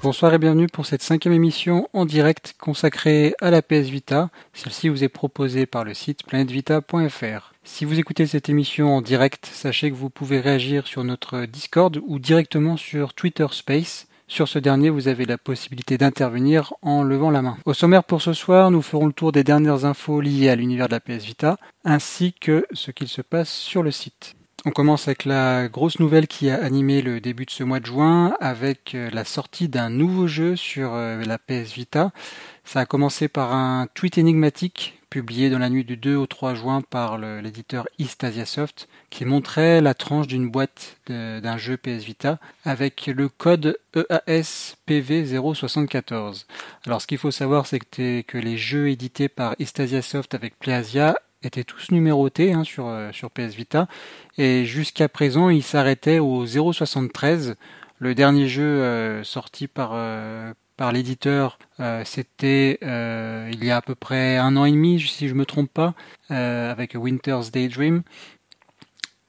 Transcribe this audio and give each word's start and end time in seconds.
Bonsoir 0.00 0.32
et 0.32 0.38
bienvenue 0.38 0.68
pour 0.68 0.86
cette 0.86 1.02
cinquième 1.02 1.34
émission 1.34 1.88
en 1.92 2.06
direct 2.06 2.54
consacrée 2.60 3.34
à 3.40 3.50
la 3.50 3.62
PS 3.62 3.88
Vita. 3.88 4.30
Celle-ci 4.52 4.88
vous 4.88 5.02
est 5.02 5.08
proposée 5.08 5.66
par 5.66 5.82
le 5.82 5.92
site 5.92 6.24
planetvita.fr. 6.24 7.52
Si 7.64 7.84
vous 7.84 7.98
écoutez 7.98 8.28
cette 8.28 8.48
émission 8.48 8.94
en 8.94 9.02
direct, 9.02 9.46
sachez 9.46 9.90
que 9.90 9.96
vous 9.96 10.08
pouvez 10.08 10.38
réagir 10.38 10.86
sur 10.86 11.02
notre 11.02 11.46
Discord 11.46 11.98
ou 12.06 12.20
directement 12.20 12.76
sur 12.76 13.12
Twitter 13.12 13.46
Space. 13.50 14.06
Sur 14.28 14.46
ce 14.46 14.60
dernier, 14.60 14.88
vous 14.88 15.08
avez 15.08 15.24
la 15.24 15.36
possibilité 15.36 15.98
d'intervenir 15.98 16.74
en 16.80 17.02
levant 17.02 17.32
la 17.32 17.42
main. 17.42 17.56
Au 17.64 17.74
sommaire 17.74 18.04
pour 18.04 18.22
ce 18.22 18.34
soir, 18.34 18.70
nous 18.70 18.82
ferons 18.82 19.06
le 19.06 19.12
tour 19.12 19.32
des 19.32 19.42
dernières 19.42 19.84
infos 19.84 20.20
liées 20.20 20.48
à 20.48 20.54
l'univers 20.54 20.86
de 20.86 20.92
la 20.92 21.00
PS 21.00 21.24
Vita, 21.24 21.56
ainsi 21.84 22.34
que 22.34 22.64
ce 22.70 22.92
qu'il 22.92 23.08
se 23.08 23.22
passe 23.22 23.50
sur 23.50 23.82
le 23.82 23.90
site. 23.90 24.37
On 24.68 24.70
commence 24.70 25.08
avec 25.08 25.24
la 25.24 25.66
grosse 25.66 25.98
nouvelle 25.98 26.26
qui 26.26 26.50
a 26.50 26.62
animé 26.62 27.00
le 27.00 27.22
début 27.22 27.46
de 27.46 27.50
ce 27.50 27.64
mois 27.64 27.80
de 27.80 27.86
juin, 27.86 28.36
avec 28.38 28.94
euh, 28.94 29.08
la 29.14 29.24
sortie 29.24 29.66
d'un 29.66 29.88
nouveau 29.88 30.26
jeu 30.26 30.56
sur 30.56 30.92
euh, 30.92 31.24
la 31.24 31.38
PS 31.38 31.72
Vita. 31.72 32.12
Ça 32.64 32.80
a 32.80 32.84
commencé 32.84 33.28
par 33.28 33.54
un 33.54 33.86
tweet 33.94 34.18
énigmatique 34.18 35.00
publié 35.08 35.48
dans 35.48 35.58
la 35.58 35.70
nuit 35.70 35.84
du 35.84 35.96
2 35.96 36.16
au 36.16 36.26
3 36.26 36.54
juin 36.54 36.82
par 36.82 37.16
l'éditeur 37.16 37.88
East 37.98 38.24
Asia 38.24 38.44
Soft, 38.44 38.88
qui 39.08 39.24
montrait 39.24 39.80
la 39.80 39.94
tranche 39.94 40.26
d'une 40.26 40.50
boîte 40.50 40.98
d'un 41.06 41.56
jeu 41.56 41.78
PS 41.78 42.04
Vita 42.04 42.38
avec 42.66 43.06
le 43.06 43.30
code 43.30 43.78
EASPV074. 43.94 46.44
Alors 46.84 47.00
ce 47.00 47.06
qu'il 47.06 47.16
faut 47.16 47.30
savoir, 47.30 47.66
c'est 47.66 47.78
que, 47.78 48.36
les 48.36 48.58
jeux 48.58 48.90
édités 48.90 49.30
par 49.30 49.54
East 49.58 49.80
Asia 49.80 50.02
Soft 50.02 50.34
avec 50.34 50.58
PlayAsia 50.58 51.14
étaient 51.42 51.64
tous 51.64 51.90
numérotés 51.90 52.52
hein, 52.52 52.64
sur, 52.64 52.86
euh, 52.88 53.12
sur 53.12 53.30
PS 53.30 53.54
Vita, 53.54 53.88
et 54.36 54.64
jusqu'à 54.64 55.08
présent, 55.08 55.50
ils 55.50 55.62
s'arrêtaient 55.62 56.18
au 56.18 56.46
073. 56.46 57.56
Le 58.00 58.14
dernier 58.14 58.48
jeu 58.48 58.62
euh, 58.62 59.24
sorti 59.24 59.66
par, 59.66 59.90
euh, 59.94 60.52
par 60.76 60.92
l'éditeur, 60.92 61.58
c'était 62.04 62.78
il 62.82 63.64
y 63.64 63.70
a 63.70 63.76
à 63.76 63.82
peu 63.82 63.94
près 63.94 64.36
un 64.36 64.56
an 64.56 64.64
et 64.64 64.72
demi, 64.72 65.00
si 65.00 65.28
je 65.28 65.34
me 65.34 65.44
trompe 65.44 65.72
pas, 65.72 65.94
avec 66.28 66.94
Winter's 66.94 67.50
Daydream. 67.50 68.02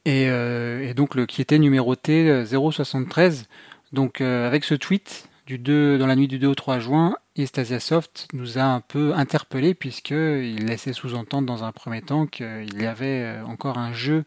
Et, 0.06 0.26
et, 0.26 0.94
donc 0.94 1.16
le 1.16 1.26
qui 1.26 1.42
était 1.42 1.58
numéroté 1.58 2.46
073. 2.46 3.48
Donc 3.92 4.22
avec 4.22 4.64
ce 4.64 4.76
tweet 4.76 5.28
du 5.48 5.58
2 5.58 5.98
dans 5.98 6.06
la 6.06 6.16
nuit 6.16 6.28
du 6.28 6.38
2 6.38 6.48
au 6.48 6.56
3 6.56 6.78
juin, 6.78 7.16
Stasia 7.46 7.80
Soft 7.80 8.28
nous 8.34 8.58
a 8.58 8.64
un 8.64 8.82
peu 8.82 9.14
interpellé 9.14 9.74
puisqu'il 9.74 10.66
laissait 10.66 10.94
sous-entendre 10.94 11.48
dans 11.48 11.64
un 11.64 11.72
premier 11.72 12.02
temps 12.02 12.26
qu'il 12.26 12.82
y 12.82 12.86
avait 12.86 13.40
encore 13.46 13.78
un 13.78 13.94
jeu 13.94 14.26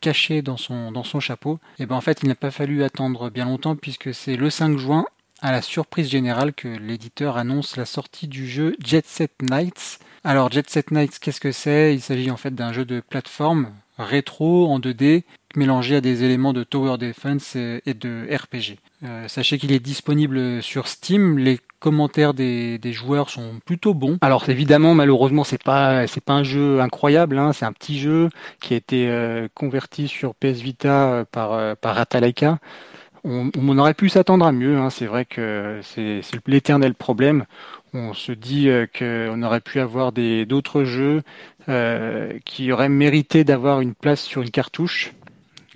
caché 0.00 0.42
dans 0.42 0.56
son, 0.56 1.20
chapeau. 1.20 1.58
Et 1.78 1.86
ben 1.86 1.96
en 1.96 2.00
fait 2.00 2.20
il 2.22 2.28
n'a 2.28 2.34
pas 2.34 2.50
fallu 2.50 2.82
attendre 2.82 3.30
bien 3.30 3.44
longtemps 3.44 3.76
puisque 3.76 4.14
c'est 4.14 4.36
le 4.36 4.50
5 4.50 4.78
juin 4.78 5.04
à 5.42 5.52
la 5.52 5.62
surprise 5.62 6.08
générale 6.08 6.52
que 6.52 6.68
l'éditeur 6.68 7.36
annonce 7.36 7.76
la 7.76 7.86
sortie 7.86 8.28
du 8.28 8.48
jeu 8.48 8.76
Jet 8.84 9.06
Set 9.06 9.32
Nights. 9.42 9.98
Alors 10.24 10.50
Jet 10.50 10.68
Set 10.68 10.90
Nights, 10.90 11.18
qu'est-ce 11.18 11.40
que 11.40 11.52
c'est? 11.52 11.94
Il 11.94 12.00
s'agit 12.00 12.30
en 12.30 12.36
fait 12.36 12.54
d'un 12.54 12.72
jeu 12.72 12.84
de 12.84 13.00
plateforme 13.00 13.70
rétro 13.98 14.68
en 14.68 14.78
2D 14.78 15.24
mélangé 15.56 15.96
à 15.96 16.00
des 16.00 16.22
éléments 16.24 16.52
de 16.52 16.64
Tower 16.64 16.98
Defense 16.98 17.56
et 17.56 17.94
de 17.94 18.28
RPG. 18.30 18.78
Euh, 19.02 19.28
sachez 19.28 19.58
qu'il 19.58 19.72
est 19.72 19.80
disponible 19.80 20.62
sur 20.62 20.88
Steam. 20.88 21.38
Commentaires 21.80 22.34
des, 22.34 22.78
joueurs 22.92 23.30
sont 23.30 23.60
plutôt 23.64 23.94
bons. 23.94 24.18
Alors 24.20 24.48
évidemment, 24.48 24.94
malheureusement, 24.94 25.44
c'est 25.44 25.62
pas 25.62 26.04
pas 26.24 26.32
un 26.32 26.44
jeu 26.44 26.80
incroyable. 26.80 27.38
Hein. 27.38 27.52
C'est 27.52 27.64
un 27.64 27.72
petit 27.72 27.98
jeu 27.98 28.28
qui 28.60 28.74
a 28.74 28.76
été 28.76 29.08
euh, 29.08 29.48
converti 29.54 30.06
sur 30.06 30.34
PS 30.34 30.60
Vita 30.60 31.12
euh, 31.12 31.24
par 31.30 31.76
par 31.76 31.98
Atalaika 31.98 32.58
on, 33.24 33.78
aurait 33.78 33.94
pu 33.94 34.08
s'attendre 34.08 34.46
à 34.46 34.52
mieux. 34.52 34.78
Hein. 34.78 34.90
C'est 34.90 35.06
vrai 35.06 35.24
que 35.24 35.80
c'est 35.82 36.22
l'éternel 36.46 36.94
problème. 36.94 37.44
On 37.92 38.14
se 38.14 38.32
dit 38.32 38.68
euh, 38.68 38.86
qu'on 38.86 39.42
aurait 39.42 39.60
pu 39.60 39.80
avoir 39.80 40.12
d'autres 40.12 40.84
jeux 40.84 41.22
euh, 41.68 42.32
qui 42.44 42.70
auraient 42.72 42.88
mérité 42.88 43.44
d'avoir 43.44 43.80
une 43.80 43.94
place 43.94 44.22
sur 44.22 44.42
une 44.42 44.50
cartouche. 44.50 45.12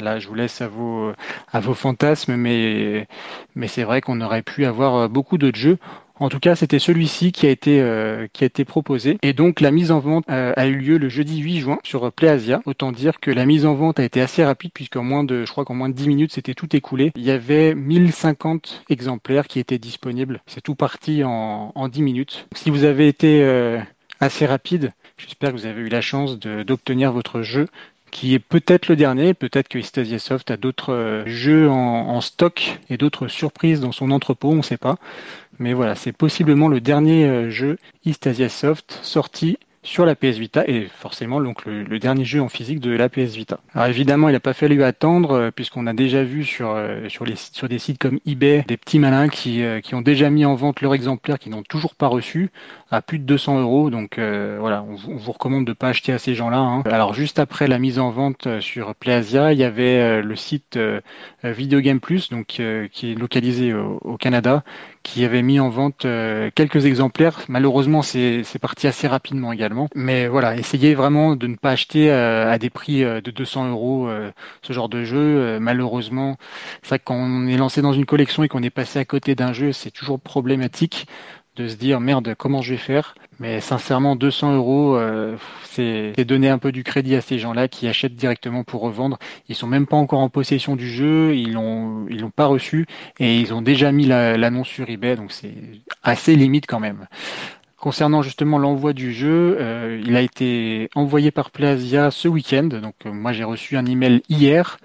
Là, 0.00 0.18
je 0.18 0.28
vous 0.28 0.34
laisse 0.34 0.60
à 0.60 0.68
vos, 0.68 1.12
à 1.52 1.60
vos 1.60 1.74
fantasmes, 1.74 2.36
mais, 2.36 3.06
mais 3.54 3.68
c'est 3.68 3.84
vrai 3.84 4.00
qu'on 4.00 4.20
aurait 4.20 4.42
pu 4.42 4.64
avoir 4.64 5.08
beaucoup 5.08 5.38
d'autres 5.38 5.58
jeux. 5.58 5.78
En 6.20 6.28
tout 6.28 6.38
cas, 6.38 6.54
c'était 6.54 6.78
celui-ci 6.78 7.32
qui 7.32 7.46
a 7.46 7.50
été 7.50 7.80
euh, 7.80 8.28
qui 8.32 8.44
a 8.44 8.46
été 8.46 8.64
proposé. 8.64 9.18
Et 9.22 9.32
donc 9.32 9.60
la 9.60 9.72
mise 9.72 9.90
en 9.90 9.98
vente 9.98 10.24
euh, 10.30 10.52
a 10.56 10.66
eu 10.66 10.76
lieu 10.76 10.96
le 10.96 11.08
jeudi 11.08 11.38
8 11.38 11.58
juin 11.58 11.78
sur 11.82 12.12
PlayAsia. 12.12 12.62
Autant 12.66 12.92
dire 12.92 13.18
que 13.18 13.32
la 13.32 13.44
mise 13.46 13.66
en 13.66 13.74
vente 13.74 13.98
a 13.98 14.04
été 14.04 14.20
assez 14.20 14.44
rapide 14.44 14.70
puisqu'en 14.72 15.02
moins 15.02 15.24
de, 15.24 15.44
je 15.44 15.50
crois 15.50 15.64
qu'en 15.64 15.74
moins 15.74 15.88
de 15.88 15.94
10 15.94 16.06
minutes, 16.06 16.32
c'était 16.32 16.54
tout 16.54 16.74
écoulé. 16.76 17.10
Il 17.16 17.22
y 17.22 17.32
avait 17.32 17.74
1050 17.74 18.84
exemplaires 18.90 19.48
qui 19.48 19.58
étaient 19.58 19.78
disponibles. 19.78 20.40
C'est 20.46 20.60
tout 20.60 20.76
parti 20.76 21.24
en, 21.24 21.72
en 21.74 21.88
10 21.88 22.02
minutes. 22.02 22.46
Si 22.54 22.70
vous 22.70 22.84
avez 22.84 23.08
été 23.08 23.42
euh, 23.42 23.80
assez 24.20 24.46
rapide, 24.46 24.92
j'espère 25.16 25.50
que 25.50 25.56
vous 25.56 25.66
avez 25.66 25.82
eu 25.82 25.88
la 25.88 26.00
chance 26.00 26.38
d'obtenir 26.38 27.10
votre 27.10 27.42
jeu 27.42 27.66
qui 28.14 28.32
est 28.32 28.38
peut-être 28.38 28.86
le 28.86 28.94
dernier. 28.94 29.34
Peut-être 29.34 29.66
que 29.66 29.82
Stadia 29.82 30.20
Soft 30.20 30.52
a 30.52 30.56
d'autres 30.56 31.24
jeux 31.26 31.68
en, 31.68 32.20
stock 32.20 32.78
et 32.88 32.96
d'autres 32.96 33.26
surprises 33.26 33.80
dans 33.80 33.90
son 33.90 34.12
entrepôt, 34.12 34.50
on 34.50 34.56
ne 34.56 34.62
sait 34.62 34.78
pas. 34.78 34.96
Mais 35.58 35.72
voilà, 35.72 35.96
c'est 35.96 36.12
possiblement 36.12 36.68
le 36.68 36.80
dernier 36.80 37.26
euh, 37.26 37.50
jeu 37.50 37.76
East 38.04 38.26
Asia 38.28 38.48
Soft 38.48 39.00
sorti 39.02 39.58
sur 39.84 40.06
la 40.06 40.16
PS 40.16 40.38
Vita 40.38 40.64
et 40.66 40.86
forcément 40.86 41.40
donc 41.40 41.64
le, 41.66 41.98
dernier 41.98 42.24
jeu 42.24 42.42
en 42.42 42.48
physique 42.48 42.80
de 42.80 42.90
la 42.90 43.08
PS 43.08 43.36
Vita. 43.36 43.60
Alors 43.74 43.86
évidemment, 43.86 44.28
il 44.28 44.32
n'a 44.32 44.40
pas 44.40 44.54
fallu 44.54 44.82
attendre 44.82 45.32
euh, 45.32 45.50
puisqu'on 45.50 45.86
a 45.86 45.92
déjà 45.92 46.24
vu 46.24 46.44
sur 46.44 46.70
euh, 46.70 47.08
sur 47.08 47.24
des 47.24 47.78
sites 47.78 47.98
comme 47.98 48.18
eBay 48.26 48.64
des 48.66 48.76
petits 48.76 48.98
malins 48.98 49.28
qui 49.28 49.62
qui 49.82 49.94
ont 49.94 50.00
déjà 50.00 50.30
mis 50.30 50.44
en 50.44 50.54
vente 50.54 50.80
leur 50.80 50.94
exemplaire 50.94 51.38
qui 51.38 51.50
n'ont 51.50 51.62
toujours 51.62 51.94
pas 51.94 52.08
reçu 52.08 52.50
à 52.90 53.02
plus 53.02 53.18
de 53.18 53.24
200 53.24 53.60
euros. 53.60 53.90
Donc 53.90 54.18
voilà, 54.18 54.82
on, 54.82 54.94
vous 54.94 55.32
recommande 55.32 55.66
de 55.66 55.72
pas 55.72 55.88
acheter 55.88 56.12
à 56.12 56.18
ces 56.18 56.34
gens-là. 56.34 56.58
Hein. 56.58 56.82
Alors 56.86 57.14
juste 57.14 57.38
après 57.38 57.68
la 57.68 57.78
mise 57.78 57.98
en 57.98 58.10
vente 58.10 58.60
sur 58.60 58.94
PlayAsia, 58.94 59.52
il 59.52 59.58
y 59.58 59.64
avait 59.64 60.22
le 60.22 60.36
site 60.36 60.78
Video 61.42 61.80
Game 61.80 62.00
Plus 62.00 62.30
donc 62.30 62.46
qui 62.46 63.12
est 63.12 63.18
localisé 63.18 63.72
au 63.74 64.16
Canada 64.16 64.64
qui 65.04 65.24
avait 65.24 65.42
mis 65.42 65.60
en 65.60 65.68
vente 65.68 66.06
euh, 66.06 66.50
quelques 66.54 66.86
exemplaires. 66.86 67.42
Malheureusement, 67.48 68.02
c'est 68.02 68.42
parti 68.60 68.88
assez 68.88 69.06
rapidement 69.06 69.52
également. 69.52 69.88
Mais 69.94 70.26
voilà, 70.26 70.56
essayez 70.56 70.94
vraiment 70.94 71.36
de 71.36 71.46
ne 71.46 71.56
pas 71.56 71.70
acheter 71.70 72.10
euh, 72.10 72.50
à 72.50 72.58
des 72.58 72.70
prix 72.70 73.04
euh, 73.04 73.20
de 73.20 73.30
200 73.30 73.68
euros 73.68 74.08
ce 74.62 74.72
genre 74.72 74.88
de 74.88 75.04
jeu. 75.04 75.58
malheureusement, 75.60 76.36
que 76.82 76.96
quand 76.96 77.14
on 77.14 77.46
est 77.46 77.56
lancé 77.56 77.82
dans 77.82 77.92
une 77.92 78.06
collection 78.06 78.42
et 78.42 78.48
qu'on 78.48 78.62
est 78.62 78.70
passé 78.70 78.98
à 78.98 79.04
côté 79.04 79.34
d'un 79.34 79.52
jeu, 79.52 79.72
c'est 79.72 79.90
toujours 79.90 80.18
problématique 80.18 81.06
de 81.56 81.68
se 81.68 81.76
dire 81.76 82.00
merde 82.00 82.34
comment 82.36 82.62
je 82.62 82.72
vais 82.72 82.78
faire? 82.78 83.14
Mais 83.40 83.60
sincèrement 83.60 84.16
200 84.16 84.54
euros 84.54 84.96
euh, 84.96 85.36
c'est 85.64 86.12
donner 86.24 86.48
un 86.48 86.58
peu 86.58 86.72
du 86.72 86.84
crédit 86.84 87.16
à 87.16 87.20
ces 87.20 87.38
gens-là 87.38 87.68
qui 87.68 87.88
achètent 87.88 88.14
directement 88.14 88.62
pour 88.62 88.80
revendre 88.80 89.18
ils 89.48 89.56
sont 89.56 89.66
même 89.66 89.86
pas 89.86 89.96
encore 89.96 90.20
en 90.20 90.28
possession 90.28 90.76
du 90.76 90.88
jeu 90.88 91.34
ils 91.34 91.52
l'ont 91.52 92.06
ils 92.08 92.20
l'ont 92.20 92.30
pas 92.30 92.46
reçu 92.46 92.86
et 93.18 93.40
ils 93.40 93.52
ont 93.52 93.60
déjà 93.60 93.90
mis 93.90 94.06
l'annonce 94.06 94.68
sur 94.68 94.88
eBay 94.88 95.16
donc 95.16 95.32
c'est 95.32 95.54
assez 96.04 96.36
limite 96.36 96.66
quand 96.66 96.80
même 96.80 97.08
Concernant 97.84 98.22
justement 98.22 98.56
l'envoi 98.56 98.94
du 98.94 99.12
jeu, 99.12 99.58
euh, 99.60 100.00
il 100.06 100.16
a 100.16 100.22
été 100.22 100.88
envoyé 100.94 101.30
par 101.30 101.50
Plasia 101.50 102.10
ce 102.10 102.28
week-end. 102.28 102.62
Donc 102.64 102.94
euh, 103.04 103.12
moi 103.12 103.34
j'ai 103.34 103.44
reçu 103.44 103.76
un 103.76 103.84
email 103.84 104.22
hier 104.30 104.78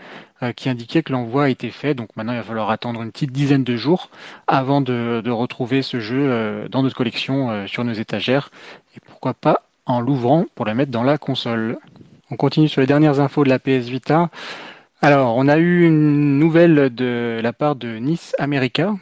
qui 0.55 0.69
indiquait 0.69 1.03
que 1.03 1.11
l'envoi 1.11 1.45
a 1.45 1.49
été 1.49 1.69
fait. 1.69 1.93
Donc 1.93 2.09
maintenant 2.15 2.33
il 2.33 2.37
va 2.37 2.43
falloir 2.43 2.69
attendre 2.69 3.01
une 3.01 3.11
petite 3.11 3.31
dizaine 3.31 3.63
de 3.63 3.75
jours 3.75 4.09
avant 4.47 4.81
de, 4.81 5.29
retrouver 5.29 5.81
ce 5.81 5.99
jeu 5.99 6.67
dans 6.69 6.83
notre 6.83 6.95
collection 6.95 7.67
sur 7.67 7.83
nos 7.83 7.93
étagères. 7.93 8.49
Et 8.95 8.99
pourquoi 8.99 9.33
pas 9.33 9.63
en 9.89 9.99
l'ouvrant 9.99 10.45
pour 10.55 10.65
le 10.65 10.75
mettre 10.75 10.91
dans 10.91 11.03
la 11.03 11.17
console. 11.17 11.77
On 12.31 12.35
continue 12.35 12.69
sur 12.69 12.79
les 12.79 12.87
dernières 12.87 13.19
infos 13.19 13.43
de 13.43 13.49
la 13.49 13.59
PS 13.59 13.89
Vita. 13.89 14.29
Alors, 15.01 15.35
on 15.35 15.47
a 15.47 15.57
eu 15.57 15.85
une 15.85 16.37
nouvelle 16.37 16.93
de 16.93 17.39
la 17.41 17.53
part 17.53 17.75
de 17.75 17.97
Nice 17.97 18.35
America, 18.37 18.93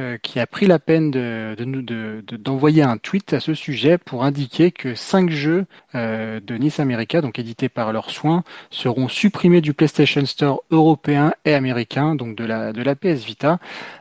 euh, 0.00 0.18
qui 0.18 0.40
a 0.40 0.46
pris 0.46 0.66
la 0.66 0.78
peine 0.78 1.10
de, 1.10 1.54
de, 1.58 2.36
d'envoyer 2.36 2.82
un 2.82 2.98
tweet 2.98 3.32
à 3.32 3.40
ce 3.40 3.54
sujet 3.54 3.98
pour 3.98 4.24
indiquer 4.24 4.70
que 4.70 4.94
cinq 4.94 5.30
jeux 5.30 5.66
euh, 5.94 6.40
de 6.40 6.56
Nice 6.56 6.80
America, 6.80 7.20
donc 7.20 7.38
édités 7.38 7.68
par 7.68 7.92
leurs 7.92 8.10
soins, 8.10 8.44
seront 8.70 9.08
supprimés 9.08 9.60
du 9.60 9.72
PlayStation 9.72 10.24
Store 10.26 10.62
européen 10.70 11.32
et 11.44 11.54
américain, 11.54 12.14
donc 12.14 12.36
de 12.36 12.44
la, 12.44 12.72
de 12.72 12.82
la 12.82 12.94
PS 12.94 13.24
Vita. 13.24 13.58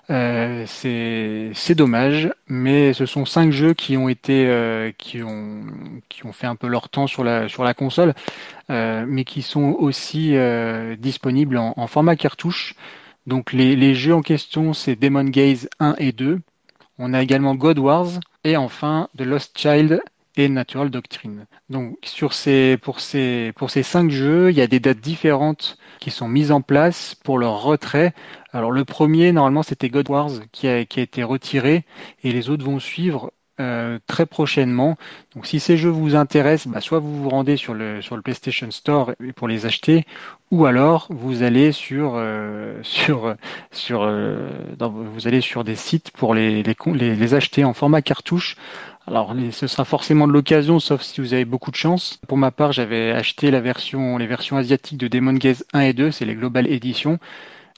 Euh, 0.09 0.65
c'est, 0.67 1.75
dommage, 1.75 2.31
mais 2.47 2.93
ce 2.93 3.05
sont 3.05 3.25
cinq 3.25 3.51
jeux 3.51 3.73
qui 3.73 3.97
ont 3.97 4.09
été, 4.09 4.47
euh, 4.47 4.91
qui 4.97 5.23
ont, 5.23 5.63
qui 6.09 6.25
ont 6.25 6.33
fait 6.33 6.47
un 6.47 6.55
peu 6.55 6.67
leur 6.67 6.89
temps 6.89 7.07
sur 7.07 7.23
la, 7.23 7.47
sur 7.47 7.63
la 7.63 7.73
console, 7.73 8.13
mais 8.69 9.23
qui 9.25 9.41
sont 9.41 9.75
aussi 9.77 10.35
disponibles 10.97 11.57
en, 11.57 11.73
en 11.77 11.87
format 11.87 12.15
cartouche. 12.15 12.75
Donc 13.27 13.53
les, 13.53 13.95
jeux 13.95 14.13
en 14.13 14.21
question, 14.21 14.73
c'est 14.73 14.95
Demon 14.95 15.23
Gaze 15.25 15.67
1 15.79 15.95
et 15.97 16.11
2. 16.11 16.41
On 16.99 17.13
a 17.13 17.21
également 17.21 17.55
God 17.55 17.79
Wars 17.79 18.19
et 18.43 18.55
enfin 18.55 19.09
The 19.17 19.21
Lost 19.21 19.57
Child 19.57 20.01
et 20.37 20.49
Natural 20.49 20.89
Doctrine. 20.89 21.45
Donc 21.69 21.97
sur 22.03 22.33
ces, 22.33 22.77
pour, 22.77 22.99
ces, 22.99 23.51
pour 23.55 23.71
ces 23.71 23.83
cinq 23.83 24.11
jeux, 24.11 24.51
il 24.51 24.57
y 24.57 24.61
a 24.61 24.67
des 24.67 24.79
dates 24.79 24.99
différentes 24.99 25.77
qui 25.99 26.11
sont 26.11 26.27
mises 26.27 26.51
en 26.51 26.61
place 26.61 27.15
pour 27.15 27.39
leur 27.39 27.61
retrait. 27.63 28.13
Alors 28.51 28.71
le 28.71 28.85
premier, 28.85 29.31
normalement, 29.31 29.63
c'était 29.63 29.89
God 29.89 30.09
Wars 30.09 30.31
qui 30.51 30.67
a, 30.67 30.85
qui 30.85 30.99
a 30.99 31.03
été 31.03 31.23
retiré 31.23 31.85
et 32.23 32.31
les 32.31 32.49
autres 32.49 32.65
vont 32.65 32.79
suivre 32.79 33.31
euh, 33.61 33.99
très 34.05 34.25
prochainement. 34.25 34.97
Donc 35.33 35.45
si 35.45 35.61
ces 35.61 35.77
jeux 35.77 35.89
vous 35.89 36.15
intéressent, 36.15 36.73
bah, 36.73 36.81
soit 36.81 36.99
vous 36.99 37.23
vous 37.23 37.29
rendez 37.29 37.55
sur 37.55 37.73
le 37.73 38.01
sur 38.01 38.17
le 38.17 38.21
PlayStation 38.21 38.69
Store 38.69 39.13
pour 39.35 39.47
les 39.47 39.65
acheter, 39.65 40.05
ou 40.51 40.65
alors 40.65 41.07
vous 41.09 41.41
allez 41.41 41.71
sur 41.71 42.15
euh, 42.15 42.77
sur 42.83 43.35
sur 43.71 44.03
euh, 44.03 44.49
vous 44.79 45.27
allez 45.27 45.39
sur 45.39 45.63
des 45.63 45.75
sites 45.75 46.11
pour 46.11 46.33
les, 46.35 46.63
les 46.63 46.75
les, 46.93 47.33
acheter 47.33 47.63
en 47.63 47.73
format 47.73 48.01
cartouche. 48.01 48.57
Alors 49.07 49.33
ce 49.51 49.67
sera 49.67 49.85
forcément 49.85 50.27
de 50.27 50.33
l'occasion, 50.33 50.79
sauf 50.79 51.01
si 51.01 51.21
vous 51.21 51.33
avez 51.33 51.45
beaucoup 51.45 51.71
de 51.71 51.77
chance. 51.77 52.19
Pour 52.27 52.37
ma 52.37 52.51
part, 52.51 52.73
j'avais 52.73 53.11
acheté 53.11 53.51
la 53.51 53.61
version 53.61 54.17
les 54.17 54.27
versions 54.27 54.57
asiatiques 54.57 54.97
de 54.97 55.07
Demon 55.07 55.33
Gaze 55.33 55.63
1 55.73 55.79
et 55.81 55.93
2, 55.93 56.11
c'est 56.11 56.25
les 56.25 56.35
Global 56.35 56.67
Edition 56.67 57.19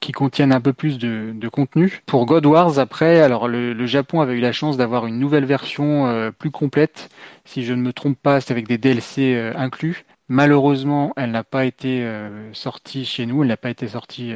qui 0.00 0.12
contiennent 0.12 0.52
un 0.52 0.60
peu 0.60 0.72
plus 0.72 0.98
de, 0.98 1.32
de 1.34 1.48
contenu. 1.48 2.02
Pour 2.06 2.26
God 2.26 2.46
Wars, 2.46 2.78
après, 2.78 3.20
alors 3.20 3.48
le, 3.48 3.86
Japon 3.86 4.20
avait 4.20 4.34
eu 4.34 4.40
la 4.40 4.52
chance 4.52 4.76
d'avoir 4.76 5.06
une 5.06 5.18
nouvelle 5.18 5.44
version 5.44 6.06
euh, 6.06 6.30
plus 6.30 6.50
complète. 6.50 7.10
Si 7.44 7.64
je 7.64 7.72
ne 7.72 7.82
me 7.82 7.92
trompe 7.92 8.18
pas, 8.20 8.40
c'est 8.40 8.52
avec 8.52 8.68
des 8.68 8.78
DLC 8.78 9.34
euh, 9.34 9.52
inclus. 9.56 10.04
Malheureusement, 10.28 11.12
elle 11.16 11.30
n'a 11.30 11.42
pas 11.42 11.64
été 11.64 12.02
euh, 12.02 12.52
sortie 12.52 13.06
chez 13.06 13.24
nous, 13.24 13.42
elle 13.42 13.48
n'a 13.48 13.56
pas 13.56 13.70
été 13.70 13.88
sortie 13.88 14.34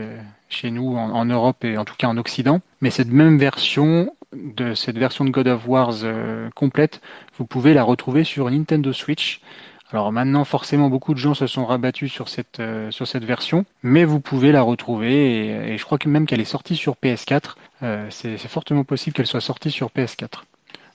chez 0.48 0.70
nous 0.70 0.96
en, 0.96 1.10
en, 1.10 1.24
Europe 1.26 1.64
et 1.64 1.76
en 1.76 1.84
tout 1.84 1.96
cas 1.98 2.08
en 2.08 2.16
Occident. 2.16 2.60
Mais 2.80 2.90
cette 2.90 3.10
même 3.10 3.36
version, 3.38 4.14
de 4.32 4.72
cette 4.72 4.96
version 4.96 5.26
de 5.26 5.30
God 5.30 5.48
of 5.48 5.68
Wars 5.68 5.96
complète, 6.54 7.02
vous 7.36 7.44
pouvez 7.44 7.74
la 7.74 7.84
retrouver 7.84 8.24
sur 8.24 8.50
Nintendo 8.50 8.94
Switch. 8.94 9.42
Alors 9.92 10.10
maintenant, 10.10 10.44
forcément, 10.44 10.88
beaucoup 10.88 11.12
de 11.12 11.18
gens 11.18 11.34
se 11.34 11.46
sont 11.46 11.66
rabattus 11.66 12.10
sur 12.10 12.28
cette 12.28 12.60
euh, 12.60 12.90
sur 12.90 13.06
cette 13.06 13.24
version, 13.24 13.66
mais 13.82 14.04
vous 14.04 14.20
pouvez 14.20 14.50
la 14.50 14.62
retrouver 14.62 15.72
et, 15.72 15.76
je 15.76 15.84
crois 15.84 15.98
que 15.98 16.08
même 16.08 16.26
qu'elle 16.26 16.40
est 16.40 16.44
sortie 16.44 16.76
sur 16.76 16.94
PS4. 17.02 17.56
Euh, 17.82 18.06
c'est 18.10 18.38
fortement 18.48 18.84
possible 18.84 19.14
qu'elle 19.14 19.26
soit 19.26 19.40
sortie 19.40 19.70
sur 19.70 19.88
PS4. 19.88 20.44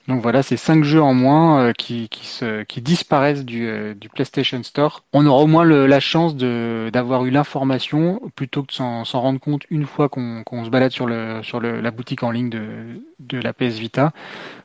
Donc 0.07 0.21
voilà, 0.21 0.41
c'est 0.41 0.55
cinq 0.55 0.85
jeux 0.85 1.01
en 1.01 1.13
moins 1.13 1.59
euh, 1.59 1.73
qui, 1.73 2.07
qui, 2.07 2.25
se, 2.25 2.63
qui 2.63 2.81
disparaissent 2.81 3.43
du, 3.43 3.67
euh, 3.67 3.93
du 3.93 4.07
PlayStation 4.07 4.63
Store. 4.63 5.03
On 5.11 5.25
aura 5.25 5.43
au 5.43 5.47
moins 5.47 5.65
le, 5.65 5.85
la 5.85 5.99
chance 5.99 6.37
d'avoir 6.37 7.25
eu 7.25 7.29
l'information 7.29 8.21
plutôt 8.35 8.63
que 8.63 8.67
de 8.67 8.71
s'en 8.71 9.03
rendre 9.03 9.39
compte 9.39 9.63
une 9.69 9.85
fois 9.85 10.07
qu'on 10.07 10.43
se 10.63 10.69
balade 10.69 10.91
sur, 10.91 11.07
le, 11.07 11.41
sur 11.43 11.59
le, 11.59 11.81
la 11.81 11.91
boutique 11.91 12.23
en 12.23 12.31
ligne 12.31 12.49
de, 12.49 13.01
de 13.19 13.37
la 13.37 13.51
PS 13.51 13.79
Vita. 13.79 14.13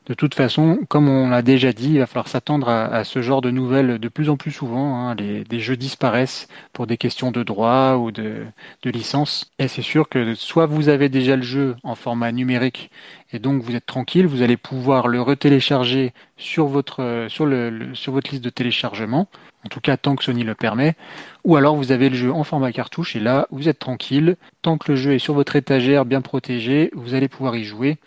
De 0.05 0.13
toute 0.13 0.35
façon, 0.35 0.79
comme 0.89 1.07
on 1.07 1.29
l'a 1.29 1.41
déjà 1.41 1.71
dit, 1.71 1.91
il 1.91 1.99
va 1.99 2.07
falloir 2.07 2.27
s'attendre 2.27 2.67
à, 2.67 3.05
ce 3.05 3.21
genre 3.21 3.39
de 3.39 3.51
nouvelles 3.51 3.99
de 3.99 4.07
plus 4.09 4.29
en 4.29 4.35
plus 4.35 4.51
souvent. 4.51 4.97
Hein. 4.97 5.15
Les, 5.15 5.45
des 5.45 5.61
jeux 5.61 5.77
disparaissent 5.77 6.49
pour 6.73 6.87
des 6.87 6.97
questions 6.97 7.31
de 7.31 7.41
droit 7.41 7.95
ou 7.95 8.11
de, 8.11 8.45
licence. 8.83 9.51
Et 9.59 9.69
c'est 9.69 9.81
sûr 9.81 10.09
que 10.09 10.35
soit 10.35 10.65
vous 10.65 10.89
avez 10.89 11.07
déjà 11.07 11.37
le 11.37 11.41
jeu 11.41 11.77
en 11.83 11.95
format 11.95 12.33
numérique 12.33 12.91
et 13.31 13.39
donc 13.39 13.63
vous 13.63 13.75
êtes 13.75 13.85
tranquille, 13.85 14.27
vous 14.27 14.41
allez 14.41 14.57
pouvoir 14.57 15.07
le 15.07 15.21
retélécharger 15.21 16.13
sur 16.37 16.67
votre 16.67 17.27
sur 17.29 17.47
sur 17.93 18.11
votre 18.11 18.29
liste 18.29 18.43
de 18.43 18.49
téléchargement, 18.49 19.27
en 19.65 19.69
tout 19.69 19.79
cas 19.79 19.97
tant 19.97 20.15
que 20.15 20.23
Sony 20.23 20.43
le 20.43 20.53
permet, 20.53 20.95
ou 21.43 21.55
alors 21.55 21.75
vous 21.75 21.91
avez 21.91 22.09
le 22.09 22.15
jeu 22.15 22.31
en 22.31 22.43
format 22.43 22.71
cartouche 22.71 23.15
et 23.15 23.19
là 23.19 23.47
vous 23.49 23.69
êtes 23.69 23.79
tranquille, 23.79 24.35
tant 24.61 24.77
que 24.77 24.91
le 24.91 24.95
jeu 24.95 25.13
est 25.13 25.19
sur 25.19 25.33
votre 25.33 25.55
étagère 25.55 26.05
bien 26.05 26.21
protégé, 26.21 26.91
vous 26.93 27.15
allez 27.15 27.27
pouvoir 27.27 27.55
y 27.55 27.63
jouer 27.63 27.97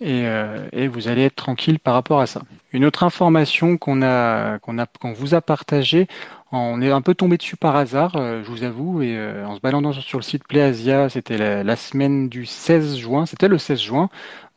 et, 0.00 0.26
euh, 0.26 0.68
et 0.72 0.88
vous 0.88 1.08
allez 1.08 1.22
être 1.24 1.36
tranquille 1.36 1.78
par 1.78 1.94
rapport 1.94 2.20
à 2.20 2.26
ça. 2.26 2.42
Une 2.72 2.84
autre 2.84 3.02
information 3.02 3.76
qu'on 3.76 4.02
a 4.02 4.58
qu'on 4.60 4.78
a 4.78 4.86
qu'on 4.86 5.12
vous 5.12 5.34
a 5.34 5.40
partagée 5.40 6.06
on 6.52 6.82
est 6.82 6.90
un 6.90 7.00
peu 7.00 7.14
tombé 7.14 7.36
dessus 7.36 7.56
par 7.56 7.76
hasard, 7.76 8.16
euh, 8.16 8.42
je 8.42 8.50
vous 8.50 8.64
avoue, 8.64 9.02
et 9.02 9.16
euh, 9.16 9.46
en 9.46 9.54
se 9.54 9.60
baladant 9.60 9.92
sur 9.92 10.18
le 10.18 10.24
site 10.24 10.46
PlayAsia, 10.48 11.08
c'était 11.08 11.62
la, 11.62 11.76
semaine 11.76 12.28
du 12.28 12.44
16 12.44 12.96
juin, 12.96 13.24
c'était 13.24 13.46
le 13.46 13.56
16 13.56 13.80
juin, 13.80 14.08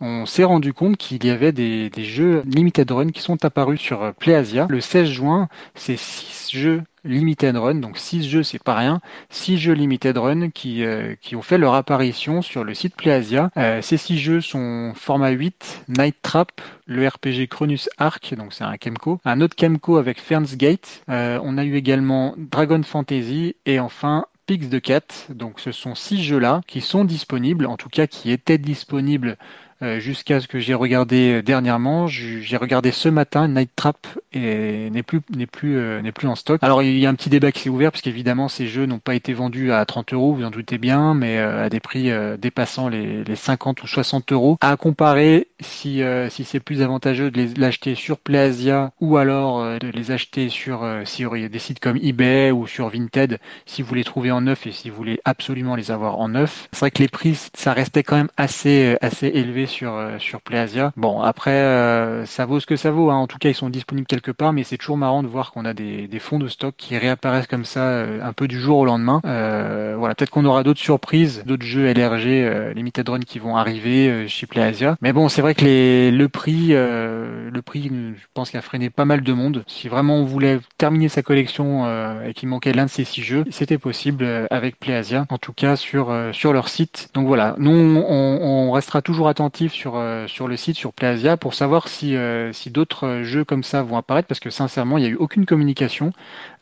on 0.02 0.26
s'est 0.26 0.44
rendu 0.44 0.74
compte 0.74 0.98
qu'il 0.98 1.24
y 1.24 1.30
avait 1.30 1.52
des, 1.52 1.92
jeux 1.98 2.42
Limited 2.46 2.90
Run 2.90 3.10
qui 3.10 3.22
sont 3.22 3.46
apparus 3.46 3.80
sur 3.80 4.02
euh, 4.02 4.12
PlayAsia. 4.12 4.66
Le 4.70 4.82
16 4.82 5.08
juin, 5.08 5.50
c'est 5.76 5.98
six 5.98 6.58
jeux 6.58 6.82
Limited 7.04 7.56
Run, 7.56 7.76
donc 7.76 7.98
6 7.98 8.28
jeux 8.28 8.44
c'est 8.44 8.62
pas 8.62 8.76
rien, 8.76 9.02
6 9.30 9.58
jeux 9.58 9.74
Limited 9.74 10.18
Run 10.18 10.50
qui, 10.50 10.84
euh, 10.84 11.16
qui 11.22 11.36
ont 11.36 11.42
fait 11.42 11.58
leur 11.58 11.74
apparition 11.74 12.42
sur 12.42 12.64
le 12.64 12.74
site 12.74 12.96
PlayAsia. 12.96 13.50
Euh, 13.58 13.82
ces 13.82 13.98
6 13.98 14.20
jeux 14.20 14.42
sont 14.42 14.94
format 14.96 15.30
8, 15.30 15.86
Night 15.90 16.16
Trap, 16.22 16.62
le 16.86 17.08
RPG 17.08 17.48
Cronus 17.50 17.90
Arc, 17.98 18.34
donc 18.36 18.54
c'est 18.54 18.64
un 18.64 18.78
Kemco, 18.78 19.20
un 19.26 19.42
autre 19.42 19.56
Kemco 19.56 19.98
avec 19.98 20.20
Ferns 20.20 20.56
Gate, 20.56 21.04
euh, 21.10 21.40
on 21.44 21.58
a 21.58 21.64
eu 21.64 21.76
également 21.76 22.36
Dragon 22.38 22.82
Fantasy 22.84 23.56
et 23.66 23.80
enfin 23.80 24.26
Pix 24.46 24.68
de 24.68 24.80
Cat. 24.80 25.02
Donc 25.30 25.60
ce 25.60 25.72
sont 25.72 25.96
six 25.96 26.24
jeux-là 26.24 26.62
qui 26.68 26.82
sont 26.82 27.06
disponibles, 27.06 27.66
en 27.66 27.78
tout 27.78 27.90
cas 27.90 28.08
qui 28.08 28.32
étaient 28.32 28.58
disponibles 28.58 29.38
jusqu'à 30.00 30.40
ce 30.40 30.48
que 30.48 30.60
j'ai 30.60 30.74
regardé 30.74 31.34
euh, 31.34 31.42
dernièrement. 31.42 32.08
J'ai 32.08 32.58
regardé 32.58 32.92
ce 32.92 33.10
matin, 33.10 33.48
Night 33.48 33.72
Trap 33.76 34.08
n'est 34.34 35.04
plus 35.04 35.22
n'est 35.36 35.46
plus 35.46 35.78
euh, 35.78 36.02
n'est 36.02 36.12
plus 36.12 36.28
en 36.28 36.36
stock. 36.36 36.60
Alors 36.64 36.82
il 36.84 36.98
y 36.98 37.06
a 37.06 37.10
un 37.10 37.16
petit 37.16 37.30
débat 37.30 37.52
qui 37.52 37.62
s'est 37.62 37.70
ouvert 37.70 37.92
parce 37.92 38.02
qu'évidemment 38.02 38.48
ces 38.48 38.68
jeux 38.68 38.86
n'ont 38.86 39.00
pas 39.00 39.16
été 39.16 39.34
vendus 39.34 39.72
à 39.72 39.86
30 39.86 40.14
euros, 40.14 40.34
vous 40.34 40.44
en 40.44 40.52
doutez 40.52 40.78
bien, 40.78 41.14
mais 41.14 41.38
à 41.38 41.70
des 41.70 41.80
prix 41.80 42.10
dépassant 42.40 42.88
les, 42.90 43.24
les 43.24 43.36
50 43.36 43.84
ou 43.84 43.88
60 43.88 44.32
euros. 44.32 44.58
À 44.62 44.76
comparer 44.78 45.48
si 45.60 46.02
si 46.30 46.44
c'est 46.44 46.60
plus 46.60 46.82
avantageux 46.82 47.32
de 47.32 47.60
l'acheter 47.60 47.96
sur 47.96 48.18
PlayAsia 48.18 48.92
ou 49.00 49.18
alors 49.18 49.80
de 49.80 49.88
les 49.88 50.12
acheter 50.12 50.50
sur 50.50 50.86
si 51.06 51.26
des 51.50 51.60
sites 51.60 51.80
comme 51.80 51.98
eBay 51.98 52.52
ou 52.52 52.68
sur 52.68 52.90
Vinted 52.90 53.40
si 53.66 53.82
vous 53.82 53.96
les 53.96 54.04
trouvez 54.04 54.32
en 54.32 54.42
neuf 54.42 54.66
et 54.68 54.72
si 54.72 54.90
vous 54.90 54.96
voulez 54.96 55.20
absolument 55.26 55.76
les 55.76 55.92
avoir 55.92 56.20
en 56.20 56.30
neuf. 56.30 56.68
C'est 56.72 56.80
vrai 56.80 56.92
que 56.92 57.00
les 57.00 57.08
prix 57.08 57.38
ça 57.54 57.74
restait 57.74 58.04
quand 58.04 58.16
même 58.16 58.30
assez 58.38 58.98
assez 59.02 59.28
élevé 59.28 59.68
sur 59.74 59.96
euh, 59.96 60.20
sur. 60.20 60.40
Bon, 60.98 61.22
après 61.22 61.52
euh, 61.52 62.26
ça 62.26 62.46
vaut 62.46 62.60
ce 62.60 62.66
que 62.66 62.76
ça 62.76 62.92
vaut. 62.92 63.10
Hein. 63.10 63.16
En 63.16 63.28
tout 63.28 63.38
cas, 63.38 63.50
ils 63.50 63.56
sont 63.56 63.70
disponibles 63.70 64.08
quelque 64.08 64.32
part, 64.32 64.54
mais 64.54 64.64
c'est 64.64 64.78
toujours 64.78 64.98
marrant 64.98 65.24
de 65.24 65.28
voir 65.28 65.52
qu'on 65.52 65.66
a 65.66 65.74
des, 65.74 66.08
fonds 66.20 66.38
de 66.38 66.48
stock 66.48 66.76
qui 66.78 66.98
réapparaissent 66.98 67.48
comme 67.48 67.66
ça 67.66 67.82
euh, 67.82 68.20
un 68.24 68.34
peu 68.34 68.48
du 68.48 68.60
jour 68.60 68.80
au 68.80 68.86
lendemain. 68.86 69.22
voilà, 69.24 70.16
peut-être 70.16 70.30
qu'on 70.30 70.46
aura 70.46 70.64
d'autres 70.64 70.80
surprises, 70.80 71.44
d'autres 71.46 71.66
jeux 71.66 71.92
LRG 71.92 72.74
Limited 72.76 73.08
Run 73.10 73.20
qui 73.20 73.40
vont 73.40 73.58
arriver 73.58 74.28
chez 74.28 74.48
PlayAsia. 74.48 74.96
Mais 75.02 75.14
bon, 75.14 75.30
c'est 75.30 75.42
vrai 75.42 75.56
que 75.56 75.66
le 76.12 76.30
prix, 76.30 76.70
le 76.70 77.62
prix, 77.62 77.90
je 77.90 78.26
pense 78.34 78.50
qu'il 78.50 78.60
a 78.60 78.62
freiné 78.62 78.90
pas 78.90 79.06
mal 79.06 79.22
de 79.22 79.34
monde. 79.34 79.64
Si 79.68 79.88
vraiment 79.88 80.18
on 80.18 80.26
voulait 80.26 80.60
terminer 80.78 81.10
sa 81.10 81.22
collection 81.22 81.86
et 82.24 82.34
qu'il 82.34 82.50
manquait 82.50 82.74
l'un 82.74 82.86
de 82.86 82.90
ces 82.90 83.06
six 83.06 83.24
jeux, 83.24 83.46
c'était 83.50 83.78
possible 83.78 84.28
avec 84.52 84.80
PlayAsia. 84.80 85.26
En 85.30 85.38
tout 85.38 85.54
cas 85.54 85.76
sur 85.76 86.14
leur 86.54 86.70
site. 86.70 87.10
Donc 87.14 87.28
voilà, 87.28 87.56
nous 87.58 87.72
on, 87.72 88.06
on 88.08 88.72
restera 88.72 89.02
toujours 89.02 89.28
sur 89.54 89.96
euh, 89.96 90.28
sur 90.28 90.48
le 90.48 90.58
site 90.58 90.76
sur 90.78 90.94
PlayAsia 90.94 91.38
pour 91.38 91.54
savoir 91.54 91.88
si 91.88 92.16
euh, 92.16 92.52
si 92.54 92.72
d'autres 92.72 93.22
jeux 93.24 93.46
comme 93.46 93.64
ça 93.64 93.84
vont 93.84 93.98
apparaître 93.98 94.28
parce 94.28 94.40
que 94.40 94.50
sincèrement 94.50 94.98
il 94.98 95.02
n'y 95.02 95.08
a 95.08 95.12
eu 95.12 95.16
aucune 95.16 95.46
communication. 95.46 96.12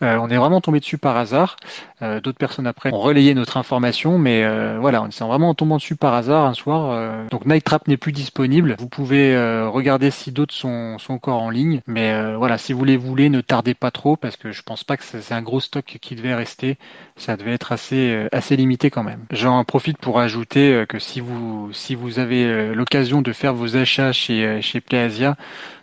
Euh, 0.03 0.17
on 0.17 0.29
est 0.29 0.37
vraiment 0.37 0.61
tombé 0.61 0.79
dessus 0.79 0.97
par 0.97 1.17
hasard. 1.17 1.55
D'autres 2.01 2.37
personnes 2.37 2.67
après 2.67 2.91
ont 2.91 2.99
relayé 2.99 3.33
notre 3.33 3.57
information, 3.57 4.17
mais 4.17 4.45
voilà, 4.79 5.01
on 5.03 5.07
est 5.07 5.21
vraiment 5.21 5.53
tombant 5.53 5.77
dessus 5.77 5.95
par 5.95 6.13
hasard 6.13 6.45
un 6.45 6.53
soir. 6.53 7.27
donc 7.29 7.45
Night 7.45 7.63
Trap 7.63 7.87
n'est 7.87 7.97
plus 7.97 8.11
disponible. 8.11 8.75
Vous 8.79 8.89
pouvez 8.89 9.37
regarder 9.67 10.11
si 10.11 10.31
d'autres 10.31 10.53
sont 10.53 10.97
sont 10.97 11.13
encore 11.13 11.41
en 11.41 11.49
ligne, 11.49 11.81
mais 11.87 12.35
voilà, 12.35 12.57
si 12.57 12.73
vous 12.73 12.83
les 12.83 12.97
voulez, 12.97 13.29
ne 13.29 13.41
tardez 13.41 13.73
pas 13.73 13.91
trop 13.91 14.15
parce 14.15 14.35
que 14.35 14.51
je 14.51 14.61
pense 14.63 14.83
pas 14.83 14.97
que 14.97 15.03
c'est 15.03 15.33
un 15.33 15.41
gros 15.41 15.59
stock 15.59 15.97
qui 16.01 16.15
devait 16.15 16.35
rester. 16.35 16.77
Ça 17.15 17.37
devait 17.37 17.53
être 17.53 17.71
assez 17.71 18.27
assez 18.31 18.55
limité 18.55 18.89
quand 18.89 19.03
même. 19.03 19.25
J'en 19.31 19.63
profite 19.63 19.97
pour 19.97 20.19
ajouter 20.19 20.85
que 20.89 20.99
si 20.99 21.19
vous 21.19 21.69
si 21.73 21.95
vous 21.95 22.19
avez 22.19 22.73
l'occasion 22.73 23.21
de 23.21 23.33
faire 23.33 23.53
vos 23.53 23.75
achats 23.75 24.11
chez, 24.11 24.45
euh, 24.45 24.61
chez 24.61 24.81
PlayAsia, 24.81 25.35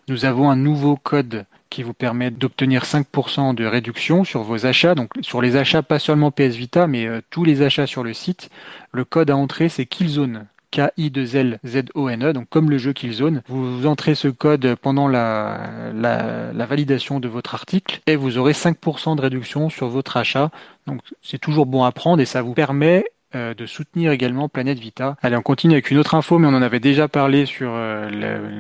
nous 0.09 0.25
avons 0.25 0.51
un 0.51 0.57
nouveau 0.57 0.97
code 0.97 1.45
qui 1.71 1.83
vous 1.83 1.95
permet 1.95 2.31
d'obtenir 2.31 2.85
5% 2.85 3.55
de 3.55 3.65
réduction 3.65 4.25
sur 4.25 4.43
vos 4.43 4.67
achats. 4.67 4.95
Donc 4.95 5.11
sur 5.21 5.43
les 5.43 5.57
achats, 5.57 5.83
pas 5.83 5.99
seulement 5.99 6.31
PS 6.31 6.55
Vita, 6.55 6.87
mais 6.87 7.07
euh, 7.07 7.21
tous 7.31 7.45
les 7.45 7.63
achats 7.63 7.87
sur 7.87 8.03
le 8.03 8.13
site. 8.13 8.51
Le 8.93 9.05
code 9.05 9.31
à 9.31 9.37
entrer, 9.37 9.69
c'est 9.69 9.87
Killzone. 9.87 10.47
K-I-2-L-Z-O-N-E, 10.71 12.33
donc 12.33 12.49
comme 12.51 12.71
le 12.71 12.79
jeu 12.79 12.93
Killzone. 12.93 13.43
Vous 13.49 13.87
entrez 13.87 14.15
ce 14.15 14.29
code 14.29 14.75
pendant 14.81 15.09
la, 15.09 16.53
validation 16.55 17.21
de 17.21 17.29
votre 17.29 17.55
article 17.55 18.01
et 18.07 18.17
vous 18.17 18.37
aurez 18.37 18.53
5% 18.53 19.17
de 19.17 19.23
réduction 19.23 19.71
sur 19.71 19.89
votre 19.89 20.17
achat. 20.17 20.51
Donc 20.87 21.01
c'est 21.23 21.39
toujours 21.39 21.67
bon 21.67 21.85
à 21.85 21.93
prendre 21.93 22.21
et 22.21 22.27
ça 22.27 22.43
vous 22.43 22.53
permet 22.53 23.05
euh, 23.35 23.55
de 23.55 23.67
soutenir 23.67 24.13
également 24.13 24.49
Planète 24.49 24.79
Vita. 24.79 25.17
Allez, 25.23 25.37
on 25.37 25.43
continue 25.43 25.75
avec 25.75 25.91
une 25.91 25.99
autre 25.99 26.15
info, 26.15 26.39
mais 26.39 26.49
on 26.49 26.55
en 26.55 26.63
avait 26.63 26.81
déjà 26.81 27.09
parlé 27.09 27.47
sur 27.47 27.71
euh, 27.73 28.11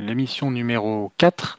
l'émission 0.06 0.50
numéro 0.50 1.12
4. 1.18 1.58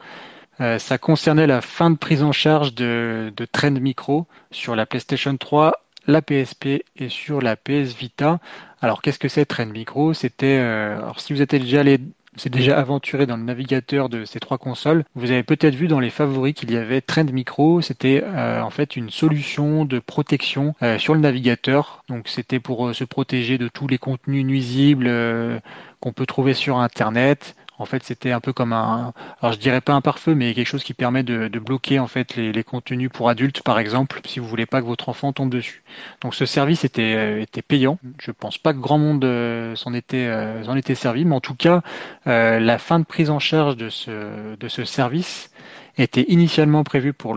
Euh, 0.60 0.78
ça 0.78 0.98
concernait 0.98 1.46
la 1.46 1.60
fin 1.60 1.90
de 1.90 1.96
prise 1.96 2.22
en 2.22 2.32
charge 2.32 2.74
de, 2.74 3.32
de 3.36 3.44
Trend 3.44 3.70
Micro 3.72 4.26
sur 4.50 4.76
la 4.76 4.86
PlayStation 4.86 5.36
3, 5.36 5.72
la 6.06 6.22
PSP 6.22 6.84
et 6.96 7.08
sur 7.08 7.40
la 7.40 7.56
PS 7.56 7.94
Vita. 7.94 8.40
Alors 8.82 9.02
qu'est-ce 9.02 9.18
que 9.18 9.28
c'est 9.28 9.46
Trend 9.46 9.66
Micro? 9.66 10.12
C'était, 10.12 10.56
alors 10.56 11.20
si 11.20 11.32
vous 11.32 11.42
êtes 11.42 11.54
déjà 11.54 11.80
allé 11.80 12.00
s'est 12.36 12.50
déjà 12.50 12.78
aventuré 12.78 13.26
dans 13.26 13.36
le 13.36 13.42
navigateur 13.42 14.08
de 14.08 14.24
ces 14.24 14.40
trois 14.40 14.58
consoles, 14.58 15.04
vous 15.14 15.30
avez 15.30 15.42
peut-être 15.42 15.74
vu 15.74 15.88
dans 15.88 16.00
les 16.00 16.10
favoris 16.10 16.54
qu'il 16.54 16.70
y 16.70 16.76
avait 16.76 17.00
Trend 17.00 17.24
Micro. 17.24 17.80
C'était 17.80 18.22
euh, 18.24 18.62
en 18.62 18.70
fait 18.70 18.96
une 18.96 19.10
solution 19.10 19.84
de 19.84 19.98
protection 19.98 20.74
euh, 20.82 20.98
sur 20.98 21.14
le 21.14 21.20
navigateur. 21.20 22.04
Donc 22.08 22.28
c'était 22.28 22.60
pour 22.60 22.94
se 22.94 23.04
protéger 23.04 23.58
de 23.58 23.68
tous 23.68 23.88
les 23.88 23.98
contenus 23.98 24.44
nuisibles 24.44 25.10
qu'on 26.00 26.12
peut 26.12 26.26
trouver 26.26 26.54
sur 26.54 26.78
Internet. 26.78 27.56
En 27.80 27.86
fait, 27.86 28.02
c'était 28.02 28.30
un 28.30 28.40
peu 28.40 28.52
comme 28.52 28.74
un, 28.74 29.14
alors 29.40 29.54
je 29.54 29.58
dirais 29.58 29.80
pas 29.80 29.94
un 29.94 30.02
pare-feu, 30.02 30.34
mais 30.34 30.52
quelque 30.52 30.66
chose 30.66 30.84
qui 30.84 30.92
permet 30.92 31.22
de, 31.22 31.48
bloquer 31.58 31.98
en 31.98 32.08
fait 32.08 32.36
les, 32.36 32.62
contenus 32.62 33.08
pour 33.10 33.30
adultes, 33.30 33.62
par 33.62 33.78
exemple, 33.78 34.20
si 34.26 34.38
vous 34.38 34.46
voulez 34.46 34.66
pas 34.66 34.82
que 34.82 34.86
votre 34.86 35.08
enfant 35.08 35.32
tombe 35.32 35.48
dessus. 35.48 35.82
Donc 36.20 36.34
ce 36.34 36.44
service 36.44 36.84
était 36.84 37.14
euh, 37.16 37.62
payant. 37.66 37.98
Je 38.20 38.32
pense 38.32 38.58
pas 38.58 38.74
que 38.74 38.78
grand 38.78 38.98
monde 38.98 39.24
euh, 39.24 39.74
s'en 39.76 39.94
était 39.94 40.26
euh, 40.26 40.74
était 40.74 40.94
servi, 40.94 41.24
mais 41.24 41.34
en 41.34 41.40
tout 41.40 41.54
cas, 41.54 41.80
la 42.26 42.78
fin 42.78 42.98
de 42.98 43.04
prise 43.04 43.30
en 43.30 43.38
charge 43.38 43.78
de 43.78 43.88
ce 43.88 44.84
service 44.84 45.50
était 45.96 46.26
initialement 46.28 46.84
prévu 46.84 47.14
pour 47.14 47.34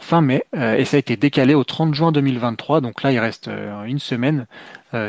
fin 0.00 0.20
mai 0.20 0.44
et 0.54 0.84
ça 0.84 0.96
a 0.96 1.00
été 1.00 1.16
décalé 1.16 1.54
au 1.54 1.64
30 1.64 1.94
juin 1.94 2.12
2023. 2.12 2.80
Donc 2.80 3.02
là, 3.02 3.10
il 3.10 3.18
reste 3.18 3.50
une 3.86 3.98
semaine 3.98 4.46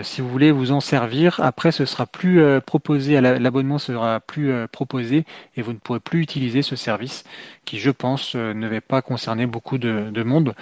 si 0.03 0.21
vous 0.21 0.29
voulez 0.29 0.51
vous 0.51 0.71
en 0.71 0.79
servir, 0.79 1.39
après 1.43 1.71
ce 1.71 1.85
sera 1.85 2.05
plus 2.05 2.41
euh, 2.41 2.59
proposé, 2.59 3.19
l'abonnement 3.21 3.77
sera 3.77 4.19
plus 4.19 4.51
euh, 4.51 4.67
proposé 4.67 5.25
et 5.55 5.61
vous 5.61 5.73
ne 5.73 5.77
pourrez 5.77 5.99
plus 5.99 6.21
utiliser 6.21 6.61
ce 6.61 6.75
service 6.75 7.23
qui, 7.65 7.79
je 7.79 7.89
pense, 7.89 8.35
ne 8.35 8.67
va 8.67 8.79
pas 8.79 9.01
concerner 9.01 9.47
beaucoup 9.47 9.79
de, 9.79 10.23
monde. 10.23 10.53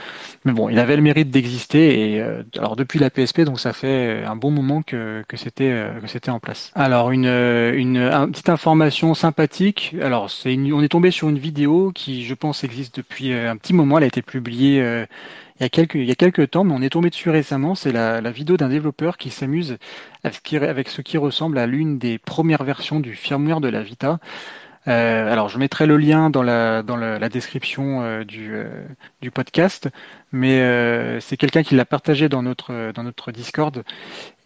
Mais 0.46 0.54
bon, 0.54 0.70
il 0.70 0.80
avait 0.80 0.96
le 0.96 1.02
mérite 1.02 1.30
d'exister 1.32 2.16
et 2.16 2.22
alors 2.58 2.78
depuis 2.78 2.98
la 2.98 3.10
PSP, 3.10 3.42
donc 3.42 3.60
ça 3.60 3.74
fait 3.74 4.24
un 4.26 4.38
bon 4.38 4.52
moment 4.52 4.82
que, 4.82 5.24
que 5.28 5.36
c'était 5.36 5.86
que 6.02 6.08
c'était 6.08 6.32
en 6.32 6.40
place. 6.40 6.72
Alors 6.76 7.12
une, 7.12 7.26
une, 7.26 8.10
petite 8.32 8.48
information 8.48 9.14
sympathique. 9.16 9.98
Alors 10.02 10.32
c'est 10.32 10.58
on 10.72 10.82
est 10.82 10.88
tombé 10.88 11.12
sur 11.12 11.28
une 11.28 11.40
vidéo 11.40 11.92
qui, 11.94 12.24
je 12.24 12.34
pense, 12.36 12.64
existe 12.64 12.96
depuis 12.96 13.34
un 13.34 13.58
petit 13.58 13.74
moment. 13.74 13.98
Elle 13.98 14.06
a 14.06 14.08
été 14.08 14.22
publiée 14.22 15.06
il 15.64 16.06
y 16.06 16.12
a 16.12 16.16
quelques, 16.16 16.52
temps, 16.52 16.64
mais 16.64 16.74
on 16.74 16.82
est 16.82 16.90
tombé 16.90 17.10
dessus 17.10 17.30
récemment. 17.30 17.76
C'est 17.76 17.92
la 17.92 18.32
vidéo 18.32 18.58
d'un 18.58 18.70
développeur 18.70 19.18
qui 19.18 19.30
s'amuse 19.30 19.78
avec, 20.24 20.90
ce 20.90 21.02
qui 21.02 21.18
ressemble 21.18 21.58
à 21.58 21.68
l'une 21.68 21.98
des 21.98 22.18
premières 22.18 22.64
versions 22.64 23.00
du 23.00 23.14
firmware 23.14 23.62
de 23.62 23.68
la 23.70 23.84
Vita. 23.84 24.20
Euh, 24.88 25.32
alors, 25.32 25.50
je 25.50 25.58
mettrai 25.58 25.86
le 25.86 25.98
lien 25.98 26.30
dans 26.30 26.44
la, 26.44 26.84
dans 26.84 26.98
la, 26.98 27.30
description 27.30 28.02
euh, 28.02 28.24
du, 28.24 28.54
euh, 28.54 28.66
du 29.22 29.32
podcast, 29.32 29.90
mais 30.32 30.60
c'est 31.22 31.38
quelqu'un 31.38 31.64
qui 31.64 31.76
l'a 31.76 31.86
partagé 31.86 32.28
dans 32.28 32.42
notre, 32.42 32.92
dans 32.92 33.04
notre 33.04 33.32
Discord. 33.32 33.84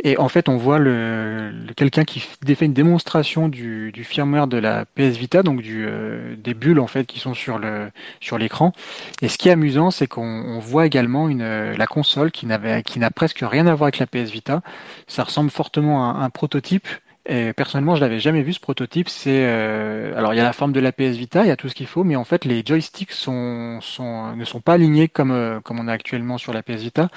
Et 0.04 0.18
en 0.18 0.30
fait, 0.30 0.50
on 0.50 0.58
voit 0.58 0.80
le, 0.80 1.52
quelqu'un 1.76 2.04
qui 2.04 2.20
fait 2.20 2.66
une 2.66 2.74
démonstration 2.74 3.48
du, 3.48 3.92
du 3.92 4.04
firmware 4.04 4.48
de 4.48 4.58
la 4.58 4.86
PS 4.86 5.18
Vita, 5.18 5.44
donc 5.44 5.62
des 5.62 6.54
bulles 6.54 6.80
en 6.80 6.88
fait 6.88 7.06
qui 7.06 7.20
sont 7.20 7.34
sur 7.34 7.58
le 7.58 7.90
sur 8.20 8.38
l'écran. 8.38 8.74
Et 9.22 9.30
ce 9.30 9.38
qui 9.38 9.48
est 9.50 9.54
amusant, 9.54 9.90
c'est 9.90 10.08
qu'on 10.08 10.60
voit 10.60 10.86
également 10.86 11.30
une, 11.30 11.72
la 11.74 11.88
console 11.88 12.32
qui 12.32 12.46
n'avait 12.46 12.84
qui 12.84 13.00
n'a 13.00 13.10
presque 13.10 13.40
rien 13.42 13.66
à 13.66 13.74
voir 13.74 13.88
avec 13.88 14.00
la 14.00 14.08
PS 14.08 14.30
Vita. 14.30 14.62
Ça 15.08 15.24
ressemble 15.24 15.50
fortement 15.50 16.12
à 16.12 16.24
un 16.24 16.30
prototype 16.30 16.88
et 17.30 17.52
personnellement, 17.52 17.96
je 17.96 18.02
l'avais 18.02 18.22
jamais 18.22 18.42
vu 18.42 18.54
ce 18.54 18.60
prototype. 18.60 19.10
C'est 19.10 19.46
euh, 19.46 20.18
alors 20.18 20.34
il 20.34 20.38
y 20.38 20.40
a 20.40 20.44
la 20.44 20.54
forme 20.54 20.72
de 20.72 20.80
la 20.80 20.94
PS 20.94 21.18
Vita, 21.18 21.44
il 21.44 21.50
y 21.50 21.52
a 21.52 21.58
tout 21.58 21.68
ce 21.68 21.76
qu'il 21.76 21.88
faut, 21.88 22.06
mais 22.06 22.16
en 22.16 22.24
fait 22.24 22.46
les 22.46 22.64
joysticks 22.66 23.12
sont, 23.12 23.80
sont 23.82 24.34
ne 24.36 24.46
sont 24.46 24.62
pas 24.62 24.74
alignés 24.74 25.10
comme 25.10 25.32
euh, 25.32 25.60
comme 25.60 25.80
on 25.80 25.90
a 25.90 25.94
actuellement 25.94 26.38
sur 26.38 26.54
la 26.54 26.64
PS 26.64 26.82
Vita. 26.82 27.10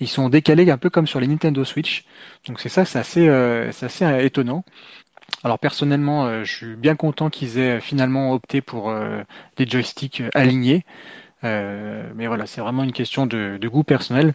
Ils 0.00 0.08
sont 0.08 0.28
décalés 0.28 0.68
un 0.70 0.78
peu 0.78 0.90
comme 0.90 1.06
sur 1.06 1.20
les 1.20 1.28
Nintendo 1.28 1.64
Switch. 1.64 2.04
Donc 2.48 2.58
c'est 2.60 2.68
ça, 2.68 2.84
c'est 2.84 2.98
assez 2.98 3.28
euh, 3.28 3.70
c'est 3.70 3.86
assez 3.86 4.24
étonnant. 4.24 4.64
Alors 5.44 5.58
personnellement, 5.60 6.44
je 6.44 6.52
suis 6.52 6.76
bien 6.76 6.94
content 6.94 7.30
qu'ils 7.30 7.58
aient 7.58 7.80
finalement 7.80 8.32
opté 8.32 8.60
pour 8.60 8.94
des 9.56 9.66
joysticks 9.66 10.22
alignés. 10.34 10.84
Mais 11.42 12.26
voilà, 12.26 12.46
c'est 12.46 12.60
vraiment 12.60 12.84
une 12.84 12.92
question 12.92 13.26
de, 13.26 13.58
de, 13.60 13.68
goût 13.68 13.82
personnel. 13.84 14.32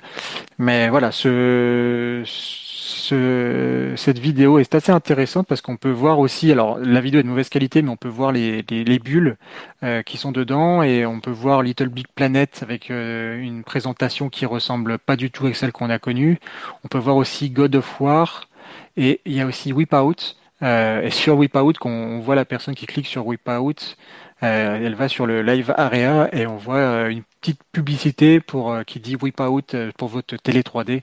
Mais 0.57 0.89
voilà, 0.89 1.11
ce, 1.11 2.23
ce, 2.25 3.93
cette 3.95 4.19
vidéo 4.19 4.59
est 4.59 4.75
assez 4.75 4.91
intéressante 4.91 5.47
parce 5.47 5.61
qu'on 5.61 5.77
peut 5.77 5.91
voir 5.91 6.19
aussi, 6.19 6.51
alors 6.51 6.77
la 6.79 7.01
vidéo 7.01 7.19
est 7.19 7.23
de 7.23 7.27
mauvaise 7.27 7.49
qualité, 7.49 7.81
mais 7.81 7.89
on 7.89 7.97
peut 7.97 8.07
voir 8.09 8.31
les, 8.31 8.65
les, 8.69 8.83
les 8.83 8.99
bulles 8.99 9.37
euh, 9.83 10.01
qui 10.03 10.17
sont 10.17 10.31
dedans 10.31 10.83
et 10.83 11.05
on 11.05 11.19
peut 11.19 11.31
voir 11.31 11.61
Little 11.63 11.89
Big 11.89 12.07
Planet 12.15 12.59
avec 12.61 12.91
euh, 12.91 13.39
une 13.39 13.63
présentation 13.63 14.29
qui 14.29 14.45
ressemble 14.45 14.97
pas 14.97 15.15
du 15.15 15.31
tout 15.31 15.47
à 15.47 15.53
celle 15.53 15.71
qu'on 15.71 15.89
a 15.89 15.99
connue. 15.99 16.39
On 16.83 16.87
peut 16.87 16.97
voir 16.97 17.15
aussi 17.15 17.49
God 17.49 17.75
of 17.75 18.01
War 18.01 18.49
et 18.97 19.21
il 19.25 19.33
y 19.33 19.41
a 19.41 19.45
aussi 19.45 19.71
Whip 19.73 19.93
Out. 19.93 20.35
Euh, 20.63 21.03
et 21.03 21.11
sur 21.11 21.37
Whip 21.37 21.55
Out, 21.55 21.77
qu'on 21.77 22.19
voit 22.19 22.35
la 22.35 22.45
personne 22.45 22.73
qui 22.73 22.87
clique 22.87 23.05
sur 23.05 23.27
Whip 23.27 23.47
Out, 23.47 23.95
euh, 23.95 24.26
elle 24.41 24.95
va 24.95 25.07
sur 25.07 25.25
le 25.25 25.41
live 25.41 25.73
area 25.77 26.29
et 26.31 26.45
on 26.45 26.57
voit 26.57 26.77
euh, 26.77 27.09
une 27.09 27.23
petite 27.41 27.61
publicité 27.71 28.39
pour 28.39 28.71
euh, 28.71 28.83
qui 28.83 28.99
dit 28.99 29.15
Whip 29.15 29.39
Out 29.39 29.75
pour 29.97 30.09
votre 30.09 30.35
télé 30.37 30.61
3D. 30.61 31.01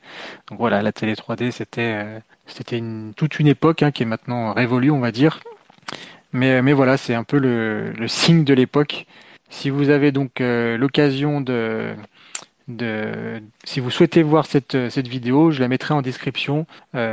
Donc 0.48 0.58
voilà, 0.58 0.82
la 0.82 0.92
télé 0.92 1.14
3D, 1.14 1.50
c'était 1.50 2.22
c'était 2.46 2.82
toute 3.16 3.40
une 3.40 3.48
époque 3.48 3.82
hein, 3.82 3.90
qui 3.90 4.02
est 4.04 4.06
maintenant 4.06 4.52
révolue, 4.52 4.90
on 4.90 5.00
va 5.00 5.10
dire. 5.10 5.40
Mais, 6.32 6.62
mais 6.62 6.72
voilà, 6.72 6.96
c'est 6.96 7.14
un 7.14 7.24
peu 7.24 7.38
le, 7.38 7.92
le 7.92 8.08
signe 8.08 8.44
de 8.44 8.54
l'époque. 8.54 9.06
Si 9.50 9.70
vous 9.70 9.90
avez 9.90 10.12
donc 10.12 10.40
l'occasion 10.40 11.40
de, 11.40 11.94
de, 12.68 13.40
si 13.64 13.80
vous 13.80 13.90
souhaitez 13.90 14.22
voir 14.22 14.46
cette, 14.46 14.90
cette 14.90 15.06
vidéo, 15.06 15.52
je 15.52 15.60
la 15.60 15.68
mettrai 15.68 15.94
en 15.94 16.02
description 16.02 16.66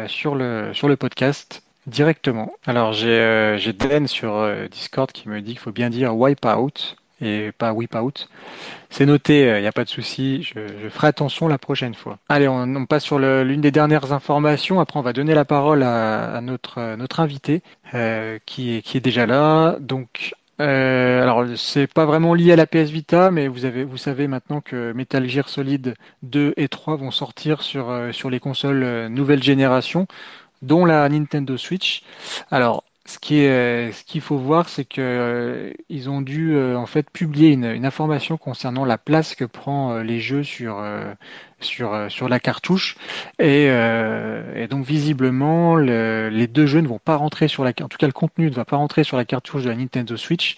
sur 0.08 0.36
le 0.36 0.72
sur 0.74 0.88
le 0.88 0.96
podcast. 0.96 1.62
Directement. 1.88 2.54
Alors 2.68 2.94
j'ai 2.94 3.10
euh, 3.10 3.58
j'ai 3.58 3.74
sur 4.06 4.36
euh, 4.36 4.68
Discord 4.68 5.12
qui 5.12 5.28
me 5.28 5.42
dit 5.42 5.52
qu'il 5.52 5.60
faut 5.60 5.72
bien 5.72 5.90
dire 5.90 6.16
wipe 6.16 6.46
out 6.46 6.96
et 7.22 7.52
pas 7.58 7.74
whip 7.74 7.96
out. 7.96 8.30
C'est 8.92 9.08
noté, 9.08 9.42
il 9.42 9.48
euh, 9.48 9.62
n'y 9.62 9.68
a 9.68 9.72
pas 9.72 9.84
de 9.84 9.90
souci, 9.90 10.44
je, 10.44 10.60
je, 10.84 10.90
ferai 10.90 11.08
attention 11.08 11.48
la 11.48 11.58
prochaine 11.58 11.96
fois. 11.96 12.20
Allez, 12.30 12.48
on, 12.48 12.86
passe 12.86 13.04
sur 13.04 13.18
l'une 13.18 13.62
des 13.62 13.72
dernières 13.72 14.12
informations. 14.14 14.80
Après, 14.80 15.00
on 15.00 15.04
va 15.04 15.14
donner 15.14 15.34
la 15.34 15.46
parole 15.46 15.82
à, 15.82 16.36
à 16.36 16.42
notre 16.42 16.96
notre 16.96 17.20
invité 17.20 17.64
qui 18.46 18.76
est 18.76 18.82
qui 18.84 18.98
est 18.98 19.02
déjà 19.02 19.26
là. 19.26 19.78
Donc 19.80 20.34
euh, 20.60 21.24
alors 21.24 21.46
c'est 21.56 21.88
pas 21.88 22.06
vraiment 22.06 22.36
lié 22.36 22.52
à 22.52 22.56
la 22.56 22.68
PS 22.68 22.92
Vita, 22.92 23.32
mais 23.32 23.48
vous 23.48 23.66
avez, 23.66 23.84
vous 23.84 23.98
savez 23.98 24.28
maintenant 24.28 24.62
que 24.62 24.92
Metal 24.94 25.28
Gear 25.28 25.50
Solid 25.50 25.96
2 26.22 26.54
et 26.58 26.68
3 26.68 26.98
vont 26.98 27.10
sortir 27.10 27.64
sur 27.64 27.92
sur 28.12 28.30
les 28.30 28.40
consoles 28.40 29.08
nouvelle 29.08 29.42
génération 29.42 30.06
dont 30.62 30.86
la 30.86 31.08
Nintendo 31.10 31.58
Switch. 31.58 32.04
Alors, 32.50 32.84
ce 33.06 33.20
qui 33.20 33.40
est, 33.40 33.50
euh, 33.50 33.92
ce 33.92 34.04
qu'il 34.04 34.22
faut 34.22 34.38
voir, 34.38 34.70
c'est 34.70 34.86
que 34.86 35.02
euh, 35.02 35.74
ils 35.90 36.10
ont 36.10 36.22
dû 36.22 36.54
euh, 36.56 36.78
en 36.78 36.86
fait 36.86 37.10
publier 37.10 37.50
une, 37.50 37.86
information 37.86 38.38
concernant 38.38 38.86
la 38.86 38.98
place 38.98 39.36
que 39.36 39.44
prend 39.44 40.00
les 40.00 40.20
jeux 40.20 40.44
sur 40.44 40.84
sur 41.60 42.10
sur 42.10 42.30
la 42.30 42.40
cartouche 42.40 42.96
et, 43.40 43.66
et 43.66 44.68
donc 44.68 44.86
visiblement 44.86 45.76
les 45.76 46.48
deux 46.48 46.68
jeux 46.68 46.82
ne 46.82 46.88
vont 46.88 47.00
pas 47.00 47.16
rentrer 47.16 47.48
sur 47.48 47.64
la 47.64 47.72
en 47.82 47.88
tout 47.88 47.98
cas 47.98 48.06
le 48.06 48.14
contenu 48.14 48.50
ne 48.50 48.56
va 48.56 48.66
pas 48.66 48.78
rentrer 48.78 49.04
sur 49.04 49.18
la 49.18 49.26
cartouche 49.26 49.64
de 49.64 49.70
la 49.70 49.76
Nintendo 49.76 50.16
Switch. 50.16 50.58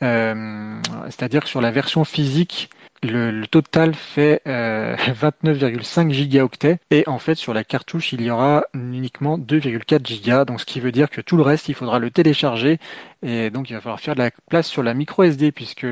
C'est-à-dire 0.00 1.46
sur 1.46 1.60
la 1.60 1.70
version 1.70 2.04
physique, 2.04 2.70
le, 3.04 3.46
total 3.46 3.94
fait 3.94 4.42
euh, 4.46 4.96
29,5 4.96 6.10
gigaoctets 6.10 6.78
et 6.90 7.04
en 7.06 7.18
fait 7.18 7.34
sur 7.34 7.54
la 7.54 7.64
cartouche 7.64 8.12
il 8.12 8.22
y 8.22 8.30
aura 8.30 8.64
uniquement 8.74 9.38
2,4 9.38 10.06
gigas 10.06 10.44
donc 10.44 10.60
ce 10.60 10.66
qui 10.66 10.80
veut 10.80 10.92
dire 10.92 11.10
que 11.10 11.20
tout 11.20 11.36
le 11.36 11.42
reste 11.42 11.68
il 11.68 11.74
faudra 11.74 11.98
le 11.98 12.10
télécharger 12.10 12.78
et 13.22 13.50
donc 13.50 13.70
il 13.70 13.74
va 13.74 13.80
falloir 13.80 14.00
faire 14.00 14.14
de 14.14 14.20
la 14.20 14.30
place 14.48 14.66
sur 14.66 14.82
la 14.82 14.94
micro 14.94 15.22
SD 15.22 15.52
puisque 15.52 15.86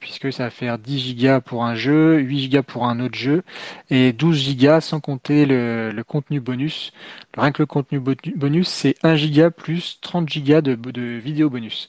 puisque 0.00 0.32
ça 0.32 0.44
va 0.44 0.50
faire 0.50 0.78
10 0.78 0.98
gigas 0.98 1.40
pour 1.40 1.64
un 1.64 1.74
jeu, 1.74 2.18
8 2.18 2.38
gigas 2.38 2.62
pour 2.62 2.86
un 2.86 3.00
autre 3.00 3.16
jeu 3.16 3.42
et 3.90 4.12
12 4.12 4.36
gigas 4.36 4.80
sans 4.80 5.00
compter 5.00 5.46
le, 5.46 5.92
contenu 6.06 6.40
bonus. 6.40 6.92
Rien 7.36 7.52
que 7.52 7.62
le 7.62 7.66
contenu 7.66 8.00
bonus 8.00 8.68
c'est 8.68 8.94
1 9.02 9.16
giga 9.16 9.50
plus 9.50 9.98
30 10.00 10.28
gigas 10.28 10.60
de 10.60 10.76
vidéo 11.18 11.50
bonus. 11.50 11.88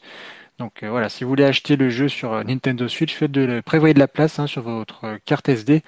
Donc 0.57 0.83
euh, 0.83 0.89
voilà, 0.89 1.09
si 1.09 1.23
vous 1.23 1.29
voulez 1.29 1.43
acheter 1.43 1.75
le 1.75 1.89
jeu 1.89 2.07
sur 2.07 2.33
euh, 2.33 2.43
Nintendo 2.43 2.87
Switch, 2.87 3.13
faites 3.13 3.31
de, 3.31 3.61
prévoyez 3.65 3.93
de 3.93 3.99
la 3.99 4.07
place 4.07 4.39
hein, 4.39 4.47
sur 4.47 4.61
votre 4.61 5.03
euh, 5.05 5.17
carte 5.25 5.49
SD. 5.49 5.83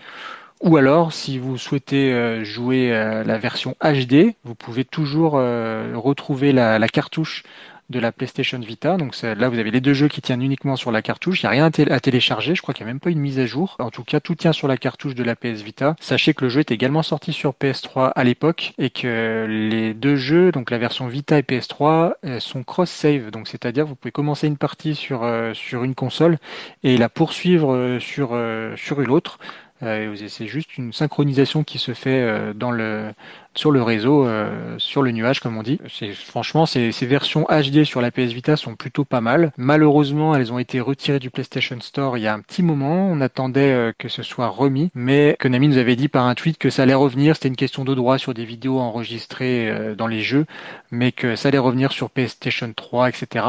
Ou 0.62 0.76
alors, 0.76 1.14
si 1.14 1.38
vous 1.38 1.58
souhaitez 1.58 2.44
jouer 2.44 2.90
la 2.90 3.38
version 3.38 3.76
HD, 3.80 4.34
vous 4.44 4.56
pouvez 4.56 4.86
toujours 4.86 5.34
retrouver 5.34 6.52
la 6.52 6.88
cartouche 6.88 7.44
de 7.90 8.00
la 8.00 8.12
PlayStation 8.12 8.60
Vita. 8.60 8.98
Donc 8.98 9.20
là, 9.22 9.50
vous 9.50 9.60
avez 9.60 9.72
les 9.72 9.82
deux 9.82 9.94
jeux 9.94 10.08
qui 10.08 10.22
tiennent 10.22 10.42
uniquement 10.42 10.76
sur 10.76 10.92
la 10.92 11.02
cartouche. 11.02 11.42
Il 11.42 11.46
n'y 11.46 11.48
a 11.48 11.52
rien 11.52 11.66
à, 11.66 12.00
télécharger. 12.00 12.56
Je 12.56 12.62
crois 12.62 12.74
qu'il 12.74 12.86
n'y 12.86 12.90
a 12.90 12.94
même 12.94 13.00
pas 13.00 13.10
une 13.10 13.20
mise 13.20 13.40
à 13.40 13.46
jour. 13.46 13.76
En 13.80 13.92
tout 13.92 14.04
cas, 14.04 14.20
tout 14.20 14.36
tient 14.36 14.52
sur 14.52 14.68
la 14.68 14.78
cartouche 14.78 15.16
de 15.16 15.24
la 15.24 15.36
PS 15.36 15.62
Vita. 15.62 15.96
Sachez 16.00 16.34
que 16.34 16.46
le 16.46 16.50
jeu 16.50 16.60
est 16.60 16.72
également 16.72 17.04
sorti 17.04 17.34
sur 17.34 17.54
PS3 17.54 18.12
à 18.16 18.24
l'époque 18.24 18.74
et 18.78 18.90
que 18.90 19.46
les 19.48 19.94
deux 19.94 20.16
jeux, 20.16 20.52
donc 20.52 20.70
la 20.70 20.78
version 20.78 21.08
Vita 21.08 21.38
et 21.38 21.44
PS3, 21.44 22.14
euh, 22.26 22.40
sont 22.40 22.64
cross-save. 22.64 23.32
Donc 23.32 23.48
c'est-à-dire 23.48 23.86
vous 23.86 23.96
pouvez 23.96 24.12
commencer 24.12 24.48
une 24.48 24.58
partie 24.58 24.96
sur 24.96 25.24
euh, 25.24 25.54
sur 25.54 25.84
une 25.84 25.96
console 25.96 26.38
et 26.84 26.98
la 26.98 27.10
poursuivre 27.10 27.74
euh, 27.74 28.00
sur 28.00 28.38
sur 28.76 29.02
une 29.02 29.12
autre. 29.12 29.40
c'est 29.82 30.48
juste 30.48 30.78
une 30.78 30.92
synchronisation 30.92 31.64
qui 31.64 31.78
se 31.78 31.94
fait 31.94 32.54
dans 32.56 32.72
le 32.72 33.14
sur 33.58 33.72
le 33.72 33.82
réseau, 33.82 34.26
euh, 34.26 34.76
sur 34.78 35.02
le 35.02 35.12
nuage 35.12 35.40
comme 35.40 35.58
on 35.58 35.64
dit. 35.64 35.80
Franchement, 36.14 36.66
ces, 36.66 36.92
versions 37.02 37.46
HD 37.50 37.84
sur 37.84 38.02
la 38.02 38.12
PS 38.12 38.32
Vita 38.32 38.56
sont 38.56 38.76
plutôt 38.76 39.06
pas 39.06 39.22
mal. 39.22 39.52
Malheureusement, 39.58 40.36
elles 40.36 40.54
ont 40.54 40.60
été 40.60 40.80
retirées 40.80 41.20
du 41.20 41.30
PlayStation 41.30 41.80
Store 41.82 42.18
il 42.18 42.22
y 42.22 42.28
a 42.28 42.34
un 42.34 42.40
petit 42.40 42.64
moment. 42.64 43.10
On 43.10 43.22
attendait 43.22 43.74
euh, 43.74 43.92
que 43.98 44.10
ce 44.10 44.24
soit 44.24 44.48
remis, 44.48 44.92
mais 44.94 45.36
Konami 45.40 45.68
nous 45.68 45.78
avait 45.78 45.96
dit 45.96 46.08
par 46.08 46.26
un 46.26 46.36
tweet 46.36 46.58
que 46.58 46.70
ça 46.70 46.84
allait 46.84 46.94
revenir. 46.94 47.36
C'était 47.36 47.48
une 47.48 47.56
question 47.56 47.84
de 47.84 47.94
droit 47.96 48.18
sur 48.18 48.34
des 48.34 48.46
vidéos 48.46 48.80
enregistrées 48.80 49.70
euh, 49.70 49.96
dans 49.96 50.08
les 50.08 50.22
jeux, 50.22 50.46
mais 50.92 51.12
que 51.12 51.36
ça 51.36 51.50
allait 51.50 51.58
revenir 51.58 51.92
sur 51.92 52.10
PlayStation 52.10 52.72
3, 52.74 53.10
etc. 53.10 53.46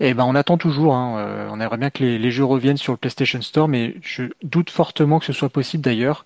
Et 0.00 0.14
ben, 0.14 0.24
on 0.24 0.34
attend 0.34 0.58
toujours. 0.58 0.94
Hein. 0.94 1.48
On 1.50 1.60
aimerait 1.60 1.76
bien 1.76 1.90
que 1.90 2.02
les, 2.02 2.18
les 2.18 2.30
jeux 2.30 2.44
reviennent 2.44 2.76
sur 2.76 2.92
le 2.92 2.98
PlayStation 2.98 3.40
Store, 3.42 3.68
mais 3.68 3.94
je 4.02 4.24
doute 4.42 4.70
fortement 4.70 5.18
que 5.18 5.26
ce 5.26 5.32
soit 5.32 5.48
possible 5.48 5.82
d'ailleurs. 5.82 6.24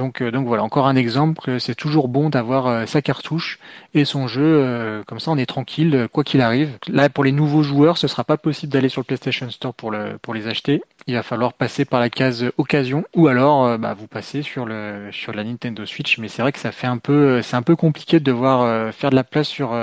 Donc, 0.00 0.22
euh, 0.22 0.30
donc 0.30 0.46
voilà, 0.46 0.62
encore 0.62 0.86
un 0.86 0.96
exemple. 0.96 1.60
C'est 1.60 1.74
toujours 1.74 2.08
bon 2.08 2.30
d'avoir 2.30 2.66
euh, 2.66 2.86
sa 2.86 3.02
cartouche 3.02 3.58
et 3.92 4.06
son 4.06 4.28
jeu. 4.28 4.42
Euh, 4.42 5.02
comme 5.06 5.20
ça, 5.20 5.30
on 5.30 5.36
est 5.36 5.44
tranquille, 5.44 6.08
quoi 6.10 6.24
qu'il 6.24 6.40
arrive. 6.40 6.78
Là, 6.88 7.10
pour 7.10 7.22
les 7.22 7.32
nouveaux 7.32 7.62
joueurs, 7.62 7.98
ce 7.98 8.08
sera 8.08 8.24
pas 8.24 8.38
possible 8.38 8.72
d'aller 8.72 8.88
sur 8.88 9.02
le 9.02 9.04
PlayStation 9.04 9.50
Store 9.50 9.74
pour 9.74 9.90
le 9.90 10.16
pour 10.22 10.32
les 10.32 10.48
acheter. 10.48 10.82
Il 11.06 11.14
va 11.14 11.22
falloir 11.22 11.52
passer 11.52 11.84
par 11.84 12.00
la 12.00 12.08
case 12.08 12.46
occasion 12.56 13.04
ou 13.14 13.28
alors 13.28 13.78
bah, 13.78 13.94
vous 13.94 14.06
passez 14.06 14.42
sur 14.42 14.66
la 14.66 15.44
Nintendo 15.44 15.84
Switch. 15.84 16.18
Mais 16.18 16.28
c'est 16.28 16.40
vrai 16.40 16.52
que 16.52 16.58
ça 16.58 16.72
fait 16.72 16.86
un 16.86 16.98
peu 16.98 17.42
c'est 17.42 17.56
un 17.56 17.62
peu 17.62 17.74
compliqué 17.76 18.20
de 18.20 18.24
devoir 18.24 18.92
faire 18.92 19.10
de 19.10 19.16
la 19.16 19.24
place 19.24 19.48
sur 19.48 19.76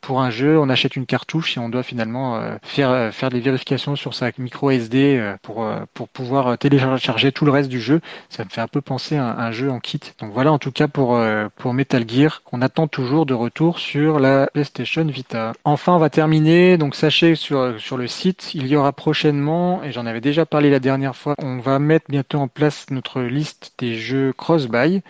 pour 0.00 0.20
un 0.20 0.30
jeu. 0.30 0.58
On 0.58 0.68
achète 0.68 0.96
une 0.96 1.06
cartouche 1.06 1.56
et 1.56 1.60
on 1.60 1.68
doit 1.68 1.84
finalement 1.84 2.40
faire 2.62 3.30
des 3.30 3.40
vérifications 3.40 3.96
sur 3.96 4.14
sa 4.14 4.30
micro 4.36 4.70
SD 4.70 5.34
pour 5.42 6.08
pouvoir 6.08 6.58
télécharger 6.58 7.32
tout 7.32 7.44
le 7.44 7.52
reste 7.52 7.70
du 7.70 7.80
jeu. 7.80 8.00
Ça 8.28 8.44
me 8.44 8.50
fait 8.50 8.60
un 8.60 8.68
peu 8.68 8.80
penser 8.80 9.16
à 9.16 9.38
un 9.38 9.52
jeu 9.52 9.63
en 9.70 9.80
kit. 9.80 10.00
Donc 10.18 10.32
voilà 10.32 10.52
en 10.52 10.58
tout 10.58 10.72
cas 10.72 10.88
pour, 10.88 11.16
euh, 11.16 11.48
pour 11.56 11.74
Metal 11.74 12.08
Gear 12.08 12.42
qu'on 12.42 12.62
attend 12.62 12.86
toujours 12.86 13.26
de 13.26 13.34
retour 13.34 13.78
sur 13.78 14.18
la 14.18 14.48
PlayStation 14.52 15.04
Vita. 15.04 15.52
Enfin 15.64 15.94
on 15.94 15.98
va 15.98 16.10
terminer, 16.10 16.78
donc 16.78 16.94
sachez 16.94 17.34
sur, 17.34 17.80
sur 17.80 17.96
le 17.96 18.06
site, 18.06 18.54
il 18.54 18.66
y 18.66 18.76
aura 18.76 18.92
prochainement, 18.92 19.82
et 19.82 19.92
j'en 19.92 20.06
avais 20.06 20.20
déjà 20.20 20.46
parlé 20.46 20.70
la 20.70 20.80
dernière 20.80 21.16
fois, 21.16 21.34
on 21.42 21.58
va 21.58 21.78
mettre 21.78 22.06
bientôt 22.08 22.38
en 22.38 22.48
place 22.48 22.86
notre 22.90 23.22
liste 23.22 23.74
des 23.78 23.94
jeux 23.94 24.32
cross-buy. 24.32 25.02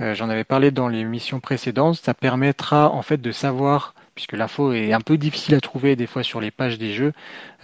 Euh, 0.00 0.14
j'en 0.14 0.28
avais 0.28 0.44
parlé 0.44 0.70
dans 0.70 0.88
l'émission 0.88 1.40
précédente, 1.40 1.96
ça 1.96 2.14
permettra 2.14 2.90
en 2.90 3.02
fait 3.02 3.20
de 3.20 3.32
savoir 3.32 3.94
puisque 4.16 4.32
l'info 4.32 4.72
est 4.72 4.94
un 4.94 5.00
peu 5.00 5.18
difficile 5.18 5.54
à 5.54 5.60
trouver 5.60 5.94
des 5.94 6.06
fois 6.06 6.22
sur 6.22 6.40
les 6.40 6.50
pages 6.50 6.78
des 6.78 6.94
jeux. 6.94 7.12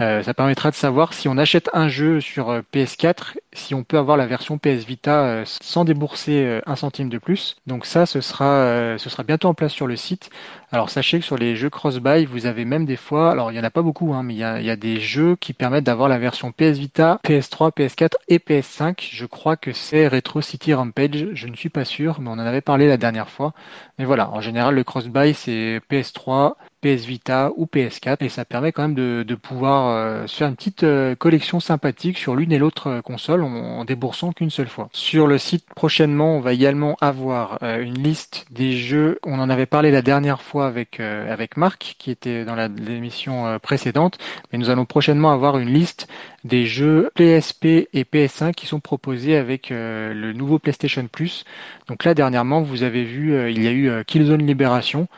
Euh, 0.02 0.22
ça 0.24 0.34
permettra 0.34 0.70
de 0.70 0.74
savoir 0.74 1.12
si 1.12 1.28
on 1.28 1.38
achète 1.38 1.70
un 1.74 1.86
jeu 1.86 2.20
sur 2.20 2.50
euh, 2.50 2.62
PS4, 2.74 3.36
si 3.52 3.72
on 3.72 3.84
peut 3.84 3.98
avoir 3.98 4.16
la 4.16 4.26
version 4.26 4.58
PS 4.58 4.84
Vita 4.84 5.24
euh, 5.24 5.42
sans 5.46 5.84
débourser 5.84 6.60
un 6.66 6.74
centime 6.74 7.08
de 7.08 7.18
plus. 7.18 7.56
Donc 7.68 7.86
ça, 7.86 8.04
ce 8.04 8.20
sera, 8.20 8.96
bientôt 9.24 9.48
en 9.48 9.54
place 9.54 9.72
sur 9.72 9.86
le 9.86 9.94
site. 9.94 10.30
Alors 10.72 10.90
sachez 10.90 11.20
que 11.20 11.24
sur 11.24 11.36
les 11.36 11.54
jeux 11.54 11.70
cross-buy, 11.70 12.24
vous 12.24 12.46
avez 12.46 12.64
même 12.64 12.84
des 12.84 12.96
fois, 12.96 13.30
alors 13.30 13.52
il 13.52 13.56
y 13.56 13.60
en 13.60 13.64
a 13.64 13.70
pas 13.70 13.82
beaucoup, 13.82 14.12
hein, 14.12 14.24
mais 14.24 14.34
il 14.34 14.38
y 14.38 14.44
a, 14.44 14.60
y 14.60 14.70
a 14.70 14.76
des 14.76 14.98
jeux 14.98 15.36
qui 15.36 15.52
permettent 15.52 15.84
d'avoir 15.84 16.08
la 16.08 16.18
version 16.18 16.50
PS 16.50 16.78
Vita, 16.78 17.20
PS3, 17.24 17.72
PS4 17.72 18.14
et 18.28 18.38
PS5. 18.38 19.08
Je 19.12 19.26
crois 19.26 19.56
que 19.56 19.72
c'est 19.72 20.08
Retro 20.08 20.40
City 20.40 20.74
Rampage. 20.74 21.28
Je 21.34 21.46
ne 21.46 21.54
suis 21.54 21.68
pas 21.68 21.84
sûr, 21.84 22.20
mais 22.20 22.28
on 22.28 22.32
en 22.32 22.38
avait 22.40 22.60
parlé 22.60 22.88
la 22.88 22.96
dernière 22.96 23.28
fois. 23.28 23.52
Mais 23.98 24.04
voilà, 24.04 24.30
en 24.30 24.40
général, 24.40 24.74
le 24.74 24.82
cross-buy 24.82 25.34
c'est 25.34 25.80
PS3, 25.90 26.54
PS 26.82 27.06
Vita 27.06 27.52
ou 27.56 27.66
PS4 27.66 28.24
et 28.24 28.28
ça 28.28 28.44
permet 28.44 28.72
quand 28.72 28.82
même 28.82 28.94
de, 28.94 29.34
pouvoir 29.34 29.88
euh, 29.88 30.26
se 30.26 30.36
faire 30.36 30.48
une 30.48 30.56
petite 30.56 30.82
euh, 30.82 31.14
collection 31.14 31.60
sympathique 31.60 32.18
sur 32.18 32.34
l'une 32.34 32.52
et 32.52 32.58
l'autre 32.58 32.88
euh, 32.88 33.00
console 33.00 33.42
en, 33.42 33.84
déboursant 33.84 34.32
qu'une 34.32 34.50
seule 34.50 34.68
fois. 34.68 34.88
Sur 34.92 35.26
le 35.26 35.38
site 35.38 35.64
prochainement, 35.74 36.36
on 36.36 36.40
va 36.40 36.52
également 36.52 36.96
avoir 37.00 37.58
une 37.62 38.02
liste 38.02 38.46
des 38.50 38.76
jeux. 38.76 39.18
On 39.24 39.38
en 39.38 39.50
avait 39.50 39.66
parlé 39.66 39.90
la 39.90 40.02
dernière 40.02 40.40
fois 40.40 40.66
avec 40.66 41.00
avec 41.00 41.56
Marc 41.56 41.96
qui 41.98 42.10
était 42.10 42.44
dans 42.44 42.54
l'émission 42.54 43.58
précédente, 43.60 44.18
mais 44.52 44.58
nous 44.58 44.70
allons 44.70 44.84
prochainement 44.84 45.32
avoir 45.32 45.58
une 45.58 45.72
liste 45.72 46.06
des 46.44 46.66
jeux 46.66 47.10
PSP 47.14 47.88
et 47.92 48.04
PS5 48.04 48.52
qui 48.52 48.66
sont 48.66 48.80
proposés 48.80 49.36
avec 49.36 49.70
le 49.70 50.32
nouveau 50.32 50.58
PlayStation 50.58 51.06
Plus. 51.10 51.44
Donc 51.88 52.04
là 52.04 52.14
dernièrement, 52.14 52.62
vous 52.62 52.82
avez 52.84 53.04
vu, 53.04 53.50
il 53.50 53.62
y 53.62 53.66
a 53.66 53.72
eu 53.72 54.04
Killzone 54.04 54.46
Libération 54.46 55.08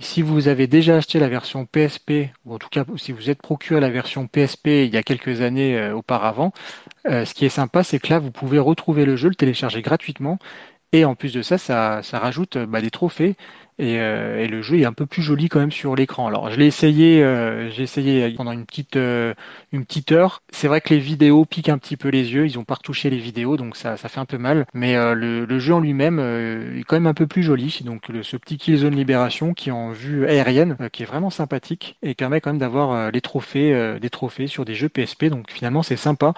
si 0.00 0.22
vous 0.22 0.48
avez 0.48 0.66
déjà 0.66 0.96
acheté 0.96 1.18
la 1.18 1.28
version 1.28 1.66
PSP, 1.66 2.30
ou 2.44 2.54
en 2.54 2.58
tout 2.58 2.68
cas 2.68 2.84
si 2.96 3.12
vous 3.12 3.30
êtes 3.30 3.42
procuré 3.42 3.80
la 3.80 3.90
version 3.90 4.26
PSP 4.26 4.68
il 4.68 4.94
y 4.94 4.96
a 4.96 5.02
quelques 5.02 5.40
années 5.40 5.76
euh, 5.76 5.94
auparavant, 5.94 6.52
euh, 7.06 7.24
ce 7.24 7.34
qui 7.34 7.44
est 7.44 7.50
sympa, 7.50 7.82
c'est 7.82 7.98
que 7.98 8.08
là, 8.08 8.18
vous 8.18 8.30
pouvez 8.30 8.58
retrouver 8.58 9.04
le 9.04 9.16
jeu, 9.16 9.28
le 9.28 9.34
télécharger 9.34 9.82
gratuitement. 9.82 10.38
Et 10.92 11.04
en 11.04 11.14
plus 11.14 11.32
de 11.34 11.42
ça, 11.42 11.58
ça, 11.58 12.00
rajoute 12.12 12.56
euh, 12.56 12.66
bah, 12.66 12.80
des 12.80 12.90
trophées 12.90 13.36
et, 13.80 14.00
euh, 14.00 14.42
et, 14.42 14.48
le 14.48 14.60
jeu 14.60 14.80
est 14.80 14.84
un 14.84 14.92
peu 14.92 15.06
plus 15.06 15.22
joli 15.22 15.48
quand 15.48 15.60
même 15.60 15.70
sur 15.70 15.94
l'écran. 15.94 16.26
Alors 16.26 16.50
je 16.50 16.56
l'ai 16.56 16.66
essayé, 16.66 17.22
euh, 17.22 17.70
j'ai 17.70 17.84
essayé 17.84 18.28
pendant 18.30 18.50
une 18.50 18.66
petite 18.66 18.96
euh, 18.96 19.34
une 19.70 19.84
petite 19.84 20.10
heure. 20.10 20.42
C'est 20.50 20.66
vrai 20.66 20.80
que 20.80 20.92
les 20.92 20.98
vidéos 20.98 21.44
piquent 21.44 21.68
un 21.68 21.78
petit 21.78 21.96
peu 21.96 22.08
les 22.08 22.32
yeux. 22.32 22.44
Ils 22.46 22.58
ont 22.58 22.64
pas 22.64 22.74
retouché 22.74 23.08
les 23.08 23.18
vidéos, 23.18 23.56
donc 23.56 23.76
ça 23.76 23.96
ça 23.96 24.08
fait 24.08 24.18
un 24.18 24.24
peu 24.24 24.36
mal. 24.36 24.66
Mais 24.74 24.94
le, 25.14 25.44
le, 25.44 25.58
jeu 25.60 25.74
en 25.74 25.80
lui-même 25.80 26.18
est 26.18 26.82
quand 26.84 26.96
même 26.96 27.06
un 27.06 27.14
peu 27.14 27.28
plus 27.28 27.44
joli. 27.44 27.80
Donc 27.84 28.08
le, 28.08 28.24
ce 28.24 28.36
petit 28.36 28.56
Killzone 28.56 28.96
Libération 28.96 29.54
qui 29.54 29.68
est 29.68 29.72
en 29.72 29.92
vue 29.92 30.26
aérienne, 30.26 30.76
qui 30.92 31.04
est 31.04 31.06
vraiment 31.06 31.30
sympathique 31.30 31.96
et 32.02 32.14
permet 32.14 32.40
quand 32.40 32.50
même 32.50 32.58
d'avoir 32.58 33.12
les 33.12 33.20
trophées 33.20 33.98
des 34.00 34.10
trophées 34.10 34.48
sur 34.48 34.64
des 34.64 34.74
jeux 34.74 34.88
PSP. 34.88 35.26
Donc 35.26 35.50
finalement 35.52 35.84
c'est 35.84 35.96
sympa. 35.96 36.34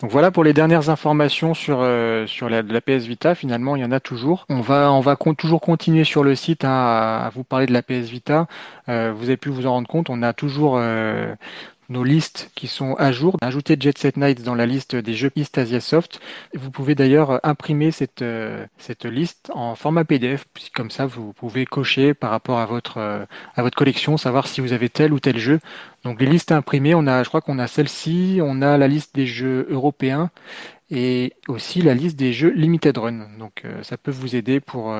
Donc 0.00 0.12
voilà 0.12 0.30
pour 0.30 0.44
les 0.44 0.52
dernières 0.52 0.90
informations 0.90 1.54
sur 1.54 1.84
sur 2.26 2.48
la, 2.48 2.62
la, 2.62 2.80
PS 2.80 3.04
Vita. 3.06 3.34
Finalement 3.34 3.74
il 3.74 3.82
y 3.82 3.84
en 3.84 3.92
a 3.92 4.00
toujours. 4.00 4.46
On 4.48 4.60
va 4.60 4.92
on 4.92 5.00
va 5.00 5.16
toujours 5.36 5.60
continuer 5.60 6.04
sur 6.04 6.22
le 6.22 6.36
site. 6.36 6.64
Hein, 6.64 6.83
à, 6.84 7.30
vous 7.34 7.44
parler 7.44 7.66
de 7.66 7.72
la 7.72 7.82
PS 7.82 8.08
Vita, 8.08 8.46
euh, 8.88 9.12
vous 9.16 9.24
avez 9.24 9.36
pu 9.36 9.48
vous 9.48 9.66
en 9.66 9.72
rendre 9.72 9.88
compte, 9.88 10.10
on 10.10 10.22
a 10.22 10.32
toujours 10.32 10.76
euh, 10.78 11.34
nos 11.88 12.04
listes 12.04 12.50
qui 12.54 12.66
sont 12.66 12.94
à 12.94 13.12
jour. 13.12 13.36
Ajoutez 13.42 13.76
Jet 13.78 13.96
Set 13.98 14.16
Nights 14.16 14.42
dans 14.42 14.54
la 14.54 14.66
liste 14.66 14.96
des 14.96 15.14
jeux 15.14 15.30
East 15.36 15.58
Asia 15.58 15.80
Soft. 15.80 16.20
Vous 16.54 16.70
pouvez 16.70 16.94
d'ailleurs 16.94 17.40
imprimer 17.42 17.90
cette, 17.90 18.22
euh, 18.22 18.66
cette 18.78 19.04
liste 19.04 19.50
en 19.54 19.74
format 19.74 20.04
PDF, 20.04 20.44
comme 20.74 20.90
ça 20.90 21.06
vous 21.06 21.32
pouvez 21.32 21.66
cocher 21.66 22.14
par 22.14 22.30
rapport 22.30 22.58
à 22.58 22.66
votre, 22.66 22.98
à 22.98 23.62
votre 23.62 23.76
collection, 23.76 24.16
savoir 24.16 24.46
si 24.46 24.60
vous 24.60 24.72
avez 24.72 24.88
tel 24.88 25.12
ou 25.12 25.20
tel 25.20 25.38
jeu. 25.38 25.60
Donc 26.04 26.20
les 26.20 26.26
listes 26.26 26.52
imprimées, 26.52 26.94
on 26.94 27.06
a, 27.06 27.22
je 27.22 27.28
crois 27.28 27.40
qu'on 27.40 27.58
a 27.58 27.66
celle-ci, 27.66 28.40
on 28.42 28.62
a 28.62 28.78
la 28.78 28.88
liste 28.88 29.14
des 29.14 29.26
jeux 29.26 29.66
européens 29.70 30.30
et 30.90 31.32
aussi 31.48 31.80
la 31.82 31.94
liste 31.94 32.16
des 32.16 32.32
jeux 32.32 32.52
Limited 32.54 32.96
Run. 32.96 33.26
Donc 33.38 33.64
ça 33.82 33.96
peut 33.96 34.10
vous 34.10 34.36
aider 34.36 34.60
pour, 34.60 34.94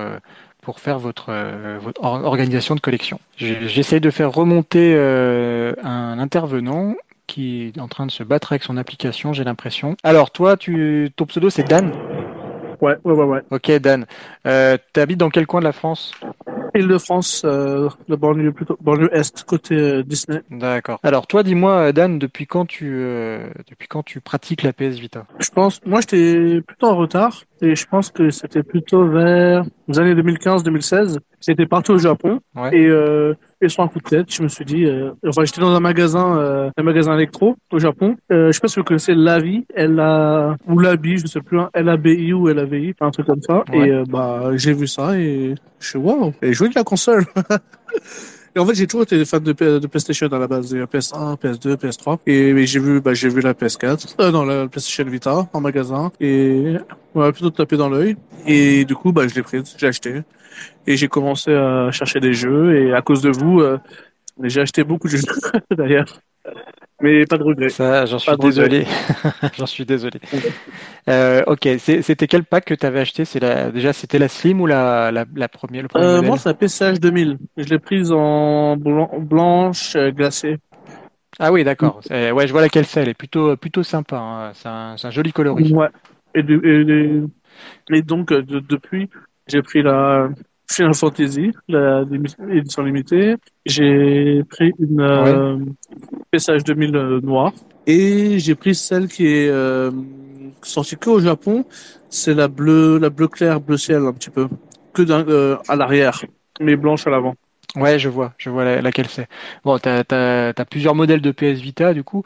pour 0.64 0.80
faire 0.80 0.98
votre, 0.98 1.26
euh, 1.28 1.78
votre 1.80 2.02
organisation 2.02 2.74
de 2.74 2.80
collection. 2.80 3.20
J'essaie 3.36 4.00
de 4.00 4.10
faire 4.10 4.32
remonter 4.32 4.94
euh, 4.96 5.74
un 5.82 6.18
intervenant 6.18 6.94
qui 7.26 7.72
est 7.74 7.80
en 7.80 7.88
train 7.88 8.06
de 8.06 8.10
se 8.10 8.22
battre 8.22 8.52
avec 8.52 8.62
son 8.62 8.76
application, 8.76 9.32
j'ai 9.32 9.44
l'impression. 9.44 9.96
Alors 10.02 10.30
toi, 10.30 10.56
tu, 10.56 11.10
ton 11.16 11.26
pseudo 11.26 11.50
c'est 11.50 11.64
Dan? 11.64 11.92
Ouais, 12.80 12.96
ouais, 13.04 13.12
ouais, 13.14 13.24
ouais. 13.24 13.40
Ok 13.50 13.70
Dan. 13.72 14.06
Euh, 14.46 14.76
tu 14.92 15.00
habites 15.00 15.18
dans 15.18 15.30
quel 15.30 15.46
coin 15.46 15.60
de 15.60 15.64
la 15.64 15.72
France? 15.72 16.12
Île-de-France, 16.74 17.42
euh, 17.44 17.88
le 18.08 18.16
banlieue 18.16 18.52
plutôt 18.52 18.76
banlieue 18.80 19.08
est 19.12 19.44
côté 19.44 19.76
euh, 19.76 20.02
Disney. 20.02 20.42
D'accord. 20.50 20.98
Alors 21.02 21.26
toi, 21.26 21.42
dis-moi, 21.42 21.92
Dan, 21.92 22.18
depuis 22.18 22.46
quand 22.46 22.66
tu 22.66 22.92
euh, 22.94 23.48
depuis 23.68 23.86
quand 23.86 24.02
tu 24.02 24.20
pratiques 24.20 24.62
la 24.62 24.72
PS 24.72 24.98
Vita? 24.98 25.26
Je 25.38 25.50
pense, 25.50 25.80
moi, 25.86 26.00
j'étais 26.00 26.60
plutôt 26.62 26.88
en 26.88 26.96
retard 26.96 27.44
et 27.62 27.76
je 27.76 27.86
pense 27.86 28.10
que 28.10 28.30
c'était 28.30 28.62
plutôt 28.62 29.06
vers 29.06 29.64
les 29.88 29.98
années 29.98 30.14
2015-2016. 30.14 31.18
C'était 31.40 31.66
partout 31.66 31.92
au 31.92 31.98
Japon 31.98 32.40
ouais. 32.56 32.76
et 32.76 32.86
euh, 32.86 33.34
et 33.60 33.68
sur 33.68 33.82
un 33.82 33.88
coup 33.88 33.98
de 33.98 34.08
tête, 34.08 34.32
je 34.32 34.42
me 34.42 34.48
suis 34.48 34.64
dit, 34.64 34.84
euh, 34.84 35.12
enfin, 35.26 35.44
j'étais 35.44 35.60
dans 35.60 35.74
un 35.74 35.80
magasin, 35.80 36.38
euh, 36.38 36.70
un 36.76 36.82
magasin 36.82 37.14
électro 37.14 37.56
au 37.72 37.78
Japon. 37.78 38.16
Euh, 38.32 38.48
je 38.48 38.52
sais 38.52 38.60
pas 38.60 38.68
si 38.68 38.78
vous 38.78 38.84
connaissez 38.84 39.14
Lavi, 39.14 39.64
elle 39.74 39.98
a 40.00 40.56
ou 40.66 40.78
Labi, 40.78 41.18
je 41.18 41.26
sais 41.26 41.40
plus, 41.40 41.58
hein, 41.58 41.70
L-A-B-I 41.74 42.32
ou 42.32 42.48
L-A-V-I, 42.48 42.94
un 43.00 43.10
truc 43.10 43.26
comme 43.26 43.42
ça. 43.42 43.64
Ouais. 43.72 43.88
Et 43.88 43.92
euh, 43.92 44.04
bah, 44.08 44.50
j'ai 44.54 44.72
vu 44.72 44.86
ça 44.86 45.18
et 45.18 45.54
je 45.78 45.88
suis 45.88 45.98
wow, 45.98 46.32
et 46.42 46.52
jouer 46.52 46.68
de 46.68 46.74
la 46.74 46.84
console. 46.84 47.24
Et 48.56 48.60
en 48.60 48.66
fait, 48.66 48.74
j'ai 48.74 48.86
toujours 48.86 49.02
été 49.02 49.24
fan 49.24 49.42
de, 49.42 49.52
de 49.52 49.86
PlayStation 49.88 50.28
à 50.28 50.38
la 50.38 50.46
base, 50.46 50.72
PS1, 50.72 51.36
PS2, 51.36 51.74
PS3. 51.74 52.18
Et 52.26 52.66
j'ai 52.66 52.78
vu, 52.78 53.00
bah, 53.00 53.12
j'ai 53.12 53.28
vu 53.28 53.40
la 53.40 53.52
PS4, 53.52 54.14
euh, 54.20 54.44
la 54.44 54.68
PlayStation 54.68 55.04
Vita 55.04 55.48
en 55.52 55.60
magasin. 55.60 56.12
Et 56.20 56.76
on 57.14 57.20
m'a 57.20 57.32
plutôt 57.32 57.50
tapé 57.50 57.76
dans 57.76 57.88
l'œil. 57.88 58.16
Et 58.46 58.84
du 58.84 58.94
coup, 58.94 59.12
bah, 59.12 59.26
je 59.26 59.34
l'ai 59.34 59.42
prise, 59.42 59.74
j'ai 59.76 59.88
acheté. 59.88 60.22
Et 60.86 60.96
j'ai 60.96 61.08
commencé 61.08 61.52
à 61.52 61.90
chercher 61.90 62.20
des 62.20 62.32
jeux. 62.32 62.76
Et 62.76 62.94
à 62.94 63.02
cause 63.02 63.22
de 63.22 63.30
vous, 63.30 63.60
euh, 63.60 63.78
j'ai 64.40 64.60
acheté 64.60 64.84
beaucoup 64.84 65.08
de 65.08 65.16
jeux 65.16 65.22
d'ailleurs. 65.76 66.20
Mais 67.00 67.26
pas 67.26 67.36
de 67.38 67.42
regret. 67.42 67.68
Ça, 67.68 68.06
j'en 68.06 68.18
suis, 68.18 68.36
désolé. 68.38 68.86
j'en 69.58 69.66
suis 69.66 69.84
désolé. 69.84 70.20
Euh, 71.08 71.42
ok, 71.46 71.68
c'était 71.78 72.26
quel 72.26 72.44
pack 72.44 72.66
que 72.66 72.74
tu 72.74 72.86
avais 72.86 73.00
acheté? 73.00 73.24
C'est 73.24 73.40
la, 73.40 73.70
déjà 73.70 73.92
c'était 73.92 74.18
la 74.18 74.28
Slim 74.28 74.60
ou 74.60 74.66
la, 74.66 75.10
la, 75.10 75.24
la 75.34 75.48
première 75.48 75.82
le 75.82 75.88
premier 75.88 76.04
euh, 76.04 76.22
Moi, 76.22 76.38
c'est 76.38 76.48
la 76.48 76.54
PCH 76.54 77.00
2000. 77.00 77.38
Je 77.56 77.64
l'ai 77.64 77.78
prise 77.78 78.12
en 78.12 78.76
blanc, 78.76 79.10
blanche 79.18 79.96
euh, 79.96 80.10
glacée. 80.12 80.58
Ah 81.38 81.52
oui, 81.52 81.64
d'accord. 81.64 82.00
Mm. 82.10 82.32
Ouais, 82.32 82.46
je 82.46 82.52
vois 82.52 82.62
laquelle 82.62 82.86
c'est. 82.86 83.02
Elle 83.02 83.08
est 83.08 83.14
plutôt 83.14 83.56
plutôt 83.56 83.82
sympa. 83.82 84.16
Hein. 84.16 84.52
C'est 84.54 84.68
un, 84.68 84.96
un, 85.02 85.10
joli 85.10 85.32
coloris. 85.32 85.72
Ouais. 85.72 85.88
Et, 86.34 86.42
de, 86.42 87.26
et, 87.90 87.96
et 87.96 88.02
donc 88.02 88.32
de, 88.32 88.60
depuis, 88.60 89.10
j'ai 89.48 89.62
pris 89.62 89.82
la 89.82 90.28
Final 90.70 90.94
Fantasy, 90.94 91.52
l'édition 91.68 92.82
limitée. 92.82 93.36
J'ai 93.66 94.42
pris 94.44 94.72
une 94.78 95.00
euh, 95.00 95.58
PSH 96.38 96.64
2000 96.64 97.20
noire 97.22 97.52
et 97.86 98.38
j'ai 98.38 98.54
pris 98.54 98.74
celle 98.74 99.08
qui 99.08 99.26
est 99.26 99.48
euh, 99.48 99.90
sortie 100.62 100.96
que 100.96 101.10
au 101.10 101.20
Japon. 101.20 101.64
C'est 102.10 102.34
la 102.34 102.48
bleue, 102.48 102.98
la 102.98 103.10
bleu 103.10 103.28
clair, 103.28 103.60
bleu 103.60 103.76
ciel 103.76 104.04
un 104.06 104.12
petit 104.12 104.30
peu, 104.30 104.48
que 104.92 105.02
euh, 105.02 105.56
à 105.68 105.74
l'arrière, 105.74 106.24
mais 106.60 106.76
blanche 106.76 107.06
à 107.06 107.10
l'avant. 107.10 107.34
Ouais, 107.74 107.98
je 107.98 108.08
vois, 108.08 108.34
je 108.38 108.50
vois 108.50 108.80
laquelle 108.80 109.08
c'est. 109.08 109.26
Bon, 109.64 109.78
t'as 109.78 110.04
as, 110.08 110.64
plusieurs 110.64 110.94
modèles 110.94 111.20
de 111.20 111.32
PS 111.32 111.60
Vita, 111.60 111.92
du 111.92 112.04
coup. 112.04 112.22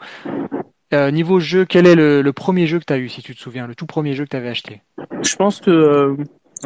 Euh, 0.93 1.09
niveau 1.09 1.39
jeu, 1.39 1.65
quel 1.65 1.87
est 1.87 1.95
le, 1.95 2.31
premier 2.31 2.67
jeu 2.67 2.79
que 2.79 2.85
t'as 2.85 2.99
eu, 2.99 3.09
si 3.09 3.23
tu 3.23 3.35
te 3.35 3.39
souviens, 3.39 3.65
le 3.65 3.73
tout 3.73 3.87
premier 3.87 4.13
jeu 4.13 4.25
que 4.25 4.29
t'avais 4.29 4.49
acheté? 4.49 4.81
Je 5.23 5.35
pense 5.35 5.59
que 5.59 5.71
euh, 5.71 6.15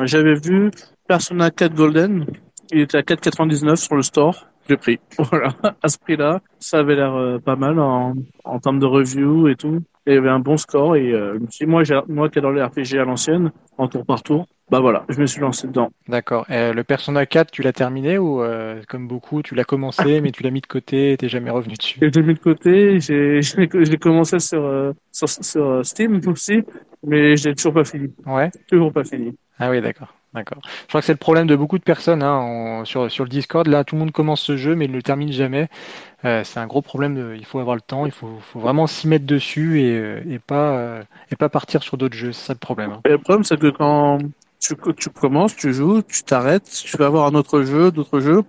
j'avais 0.03 0.36
vu 0.36 0.69
Persona 1.08 1.49
4 1.49 1.73
Golden. 1.73 2.25
Il 2.71 2.82
était 2.82 2.97
à 2.97 3.01
4,99 3.01 3.77
sur 3.77 3.95
le 3.95 4.01
store. 4.01 4.47
J'ai 4.69 4.78
pris. 4.78 4.99
Voilà, 5.19 5.54
à 5.82 5.88
ce 5.88 5.97
prix-là, 5.97 6.41
ça 6.60 6.80
avait 6.80 6.95
l'air 6.95 7.13
euh, 7.15 7.39
pas 7.39 7.56
mal 7.56 7.80
en, 7.80 8.13
en 8.43 8.60
termes 8.60 8.80
de 8.80 8.86
review 8.86 9.47
et 9.47 9.56
tout. 9.56 9.80
il 10.08 10.13
y 10.13 10.17
avait 10.17 10.30
un 10.30 10.39
bon 10.39 10.58
score 10.58 10.95
et 10.95 11.12
euh, 11.12 11.38
moi, 11.67 11.84
moi 12.08 12.30
qui 12.30 12.39
adore 12.39 12.52
les 12.52 12.63
RPG 12.63 12.97
à 12.99 13.06
l'ancienne, 13.06 13.52
en 13.78 13.88
tour 13.88 14.06
par 14.06 14.23
tour, 14.23 14.47
bah 14.71 14.80
voilà, 14.80 15.04
je 15.10 15.19
me 15.19 15.26
suis 15.26 15.41
lancé 15.41 15.67
dedans. 15.67 15.91
D'accord. 16.08 16.45
le 16.49 16.82
Persona 16.84 17.26
4, 17.26 17.52
tu 17.52 17.62
l'as 17.62 17.73
terminé 17.73 18.17
ou 18.17 18.41
euh, 18.41 18.82
comme 18.88 19.08
beaucoup, 19.08 19.41
tu 19.41 19.56
l'as 19.56 19.63
commencé 19.65 20.21
mais 20.21 20.32
tu 20.32 20.43
l'as 20.43 20.52
mis 20.52 20.62
de 20.62 20.67
côté 20.67 21.12
et 21.12 21.17
t'es 21.17 21.30
jamais 21.30 21.49
revenu 21.52 21.76
dessus? 21.76 21.99
Je 22.02 22.08
l'ai 22.08 22.23
mis 22.26 22.34
de 22.34 22.39
côté, 22.39 22.99
j'ai 22.99 23.41
j'ai 23.43 23.97
commencé 23.97 24.39
sur, 24.39 24.63
euh, 24.63 24.93
sur, 25.12 25.28
sur 25.30 25.86
Steam 25.86 26.19
aussi, 26.28 26.63
mais 27.06 27.36
je 27.36 27.49
l'ai 27.49 27.56
toujours 27.56 27.73
pas 27.73 27.84
fini. 27.84 28.13
Ouais. 28.26 28.49
Toujours 28.67 28.91
pas 28.91 29.04
fini. 29.04 29.36
Ah 29.60 29.69
oui, 29.69 29.82
d'accord. 29.82 30.13
D'accord. 30.33 30.59
Je 30.65 30.87
crois 30.87 31.01
que 31.01 31.05
c'est 31.05 31.13
le 31.13 31.17
problème 31.17 31.45
de 31.45 31.55
beaucoup 31.55 31.77
de 31.77 31.83
personnes 31.83 32.23
hein, 32.23 32.81
sur, 32.85 33.11
sur 33.11 33.23
le 33.23 33.29
Discord. 33.29 33.67
Là, 33.67 33.83
tout 33.83 33.95
le 33.95 33.99
monde 33.99 34.11
commence 34.11 34.41
ce 34.41 34.57
jeu, 34.57 34.75
mais 34.75 34.85
il 34.85 34.91
ne 34.91 34.95
le 34.95 35.03
termine 35.03 35.31
jamais. 35.31 35.69
Euh, 36.25 36.43
c'est 36.43 36.59
un 36.59 36.65
gros 36.65 36.81
problème. 36.81 37.35
il 37.37 37.45
faut 37.45 37.59
avoir 37.59 37.75
le 37.75 37.81
temps. 37.81 38.05
Il 38.05 38.11
faut, 38.11 38.39
faut 38.41 38.59
vraiment 38.59 38.87
s'y 38.87 39.07
mettre 39.07 39.25
dessus 39.25 39.81
et, 39.81 39.95
euh, 39.95 40.23
et 40.27 40.39
pas 40.39 40.71
euh, 40.71 41.03
et 41.31 41.35
pas 41.35 41.49
partir 41.49 41.83
sur 41.83 41.97
d'autres 41.97 42.15
jeux. 42.15 42.31
C'est 42.31 42.47
ça 42.47 42.53
le 42.53 42.59
problème. 42.59 42.93
Hein. 42.93 43.01
Et 43.05 43.09
le 43.09 43.19
problème, 43.19 43.43
c'est 43.43 43.59
que 43.59 43.69
quand 43.69 44.19
tu, 44.59 44.75
tu 44.97 45.09
commences, 45.09 45.55
tu 45.55 45.71
joues, 45.71 46.01
tu 46.01 46.23
t'arrêtes, 46.23 46.69
tu 46.83 46.97
vas 46.97 47.05
avoir 47.05 47.27
un 47.27 47.35
autre 47.35 47.61
jeu, 47.61 47.91
d'autres 47.91 48.19
jeux, 48.19 48.43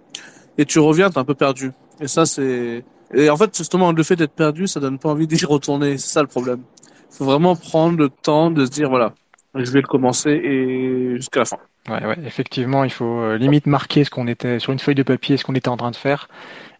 et 0.57 0.65
tu 0.65 0.79
reviens, 0.79 1.11
t'es 1.11 1.19
un 1.19 1.25
peu 1.25 1.35
perdu. 1.35 1.73
Et 2.01 2.09
ça, 2.09 2.25
c'est 2.25 2.85
et 3.13 3.31
en 3.31 3.37
fait, 3.37 3.57
justement, 3.57 3.93
le 3.93 4.03
fait 4.03 4.17
d'être 4.17 4.33
perdu, 4.33 4.67
ça 4.67 4.81
donne 4.81 4.99
pas 4.99 5.11
envie 5.11 5.27
d'y 5.27 5.45
retourner. 5.45 5.99
C'est 5.99 6.13
ça 6.13 6.23
le 6.23 6.29
problème. 6.29 6.63
Faut 7.11 7.25
vraiment 7.25 7.55
prendre 7.57 7.99
le 7.99 8.09
temps 8.09 8.51
de 8.51 8.65
se 8.65 8.71
dire 8.71 8.89
voilà, 8.89 9.15
je 9.55 9.71
vais 9.71 9.81
le 9.81 9.87
commencer 9.87 10.31
et 10.31 11.17
jusqu'à 11.17 11.41
la 11.41 11.47
fin. 11.47 11.59
Ouais, 11.89 12.05
ouais, 12.07 12.17
effectivement, 12.25 12.85
il 12.85 12.91
faut 12.91 13.21
euh, 13.21 13.37
limite 13.37 13.67
marquer 13.67 14.05
ce 14.05 14.11
qu'on 14.11 14.27
était 14.27 14.59
sur 14.59 14.73
une 14.73 14.79
feuille 14.79 14.95
de 14.95 15.03
papier, 15.03 15.37
ce 15.37 15.45
qu'on 15.45 15.55
était 15.55 15.69
en 15.69 15.77
train 15.77 15.91
de 15.91 15.97
faire, 15.97 16.29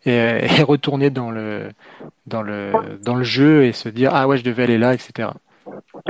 et, 0.07 0.13
euh, 0.13 0.39
et, 0.59 0.63
retourner 0.63 1.11
dans 1.11 1.31
le 1.31 1.69
dans 2.27 2.43
le 2.43 2.73
dans 3.03 3.15
le 3.15 3.25
jeu 3.25 3.65
et 3.65 3.73
se 3.73 3.91
dire 3.91 4.13
ah 4.15 4.27
ouais, 4.27 4.39
je 4.39 4.45
devais 4.45 4.63
aller 4.63 4.79
là, 4.79 4.95
etc. 4.95 5.29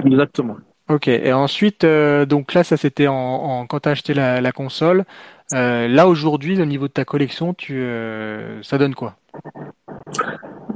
Exactement. 0.04 0.57
Ok. 0.88 1.09
Et 1.09 1.33
ensuite, 1.33 1.83
euh, 1.83 2.24
donc 2.24 2.54
là, 2.54 2.62
ça 2.62 2.76
c'était 2.76 3.09
en, 3.09 3.14
en, 3.14 3.66
quand 3.66 3.80
t'as 3.80 3.92
acheté 3.92 4.14
la, 4.14 4.40
la 4.40 4.52
console. 4.52 5.04
là 5.50 6.07
aujourd'hui, 6.07 6.61
au 6.61 6.66
niveau 6.66 6.87
de 6.87 6.92
ta 6.92 7.04
collection, 7.04 7.52
tu 7.52 7.85
ça 8.62 8.78
donne 8.78 8.94
quoi? 8.94 9.16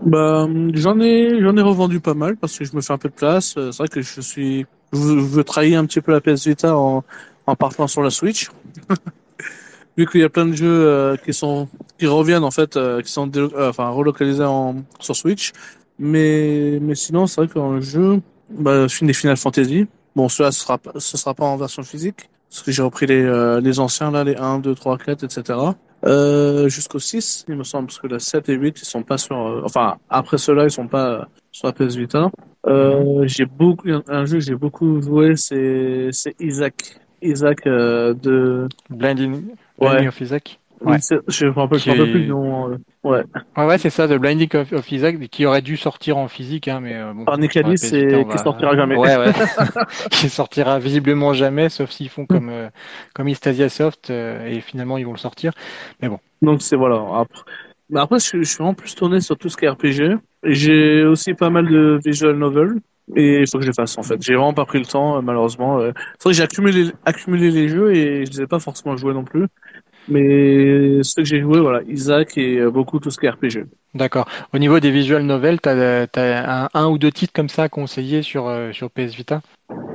Bah, 0.04 0.48
j'en 0.74 0.98
ai 0.98 1.40
j'en 1.40 1.56
ai 1.56 1.62
revendu 1.62 2.00
pas 2.00 2.14
mal 2.14 2.36
parce 2.36 2.58
que 2.58 2.64
je 2.64 2.74
me 2.74 2.80
fais 2.80 2.92
un 2.92 2.98
peu 2.98 3.10
de 3.10 3.14
place. 3.14 3.54
C'est 3.54 3.76
vrai 3.76 3.88
que 3.88 4.02
je 4.02 4.20
suis 4.20 4.66
je 4.92 4.98
veux, 4.98 5.44
trahir 5.44 5.80
un 5.80 5.86
petit 5.86 6.00
peu 6.00 6.12
la 6.12 6.20
PS 6.20 6.46
Vita 6.46 6.76
en 6.76 7.04
en 7.48 7.56
partant 7.56 7.86
sur 7.86 8.02
la 8.02 8.10
Switch. 8.10 8.50
Vu 9.96 10.06
qu'il 10.06 10.20
y 10.20 10.24
a 10.24 10.28
plein 10.28 10.46
de 10.46 10.52
jeux 10.52 10.66
euh, 10.86 11.16
qui 11.16 11.32
sont 11.32 11.68
qui 11.98 12.06
reviennent 12.06 12.44
en 12.44 12.52
fait, 12.52 12.76
euh, 12.76 13.00
qui 13.00 13.10
sont 13.10 13.28
euh, 13.36 13.70
enfin 13.70 13.88
relocalisés 13.88 14.44
en 14.44 14.76
sur 15.00 15.16
Switch. 15.16 15.52
Mais 15.98 16.78
mais 16.80 16.94
sinon 16.94 17.26
c'est 17.26 17.40
vrai 17.40 17.48
qu'un 17.52 17.80
jeu, 17.80 18.20
bah, 18.50 18.86
des 18.86 19.12
Final 19.12 19.36
Fantasy. 19.36 19.86
Bon, 20.14 20.28
cela 20.28 20.52
ce 20.52 20.60
sera 20.60 20.78
ce 20.96 21.16
sera 21.16 21.34
pas 21.34 21.46
en 21.46 21.56
version 21.56 21.82
physique 21.82 22.28
parce 22.50 22.62
que 22.62 22.70
j'ai 22.70 22.82
repris 22.82 23.06
les 23.06 23.60
les 23.60 23.80
anciens 23.80 24.10
là, 24.10 24.24
les 24.24 24.36
1, 24.36 24.60
2, 24.60 24.74
3, 24.74 24.98
4, 24.98 25.24
etc. 25.24 25.58
Euh, 26.06 26.68
jusqu'au 26.68 27.00
6, 27.00 27.46
il 27.48 27.56
me 27.56 27.64
semble, 27.64 27.86
parce 27.88 27.98
que 27.98 28.06
la 28.06 28.20
7 28.20 28.48
et 28.50 28.54
8, 28.54 28.80
ils 28.80 28.84
sont 28.84 29.02
pas 29.02 29.18
sur, 29.18 29.36
enfin, 29.64 29.96
après 30.08 30.38
cela, 30.38 30.64
ils 30.64 30.70
sont 30.70 30.86
pas 30.86 31.28
sur 31.50 31.66
la 31.66 31.72
PS 31.72 31.96
Vita. 31.96 32.30
Euh, 32.66 33.24
j'ai 33.26 33.46
beaucoup, 33.46 33.88
un 34.06 34.24
jeu 34.24 34.38
que 34.38 34.44
j'ai 34.44 34.54
beaucoup 34.54 35.02
joué, 35.02 35.34
c'est, 35.36 36.10
c'est 36.12 36.36
Isaac. 36.40 37.00
Isaac 37.22 37.66
euh, 37.66 38.14
de 38.14 38.68
Blinding, 38.90 39.42
Blinding 39.78 40.08
of 40.08 40.20
Isaac. 40.20 40.58
Ouais. 40.80 40.98
Je 41.26 41.46
me 41.46 41.50
rappelle, 41.50 41.80
qui... 41.80 41.90
plus 41.90 42.20
du 42.20 42.28
nom. 42.28 42.70
Euh, 42.70 42.76
ouais. 43.02 43.24
Ouais, 43.56 43.64
ouais, 43.64 43.78
c'est 43.78 43.90
ça, 43.90 44.06
The 44.06 44.14
Blinding 44.14 44.48
of, 44.72 44.92
Isaac, 44.92 45.18
qui 45.28 45.44
aurait 45.44 45.62
dû 45.62 45.76
sortir 45.76 46.16
en 46.18 46.28
physique, 46.28 46.68
hein, 46.68 46.80
mais 46.80 46.94
euh, 46.94 47.12
bon. 47.12 47.24
Par 47.24 47.38
Nicalis, 47.38 47.78
c'est 47.78 48.24
qui 48.30 48.38
sortira 48.38 48.76
jamais. 48.76 48.96
Ouais, 48.96 49.16
ouais. 49.16 49.32
qui 50.10 50.28
sortira 50.28 50.78
visiblement 50.78 51.32
jamais, 51.32 51.68
sauf 51.68 51.90
s'ils 51.90 52.08
font 52.08 52.26
comme 52.26 52.48
euh, 52.48 52.68
comme 53.14 53.28
Istasia 53.28 53.68
Soft 53.68 54.10
et 54.10 54.60
finalement 54.60 54.98
ils 54.98 55.04
vont 55.04 55.12
le 55.12 55.18
sortir. 55.18 55.52
Mais 56.00 56.08
bon. 56.08 56.20
Donc 56.42 56.62
c'est 56.62 56.76
voilà. 56.76 57.02
Après, 57.14 57.42
mais 57.90 58.00
après, 58.00 58.18
je, 58.18 58.42
je 58.42 58.48
suis 58.48 58.62
en 58.62 58.74
plus 58.74 58.94
tourné 58.94 59.20
sur 59.20 59.36
tout 59.36 59.48
ce 59.48 59.56
qui 59.56 59.64
est 59.64 59.68
RPG. 59.68 60.18
J'ai 60.44 61.04
aussi 61.04 61.34
pas 61.34 61.50
mal 61.50 61.68
de 61.68 61.98
visual 62.04 62.36
novels. 62.36 62.76
Et 63.16 63.40
il 63.40 63.46
faut 63.48 63.58
que 63.58 63.64
je 63.64 63.70
les 63.70 63.74
fasse 63.74 63.96
en 63.98 64.02
fait. 64.02 64.20
J'ai 64.20 64.34
vraiment 64.34 64.54
pas 64.54 64.64
pris 64.64 64.78
le 64.78 64.86
temps 64.86 65.16
euh, 65.16 65.20
malheureusement. 65.20 65.78
Euh. 65.78 65.92
C'est 66.18 66.24
vrai 66.24 66.32
que 66.32 66.36
j'ai 66.36 66.42
accumulé, 66.42 66.92
accumulé 67.04 67.50
les 67.50 67.68
jeux 67.68 67.94
et 67.94 68.26
je 68.26 68.30
les 68.30 68.42
ai 68.42 68.46
pas 68.46 68.58
forcément 68.58 68.96
joués 68.96 69.14
non 69.14 69.24
plus. 69.24 69.46
Mais 70.10 71.02
ce 71.02 71.16
que 71.16 71.24
j'ai 71.24 71.40
joué, 71.40 71.60
voilà, 71.60 71.82
Isaac 71.86 72.38
et 72.38 72.58
euh, 72.58 72.70
beaucoup 72.70 72.98
tout 72.98 73.10
ce 73.10 73.18
qui 73.18 73.26
est 73.26 73.30
RPG. 73.30 73.66
D'accord. 73.94 74.26
Au 74.54 74.58
niveau 74.58 74.80
des 74.80 74.90
visual 74.90 75.22
novels, 75.22 75.60
t'as 75.60 76.06
as 76.16 76.64
un, 76.64 76.68
un, 76.72 76.88
ou 76.88 76.98
deux 76.98 77.12
titres 77.12 77.32
comme 77.34 77.48
ça 77.48 77.64
à 77.64 77.68
conseiller 77.68 78.22
sur, 78.22 78.50
sur 78.72 78.90
PS 78.90 79.14
Vita? 79.14 79.40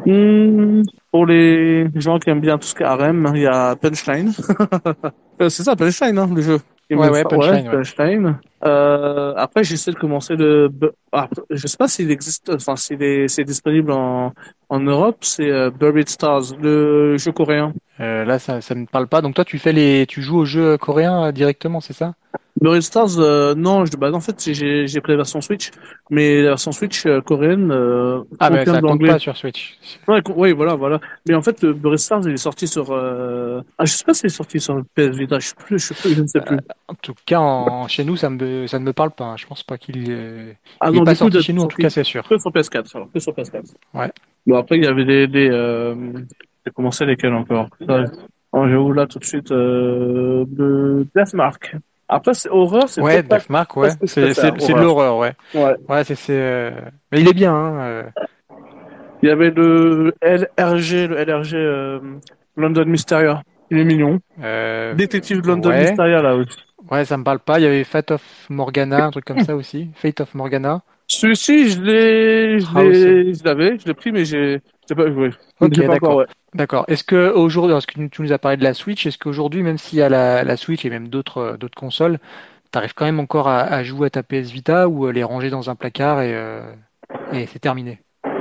Hmm, 0.05 0.81
Pour 1.11 1.25
les 1.25 1.87
gens 1.95 2.19
qui 2.19 2.29
aiment 2.29 2.41
bien 2.41 2.57
tout 2.57 2.67
ce 2.67 2.75
qui 2.75 2.83
est 2.83 2.85
harem, 2.85 3.31
il 3.33 3.41
y 3.41 3.47
a 3.47 3.75
Punchline. 3.75 4.33
C'est 5.39 5.63
ça, 5.63 5.75
Punchline, 5.75 6.17
hein, 6.17 6.29
le 6.33 6.41
jeu. 6.41 6.59
Ouais, 6.91 7.09
ouais, 7.09 7.23
Punchline. 7.23 8.39
Euh, 8.65 9.33
après, 9.35 9.63
j'essaie 9.63 9.91
de 9.91 9.97
commencer 9.97 10.35
le. 10.35 10.71
Ah, 11.11 11.27
je 11.49 11.67
sais 11.67 11.77
pas 11.77 11.87
s'il 11.87 12.11
existe, 12.11 12.49
enfin, 12.53 12.75
s'il 12.75 13.03
est, 13.03 13.27
c'est 13.27 13.43
disponible 13.43 13.91
en, 13.91 14.33
en 14.69 14.79
Europe. 14.79 15.17
C'est 15.21 15.49
euh, 15.49 15.69
Buried 15.69 16.07
Stars, 16.07 16.55
le 16.61 17.17
jeu 17.17 17.31
coréen. 17.31 17.73
Euh, 17.99 18.23
là, 18.25 18.39
ça, 18.39 18.61
ça 18.61 18.73
me 18.73 18.85
parle 18.85 19.07
pas. 19.07 19.21
Donc 19.21 19.35
toi, 19.35 19.45
tu 19.45 19.59
fais 19.59 19.73
les, 19.73 20.05
tu 20.07 20.21
joues 20.21 20.39
au 20.39 20.45
jeu 20.45 20.77
coréen 20.77 21.31
directement, 21.31 21.81
c'est 21.81 21.93
ça? 21.93 22.13
Buried 22.61 22.83
Stars, 22.83 23.17
non. 23.57 23.85
Je, 23.85 23.97
bah, 23.97 24.11
en 24.13 24.21
fait, 24.21 24.41
j'ai, 24.53 24.87
j'ai 24.87 25.01
pris 25.01 25.11
la 25.11 25.17
version 25.17 25.41
Switch, 25.41 25.71
mais 26.09 26.41
la 26.41 26.49
version 26.49 26.71
Switch 26.71 27.05
coréenne. 27.25 27.69
ah, 28.39 28.49
mais 28.49 28.65
ça 28.65 28.79
compte 28.79 29.05
pas 29.05 29.19
sur 29.19 29.35
Switch. 29.35 29.77
Ouais, 30.07 30.21
oui, 30.35 30.53
voilà, 30.53 30.75
voilà. 30.75 31.01
Mais 31.27 31.35
en 31.35 31.41
fait, 31.41 31.65
Buried 31.65 31.99
Stars, 31.99 32.21
il 32.25 32.33
est 32.33 32.37
sorti 32.37 32.67
sur. 32.67 32.93
Ah, 32.93 33.85
je 33.85 33.91
sais 33.91 34.05
pas 34.05 34.13
s'il 34.13 34.27
est 34.27 34.29
sorti 34.29 34.59
sur 34.61 34.75
le 34.75 34.83
PS 34.83 35.17
Vita. 35.17 35.39
Je 35.39 35.53
plus, 35.53 35.93
je 36.05 36.21
ne 36.21 36.27
sais 36.27 36.39
plus. 36.39 36.57
en 36.87 36.95
tout 36.95 37.15
cas, 37.25 37.39
en, 37.39 37.87
chez 37.87 38.03
nous, 38.03 38.15
ça 38.15 38.29
me, 38.29 38.37
ça 38.67 38.79
ne 38.79 38.85
me 38.85 38.93
parle 38.93 39.11
pas. 39.11 39.25
Hein. 39.25 39.37
Je 39.37 39.45
pense 39.45 39.63
pas 39.63 39.77
qu'il 39.77 40.09
est. 40.09 40.57
Ah, 40.79 40.89
il 40.89 40.95
non, 40.95 41.01
est 41.01 41.05
pas 41.05 41.15
sorti 41.15 41.41
chez 41.41 41.53
nous, 41.53 41.63
en 41.63 41.67
tout 41.67 41.81
cas, 41.81 41.89
c'est 41.89 42.03
sûr. 42.03 42.27
Que 42.27 42.37
sur 42.37 42.51
PS4, 42.51 42.95
alors 42.95 43.11
que 43.11 43.19
sur 43.19 43.33
PS4. 43.33 43.73
Ouais. 43.93 44.11
Bon, 44.45 44.57
après, 44.57 44.77
il 44.77 44.83
y 44.83 44.87
avait 44.87 45.05
des, 45.05 45.27
des 45.27 45.49
euh, 45.49 45.95
j'ai 46.65 46.71
commencé 46.71 47.05
lesquels 47.05 47.33
encore? 47.33 47.67
Oh, 48.55 48.67
je 48.67 48.75
vous 48.75 48.93
là 48.93 49.07
tout 49.07 49.19
de 49.19 49.25
suite, 49.25 49.51
euh, 49.51 50.45
le 50.55 51.07
Deathmark. 51.15 51.75
Après, 52.07 52.33
c'est 52.33 52.49
horreur, 52.49 52.87
c'est 52.87 53.01
Ouais, 53.01 53.23
Deathmark, 53.23 53.75
ouais. 53.77 53.89
C'est, 54.03 54.33
c'est, 54.33 54.51
c'est 54.59 54.73
de 54.73 54.79
l'horreur, 54.79 55.17
ouais. 55.17 55.33
Ouais. 55.55 55.75
Ouais, 55.89 56.03
c'est, 56.03 56.15
c'est, 56.15 56.37
euh... 56.37 56.71
mais 57.11 57.21
il 57.21 57.27
est 57.27 57.33
bien, 57.33 57.53
hein. 57.53 57.79
Euh. 57.79 58.03
Il 59.23 59.29
y 59.29 59.31
avait 59.31 59.49
le 59.49 60.13
LRG, 60.21 61.07
le 61.07 61.23
LRG, 61.23 61.53
euh, 61.55 61.99
London 62.55 62.85
Mysteria. 62.85 63.41
Il 63.71 63.79
est 63.79 63.85
mignon. 63.85 64.19
Euh... 64.43 64.93
Détective 64.93 65.41
de 65.41 65.47
London 65.47 65.69
ouais. 65.69 65.85
Mysteria, 65.85 66.21
là 66.21 66.35
aussi. 66.35 66.57
Ouais, 66.91 67.05
ça 67.05 67.17
me 67.17 67.23
parle 67.23 67.39
pas. 67.39 67.59
Il 67.59 67.63
y 67.63 67.65
avait 67.65 67.83
Fate 67.83 68.11
of 68.11 68.21
Morgana, 68.49 69.05
un 69.05 69.11
truc 69.11 69.25
comme 69.25 69.39
ça 69.39 69.55
aussi. 69.55 69.89
Fate 69.95 70.21
of 70.21 70.35
Morgana. 70.35 70.81
Celui-ci, 71.07 71.69
je 71.69 71.81
l'ai, 71.81 72.59
je 72.59 72.65
ah, 72.75 72.83
l'ai, 72.83 73.33
je 73.33 73.43
l'avais, 73.43 73.77
je 73.77 73.85
l'ai 73.85 73.93
pris, 73.93 74.11
mais 74.11 74.25
j'ai, 74.25 74.61
j'ai 74.87 74.95
pas 74.95 75.11
joué. 75.11 75.31
Ok, 75.59 75.71
d'accord. 75.71 76.15
Ouais. 76.17 76.25
D'accord. 76.53 76.85
Est-ce 76.87 77.03
que 77.03 77.31
aujourd'hui, 77.31 77.73
parce 77.73 77.85
que 77.85 77.99
tu 78.07 78.21
nous 78.21 78.31
as 78.31 78.37
parlé 78.37 78.57
de 78.57 78.63
la 78.63 78.73
Switch, 78.73 79.05
est-ce 79.05 79.17
qu'aujourd'hui, 79.17 79.63
même 79.63 79.77
s'il 79.77 79.99
y 79.99 80.01
a 80.01 80.09
la, 80.09 80.43
la 80.43 80.57
Switch 80.57 80.85
et 80.85 80.89
même 80.89 81.07
d'autres, 81.07 81.57
d'autres 81.59 81.77
consoles, 81.77 82.19
t'arrives 82.71 82.93
quand 82.93 83.05
même 83.05 83.19
encore 83.19 83.47
à, 83.47 83.61
à, 83.61 83.83
jouer 83.83 84.07
à 84.07 84.09
ta 84.09 84.23
PS 84.23 84.51
Vita 84.51 84.87
ou 84.87 85.09
les 85.09 85.23
ranger 85.23 85.49
dans 85.49 85.69
un 85.69 85.75
placard 85.75 86.21
et, 86.21 86.33
euh, 86.33 86.61
et 87.31 87.47
c'est 87.47 87.59
terminé? 87.59 87.99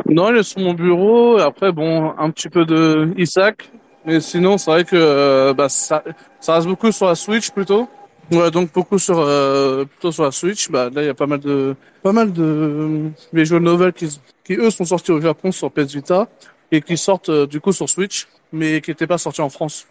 Non, 0.08 0.28
elle 0.28 0.38
est 0.38 0.42
sur 0.42 0.60
mon 0.60 0.74
bureau. 0.74 1.38
Après, 1.38 1.72
bon, 1.72 2.12
un 2.18 2.30
petit 2.30 2.48
peu 2.48 2.64
de 2.64 3.12
Isaac. 3.16 3.70
Mais 4.04 4.20
sinon, 4.20 4.58
c'est 4.58 4.70
vrai 4.70 4.84
que 4.84 4.96
euh, 4.96 5.54
bah, 5.54 5.68
ça, 5.68 6.02
ça 6.40 6.54
reste 6.54 6.66
beaucoup 6.66 6.90
sur 6.90 7.06
la 7.06 7.14
Switch 7.14 7.50
plutôt. 7.50 7.88
Ouais, 8.30 8.50
donc 8.50 8.72
beaucoup 8.72 8.98
sur 8.98 9.18
euh, 9.18 9.84
plutôt 9.84 10.12
sur 10.12 10.24
la 10.24 10.30
Switch. 10.30 10.70
Bah 10.70 10.90
là, 10.92 11.02
il 11.02 11.06
y 11.06 11.08
a 11.08 11.14
pas 11.14 11.26
mal 11.26 11.40
de 11.40 11.74
pas 12.02 12.12
mal 12.12 12.32
de 12.32 13.10
visual 13.32 13.62
novels 13.62 13.92
qui 13.92 14.08
qui 14.44 14.54
eux 14.54 14.70
sont 14.70 14.84
sortis 14.84 15.12
au 15.12 15.20
Japon 15.20 15.52
sur 15.52 15.70
PS 15.70 15.94
Vita 15.94 16.28
et 16.70 16.80
qui 16.80 16.96
sortent 16.96 17.28
euh, 17.28 17.46
du 17.46 17.60
coup 17.60 17.72
sur 17.72 17.88
Switch, 17.88 18.26
mais 18.52 18.80
qui 18.80 18.90
n'étaient 18.90 19.06
pas 19.06 19.18
sortis 19.18 19.42
en 19.42 19.50
France. 19.50 19.86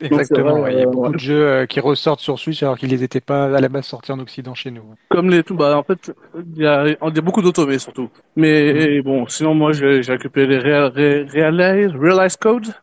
exactement. 0.00 0.66
il 0.66 0.78
y 0.78 0.82
a 0.82 0.86
beaucoup 0.86 1.12
de 1.12 1.18
jeux 1.18 1.66
qui 1.66 1.80
ressortent 1.80 2.20
sur 2.20 2.38
Switch 2.38 2.62
alors 2.62 2.78
qu'ils 2.78 2.98
n'étaient 2.98 3.20
pas 3.20 3.44
à 3.44 3.60
la 3.60 3.68
base 3.68 3.86
sortis 3.86 4.12
en 4.12 4.18
Occident 4.20 4.54
chez 4.54 4.70
nous. 4.70 4.82
Comme 5.10 5.30
les 5.30 5.42
tout, 5.42 5.54
bah 5.54 5.76
en 5.76 5.82
fait, 5.82 6.12
il 6.56 6.62
y 6.62 6.66
a, 6.66 6.96
beaucoup 7.22 7.42
d'automés 7.42 7.78
surtout. 7.78 8.08
Mais 8.36 9.00
mm. 9.00 9.02
bon, 9.02 9.26
sinon 9.26 9.54
moi 9.54 9.72
j'ai 9.72 10.00
récupéré 10.00 10.46
les 10.46 10.58
Real, 10.58 10.92
Real, 10.94 11.96
Realize 11.96 12.36
Code. 12.36 12.74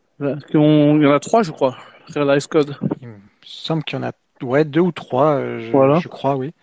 Qui 0.49 0.57
ont, 0.57 0.97
il 0.97 1.03
y 1.03 1.07
en 1.07 1.13
a 1.13 1.19
trois, 1.19 1.41
je 1.41 1.51
crois. 1.51 1.75
Realize 2.13 2.45
Code. 2.45 2.75
Il 3.01 3.07
me 3.07 3.15
semble 3.43 3.83
qu'il 3.83 3.97
y 3.97 4.01
en 4.01 4.03
a 4.03 4.11
ouais, 4.43 4.65
deux 4.65 4.81
ou 4.81 4.91
trois, 4.91 5.41
je, 5.59 5.71
voilà. 5.71 5.99
je 5.99 6.07
crois, 6.07 6.35
oui. 6.35 6.53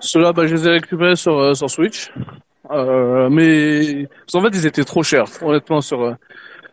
Ceux-là, 0.00 0.32
bah, 0.32 0.46
je 0.46 0.54
les 0.54 0.66
ai 0.66 0.70
récupérés 0.70 1.16
sur, 1.16 1.38
euh, 1.38 1.54
sur 1.54 1.70
Switch. 1.70 2.12
Euh, 2.70 3.28
mais 3.30 4.08
en 4.34 4.42
fait, 4.42 4.48
ils 4.52 4.66
étaient 4.66 4.84
trop 4.84 5.02
chers, 5.02 5.26
honnêtement, 5.42 5.80
sur 5.80 6.02
euh, 6.02 6.14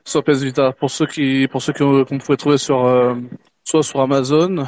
sur 0.05 0.23
PS 0.23 0.43
Vita. 0.43 0.71
Pour 0.71 0.89
ceux 0.89 1.05
qui 1.05 1.47
pour 1.47 1.61
ceux 1.61 1.73
qu'on 1.73 2.17
pouvait 2.17 2.37
trouver 2.37 2.57
sur 2.57 2.85
euh, 2.85 3.15
soit 3.63 3.83
sur 3.83 3.99
Amazon 3.99 4.65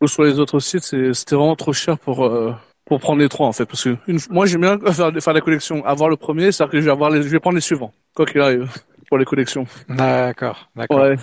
ou 0.00 0.06
sur 0.06 0.22
les 0.24 0.38
autres 0.38 0.60
sites, 0.60 0.82
c'était 0.82 1.34
vraiment 1.34 1.56
trop 1.56 1.72
cher 1.72 1.98
pour 1.98 2.30
pour 2.84 3.00
prendre 3.00 3.20
les 3.20 3.28
trois 3.28 3.46
en 3.46 3.52
fait. 3.52 3.64
Parce 3.64 3.84
que 3.84 3.96
une, 4.06 4.18
moi, 4.30 4.46
j'aime 4.46 4.60
bien 4.60 4.78
faire 4.92 5.10
faire 5.20 5.32
la 5.32 5.40
collection. 5.40 5.84
Avoir 5.86 6.10
le 6.10 6.16
premier, 6.16 6.52
c'est-à-dire 6.52 6.72
que 6.72 6.80
je 6.80 6.84
vais 6.84 6.92
avoir 6.92 7.10
les, 7.10 7.22
je 7.22 7.28
vais 7.28 7.40
prendre 7.40 7.56
les 7.56 7.62
suivants, 7.62 7.92
quoi 8.14 8.26
qu'il 8.26 8.40
arrive, 8.40 8.70
pour 9.08 9.18
les 9.18 9.24
collections. 9.24 9.66
D'accord, 9.88 10.68
d'accord. 10.76 11.00
Ouais. 11.00 11.16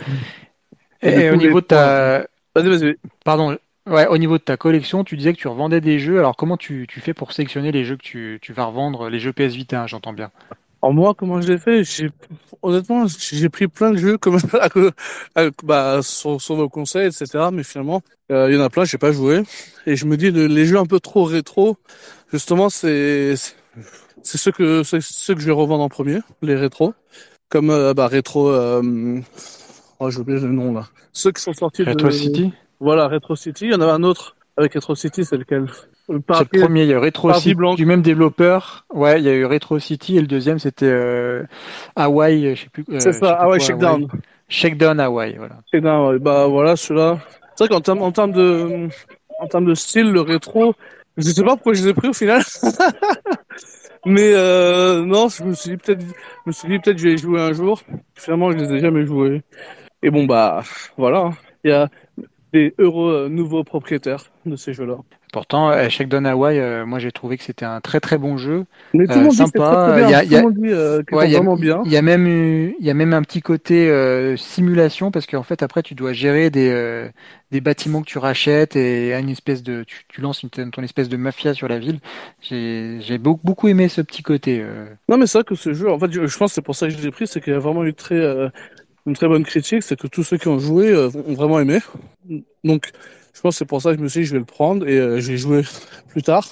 Et, 1.03 1.29
au 1.31 1.35
niveau 1.35 1.61
de 1.61 1.65
ta, 1.65 2.25
vas-y, 2.55 2.69
vas-y. 2.69 2.95
Pardon, 3.23 3.57
Ouais, 3.87 4.05
au 4.05 4.17
niveau 4.19 4.37
de 4.37 4.43
ta 4.43 4.57
collection, 4.57 5.03
tu 5.03 5.17
disais 5.17 5.33
que 5.33 5.39
tu 5.39 5.47
revendais 5.47 5.81
des 5.81 5.97
jeux. 5.97 6.19
Alors 6.19 6.35
comment 6.35 6.55
tu, 6.55 6.85
tu 6.87 6.99
fais 6.99 7.15
pour 7.15 7.33
sélectionner 7.33 7.71
les 7.71 7.83
jeux 7.83 7.97
que 7.97 8.03
tu, 8.03 8.39
tu 8.41 8.53
vas 8.53 8.65
revendre, 8.65 9.09
les 9.09 9.19
jeux 9.19 9.33
PS 9.33 9.55
Vita, 9.55 9.81
hein, 9.81 9.87
j'entends 9.87 10.13
bien. 10.13 10.29
Alors 10.83 10.93
moi, 10.93 11.15
comment 11.15 11.41
je 11.41 11.51
l'ai 11.51 11.57
fait 11.57 11.83
j'ai, 11.83 12.09
Honnêtement, 12.61 13.05
j'ai 13.07 13.49
pris 13.49 13.67
plein 13.67 13.91
de 13.91 13.97
jeux 13.97 14.17
comme 14.19 14.37
bah, 15.63 16.01
sur, 16.03 16.39
sur 16.39 16.55
vos 16.55 16.69
conseils, 16.69 17.07
etc. 17.07 17.49
Mais 17.51 17.63
finalement, 17.63 18.03
euh, 18.31 18.51
il 18.51 18.55
y 18.55 18.59
en 18.59 18.63
a 18.63 18.69
plein, 18.69 18.85
j'ai 18.85 18.99
pas 18.99 19.11
joué. 19.11 19.41
Et 19.87 19.95
je 19.95 20.05
me 20.05 20.15
dis, 20.15 20.29
les 20.31 20.65
jeux 20.65 20.77
un 20.77 20.85
peu 20.85 20.99
trop 20.99 21.23
rétro, 21.23 21.77
justement, 22.31 22.69
c'est 22.69 23.33
c'est 24.23 24.37
ceux 24.37 24.51
que 24.51 24.83
c'est 24.83 25.01
ceux 25.01 25.33
que 25.33 25.41
je 25.41 25.47
vais 25.47 25.51
revendre 25.51 25.83
en 25.83 25.89
premier, 25.89 26.19
les 26.43 26.55
rétros. 26.55 26.93
Comme 27.49 27.71
euh, 27.71 27.93
bah 27.93 28.07
rétro, 28.07 28.49
euh... 28.49 29.21
oh 30.01 30.09
j'ai 30.09 30.19
oublié 30.19 30.39
le 30.39 30.47
nom 30.49 30.73
là. 30.73 30.87
Ceux 31.13 31.31
qui 31.31 31.41
sont 31.41 31.53
sortis 31.53 31.83
Retro 31.83 32.11
City. 32.11 32.53
Voilà, 32.79 33.07
Retro 33.07 33.35
City. 33.35 33.65
Il 33.65 33.71
y 33.71 33.75
en 33.75 33.81
avait 33.81 33.91
un 33.91 34.03
autre 34.03 34.35
avec 34.57 34.73
Retro 34.73 34.95
City, 34.95 35.23
c'est 35.23 35.37
lequel? 35.37 35.67
Le 36.09 36.21
C'est 36.33 36.53
le 36.53 36.59
premier, 36.59 36.83
il 36.83 36.89
y 36.89 36.93
a 36.93 36.99
Retro 36.99 37.33
City 37.33 37.55
du 37.75 37.85
même 37.85 38.01
développeur. 38.01 38.85
Ouais, 38.93 39.19
il 39.19 39.25
y 39.25 39.29
a 39.29 39.33
eu 39.33 39.45
Retro 39.45 39.79
City 39.79 40.17
et 40.17 40.21
le 40.21 40.27
deuxième 40.27 40.59
c'était 40.59 40.85
euh, 40.85 41.43
Hawaii, 41.95 42.55
je 42.55 42.63
sais 42.63 42.69
plus. 42.69 42.83
Euh, 42.89 42.99
c'est 42.99 43.13
ça, 43.13 43.33
Hawaii 43.33 43.61
Shakedown. 43.61 44.07
Shakedown 44.49 44.99
Hawaii, 44.99 45.37
voilà. 45.37 45.59
Shakedown, 45.71 46.09
ouais. 46.09 46.19
bah 46.19 46.47
voilà, 46.47 46.75
celui-là. 46.75 47.19
C'est 47.55 47.65
vrai 47.65 47.75
qu'en 47.75 47.81
termes 47.81 48.01
en 48.01 48.11
termes 48.11 48.31
de 48.33 48.89
en 49.39 49.47
termes 49.47 49.65
de 49.65 49.75
style, 49.75 50.11
le 50.11 50.21
rétro, 50.21 50.73
je 51.17 51.29
sais 51.29 51.43
pas 51.43 51.55
pourquoi 51.55 51.73
je 51.73 51.83
les 51.83 51.89
ai 51.89 51.93
pris 51.93 52.09
au 52.09 52.13
final. 52.13 52.41
Mais 54.05 54.33
euh, 54.33 55.05
non, 55.05 55.29
je 55.29 55.43
me 55.43 55.53
suis 55.53 55.71
dit 55.71 55.77
peut-être, 55.77 56.01
je 56.01 56.47
me 56.47 56.51
suis 56.51 56.67
dit 56.67 56.79
peut-être 56.79 56.97
je 56.97 57.07
vais 57.07 57.13
y 57.13 57.17
jouer 57.17 57.39
un 57.39 57.53
jour. 57.53 57.81
Finalement, 58.15 58.51
je 58.51 58.57
les 58.57 58.73
ai 58.73 58.79
jamais 58.79 59.05
joués. 59.05 59.43
Et 60.03 60.09
bon 60.09 60.25
bah 60.25 60.63
voilà, 60.97 61.19
hein. 61.19 61.31
il 61.63 61.71
y 61.71 61.73
a 61.73 61.89
des 62.53 62.73
heureux 62.79 63.29
nouveaux 63.29 63.63
propriétaires 63.63 64.25
de 64.45 64.55
ces 64.55 64.73
jeux-là. 64.73 64.97
Pourtant, 65.31 65.71
Shakedown 65.89 66.25
Hawaii, 66.25 66.59
euh, 66.59 66.85
moi 66.85 66.99
j'ai 66.99 67.13
trouvé 67.13 67.37
que 67.37 67.43
c'était 67.45 67.63
un 67.63 67.79
très 67.79 68.01
très 68.01 68.17
bon 68.17 68.35
jeu, 68.35 68.65
Mais 68.93 69.07
tout 69.07 69.13
euh, 69.13 69.29
sympa. 69.31 69.95
Il 70.01 70.09
y 70.09 70.13
a, 70.13 70.23
il 70.23 70.31
y 70.31 70.35
a, 70.35 70.41
y 70.41 72.01
même 72.01 72.27
il 72.77 72.85
y 72.85 72.89
a 72.89 72.93
même 72.93 73.13
un 73.13 73.21
petit 73.21 73.41
côté 73.41 73.89
euh, 73.89 74.35
simulation 74.35 75.09
parce 75.09 75.27
qu'en 75.27 75.43
fait 75.43 75.63
après 75.63 75.83
tu 75.83 75.95
dois 75.95 76.11
gérer 76.11 76.49
des 76.49 76.69
euh, 76.69 77.07
des 77.51 77.61
bâtiments 77.61 78.01
que 78.01 78.07
tu 78.07 78.17
rachètes 78.17 78.75
et 78.75 79.13
une 79.13 79.29
espèce 79.29 79.63
de 79.63 79.83
tu, 79.83 80.03
tu 80.09 80.19
lances 80.19 80.43
une, 80.43 80.49
ton 80.49 80.83
espèce 80.83 81.07
de 81.07 81.15
mafia 81.15 81.53
sur 81.53 81.69
la 81.69 81.79
ville. 81.79 81.99
J'ai 82.41 83.17
beaucoup 83.17 83.41
beaucoup 83.45 83.67
aimé 83.69 83.87
ce 83.87 84.01
petit 84.01 84.23
côté. 84.23 84.65
Non 85.07 85.15
mais 85.15 85.27
c'est 85.27 85.37
vrai 85.37 85.45
que 85.45 85.55
ce 85.55 85.73
jeu, 85.73 85.89
en 85.89 85.97
fait, 85.97 86.11
je, 86.11 86.27
je 86.27 86.37
pense 86.37 86.51
que 86.51 86.55
c'est 86.55 86.61
pour 86.61 86.75
ça 86.75 86.87
que 86.87 86.93
je 86.93 87.01
l'ai 87.01 87.11
pris, 87.11 87.25
c'est 87.25 87.39
qu'il 87.39 87.53
a 87.53 87.59
vraiment 87.59 87.85
eu 87.85 87.93
très 87.93 88.19
une 89.05 89.13
très 89.13 89.27
bonne 89.27 89.43
critique, 89.43 89.83
c'est 89.83 89.99
que 89.99 90.07
tous 90.07 90.23
ceux 90.23 90.37
qui 90.37 90.47
ont 90.47 90.59
joué 90.59 90.89
euh, 90.89 91.09
ont 91.27 91.33
vraiment 91.33 91.59
aimé. 91.59 91.79
Donc, 92.63 92.91
je 93.33 93.41
pense 93.41 93.55
que 93.55 93.59
c'est 93.59 93.65
pour 93.65 93.81
ça 93.81 93.91
que 93.91 93.97
je 93.97 94.03
me 94.03 94.07
suis 94.07 94.21
dit, 94.21 94.25
je 94.25 94.33
vais 94.33 94.39
le 94.39 94.45
prendre 94.45 94.87
et 94.87 94.97
euh, 94.97 95.19
je 95.19 95.31
vais 95.31 95.37
jouer 95.37 95.63
plus 96.09 96.21
tard. 96.21 96.45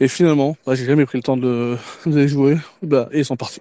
Et 0.00 0.08
finalement, 0.08 0.56
bah, 0.66 0.74
j'ai 0.74 0.84
jamais 0.84 1.06
pris 1.06 1.18
le 1.18 1.22
temps 1.22 1.36
de, 1.36 1.76
de 2.06 2.16
les 2.16 2.28
jouer. 2.28 2.56
Bah, 2.82 3.08
et 3.12 3.20
ils 3.20 3.24
sont 3.24 3.36
partis. 3.36 3.60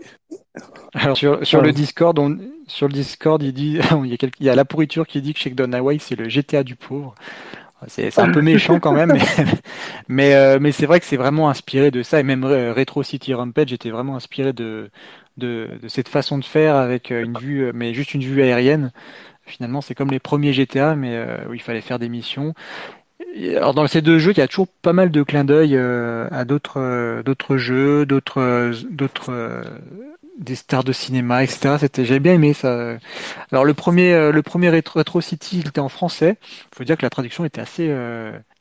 Alors 0.93 1.15
sur, 1.15 1.45
sur 1.45 1.61
le 1.61 1.71
Discord, 1.71 2.17
on, 2.19 2.37
sur 2.67 2.87
le 2.87 2.93
Discord, 2.93 3.41
il 3.41 3.53
dit, 3.53 3.79
il 4.03 4.07
y 4.07 4.13
a, 4.13 4.27
il 4.39 4.45
y 4.45 4.49
a 4.49 4.55
la 4.55 4.65
pourriture 4.65 5.07
qui 5.07 5.21
dit 5.21 5.33
que 5.33 5.39
Shakedown 5.39 5.73
Hawaii 5.73 5.99
c'est 5.99 6.15
le 6.15 6.27
GTA 6.27 6.63
du 6.63 6.75
pauvre. 6.75 7.15
C'est 7.87 8.19
un 8.19 8.31
peu 8.31 8.43
méchant 8.43 8.79
quand 8.79 8.91
même, 8.91 9.11
mais 9.13 9.45
mais, 10.07 10.35
euh, 10.35 10.59
mais 10.61 10.71
c'est 10.71 10.85
vrai 10.85 10.99
que 10.99 11.05
c'est 11.05 11.17
vraiment 11.17 11.49
inspiré 11.49 11.89
de 11.89 12.03
ça 12.03 12.19
et 12.19 12.23
même 12.23 12.45
Retro 12.45 13.01
City 13.01 13.33
Rampage 13.33 13.73
était 13.73 13.89
vraiment 13.89 14.15
inspiré 14.15 14.53
de 14.53 14.91
de, 15.37 15.69
cette 15.87 16.09
façon 16.09 16.37
de 16.37 16.45
faire 16.45 16.75
avec 16.75 17.11
euh, 17.11 17.23
une 17.23 17.37
vue, 17.37 17.65
euh, 17.65 17.71
mais 17.73 17.93
juste 17.93 18.13
une 18.13 18.21
vue 18.21 18.41
aérienne. 18.41 18.91
Finalement, 19.45 19.81
c'est 19.81 19.95
comme 19.95 20.11
les 20.11 20.19
premiers 20.19 20.53
GTA, 20.53 20.95
mais 20.95 21.15
euh, 21.15 21.37
où 21.49 21.53
il 21.53 21.61
fallait 21.61 21.81
faire 21.81 21.99
des 21.99 22.09
missions. 22.09 22.53
Alors 23.55 23.73
dans 23.73 23.87
ces 23.87 24.01
deux 24.01 24.19
jeux, 24.19 24.31
il 24.31 24.37
y 24.37 24.41
a 24.41 24.47
toujours 24.47 24.67
pas 24.67 24.93
mal 24.93 25.09
de 25.09 25.23
clins 25.23 25.45
d'œil 25.45 25.77
à 25.77 26.43
d'autres 26.43 27.21
d'autres 27.23 27.55
jeux, 27.55 28.05
d'autres 28.05 29.63
des 30.37 30.55
stars 30.55 30.83
de 30.83 30.91
cinéma, 30.91 31.43
etc. 31.43 31.75
C'était, 31.79 32.03
j'avais 32.03 32.19
bien 32.19 32.33
aimé 32.33 32.53
ça. 32.53 32.97
Alors 33.51 33.63
le 33.63 33.73
premier, 33.73 34.31
le 34.31 34.41
premier 34.41 34.69
Retro, 34.69 35.21
City, 35.21 35.59
il 35.59 35.67
était 35.69 35.79
en 35.79 35.87
français. 35.87 36.39
Il 36.41 36.75
faut 36.75 36.83
dire 36.83 36.97
que 36.97 37.03
la 37.03 37.09
traduction 37.09 37.45
était 37.45 37.61
assez, 37.61 37.89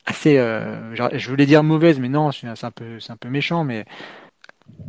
assez, 0.07 0.37
je 0.37 1.31
voulais 1.31 1.47
dire 1.47 1.65
mauvaise, 1.65 1.99
mais 1.99 2.09
non, 2.09 2.31
c'est 2.31 2.47
un 2.47 2.71
peu, 2.71 3.01
c'est 3.01 3.13
un 3.13 3.17
peu 3.17 3.29
méchant, 3.29 3.65
mais 3.65 3.87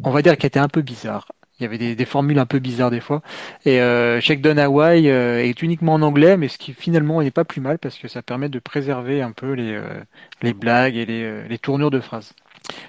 on 0.03 0.11
va 0.11 0.21
dire 0.21 0.37
qu'elle 0.37 0.49
était 0.49 0.59
un 0.59 0.67
peu 0.67 0.81
bizarre. 0.81 1.27
Il 1.61 1.65
y 1.65 1.67
avait 1.67 1.95
des, 1.95 2.05
formules 2.05 2.39
un 2.39 2.47
peu 2.47 2.57
bizarres 2.57 2.89
des 2.89 2.99
fois. 2.99 3.21
Et 3.65 3.81
euh, 3.81 4.19
Shakedown 4.19 4.57
Hawaii 4.57 5.09
euh, 5.09 5.43
est 5.43 5.61
uniquement 5.61 5.93
en 5.93 6.01
anglais, 6.01 6.35
mais 6.35 6.47
ce 6.47 6.57
qui 6.57 6.73
finalement 6.73 7.21
n'est 7.21 7.29
pas 7.29 7.45
plus 7.45 7.61
mal 7.61 7.77
parce 7.77 7.99
que 7.99 8.07
ça 8.07 8.23
permet 8.23 8.49
de 8.49 8.57
préserver 8.57 9.21
un 9.21 9.31
peu 9.31 9.51
les, 9.51 9.75
euh, 9.75 10.01
les 10.41 10.53
blagues 10.53 10.97
et 10.97 11.05
les, 11.05 11.47
les, 11.47 11.57
tournures 11.59 11.91
de 11.91 11.99
phrases. 11.99 12.33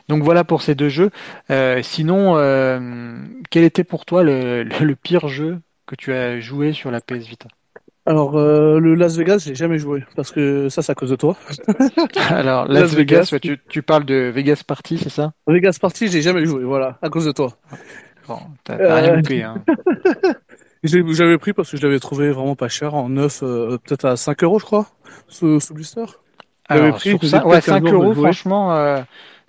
Donc 0.08 0.22
voilà 0.22 0.42
pour 0.42 0.62
ces 0.62 0.74
deux 0.74 0.88
jeux. 0.88 1.10
Euh, 1.50 1.82
sinon, 1.82 2.36
quel 3.50 3.64
était 3.64 3.84
pour 3.84 4.06
toi 4.06 4.22
le, 4.22 4.62
le, 4.62 4.96
pire 4.96 5.28
jeu 5.28 5.60
que 5.84 5.94
tu 5.94 6.14
as 6.14 6.40
joué 6.40 6.72
sur 6.72 6.90
la 6.90 7.02
PS 7.02 7.26
Vita? 7.26 7.48
Alors, 8.06 8.36
le 8.36 8.94
Las 8.94 9.16
Vegas, 9.18 9.44
j'ai 9.46 9.54
jamais 9.54 9.78
joué 9.78 10.02
parce 10.16 10.32
que 10.32 10.70
ça, 10.70 10.80
c'est 10.80 10.92
à 10.92 10.94
cause 10.94 11.10
de 11.10 11.16
toi. 11.16 11.36
Alors, 12.30 12.66
Las, 12.66 12.94
Vegas, 12.94 13.32
tu, 13.40 13.60
tu, 13.68 13.82
parles 13.82 14.04
de 14.04 14.32
Vegas 14.34 14.62
Party, 14.66 14.96
c'est 14.96 15.10
ça? 15.10 15.34
Vegas 15.46 15.76
Party, 15.78 16.08
j'ai 16.08 16.22
jamais 16.22 16.46
joué, 16.46 16.64
voilà, 16.64 16.98
à 17.02 17.10
cause 17.10 17.26
de 17.26 17.32
toi. 17.32 17.58
Bon, 18.28 18.38
t'as 18.64 18.76
rien 18.76 19.16
loupé, 19.16 19.42
hein. 19.42 19.62
J'avais 20.84 21.38
pris 21.38 21.52
parce 21.52 21.70
que 21.70 21.76
je 21.76 21.82
l'avais 21.82 22.00
trouvé 22.00 22.30
vraiment 22.30 22.56
pas 22.56 22.68
cher, 22.68 22.94
en 22.94 23.08
neuf, 23.08 23.42
euh, 23.42 23.78
peut-être 23.84 24.04
à 24.04 24.16
5 24.16 24.42
euros, 24.42 24.58
je 24.58 24.64
crois, 24.64 24.86
sous, 25.28 25.60
sous 25.60 25.74
blister. 25.74 26.04
Alors, 26.68 26.96
pris, 26.96 27.16
ça, 27.28 27.46
ouais, 27.46 27.60
5 27.60 27.84
euros, 27.84 28.14
franchement, 28.14 28.74
euh, 28.74 29.00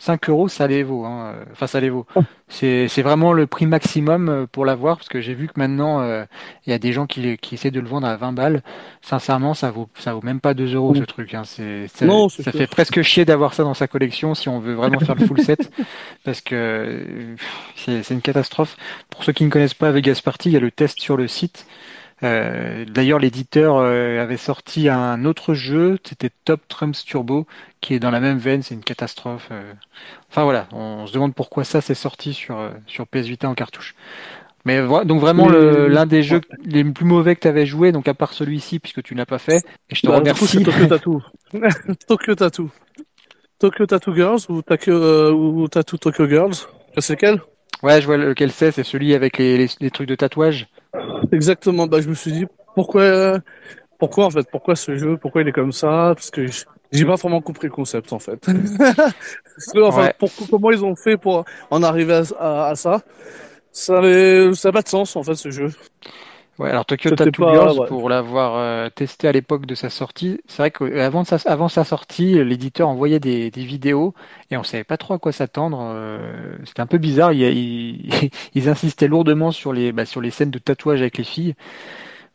5 0.03 0.29
euros, 0.29 0.49
ça 0.49 0.67
les 0.67 0.83
vaut. 0.83 1.05
Hein. 1.05 1.33
Enfin, 1.53 1.65
ça 1.65 1.79
les 1.79 1.89
vaut. 1.89 2.05
C'est, 2.49 2.89
c'est 2.89 3.01
vraiment 3.01 3.31
le 3.31 3.47
prix 3.47 3.65
maximum 3.65 4.27
euh, 4.27 4.45
pour 4.45 4.65
l'avoir, 4.65 4.97
parce 4.97 5.07
que 5.07 5.21
j'ai 5.21 5.33
vu 5.33 5.47
que 5.47 5.53
maintenant, 5.55 6.01
euh, 6.01 6.25
il 6.67 6.71
y 6.71 6.73
a 6.73 6.77
des 6.77 6.91
gens 6.91 7.07
qui, 7.07 7.37
qui 7.37 7.55
essaient 7.55 7.71
de 7.71 7.79
le 7.79 7.87
vendre 7.87 8.05
à 8.05 8.17
20 8.17 8.33
balles. 8.33 8.63
Sincèrement, 9.01 9.53
ça 9.53 9.71
vaut, 9.71 9.87
ça 9.95 10.13
vaut 10.13 10.21
même 10.21 10.41
pas 10.41 10.53
2 10.53 10.75
euros, 10.75 10.93
ce 10.93 11.03
truc. 11.03 11.33
Hein. 11.33 11.43
C'est, 11.45 11.87
ça, 11.87 12.05
non, 12.05 12.27
ça 12.27 12.51
fait 12.51 12.67
presque 12.67 13.01
chier 13.01 13.23
d'avoir 13.23 13.53
ça 13.53 13.63
dans 13.63 13.73
sa 13.73 13.87
collection 13.87 14.35
si 14.35 14.49
on 14.49 14.59
veut 14.59 14.73
vraiment 14.73 14.99
faire 14.99 15.15
le 15.15 15.25
full 15.25 15.39
set, 15.39 15.71
parce 16.25 16.41
que 16.41 17.35
c'est, 17.77 18.03
c'est 18.03 18.13
une 18.13 18.21
catastrophe. 18.21 18.75
Pour 19.09 19.23
ceux 19.23 19.31
qui 19.31 19.45
ne 19.45 19.49
connaissent 19.49 19.73
pas 19.73 19.91
Vegas 19.91 20.19
Party, 20.21 20.49
il 20.49 20.53
y 20.53 20.57
a 20.57 20.59
le 20.59 20.71
test 20.71 20.99
sur 20.99 21.15
le 21.15 21.29
site. 21.29 21.65
Euh, 22.23 22.85
d'ailleurs, 22.85 23.19
l'éditeur 23.19 23.77
euh, 23.77 24.21
avait 24.21 24.37
sorti 24.37 24.87
un 24.87 25.25
autre 25.25 25.53
jeu, 25.53 25.97
c'était 26.03 26.29
Top 26.45 26.61
Trumps 26.67 27.03
Turbo, 27.05 27.45
qui 27.81 27.93
est 27.93 27.99
dans 27.99 28.11
la 28.11 28.19
même 28.19 28.37
veine, 28.37 28.63
c'est 28.63 28.75
une 28.75 28.83
catastrophe. 28.83 29.49
Euh. 29.51 29.73
Enfin 30.29 30.43
voilà, 30.43 30.67
on 30.71 31.05
se 31.05 31.13
demande 31.13 31.33
pourquoi 31.33 31.63
ça 31.63 31.81
s'est 31.81 31.95
sorti 31.95 32.33
sur 32.33 32.71
sur 32.87 33.07
PS 33.07 33.25
Vita 33.25 33.49
en 33.49 33.55
cartouche. 33.55 33.95
Mais 34.65 34.79
donc 35.05 35.19
vraiment 35.19 35.49
l'un 35.49 36.05
des 36.05 36.23
jeux 36.23 36.39
les 36.63 36.85
plus 36.85 37.03
mauvais 37.03 37.35
que 37.35 37.41
tu 37.41 37.47
avais 37.49 37.65
joué, 37.65 37.91
donc 37.91 38.07
à 38.07 38.13
part 38.13 38.31
celui-ci 38.31 38.79
puisque 38.79 39.03
tu 39.03 39.13
n'as 39.13 39.25
pas 39.25 39.39
fait, 39.39 39.57
et 39.89 39.95
je 39.95 40.01
te 40.01 40.07
bah, 40.07 40.19
remercie. 40.19 40.63
Tokyo 40.63 40.85
Tattoo. 40.87 41.21
Tokyo 42.07 42.35
Tattoo. 42.35 42.69
Tokyo 43.59 43.85
Tattoo 43.85 44.15
Girls 44.15 44.39
ou, 44.47 44.61
ou 44.61 45.67
Tattoo 45.67 45.97
Tokyo 45.97 46.27
Girls. 46.29 46.55
C'est 46.97 47.13
lequel? 47.15 47.41
Ouais, 47.81 47.99
je 47.99 48.05
vois 48.05 48.15
lequel 48.15 48.51
c'est, 48.51 48.71
c'est 48.71 48.83
celui 48.83 49.13
avec 49.13 49.37
les, 49.37 49.67
les 49.79 49.91
trucs 49.91 50.07
de 50.07 50.15
tatouage. 50.15 50.67
Exactement. 51.31 51.87
Bah, 51.87 52.01
je 52.01 52.09
me 52.09 52.13
suis 52.13 52.31
dit 52.31 52.45
pourquoi, 52.75 53.39
pourquoi 53.99 54.25
en 54.25 54.29
fait, 54.29 54.47
pourquoi 54.51 54.75
ce 54.75 54.97
jeu, 54.97 55.17
pourquoi 55.17 55.41
il 55.41 55.47
est 55.47 55.53
comme 55.53 55.71
ça, 55.71 56.13
parce 56.15 56.29
que 56.29 56.45
j'ai 56.91 57.05
pas 57.05 57.15
vraiment 57.15 57.41
compris 57.41 57.67
le 57.67 57.73
concept 57.73 58.13
en 58.13 58.19
fait. 58.19 58.47
enfin, 59.81 60.11
comment 60.49 60.71
ils 60.71 60.83
ont 60.83 60.95
fait 60.95 61.17
pour 61.17 61.45
en 61.71 61.83
arriver 61.83 62.21
à, 62.39 62.67
à, 62.67 62.75
ça? 62.75 63.01
Ça 63.71 64.01
n'a 64.01 64.71
pas 64.71 64.81
de 64.81 64.87
sens 64.87 65.15
en 65.15 65.23
fait 65.23 65.35
ce 65.35 65.49
jeu. 65.49 65.71
Ouais, 66.59 66.69
alors 66.69 66.85
Tokyo 66.85 67.09
Tattoo 67.15 67.49
Girls, 67.49 67.87
pour 67.87 68.09
l'avoir 68.09 68.55
euh, 68.57 68.89
testé 68.89 69.27
à 69.27 69.31
l'époque 69.31 69.65
de 69.65 69.73
sa 69.73 69.89
sortie, 69.89 70.39
c'est 70.47 70.61
vrai 70.61 70.69
qu'avant 70.69 71.23
sa, 71.23 71.37
avant 71.49 71.67
sa 71.67 71.83
sortie, 71.83 72.43
l'éditeur 72.43 72.89
envoyait 72.89 73.19
des, 73.19 73.49
des, 73.49 73.63
vidéos 73.63 74.13
et 74.51 74.57
on 74.57 74.63
savait 74.63 74.83
pas 74.83 74.97
trop 74.97 75.15
à 75.15 75.19
quoi 75.19 75.31
s'attendre. 75.31 75.79
Euh, 75.81 76.55
c'était 76.63 76.81
un 76.81 76.85
peu 76.85 76.99
bizarre. 76.99 77.33
Ils, 77.33 78.29
ils, 78.53 78.69
insistaient 78.69 79.07
lourdement 79.07 79.51
sur 79.51 79.73
les, 79.73 79.91
bah, 79.91 80.05
sur 80.05 80.21
les 80.21 80.29
scènes 80.29 80.51
de 80.51 80.59
tatouage 80.59 81.01
avec 81.01 81.17
les 81.17 81.23
filles, 81.23 81.55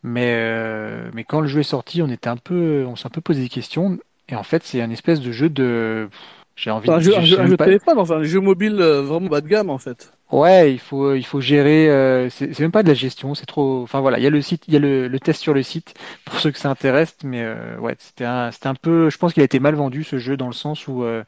mais, 0.03 0.33
euh, 0.35 1.09
mais 1.13 1.23
quand 1.23 1.39
le 1.39 1.47
jeu 1.47 1.61
est 1.61 1.63
sorti, 1.63 2.01
on 2.01 2.09
était 2.09 2.29
un 2.29 2.37
peu, 2.37 2.85
on 2.85 2.97
s'est 2.97 3.07
un 3.07 3.11
peu 3.11 3.21
posé 3.21 3.41
des 3.41 3.49
questions. 3.49 3.99
Et 4.27 4.35
en 4.35 4.43
fait, 4.43 4.63
c'est 4.65 4.81
un 4.81 4.91
espèce 4.91 5.21
de 5.21 5.31
jeu 5.31 5.49
de, 5.49 6.09
j'ai 6.57 6.71
envie 6.71 6.89
de... 6.89 6.93
un 6.93 6.99
jeu, 6.99 7.17
un 7.17 7.23
jeu 7.23 7.55
téléphone, 7.55 7.97
enfin 7.97 8.17
un 8.17 8.23
jeu 8.23 8.41
mobile 8.41 8.75
vraiment 8.75 9.29
bas 9.29 9.39
de 9.39 9.47
gamme 9.47 9.69
en 9.69 9.77
fait. 9.77 10.11
Ouais, 10.31 10.71
il 10.73 10.79
faut 10.79 11.15
il 11.15 11.25
faut 11.25 11.41
gérer. 11.41 11.89
Euh, 11.89 12.29
c'est 12.29 12.59
même 12.59 12.71
pas 12.71 12.83
de 12.83 12.87
la 12.87 12.93
gestion, 12.93 13.33
c'est 13.33 13.47
trop. 13.47 13.81
Enfin 13.81 13.99
voilà, 13.99 14.19
il 14.19 14.23
y 14.23 14.27
a 14.27 14.29
le 14.29 14.41
site, 14.43 14.63
il 14.67 14.75
y 14.75 14.77
a 14.77 14.79
le, 14.79 15.07
le, 15.07 15.19
test 15.19 15.41
sur 15.41 15.55
le 15.55 15.63
site 15.63 15.95
pour 16.23 16.39
ceux 16.39 16.51
que 16.51 16.59
ça 16.59 16.69
intéresse, 16.69 17.17
mais 17.23 17.41
euh, 17.41 17.77
ouais, 17.79 17.95
c'était 17.97 18.25
un 18.25 18.51
c'était 18.51 18.67
un 18.67 18.75
peu. 18.75 19.09
Je 19.09 19.17
pense 19.17 19.33
qu'il 19.33 19.41
a 19.41 19.45
été 19.45 19.59
mal 19.59 19.73
vendu 19.73 20.03
ce 20.03 20.19
jeu 20.19 20.37
dans 20.37 20.45
le 20.45 20.53
sens 20.53 20.87
où 20.87 21.03
euh, 21.03 21.23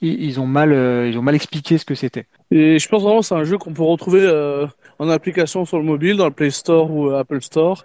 ils, 0.00 0.40
ont 0.40 0.46
mal 0.46 0.72
ils 1.08 1.16
ont 1.16 1.22
mal 1.22 1.36
expliqué 1.36 1.78
ce 1.78 1.84
que 1.84 1.94
c'était. 1.94 2.26
Et 2.50 2.80
je 2.80 2.88
pense 2.88 3.02
vraiment 3.04 3.22
c'est 3.22 3.36
un 3.36 3.44
jeu 3.44 3.56
qu'on 3.56 3.72
peut 3.72 3.84
retrouver 3.84 4.28
en 4.98 5.08
application 5.08 5.64
sur 5.64 5.78
le 5.78 5.84
mobile, 5.84 6.16
dans 6.16 6.26
le 6.26 6.32
Play 6.32 6.50
Store 6.50 6.90
ou 6.90 7.10
Apple 7.10 7.40
Store, 7.40 7.84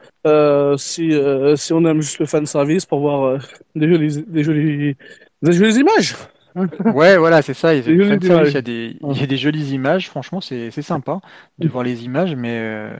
si 0.77 1.13
si 1.57 1.73
on 1.73 1.85
aime 1.85 2.01
juste 2.01 2.17
le 2.17 2.25
fan 2.25 2.47
service 2.47 2.85
pour 2.87 3.01
voir 3.01 3.39
des 3.75 3.87
jolies 3.87 4.23
des 4.27 4.43
jolies 4.43 4.95
des 5.43 5.53
jolies 5.53 5.79
images. 5.79 6.15
ouais, 6.93 7.17
voilà, 7.17 7.41
c'est 7.41 7.53
ça. 7.53 7.73
Il, 7.73 7.77
y 7.77 7.81
a 7.81 8.17
des, 8.61 8.97
il 9.01 9.19
y 9.19 9.23
a 9.23 9.27
des 9.27 9.37
jolies 9.37 9.73
images. 9.73 10.09
Franchement, 10.09 10.41
c'est 10.41 10.71
sympa 10.81 11.19
de 11.59 11.67
voir 11.67 11.83
les 11.83 12.03
images, 12.05 12.35
mais. 12.35 12.59
Euh... 12.61 12.91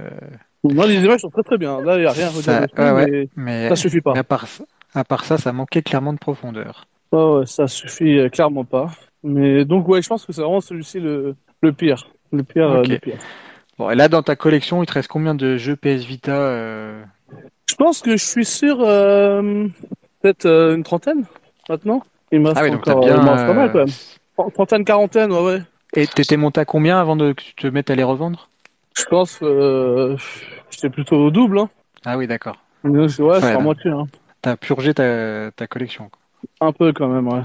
Non, 0.63 0.85
les 0.85 1.03
images 1.03 1.21
sont 1.21 1.29
très 1.29 1.43
très 1.43 1.57
bien. 1.57 1.81
Là, 1.81 1.97
il 1.97 2.01
n'y 2.01 2.05
a 2.05 2.11
rien 2.11 2.27
à 2.27 2.31
ça, 2.31 2.93
ouais, 2.95 3.27
mais, 3.35 3.69
ça 3.69 3.75
suffit 3.75 4.01
pas. 4.01 4.13
À 4.15 4.23
part, 4.23 4.45
à 4.93 5.03
part, 5.03 5.25
ça, 5.25 5.37
ça 5.37 5.51
manquait 5.51 5.81
clairement 5.81 6.13
de 6.13 6.19
profondeur. 6.19 6.87
Oh, 7.11 7.39
ouais, 7.39 7.45
ça 7.45 7.67
suffit 7.67 8.17
euh, 8.17 8.29
clairement 8.29 8.63
pas. 8.63 8.91
Mais 9.23 9.65
donc, 9.65 9.87
ouais, 9.87 10.01
je 10.01 10.07
pense 10.07 10.25
que 10.25 10.33
c'est 10.33 10.41
vraiment 10.41 10.61
celui-ci 10.61 10.99
le, 10.99 11.35
le 11.61 11.73
pire. 11.73 12.07
Le 12.31 12.43
pire, 12.43 12.71
euh, 12.71 12.83
le 12.83 12.97
pire. 12.97 13.17
Bon, 13.77 13.89
et 13.89 13.95
là, 13.95 14.07
dans 14.07 14.23
ta 14.23 14.35
collection, 14.35 14.81
il 14.81 14.85
te 14.85 14.93
reste 14.93 15.09
combien 15.09 15.35
de 15.35 15.57
jeux 15.57 15.75
PS 15.75 16.05
Vita 16.05 16.31
euh... 16.31 17.03
Je 17.69 17.75
pense 17.75 18.01
que 18.01 18.17
je 18.17 18.23
suis 18.23 18.47
euh, 18.63 19.67
peut-être 20.21 20.45
une 20.45 20.83
trentaine 20.83 21.25
maintenant. 21.69 22.03
Il 22.33 22.41
m'a 22.41 22.51
ah 22.55 22.63
oui, 22.63 22.71
donc 22.71 22.83
bien, 22.83 23.23
pas 23.23 23.53
mal 23.53 23.71
quand 23.71 23.85
même. 23.85 24.51
Trentaine, 24.55 24.83
quarantaine, 24.83 25.31
ouais, 25.31 25.45
ouais. 25.45 25.61
Et 25.95 26.07
t'étais 26.07 26.35
monté 26.35 26.59
à 26.59 26.65
combien 26.65 26.99
avant 26.99 27.15
de 27.15 27.33
que 27.33 27.43
tu 27.43 27.53
te 27.53 27.67
mettes 27.67 27.91
à 27.91 27.95
les 27.95 28.01
revendre? 28.01 28.49
Je 28.97 29.05
pense 29.05 29.37
que 29.37 29.45
euh, 29.45 30.17
j'étais 30.71 30.89
plutôt 30.89 31.17
au 31.17 31.29
double. 31.29 31.59
Hein. 31.59 31.69
Ah 32.03 32.17
oui, 32.17 32.25
d'accord. 32.25 32.55
Ouais, 32.83 33.07
c'est 33.07 33.51
à 33.51 33.59
moitié. 33.59 33.91
Hein. 33.91 34.07
T'as 34.41 34.55
purgé 34.55 34.95
ta, 34.95 35.51
ta 35.51 35.67
collection. 35.67 36.09
Un 36.59 36.71
peu 36.71 36.91
quand 36.91 37.07
même, 37.07 37.27
ouais. 37.27 37.43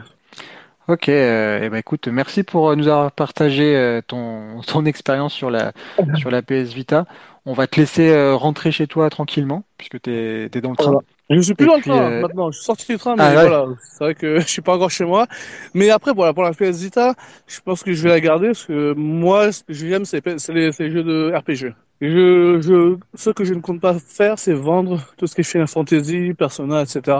Ok, 0.88 1.11
euh, 1.11 1.61
eh 1.62 1.68
ben 1.68 1.77
écoute, 1.77 2.09
merci 2.09 2.44
pour 2.44 2.74
nous 2.74 2.88
avoir 2.88 3.12
partagé 3.12 3.77
euh, 3.77 4.01
ton, 4.01 4.62
ton 4.66 4.87
expérience 4.87 5.35
sur 5.35 5.51
la, 5.51 5.72
sur 6.16 6.31
la 6.31 6.40
PS 6.40 6.72
Vita. 6.72 7.05
On 7.44 7.53
va 7.53 7.66
te 7.66 7.79
laisser 7.79 8.09
euh, 8.09 8.35
rentrer 8.35 8.72
chez 8.72 8.87
toi 8.87 9.11
tranquillement, 9.11 9.64
puisque 9.77 10.01
tu 10.01 10.11
es, 10.11 10.48
dans 10.62 10.70
le 10.70 10.77
train. 10.77 10.98
Je 11.29 11.40
suis 11.40 11.55
plus 11.55 11.66
dans 11.66 11.77
le 11.77 11.83
train 11.83 12.11
euh, 12.11 12.22
maintenant, 12.22 12.51
je 12.51 12.57
suis 12.57 12.64
sorti 12.64 12.87
du 12.87 12.96
train, 12.96 13.16
mais 13.16 13.22
ah, 13.22 13.33
voilà, 13.33 13.66
c'est 13.83 14.05
vrai 14.05 14.14
que 14.14 14.40
je 14.40 14.46
suis 14.46 14.62
pas 14.62 14.77
encore 14.77 14.90
chez 14.90 15.05
moi. 15.05 15.27
Mais 15.74 15.90
après, 15.90 16.14
voilà, 16.14 16.33
pour 16.33 16.42
la 16.42 16.53
PS 16.53 16.81
Vita, 16.81 17.14
je 17.46 17.61
pense 17.61 17.83
que 17.83 17.92
je 17.92 18.03
vais 18.03 18.09
la 18.09 18.20
garder, 18.20 18.46
parce 18.46 18.64
que 18.64 18.94
moi, 18.94 19.53
ce 19.53 19.64
que 19.64 19.74
j'aime, 19.74 20.07
c'est 20.07 20.24
les, 20.24 20.70
les 20.70 20.90
jeux 20.90 21.05
de 21.05 21.35
RPG. 21.37 21.74
Je, 22.00 22.61
je, 22.61 22.96
ce 23.14 23.30
que 23.30 23.44
je 23.44 23.54
ne 23.54 23.61
compte 23.61 23.80
pas 23.80 23.98
faire, 23.98 24.38
c'est 24.38 24.52
vendre 24.52 25.00
tout 25.16 25.26
ce 25.26 25.34
qui 25.34 25.40
est 25.40 25.44
Final 25.44 25.66
Fantasy, 25.66 26.32
Persona, 26.32 26.82
etc. 26.82 27.16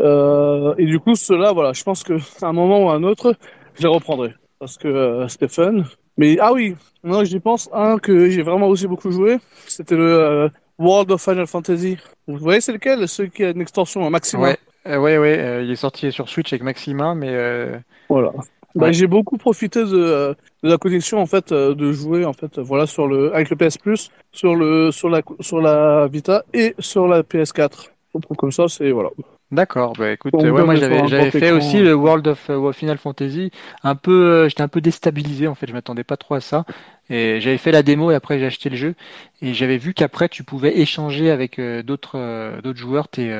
Euh, 0.00 0.74
et 0.78 0.86
du 0.86 0.98
coup, 0.98 1.14
cela, 1.14 1.52
voilà, 1.52 1.74
je 1.74 1.82
pense 1.82 2.02
que 2.02 2.14
à 2.40 2.46
un 2.46 2.52
moment 2.52 2.84
ou 2.84 2.88
à 2.88 2.94
un 2.94 3.02
autre, 3.02 3.34
je 3.74 3.82
les 3.82 3.88
reprendrai. 3.88 4.34
Parce 4.58 4.78
que 4.78 4.88
euh, 4.88 5.28
c'était 5.28 5.48
fun. 5.48 5.82
Mais, 6.16 6.38
ah 6.40 6.52
oui, 6.52 6.76
non, 7.04 7.24
j'y 7.24 7.40
pense, 7.40 7.68
un 7.74 7.98
que 7.98 8.30
j'ai 8.30 8.42
vraiment 8.42 8.68
aussi 8.68 8.86
beaucoup 8.86 9.10
joué, 9.10 9.38
c'était 9.66 9.96
le 9.96 10.12
euh, 10.12 10.48
World 10.78 11.10
of 11.10 11.22
Final 11.22 11.46
Fantasy. 11.46 11.98
Vous 12.26 12.38
voyez, 12.38 12.60
c'est 12.60 12.72
lequel? 12.72 13.06
Celui 13.08 13.30
qui 13.30 13.44
a 13.44 13.50
une 13.50 13.60
extension, 13.60 14.06
un 14.06 14.10
maximum. 14.10 14.44
Ouais, 14.44 14.58
euh, 14.86 14.96
ouais, 14.96 15.18
ouais, 15.18 15.64
il 15.64 15.70
est 15.70 15.76
sorti 15.76 16.10
sur 16.10 16.28
Switch 16.28 16.52
avec 16.52 16.62
Maxima, 16.62 17.14
mais... 17.14 17.82
Voilà. 18.08 18.32
Bah, 18.74 18.92
j'ai 18.92 19.06
beaucoup 19.06 19.36
profité 19.36 19.80
de, 19.80 19.86
de, 19.86 20.36
la 20.62 20.78
connexion 20.78 21.18
en 21.18 21.26
fait 21.26 21.52
de 21.52 21.92
jouer 21.92 22.24
en 22.24 22.32
fait 22.32 22.58
voilà 22.58 22.86
sur 22.86 23.06
le 23.06 23.34
avec 23.34 23.50
le 23.50 23.56
PS 23.56 23.78
Plus 23.78 24.10
sur 24.32 24.54
le 24.54 24.90
sur 24.90 25.08
la 25.08 25.22
sur 25.40 25.60
la 25.60 26.06
Vita 26.06 26.44
et 26.54 26.74
sur 26.78 27.06
la 27.06 27.22
PS4. 27.22 27.90
Comme 28.36 28.52
ça 28.52 28.68
c'est 28.68 28.90
voilà. 28.90 29.10
D'accord, 29.52 29.92
bah 29.98 30.10
écoute, 30.12 30.32
ouais, 30.32 30.50
moi 30.50 30.74
j'avais 30.76 31.06
j'avais 31.08 31.30
fait 31.30 31.50
aussi 31.50 31.78
le 31.82 31.92
World 31.92 32.26
of 32.26 32.48
uh, 32.48 32.72
Final 32.72 32.96
Fantasy, 32.96 33.50
un 33.82 33.94
peu, 33.94 34.10
euh, 34.10 34.48
j'étais 34.48 34.62
un 34.62 34.68
peu 34.68 34.80
déstabilisé 34.80 35.46
en 35.46 35.54
fait, 35.54 35.66
je 35.66 35.74
m'attendais 35.74 36.04
pas 36.04 36.16
trop 36.16 36.36
à 36.36 36.40
ça, 36.40 36.64
et 37.10 37.38
j'avais 37.38 37.58
fait 37.58 37.70
la 37.70 37.82
démo 37.82 38.10
et 38.10 38.14
après 38.14 38.38
j'ai 38.38 38.46
acheté 38.46 38.70
le 38.70 38.76
jeu, 38.76 38.94
et 39.42 39.52
j'avais 39.52 39.76
vu 39.76 39.92
qu'après 39.92 40.30
tu 40.30 40.42
pouvais 40.42 40.78
échanger 40.78 41.30
avec 41.30 41.58
euh, 41.58 41.82
d'autres 41.82 42.16
euh, 42.16 42.62
d'autres 42.62 42.78
joueurs 42.78 43.08
tes 43.08 43.30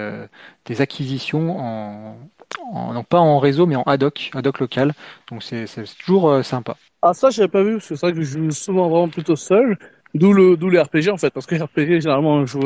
tes 0.65 0.83
acquisitions 0.83 1.59
en, 1.59 2.19
en, 2.61 2.93
non 2.93 3.05
pas 3.05 3.19
en 3.19 3.39
réseau 3.39 3.67
mais 3.67 3.77
en 3.77 3.83
ad 3.83 4.03
hoc, 4.03 4.31
ad 4.35 4.47
hoc 4.47 4.61
local, 4.61 4.93
donc 5.31 5.43
c'est 5.43 5.67
toujours 6.05 6.45
sympa. 6.45 6.77
Ah 7.03 7.15
ça 7.15 7.31
j'avais 7.31 7.49
pas 7.49 7.63
vu, 7.63 7.75
parce 7.75 7.89
que 7.89 7.97
c'est 7.97 8.07
vrai 8.07 8.13
que 8.13 8.23
je 8.23 8.39
joue 8.39 8.51
souvent 8.51 8.89
vraiment 8.89 9.09
plutôt 9.09 9.37
seul, 9.37 9.79
d'où 10.15 10.33
le 10.33 10.57
d'où 10.57 10.69
les 10.69 10.81
RPG 10.81 11.11
en 11.11 11.17
fait, 11.17 11.31
parce 11.31 11.47
que 11.47 11.55
les 11.55 11.63
RPG 11.63 12.01
généralement 12.01 12.35
on 12.35 12.47
joue, 12.47 12.63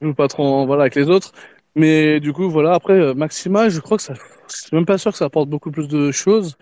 joue 0.00 0.14
pas 0.14 0.28
trop 0.28 0.66
voilà 0.66 0.82
avec 0.82 0.94
les 0.94 1.08
autres. 1.08 1.32
Mais 1.74 2.20
du 2.20 2.32
coup, 2.32 2.48
voilà. 2.50 2.74
Après, 2.74 2.94
euh, 2.94 3.14
Maxima, 3.14 3.68
je 3.68 3.80
crois 3.80 3.96
que 3.96 4.02
ça, 4.02 4.14
je 4.14 4.56
suis 4.56 4.76
même 4.76 4.86
pas 4.86 4.98
sûr 4.98 5.12
que 5.12 5.18
ça 5.18 5.24
apporte 5.24 5.48
beaucoup 5.48 5.70
plus 5.70 5.88
de 5.88 6.12
choses. 6.12 6.56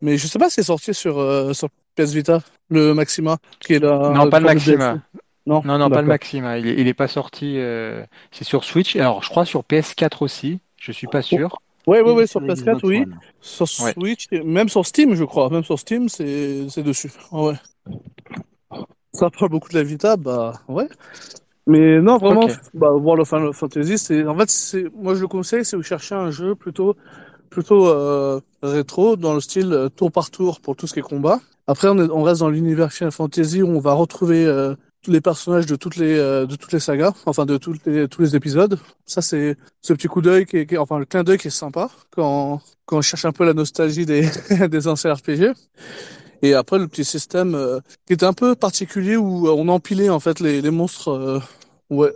Mais 0.00 0.16
je 0.16 0.26
sais 0.26 0.38
pas 0.38 0.48
si 0.48 0.56
c'est 0.56 0.64
sorti 0.64 0.94
sur, 0.94 1.18
euh, 1.18 1.52
sur 1.52 1.68
PS 1.96 2.12
Vita, 2.12 2.40
le 2.70 2.94
Maxima, 2.94 3.38
qui 3.60 3.74
est 3.74 3.78
là. 3.78 4.10
Non, 4.14 4.28
pas 4.30 4.40
le 4.40 4.46
Maxima. 4.46 4.98
Non, 5.46 5.62
non, 5.64 5.78
non 5.78 5.90
pas 5.90 6.02
le 6.02 6.08
Maxima. 6.08 6.58
Il 6.58 6.68
est, 6.68 6.74
il 6.74 6.88
est 6.88 6.94
pas 6.94 7.08
sorti. 7.08 7.54
Euh... 7.56 8.04
C'est 8.30 8.44
sur 8.44 8.64
Switch. 8.64 8.96
Alors, 8.96 9.22
je 9.22 9.30
crois 9.30 9.44
sur 9.44 9.62
PS4 9.62 10.22
aussi. 10.22 10.60
Je 10.76 10.92
suis 10.92 11.06
pas 11.06 11.22
sûr. 11.22 11.60
Ouais, 11.88 12.02
ouais, 12.02 12.12
ouais, 12.12 12.26
sur 12.26 12.42
PS4, 12.42 12.80
oui. 12.84 13.04
Sur 13.40 13.66
Switch, 13.66 14.28
même 14.30 14.68
sur 14.68 14.84
Steam, 14.84 15.14
je 15.14 15.24
crois. 15.24 15.48
Même 15.48 15.64
sur 15.64 15.78
Steam, 15.78 16.10
c'est, 16.10 16.68
c'est 16.68 16.82
dessus. 16.82 17.10
ouais. 17.32 17.54
Ça 19.14 19.30
parle 19.30 19.50
beaucoup 19.50 19.70
de 19.70 19.74
la 19.74 19.82
Vita, 19.82 20.18
bah 20.18 20.60
ouais. 20.68 20.86
Mais 21.66 22.00
non, 22.00 22.18
vraiment, 22.18 22.46
bah, 22.74 22.92
World 22.92 23.22
of 23.22 23.28
Final 23.28 23.54
Fantasy, 23.54 23.96
c'est 23.96 24.26
en 24.26 24.36
fait, 24.36 24.50
c'est 24.50 24.84
moi 24.94 25.14
je 25.14 25.20
le 25.22 25.28
conseille, 25.28 25.64
c'est 25.64 25.76
vous 25.76 25.82
cherchez 25.82 26.14
un 26.14 26.30
jeu 26.30 26.54
plutôt 26.54 26.94
plutôt 27.48 27.88
euh, 27.88 28.40
rétro 28.62 29.16
dans 29.16 29.32
le 29.32 29.40
style 29.40 29.72
euh, 29.72 29.88
tour 29.88 30.12
par 30.12 30.30
tour 30.30 30.60
pour 30.60 30.76
tout 30.76 30.86
ce 30.86 30.92
qui 30.92 30.98
est 30.98 31.02
combat. 31.02 31.40
Après, 31.66 31.88
on, 31.88 31.96
est, 31.98 32.10
on 32.10 32.22
reste 32.22 32.40
dans 32.40 32.50
l'univers 32.50 32.92
Final 32.92 33.12
Fantasy 33.12 33.62
où 33.62 33.68
on 33.68 33.80
va 33.80 33.94
retrouver 33.94 34.44
euh, 34.44 34.74
les 35.06 35.20
personnages 35.20 35.66
de 35.66 35.76
toutes 35.76 35.96
les 35.96 36.18
euh, 36.18 36.46
de 36.46 36.56
toutes 36.56 36.72
les 36.72 36.80
sagas, 36.80 37.12
enfin 37.26 37.46
de 37.46 37.56
toutes 37.56 37.84
les, 37.86 38.08
tous 38.08 38.22
les 38.22 38.36
épisodes. 38.36 38.78
Ça, 39.06 39.22
c'est 39.22 39.56
ce 39.80 39.92
petit 39.92 40.08
coup 40.08 40.20
d'œil 40.20 40.44
qui, 40.46 40.58
est, 40.58 40.66
qui 40.66 40.76
enfin 40.76 40.98
le 40.98 41.04
clin 41.04 41.22
d'œil 41.22 41.38
qui 41.38 41.48
est 41.48 41.50
sympa 41.50 41.90
quand 42.10 42.60
quand 42.86 42.98
on 42.98 43.02
cherche 43.02 43.24
un 43.24 43.32
peu 43.32 43.44
la 43.44 43.54
nostalgie 43.54 44.06
des 44.06 44.28
des 44.68 44.88
anciens 44.88 45.14
RPG. 45.14 45.52
Et 46.42 46.54
après, 46.54 46.78
le 46.78 46.86
petit 46.86 47.04
système 47.04 47.54
euh, 47.54 47.80
qui 48.06 48.12
était 48.12 48.26
un 48.26 48.32
peu 48.32 48.54
particulier 48.54 49.16
où 49.16 49.48
on 49.48 49.68
empilait 49.68 50.08
en 50.08 50.20
fait 50.20 50.40
les, 50.40 50.60
les 50.62 50.70
monstres 50.70 51.42
Ouais. 51.90 52.12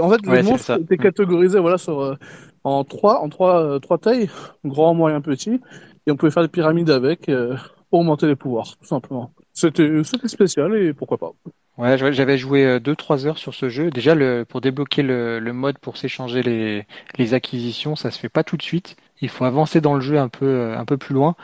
en 0.00 0.10
fait, 0.10 0.24
le 0.24 0.42
monstre 0.42 0.80
était 0.80 0.96
catégorisé 0.96 1.58
voilà, 1.58 1.78
sur, 1.78 2.00
euh, 2.00 2.14
en 2.62 2.84
trois, 2.84 3.20
en 3.20 3.28
trois, 3.28 3.62
euh, 3.62 3.78
trois 3.78 3.98
tailles, 3.98 4.30
grand, 4.64 4.94
moyen, 4.94 5.20
petit, 5.20 5.60
et 6.06 6.10
on 6.10 6.16
pouvait 6.16 6.30
faire 6.30 6.44
des 6.44 6.48
pyramides 6.48 6.90
avec 6.90 7.28
euh, 7.28 7.56
pour 7.90 8.00
augmenter 8.00 8.26
les 8.26 8.36
pouvoirs, 8.36 8.76
tout 8.78 8.86
simplement. 8.86 9.32
C'était 9.60 10.28
spécial 10.28 10.74
et 10.74 10.92
pourquoi 10.92 11.18
pas. 11.18 11.32
Ouais, 11.78 11.96
j'avais 11.96 12.36
joué 12.36 12.78
2-3 12.78 13.26
heures 13.26 13.38
sur 13.38 13.54
ce 13.54 13.68
jeu. 13.68 13.90
Déjà, 13.90 14.14
pour 14.44 14.60
débloquer 14.60 15.02
le, 15.02 15.52
mode 15.52 15.78
pour 15.78 15.96
s'échanger 15.96 16.42
les, 16.42 16.86
les 17.16 17.34
acquisitions, 17.34 17.96
ça 17.96 18.10
se 18.10 18.18
fait 18.18 18.28
pas 18.28 18.44
tout 18.44 18.56
de 18.56 18.62
suite. 18.62 18.96
Il 19.22 19.28
faut 19.28 19.44
avancer 19.44 19.80
dans 19.80 19.94
le 19.94 20.00
jeu 20.00 20.18
un 20.18 20.28
peu, 20.28 20.74
un 20.74 20.84
peu 20.84 20.96
plus 20.96 21.14
loin. 21.14 21.36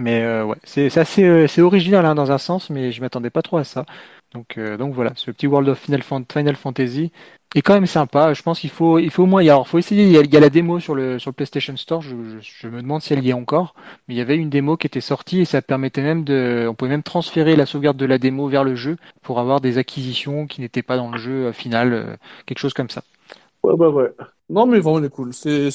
Mais 0.00 0.42
ouais, 0.42 0.56
c'est 0.64 0.96
assez, 0.98 1.46
c'est 1.46 1.62
original 1.62 2.06
hein, 2.06 2.14
dans 2.14 2.32
un 2.32 2.38
sens, 2.38 2.70
mais 2.70 2.90
je 2.90 3.00
m'attendais 3.00 3.30
pas 3.30 3.42
trop 3.42 3.58
à 3.58 3.64
ça. 3.64 3.84
Donc, 4.32 4.58
euh, 4.58 4.76
donc 4.76 4.94
voilà, 4.94 5.12
ce 5.16 5.30
petit 5.32 5.48
World 5.48 5.68
of 5.68 5.78
Final, 5.78 6.02
Fantasy 6.56 7.10
est 7.56 7.62
quand 7.62 7.74
même 7.74 7.86
sympa. 7.86 8.32
Je 8.32 8.42
pense 8.42 8.60
qu'il 8.60 8.70
faut, 8.70 9.00
il 9.00 9.10
faut 9.10 9.24
au 9.24 9.26
moins, 9.26 9.42
il 9.42 9.50
alors, 9.50 9.66
faut 9.66 9.78
essayer. 9.78 10.04
Il 10.04 10.32
y, 10.32 10.36
a, 10.36 10.40
la 10.40 10.50
démo 10.50 10.78
sur 10.78 10.94
le 10.94 11.18
sur 11.18 11.30
le 11.30 11.34
PlayStation 11.34 11.76
Store. 11.76 12.00
Je, 12.00 12.14
je, 12.40 12.68
me 12.68 12.80
demande 12.80 13.02
si 13.02 13.12
elle 13.12 13.24
y 13.24 13.30
est 13.30 13.34
encore, 13.34 13.74
mais 14.06 14.14
il 14.14 14.18
y 14.18 14.20
avait 14.20 14.36
une 14.36 14.48
démo 14.48 14.76
qui 14.76 14.86
était 14.86 15.00
sortie 15.00 15.40
et 15.40 15.44
ça 15.44 15.62
permettait 15.62 16.02
même 16.02 16.22
de, 16.22 16.66
on 16.70 16.74
pouvait 16.74 16.90
même 16.90 17.02
transférer 17.02 17.56
la 17.56 17.66
sauvegarde 17.66 17.96
de 17.96 18.06
la 18.06 18.18
démo 18.18 18.46
vers 18.46 18.62
le 18.62 18.76
jeu 18.76 18.98
pour 19.22 19.40
avoir 19.40 19.60
des 19.60 19.78
acquisitions 19.78 20.46
qui 20.46 20.60
n'étaient 20.60 20.82
pas 20.82 20.96
dans 20.96 21.10
le 21.10 21.18
jeu 21.18 21.46
euh, 21.46 21.52
final, 21.52 21.92
euh, 21.92 22.16
quelque 22.46 22.58
chose 22.58 22.74
comme 22.74 22.90
ça. 22.90 23.02
Ouais, 23.64 23.74
ouais, 23.74 23.88
ouais. 23.88 24.12
Non, 24.48 24.66
mais 24.66 24.78
vraiment, 24.78 25.02
c'est 25.02 25.10
cool. 25.10 25.34
C'est 25.34 25.70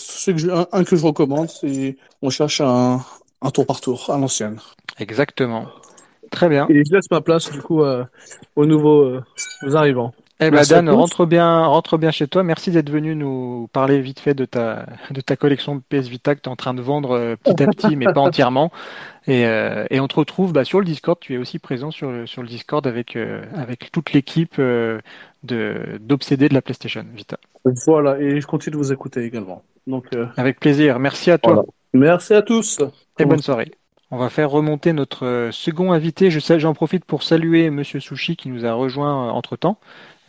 un, 0.50 0.66
un, 0.72 0.84
que 0.86 0.96
je 0.96 1.06
recommande, 1.06 1.50
c'est 1.50 1.98
on 2.22 2.30
cherche 2.30 2.62
un, 2.62 3.02
un 3.42 3.52
tour 3.52 3.66
par 3.66 3.82
tour 3.82 4.10
à 4.10 4.18
l'ancienne. 4.18 4.60
Exactement. 5.00 5.68
Très 6.32 6.50
bien. 6.50 6.68
Et 6.70 6.84
je 6.86 6.94
laisse 6.94 7.10
ma 7.12 7.22
place 7.22 7.52
du 7.52 7.62
coup 7.62 7.84
euh, 7.84 8.04
aux 8.56 8.66
nouveaux 8.66 9.04
euh, 9.04 9.24
arrivants. 9.74 10.14
Eh 10.42 10.52
ben 10.52 10.64
Dan, 10.70 10.90
rentre 10.90 11.26
bien, 11.26 11.66
rentre 11.66 11.98
bien 11.98 12.12
chez 12.12 12.28
toi. 12.28 12.44
Merci 12.44 12.70
d'être 12.70 12.90
venu 12.90 13.16
nous 13.16 13.70
parler 13.72 14.02
vite 14.02 14.20
fait 14.20 14.34
de 14.34 14.44
ta 14.44 14.86
de 15.10 15.22
ta 15.22 15.38
collection 15.38 15.78
de 15.78 15.82
PS 15.88 16.10
Vita 16.10 16.36
que 16.36 16.42
tu 16.42 16.50
es 16.50 16.52
en 16.52 16.58
train 16.58 16.74
de 16.74 16.82
vendre 16.82 17.12
euh, 17.12 17.36
petit 17.38 17.64
à 17.64 17.68
petit, 17.68 17.96
mais 17.96 18.06
pas 18.06 18.20
entièrement. 18.20 18.70
Et, 19.28 19.46
euh, 19.46 19.86
et 19.90 20.02
on 20.02 20.10
te 20.10 20.16
retrouve 20.16 20.52
bah, 20.52 20.66
sur 20.66 20.80
le 20.80 20.86
Discord. 20.86 21.18
Tu 21.22 21.36
es 21.36 21.38
aussi 21.38 21.58
présent 21.58 21.90
sur 21.90 22.12
le, 22.12 22.28
sur 22.28 22.42
le 22.42 22.50
Discord 22.50 22.86
avec 22.86 23.16
euh, 23.16 23.44
avec 23.56 23.94
toute 23.94 24.12
l'équipe 24.12 24.60
de 24.60 25.00
d'obsédés 26.02 26.50
de 26.50 26.54
la 26.54 26.62
PlayStation 26.62 27.06
Vita. 27.16 27.38
Voilà, 27.86 28.20
et 28.20 28.42
je 28.42 28.46
continue 28.46 28.74
de 28.74 28.78
vous 28.78 28.92
écouter 28.92 29.24
également. 29.24 29.64
Donc 29.88 30.08
avec 30.36 30.60
plaisir. 30.60 31.00
Merci 31.00 31.32
à 31.32 31.38
toi. 31.38 31.66
Merci 31.96 32.34
à 32.34 32.42
tous. 32.42 32.82
Et 33.20 33.26
bonne 33.26 33.42
soirée. 33.42 33.72
On 34.12 34.18
va 34.18 34.30
faire 34.30 34.50
remonter 34.52 34.94
notre 34.94 35.50
second 35.52 35.92
invité. 35.92 36.30
Je 36.30 36.40
sais, 36.40 36.60
j'en 36.60 36.74
profite 36.74 37.06
pour 37.06 37.24
saluer 37.24 37.70
Monsieur 37.70 38.00
Sushi 38.00 38.36
qui 38.36 38.50
nous 38.50 38.66
a 38.66 38.74
rejoint 38.74 39.32
entre 39.32 39.56
temps. 39.56 39.80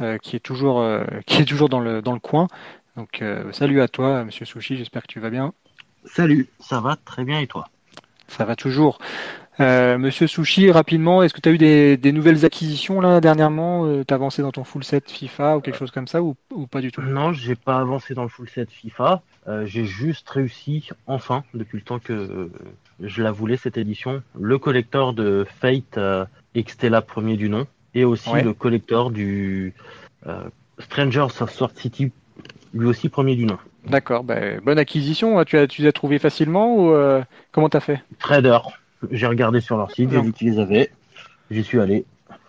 Euh, 0.03 0.19
qui 0.19 0.37
est 0.37 0.41
toujours 0.41 0.81
euh, 0.81 1.05
qui 1.27 1.43
est 1.43 1.45
toujours 1.47 1.69
dans 1.69 1.81
le 1.81 2.03
dans 2.03 2.13
le 2.13 2.21
coin. 2.21 2.49
Donc 2.97 3.23
euh, 3.23 3.51
salut 3.53 3.81
à 3.81 3.89
toi, 3.89 4.25
Monsieur 4.25 4.45
Sushi. 4.45 4.77
J'espère 4.77 5.03
que 5.03 5.09
tu 5.09 5.21
vas 5.21 5.31
bien. 5.31 5.53
Salut, 6.05 6.49
ça 6.61 6.81
va 6.81 6.97
très 7.05 7.25
bien 7.25 7.41
et 7.41 7.47
toi? 7.47 7.67
Ça 8.29 8.45
va 8.45 8.57
toujours. 8.57 8.99
Monsieur 9.59 10.27
Sushi, 10.27 10.71
rapidement, 10.71 11.23
est-ce 11.23 11.33
que 11.33 11.41
tu 11.41 11.49
as 11.49 11.53
eu 11.53 11.57
des, 11.57 11.97
des, 11.97 12.13
nouvelles 12.13 12.45
acquisitions 12.45 13.01
là 13.01 13.23
dernièrement? 13.23 13.87
Tu 14.05 14.13
as 14.13 14.15
avancé 14.15 14.43
dans 14.43 14.53
ton 14.53 14.65
full 14.65 14.85
set 14.85 15.11
FIFA 15.11 15.57
ou 15.57 15.61
quelque 15.63 15.79
chose 15.79 15.91
comme 15.91 16.07
ça 16.07 16.23
ou, 16.23 16.37
ou 16.51 16.67
pas 16.67 16.83
du 16.83 16.93
tout? 16.93 17.01
Non, 17.01 17.33
j'ai 17.33 17.55
pas 17.55 17.79
avancé 17.79 18.13
dans 18.13 18.23
le 18.23 18.29
full 18.29 18.51
set 18.51 18.71
FIFA. 18.71 19.23
J'ai 19.65 19.85
juste 19.85 20.29
réussi, 20.29 20.91
enfin, 21.07 21.45
depuis 21.55 21.77
le 21.77 21.83
temps 21.83 21.99
que 21.99 22.51
je 23.01 23.23
la 23.23 23.31
voulais 23.31 23.57
cette 23.57 23.77
édition, 23.77 24.23
le 24.39 24.59
collector 24.59 25.13
de 25.13 25.47
Fate 25.61 25.99
Extella 26.55 27.03
premier 27.03 27.37
du 27.37 27.49
nom 27.49 27.67
et 27.95 28.05
aussi 28.05 28.31
le 28.31 28.53
collector 28.53 29.11
du 29.11 29.75
euh, 30.27 30.45
Strangers 30.79 31.29
of 31.41 31.51
Sword 31.51 31.73
City, 31.75 32.13
lui 32.75 32.87
aussi 32.87 33.09
premier 33.09 33.37
du 33.37 33.47
nom. 33.47 33.59
D'accord, 33.87 34.25
bah, 34.25 34.61
bonne 34.63 34.79
acquisition. 34.79 35.43
Tu 35.45 35.57
as, 35.57 35.67
tu 35.67 35.83
les 35.83 35.89
as 35.89 35.93
trouvés 35.93 36.19
facilement 36.19 36.77
ou 36.77 36.91
euh, 36.91 37.23
comment 37.53 37.69
t'as 37.69 37.81
fait? 37.81 38.03
Trader. 38.19 38.59
J'ai 39.11 39.27
regardé 39.27 39.61
sur 39.61 39.77
leur 39.77 39.91
site, 39.91 40.11
j'ai 40.11 40.21
vu 40.21 40.33
qu'ils 40.33 40.51
les 40.51 40.59
avaient, 40.59 40.91
j'y 41.51 41.63
suis 41.63 41.81
allé. 41.81 42.05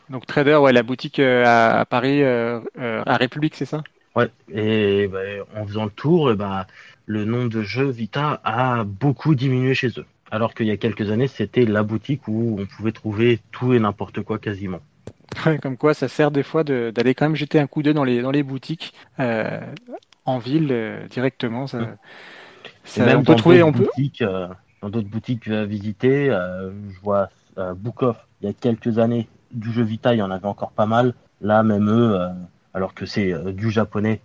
Donc 0.09 0.25
Trader, 0.25 0.55
ouais, 0.55 0.73
la 0.73 0.83
boutique 0.83 1.19
euh, 1.19 1.43
à, 1.45 1.85
Paris, 1.85 2.23
à 2.23 3.17
République, 3.17 3.55
c'est 3.55 3.65
ça? 3.65 3.83
Ouais, 4.17 4.31
et 4.51 5.07
bah, 5.07 5.19
en 5.55 5.67
faisant 5.67 5.85
le 5.85 5.91
tour, 5.91 6.33
bah, 6.33 6.65
le 7.05 7.23
nom 7.23 7.45
de 7.45 7.61
jeu 7.61 7.87
Vita 7.87 8.41
a 8.43 8.83
beaucoup 8.83 9.35
diminué 9.35 9.75
chez 9.75 9.89
eux. 9.89 10.05
Alors 10.31 10.55
qu'il 10.55 10.65
y 10.65 10.71
a 10.71 10.77
quelques 10.77 11.11
années, 11.11 11.27
c'était 11.27 11.65
la 11.65 11.83
boutique 11.83 12.27
où 12.27 12.57
on 12.59 12.65
pouvait 12.65 12.91
trouver 12.91 13.39
tout 13.51 13.73
et 13.73 13.79
n'importe 13.79 14.23
quoi 14.23 14.39
quasiment. 14.39 14.79
comme 15.61 15.77
quoi, 15.77 15.93
ça 15.93 16.07
sert 16.07 16.31
des 16.31 16.41
fois 16.41 16.63
d'aller 16.63 17.13
quand 17.13 17.25
même 17.25 17.35
jeter 17.35 17.59
un 17.59 17.67
coup 17.67 17.83
d'œil 17.83 17.93
dans 17.93 18.03
les, 18.03 18.23
dans 18.23 18.31
les 18.31 18.41
boutiques 18.41 18.91
euh, 19.19 19.61
en 20.25 20.39
ville 20.39 20.69
euh, 20.71 21.07
directement. 21.09 21.67
Ça, 21.67 21.95
ça 22.85 23.05
même 23.05 23.19
on 23.19 23.23
peut 23.23 23.35
trouver, 23.35 23.61
on 23.61 23.71
peut. 23.71 23.87
Euh, 24.21 24.47
dans 24.81 24.89
d'autres 24.89 25.09
boutiques 25.09 25.47
à 25.47 25.63
visiter, 25.65 26.25
je 26.29 26.99
vois 27.03 27.29
Book 27.75 28.01
Off 28.01 28.17
il 28.41 28.47
y 28.47 28.49
a 28.49 28.53
quelques 28.53 28.97
années 28.97 29.27
du 29.51 29.71
jeu 29.71 29.83
Vita, 29.83 30.15
il 30.15 30.17
y 30.17 30.21
en 30.23 30.31
avait 30.31 30.47
encore 30.47 30.71
pas 30.71 30.87
mal. 30.87 31.13
Là, 31.39 31.61
même 31.61 31.87
eux, 31.87 32.19
alors 32.77 32.93
que 32.93 33.05
c'est 33.05 33.33
du 33.53 33.71
japonais, 33.71 34.21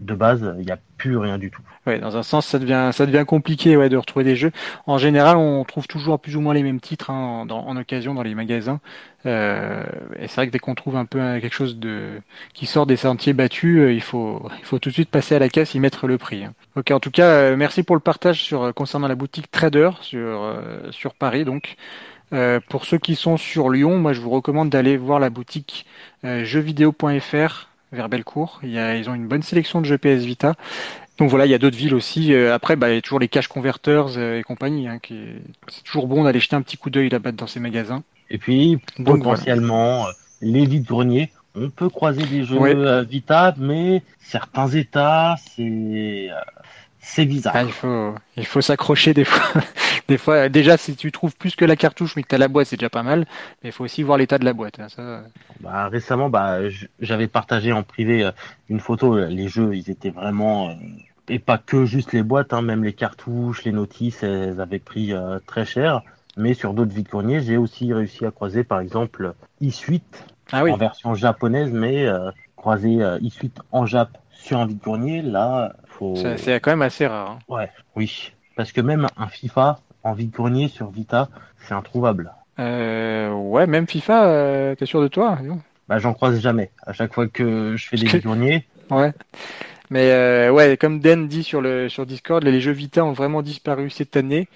de 0.00 0.14
base, 0.14 0.54
il 0.58 0.64
n'y 0.64 0.72
a 0.72 0.78
plus 0.96 1.16
rien 1.18 1.38
du 1.38 1.50
tout. 1.50 1.62
Ouais, 1.86 1.98
dans 1.98 2.16
un 2.16 2.22
sens, 2.22 2.46
ça 2.46 2.58
devient, 2.58 2.90
ça 2.92 3.06
devient 3.06 3.24
compliqué 3.26 3.76
ouais, 3.76 3.88
de 3.88 3.96
retrouver 3.96 4.24
des 4.24 4.34
jeux. 4.34 4.50
En 4.86 4.98
général, 4.98 5.36
on 5.36 5.64
trouve 5.64 5.86
toujours 5.86 6.18
plus 6.18 6.36
ou 6.36 6.40
moins 6.40 6.54
les 6.54 6.62
mêmes 6.62 6.80
titres 6.80 7.10
hein, 7.10 7.46
en, 7.48 7.76
occasion 7.76 8.14
dans 8.14 8.22
les 8.22 8.34
magasins. 8.34 8.80
Euh, 9.26 9.84
et 10.18 10.26
c'est 10.28 10.36
vrai 10.36 10.46
que 10.46 10.52
dès 10.52 10.58
qu'on 10.58 10.74
trouve 10.74 10.96
un 10.96 11.04
peu 11.04 11.18
quelque 11.40 11.54
chose 11.54 11.78
de 11.78 12.20
qui 12.54 12.64
sort 12.66 12.86
des 12.86 12.96
sentiers 12.96 13.34
battus, 13.34 13.78
euh, 13.78 13.92
il 13.92 14.00
faut, 14.00 14.48
il 14.58 14.64
faut 14.64 14.78
tout 14.78 14.88
de 14.88 14.94
suite 14.94 15.10
passer 15.10 15.34
à 15.34 15.38
la 15.38 15.50
caisse, 15.50 15.74
y 15.74 15.80
mettre 15.80 16.06
le 16.06 16.16
prix. 16.16 16.44
Hein. 16.44 16.54
Ok, 16.76 16.90
en 16.90 17.00
tout 17.00 17.10
cas, 17.10 17.28
euh, 17.28 17.56
merci 17.56 17.82
pour 17.82 17.96
le 17.96 18.00
partage 18.00 18.42
sur 18.42 18.72
concernant 18.74 19.08
la 19.08 19.14
boutique 19.14 19.50
Trader 19.50 19.90
sur 20.00 20.56
sur 20.90 21.14
Paris. 21.14 21.44
Donc, 21.44 21.76
pour 22.68 22.84
ceux 22.84 22.98
qui 22.98 23.16
sont 23.16 23.36
sur 23.36 23.70
Lyon, 23.70 23.98
moi, 23.98 24.12
je 24.12 24.20
vous 24.20 24.30
recommande 24.30 24.70
d'aller 24.70 24.96
voir 24.96 25.18
la 25.18 25.30
boutique 25.30 25.86
jeuxvideo.fr 26.22 27.68
vers 27.92 28.08
Bellecour. 28.08 28.60
Il 28.62 28.70
y 28.70 28.78
a, 28.78 28.96
ils 28.96 29.10
ont 29.10 29.14
une 29.14 29.26
bonne 29.26 29.42
sélection 29.42 29.80
de 29.80 29.86
jeux 29.86 29.98
PS 29.98 30.24
Vita. 30.24 30.54
Donc 31.20 31.28
voilà, 31.28 31.44
il 31.44 31.50
y 31.50 31.54
a 31.54 31.58
d'autres 31.58 31.76
villes 31.76 31.94
aussi. 31.94 32.32
Euh, 32.32 32.54
après, 32.54 32.76
bah, 32.76 32.90
il 32.90 32.94
y 32.94 32.98
a 32.98 33.02
toujours 33.02 33.20
les 33.20 33.28
cash 33.28 33.46
converters 33.46 34.16
euh, 34.16 34.38
et 34.38 34.42
compagnie. 34.42 34.88
Hein, 34.88 34.98
qui 34.98 35.18
C'est 35.68 35.84
toujours 35.84 36.06
bon 36.06 36.24
d'aller 36.24 36.40
jeter 36.40 36.56
un 36.56 36.62
petit 36.62 36.78
coup 36.78 36.88
d'œil 36.88 37.10
là-bas 37.10 37.32
dans 37.32 37.46
ces 37.46 37.60
magasins. 37.60 38.02
Et 38.30 38.38
puis, 38.38 38.78
potentiellement, 39.04 40.06
euh, 40.06 40.12
les 40.40 40.64
vides 40.64 40.86
greniers. 40.86 41.30
On 41.54 41.68
peut 41.68 41.90
croiser 41.90 42.22
des 42.24 42.44
jeux 42.44 43.02
Vita, 43.02 43.54
mais 43.58 44.02
certains 44.20 44.68
états, 44.68 45.34
c'est 45.54 46.28
c'est 47.02 47.24
bizarre. 47.24 47.54
Ah, 47.56 47.62
il 47.62 47.72
faut, 47.72 48.14
il 48.36 48.46
faut 48.46 48.60
s'accrocher 48.60 49.14
des 49.14 49.24
fois. 49.24 49.62
des 50.08 50.18
fois, 50.18 50.48
déjà, 50.48 50.76
si 50.76 50.94
tu 50.96 51.10
trouves 51.10 51.34
plus 51.34 51.56
que 51.56 51.64
la 51.64 51.76
cartouche, 51.76 52.14
mais 52.14 52.22
que 52.22 52.28
tu 52.28 52.34
as 52.34 52.38
la 52.38 52.48
boîte, 52.48 52.66
c'est 52.68 52.76
déjà 52.76 52.90
pas 52.90 53.02
mal. 53.02 53.26
Mais 53.62 53.70
il 53.70 53.72
faut 53.72 53.84
aussi 53.84 54.02
voir 54.02 54.18
l'état 54.18 54.38
de 54.38 54.44
la 54.44 54.52
boîte. 54.52 54.78
Hein, 54.78 54.88
ça... 54.88 55.22
bah, 55.60 55.88
récemment, 55.88 56.28
bah, 56.28 56.58
j'avais 57.00 57.26
partagé 57.26 57.72
en 57.72 57.82
privé 57.82 58.24
euh, 58.24 58.32
une 58.68 58.80
photo. 58.80 59.18
Les 59.18 59.48
jeux, 59.48 59.74
ils 59.74 59.90
étaient 59.90 60.10
vraiment. 60.10 60.70
Euh, 60.70 60.74
et 61.28 61.38
pas 61.38 61.58
que 61.58 61.86
juste 61.86 62.12
les 62.12 62.22
boîtes, 62.22 62.52
hein, 62.52 62.60
même 62.60 62.84
les 62.84 62.92
cartouches, 62.92 63.64
les 63.64 63.72
notices, 63.72 64.22
elles 64.22 64.60
avaient 64.60 64.78
pris 64.78 65.12
euh, 65.12 65.38
très 65.46 65.64
cher. 65.64 66.02
Mais 66.36 66.54
sur 66.54 66.74
d'autres 66.74 66.92
vides 66.92 67.08
j'ai 67.42 67.56
aussi 67.56 67.92
réussi 67.92 68.26
à 68.26 68.30
croiser, 68.30 68.62
par 68.62 68.80
exemple, 68.80 69.34
e-suite 69.62 70.24
ah 70.52 70.64
en 70.64 70.76
version 70.76 71.14
japonaise, 71.14 71.70
mais 71.72 72.06
croiser 72.56 72.98
e-suite 73.00 73.60
en 73.72 73.84
Jap 73.84 74.16
sur 74.32 74.58
un 74.58 74.66
vide 74.66 74.80
là, 75.26 75.74
c'est 76.36 76.60
quand 76.60 76.70
même 76.70 76.82
assez 76.82 77.06
rare. 77.06 77.30
Hein. 77.30 77.38
Ouais, 77.48 77.70
oui. 77.96 78.32
Parce 78.56 78.72
que 78.72 78.80
même 78.80 79.06
un 79.16 79.28
FIFA 79.28 79.80
en 80.02 80.12
vide-grenier 80.12 80.68
sur 80.68 80.90
Vita, 80.90 81.28
c'est 81.66 81.74
introuvable. 81.74 82.32
Euh, 82.58 83.30
ouais, 83.30 83.66
même 83.66 83.86
FIFA, 83.86 84.26
euh, 84.26 84.74
t'es 84.74 84.86
sûr 84.86 85.00
de 85.00 85.08
toi 85.08 85.38
Bah, 85.88 85.98
j'en 85.98 86.12
croise 86.12 86.40
jamais. 86.40 86.70
À 86.86 86.92
chaque 86.92 87.14
fois 87.14 87.26
que 87.26 87.74
je 87.76 87.88
fais 87.88 87.96
des 87.96 88.06
vide-greniers. 88.06 88.66
Ouais. 88.90 89.12
Mais 89.90 90.10
euh, 90.10 90.50
ouais, 90.50 90.76
comme 90.76 90.98
Den 90.98 91.28
dit 91.28 91.44
sur 91.44 91.60
le 91.60 91.88
sur 91.88 92.06
Discord, 92.06 92.42
les 92.42 92.60
jeux 92.60 92.72
Vita 92.72 93.04
ont 93.04 93.12
vraiment 93.12 93.40
disparu 93.40 93.88
cette 93.88 94.16
année 94.16 94.48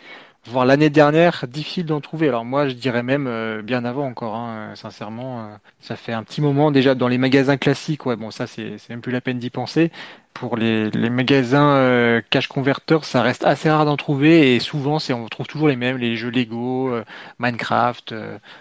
voire 0.46 0.64
l'année 0.64 0.90
dernière, 0.90 1.44
difficile 1.48 1.86
d'en 1.86 2.00
trouver. 2.00 2.28
Alors 2.28 2.44
moi, 2.44 2.68
je 2.68 2.74
dirais 2.74 3.02
même 3.02 3.26
euh, 3.26 3.62
bien 3.62 3.84
avant 3.84 4.06
encore, 4.06 4.36
hein, 4.36 4.72
sincèrement. 4.74 5.40
Euh, 5.40 5.56
ça 5.80 5.96
fait 5.96 6.12
un 6.12 6.22
petit 6.22 6.40
moment 6.40 6.70
déjà 6.70 6.94
dans 6.94 7.08
les 7.08 7.18
magasins 7.18 7.56
classiques. 7.56 8.06
Ouais, 8.06 8.16
bon, 8.16 8.30
ça 8.30 8.46
c'est 8.46 8.78
même 8.90 9.00
plus 9.00 9.12
la 9.12 9.20
peine 9.20 9.38
d'y 9.38 9.50
penser. 9.50 9.90
Pour 10.32 10.56
les, 10.56 10.90
les 10.90 11.10
magasins 11.10 11.76
euh, 11.76 12.20
cash 12.28 12.48
converteurs, 12.48 13.04
ça 13.04 13.22
reste 13.22 13.44
assez 13.44 13.70
rare 13.70 13.84
d'en 13.84 13.96
trouver 13.96 14.54
et 14.54 14.60
souvent 14.60 14.98
c'est 14.98 15.12
on 15.12 15.28
trouve 15.28 15.46
toujours 15.46 15.68
les 15.68 15.76
mêmes, 15.76 15.96
les 15.96 16.16
jeux 16.16 16.30
Lego, 16.30 16.92
Minecraft, 17.38 18.14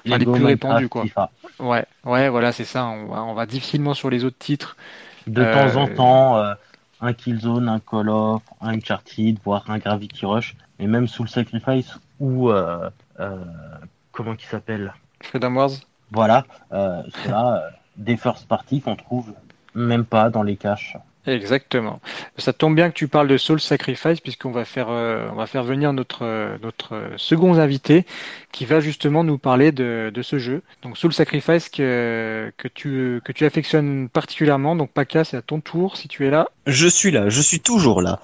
les 0.05 0.19
plus 0.19 0.45
répandus 0.45 0.87
quoi. 0.87 1.05
Ouais, 1.59 1.85
ouais, 2.05 2.29
voilà, 2.29 2.51
c'est 2.51 2.63
ça. 2.63 2.85
On 2.85 3.07
va, 3.07 3.23
on 3.23 3.33
va 3.33 3.45
difficilement 3.47 3.95
sur 3.95 4.11
les 4.11 4.23
autres 4.23 4.37
titres. 4.37 4.77
De 5.25 5.43
temps 5.43 5.81
en 5.81 5.87
temps, 5.87 6.43
un 7.01 7.13
Killzone, 7.13 7.67
un 7.67 7.79
Call 7.79 8.09
of, 8.09 8.43
un 8.61 8.75
Uncharted, 8.75 9.37
voire 9.43 9.65
un 9.67 9.79
Gravity 9.79 10.25
Rush 10.27 10.55
et 10.79 10.87
même 10.87 11.07
sous 11.07 11.23
le 11.23 11.29
Sacrifice 11.29 11.99
ou 12.19 12.49
euh, 12.49 12.89
euh, 13.19 13.37
comment 14.11 14.35
qui 14.35 14.45
s'appelle? 14.45 14.93
Freedom 15.21 15.55
Wars. 15.55 15.71
Voilà, 16.11 16.45
euh, 16.71 17.01
c'est 17.15 17.29
là 17.29 17.69
des 17.97 18.17
first 18.17 18.47
parties 18.47 18.81
qu'on 18.81 18.95
trouve 18.95 19.33
même 19.75 20.05
pas 20.05 20.29
dans 20.29 20.43
les 20.43 20.55
caches. 20.55 20.97
Exactement. 21.25 22.01
Ça 22.37 22.51
tombe 22.51 22.75
bien 22.75 22.89
que 22.89 22.95
tu 22.95 23.07
parles 23.07 23.29
de 23.29 23.37
Soul 23.37 23.61
Sacrifice 23.61 24.19
puisqu'on 24.19 24.51
va 24.51 24.65
faire 24.65 24.89
on 24.89 25.35
va 25.35 25.47
faire 25.47 25.63
venir 25.63 25.93
notre 25.93 26.57
notre 26.61 27.13
second 27.15 27.57
invité 27.57 28.05
qui 28.51 28.65
va 28.65 28.81
justement 28.81 29.23
nous 29.23 29.37
parler 29.37 29.71
de, 29.71 30.11
de 30.13 30.21
ce 30.21 30.37
jeu. 30.37 30.63
Donc 30.81 30.97
Soul 30.97 31.13
Sacrifice 31.13 31.69
que 31.69 32.51
que 32.57 32.67
tu 32.67 33.21
que 33.23 33.31
tu 33.31 33.45
affectionnes 33.45 34.09
particulièrement. 34.09 34.75
Donc 34.75 34.91
Paka, 34.91 35.23
c'est 35.23 35.37
à 35.37 35.41
ton 35.41 35.61
tour 35.61 35.95
si 35.95 36.09
tu 36.09 36.27
es 36.27 36.29
là. 36.29 36.49
Je 36.67 36.87
suis 36.87 37.11
là, 37.11 37.29
je 37.29 37.39
suis 37.39 37.61
toujours 37.61 38.01
là. 38.01 38.19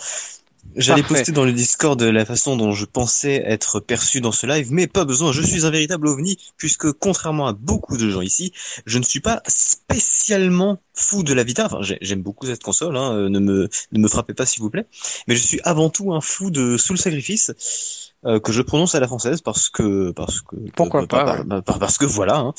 J'allais 0.76 1.04
poster 1.04 1.32
dans 1.32 1.46
le 1.46 1.52
Discord 1.52 2.02
la 2.02 2.26
façon 2.26 2.56
dont 2.56 2.72
je 2.72 2.86
pensais 2.86 3.42
être 3.46 3.80
perçu 3.80 4.22
dans 4.22 4.32
ce 4.32 4.48
live, 4.48 4.72
mais 4.72 4.88
pas 4.88 5.06
besoin, 5.06 5.32
je 5.32 5.42
suis 5.42 5.66
un 5.66 5.70
véritable 5.70 6.08
ovni, 6.08 6.38
puisque 6.58 6.92
contrairement 6.92 7.48
à 7.48 7.54
beaucoup 7.54 7.98
de 7.98 8.10
gens 8.10 8.22
ici, 8.22 8.54
je 8.86 8.98
ne 9.00 9.04
suis 9.04 9.20
pas 9.20 9.42
spécialement 9.48 10.80
fou 10.94 11.24
de 11.24 11.34
la 11.34 11.44
Vita, 11.44 11.66
enfin 11.66 11.80
j'aime 11.82 12.22
beaucoup 12.22 12.46
cette 12.46 12.64
console, 12.64 12.98
hein, 12.98 13.14
euh, 13.14 13.30
ne, 13.30 13.40
me, 13.40 13.70
ne 13.92 14.00
me 14.00 14.08
frappez 14.08 14.34
pas 14.34 14.46
s'il 14.46 14.62
vous 14.62 14.70
plaît, 14.70 14.86
mais 15.28 15.36
je 15.36 15.42
suis 15.42 15.60
avant 15.64 15.90
tout 15.90 16.14
un 16.14 16.22
fou 16.22 16.52
de 16.52 16.78
Soul 16.78 16.98
Sacrifice, 16.98 17.52
euh, 18.26 18.40
que 18.40 18.52
je 18.52 18.62
prononce 18.62 18.96
à 18.96 19.00
la 19.00 19.08
française 19.08 19.40
parce 19.40 19.70
que 19.70 20.12
parce 20.12 20.42
que 20.42 20.58
pourquoi 20.76 21.08
pas, 21.08 21.42
parce 21.62 21.98
que 21.98 22.06
voilà 22.06 22.38
hein. 22.38 22.54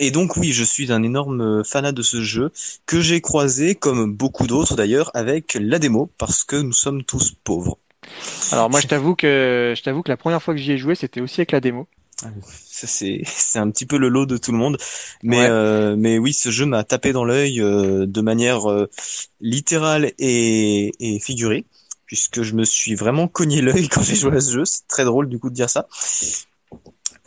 Et 0.00 0.10
donc 0.10 0.36
oui, 0.38 0.52
je 0.52 0.64
suis 0.64 0.90
un 0.90 1.02
énorme 1.02 1.62
fanat 1.62 1.92
de 1.92 2.02
ce 2.02 2.22
jeu 2.22 2.50
que 2.86 3.00
j'ai 3.00 3.20
croisé, 3.20 3.74
comme 3.74 4.12
beaucoup 4.12 4.46
d'autres 4.46 4.74
d'ailleurs, 4.74 5.10
avec 5.14 5.58
la 5.60 5.78
démo 5.78 6.10
parce 6.16 6.42
que 6.42 6.56
nous 6.56 6.72
sommes 6.72 7.04
tous 7.04 7.34
pauvres. 7.44 7.78
Alors 8.50 8.70
moi, 8.70 8.80
je 8.80 8.86
t'avoue 8.86 9.14
que 9.14 9.74
je 9.76 9.82
t'avoue 9.82 10.02
que 10.02 10.08
la 10.08 10.16
première 10.16 10.42
fois 10.42 10.54
que 10.54 10.60
j'y 10.60 10.72
ai 10.72 10.78
joué, 10.78 10.94
c'était 10.94 11.20
aussi 11.20 11.40
avec 11.40 11.52
la 11.52 11.60
démo. 11.60 11.86
Ça 12.66 12.86
c'est 12.86 13.20
c'est 13.26 13.58
un 13.58 13.70
petit 13.70 13.86
peu 13.86 13.98
le 13.98 14.08
lot 14.08 14.26
de 14.26 14.38
tout 14.38 14.52
le 14.52 14.58
monde, 14.58 14.78
mais 15.22 15.46
euh, 15.48 15.96
mais 15.96 16.18
oui, 16.18 16.32
ce 16.32 16.50
jeu 16.50 16.66
m'a 16.66 16.84
tapé 16.84 17.12
dans 17.12 17.24
l'œil 17.24 17.60
euh, 17.60 18.06
de 18.06 18.20
manière 18.20 18.70
euh, 18.70 18.88
littérale 19.40 20.12
et, 20.18 20.92
et 20.98 21.20
figurée, 21.20 21.66
puisque 22.06 22.42
je 22.42 22.54
me 22.54 22.64
suis 22.64 22.94
vraiment 22.94 23.28
cogné 23.28 23.60
l'œil 23.60 23.88
quand 23.90 24.02
j'ai 24.02 24.16
joué 24.16 24.36
à 24.36 24.40
ce 24.40 24.52
jeu. 24.52 24.64
C'est 24.64 24.86
très 24.88 25.04
drôle 25.04 25.28
du 25.28 25.38
coup 25.38 25.50
de 25.50 25.54
dire 25.54 25.70
ça. 25.70 25.88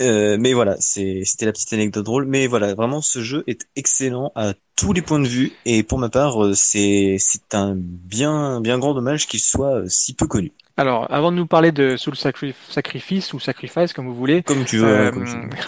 Euh, 0.03 0.37
mais 0.39 0.53
voilà, 0.53 0.75
c'était 0.79 1.45
la 1.45 1.51
petite 1.51 1.73
anecdote 1.73 2.05
drôle. 2.05 2.25
Mais 2.25 2.47
voilà, 2.47 2.75
vraiment, 2.75 3.01
ce 3.01 3.21
jeu 3.21 3.43
est 3.47 3.67
excellent 3.75 4.31
à 4.35 4.53
tous 4.75 4.93
les 4.93 5.01
points 5.01 5.19
de 5.19 5.27
vue. 5.27 5.53
Et 5.65 5.83
pour 5.83 5.99
ma 5.99 6.09
part, 6.09 6.55
c'est 6.55 7.17
un 7.53 7.73
bien 7.75 8.61
bien 8.61 8.79
grand 8.79 8.93
dommage 8.93 9.27
qu'il 9.27 9.39
soit 9.39 9.83
si 9.89 10.13
peu 10.13 10.27
connu. 10.27 10.51
Alors, 10.75 11.05
avant 11.11 11.31
de 11.31 11.37
nous 11.37 11.45
parler 11.45 11.71
de 11.71 11.97
Soul 11.97 12.15
Sacrifice 12.15 13.33
ou 13.33 13.39
Sacrifice, 13.39 13.93
comme 13.93 14.07
vous 14.07 14.15
voulez. 14.15 14.41
Comme 14.41 14.65
tu 14.65 14.77
veux. 14.77 14.87
Euh, 14.87 15.11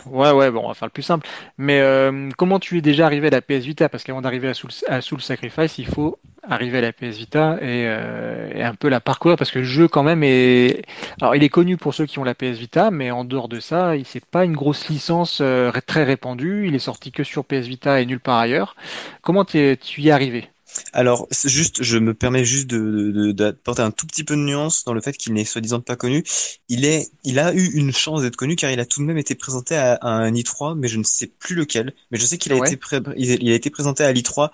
ouais, 0.08 0.32
ouais, 0.32 0.49
bon, 0.49 0.62
on 0.66 0.68
va 0.68 0.74
faire 0.74 0.88
le 0.88 0.91
plus 0.91 1.03
simple. 1.03 1.28
Mais 1.60 1.80
euh, 1.80 2.30
comment 2.38 2.60
tu 2.60 2.80
es 2.80 2.82
déjà 2.82 3.06
arrivé 3.06 3.28
à 3.28 3.30
la 3.30 3.41
PS 3.41 3.66
Vita? 3.66 3.88
Parce 3.88 4.03
qu'avant 4.03 4.22
d'arriver 4.22 4.47
à 4.47 4.56
Soul, 4.56 4.72
à 4.88 5.01
Soul 5.01 5.22
Sacrifice, 5.22 5.78
il 5.78 5.86
faut 5.86 6.18
arriver 6.49 6.80
à 6.80 6.82
la 6.82 6.91
PS 6.91 7.18
Vita 7.18 7.58
et, 7.62 7.86
euh, 7.88 8.49
et, 8.56 8.64
un 8.64 8.74
peu 8.74 8.89
la 8.89 8.99
parcourir 8.99 9.38
parce 9.38 9.51
que 9.51 9.60
le 9.60 9.66
jeu 9.66 9.88
quand 9.88 10.03
même 10.03 10.24
est. 10.24 10.82
Alors, 11.22 11.36
il 11.36 11.43
est 11.43 11.49
connu 11.49 11.78
pour 11.78 11.93
ceux 11.93 12.08
qui 12.08 12.18
ont 12.18 12.24
la 12.24 12.34
PS 12.34 12.58
Vita, 12.58 12.89
mais 12.89 13.12
en 13.12 13.26
dehors 13.26 13.47
de 13.47 13.60
ça, 13.60 13.95
il 13.95 14.06
c'est 14.06 14.26
pas 14.26 14.43
une 14.43 14.56
grosse 14.56 14.89
licence 14.89 15.38
euh, 15.41 15.72
très 15.86 16.03
répandue. 16.03 16.68
Il 16.68 16.74
est 16.74 16.80
sorti 16.80 17.12
que 17.12 17.24
sur 17.24 17.45
PS 17.45 17.68
Vita 17.68 18.01
et 18.01 18.08
nulle 18.08 18.20
part 18.20 18.39
ailleurs. 18.39 18.76
Comment 19.22 19.45
tu 19.45 19.60
y 19.60 20.08
es 20.08 20.12
arrivé? 20.12 20.49
Alors, 20.93 21.28
juste, 21.45 21.84
je 21.84 21.97
me 21.97 22.13
permets 22.13 22.45
juste 22.45 22.67
de, 22.67 23.32
d'apporter 23.32 23.82
un 23.82 23.91
tout 23.91 24.05
petit 24.07 24.23
peu 24.23 24.36
de 24.36 24.41
nuance 24.41 24.84
dans 24.84 24.93
le 24.93 25.01
fait 25.01 25.13
qu'il 25.13 25.34
n'est 25.34 25.45
soi-disant 25.45 25.82
pas 25.82 25.95
connu. 25.95 26.23
Il 26.69 26.86
est, 26.86 27.09
il 27.23 27.39
a 27.39 27.53
eu 27.53 27.71
une 27.73 27.93
chance 27.93 28.21
d'être 28.21 28.36
connu 28.36 28.55
car 28.55 28.71
il 28.71 28.80
a 28.80 28.86
tout 28.86 29.01
de 29.01 29.05
même 29.05 29.17
été 29.17 29.36
présenté 29.36 29.76
à, 29.76 29.97
un 30.01 30.32
i3, 30.32 30.78
mais 30.78 30.88
je 30.88 30.97
ne 30.97 31.03
sais 31.03 31.28
plus 31.28 31.55
lequel. 31.55 31.93
Mais 32.11 32.17
je 32.17 32.26
sais 32.26 32.38
qu'il 32.38 32.53
a 32.53 32.57
été 32.57 32.80
il, 33.17 33.51
a 33.51 33.55
été 33.55 33.69
présenté 33.69 34.03
à 34.03 34.11
l'i3 34.11 34.49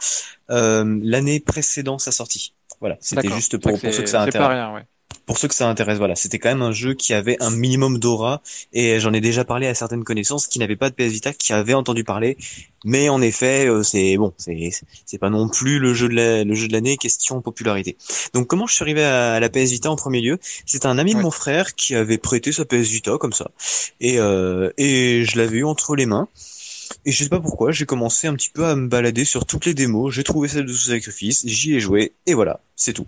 euh, 0.50 1.00
l'année 1.04 1.40
précédant 1.40 1.98
sa 1.98 2.12
sortie. 2.12 2.54
Voilà, 2.80 2.98
c'était 3.00 3.30
juste 3.30 3.58
pour, 3.58 3.80
pour 3.80 3.94
ceux 3.94 4.04
que 4.04 4.10
ça 4.10 4.22
intéresse. 4.22 4.48
Pas 4.48 4.54
rien, 4.54 4.74
ouais 4.74 4.86
pour 5.26 5.38
ceux 5.38 5.48
que 5.48 5.56
ça 5.56 5.70
intéresse, 5.70 5.98
voilà, 5.98 6.16
c'était 6.16 6.40
quand 6.40 6.50
même 6.50 6.62
un 6.62 6.72
jeu 6.72 6.94
qui 6.94 7.14
avait 7.14 7.38
un 7.42 7.52
minimum 7.52 7.98
d'aura 8.00 8.42
et 8.74 9.00
j'en 9.00 9.14
ai 9.14 9.22
déjà 9.22 9.46
parlé 9.46 9.68
à 9.68 9.74
certaines 9.74 10.04
connaissances 10.04 10.48
qui 10.48 10.60
n'avaient 10.60 10.76
pas 10.76 10.90
de 10.90 10.96
PS 10.96 11.12
Vita, 11.12 11.34
qui 11.34 11.54
avaient 11.54 11.74
entendu 11.74 12.04
parler, 12.04 12.38
mais 12.84 13.10
en 13.10 13.22
effet, 13.22 13.68
euh, 13.68 13.84
c'est 13.84 14.18
bon, 14.18 14.34
c'est 14.38 14.72
c'est 15.06 15.18
pas 15.18 15.30
non 15.30 15.50
plus 15.50 15.80
le 15.80 15.94
jeu 15.94 16.10
de 16.10 16.44
le 16.44 16.56
jeu 16.56 16.68
de 16.68 16.74
l'année 16.74 16.98
question 16.98 17.42
popularité. 17.42 17.98
Donc 18.34 18.48
comment 18.48 18.66
je 18.68 18.74
suis 18.74 18.84
arrivé 18.84 19.04
à, 19.04 19.40
la 19.40 19.50
PS 19.50 19.72
Vita 19.72 19.92
en 19.92 19.96
premier 19.96 20.22
lieu? 20.22 20.40
C'est 20.66 20.86
un 20.86 20.98
ami 20.98 21.14
de 21.14 21.20
mon 21.20 21.32
frère 21.32 21.76
qui 21.76 21.96
avait 21.96 22.18
prêté 22.18 22.52
sa 22.52 22.66
PS 22.66 22.90
Vita 22.90 23.18
comme 23.20 23.34
ça. 23.34 23.52
Et 24.00 24.20
euh, 24.20 24.72
et 24.78 25.24
je 25.26 25.38
l'avais 25.38 25.60
eu 25.60 25.66
entre 25.66 25.96
les 25.96 26.06
mains. 26.06 26.28
Et 27.06 27.12
je 27.12 27.24
sais 27.24 27.30
pas 27.30 27.40
pourquoi, 27.40 27.72
j'ai 27.72 27.86
commencé 27.86 28.28
un 28.28 28.36
petit 28.36 28.50
peu 28.50 28.66
à 28.66 28.76
me 28.76 28.88
balader 28.88 29.26
sur 29.26 29.46
toutes 29.46 29.66
les 29.66 29.74
démos, 29.74 30.14
j'ai 30.14 30.24
trouvé 30.24 30.48
celle 30.48 30.66
de 30.66 30.74
sous 30.74 30.90
sacrifice, 30.90 31.42
j'y 31.46 31.74
ai 31.74 31.80
joué, 31.80 32.14
et 32.26 32.34
voilà, 32.34 32.60
c'est 32.76 32.94
tout. 32.94 33.08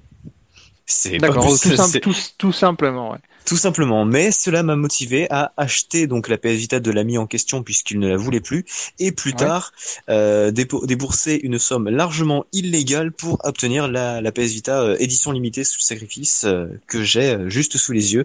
C'est 0.86 1.18
D'accord, 1.18 1.46
tout, 2.02 2.14
tout, 2.38 2.52
simplement, 2.52 3.12
ouais. 3.12 3.20
Tout 3.46 3.58
simplement, 3.58 4.06
mais 4.06 4.32
cela 4.32 4.64
m'a 4.64 4.76
motivé 4.76 5.28
à 5.30 5.54
acheter 5.58 6.08
donc 6.08 6.28
la 6.28 6.38
PS 6.38 6.54
Vita 6.54 6.80
de 6.80 6.92
l'ami 6.92 7.18
en 7.18 7.28
question 7.28 7.64
puisqu'il 7.64 8.00
ne 8.00 8.08
la 8.08 8.18
voulait 8.18 8.40
plus, 8.40 8.66
et 9.00 9.12
plus 9.12 9.34
tard 9.34 9.72
euh, 10.10 10.52
débourser 10.52 11.40
une 11.44 11.60
somme 11.60 11.90
largement 11.90 12.46
illégale 12.54 13.12
pour 13.12 13.40
obtenir 13.44 13.88
la, 13.88 14.22
la 14.22 14.32
PS 14.32 14.52
Vita 14.54 14.82
euh, 14.82 14.98
édition 15.00 15.32
limitée 15.32 15.64
sous 15.64 15.82
sacrifice 15.82 16.46
euh, 16.46 16.68
que 16.88 17.04
j'ai 17.04 17.38
juste 17.48 17.78
sous 17.78 17.92
les 17.92 18.14
yeux. 18.14 18.24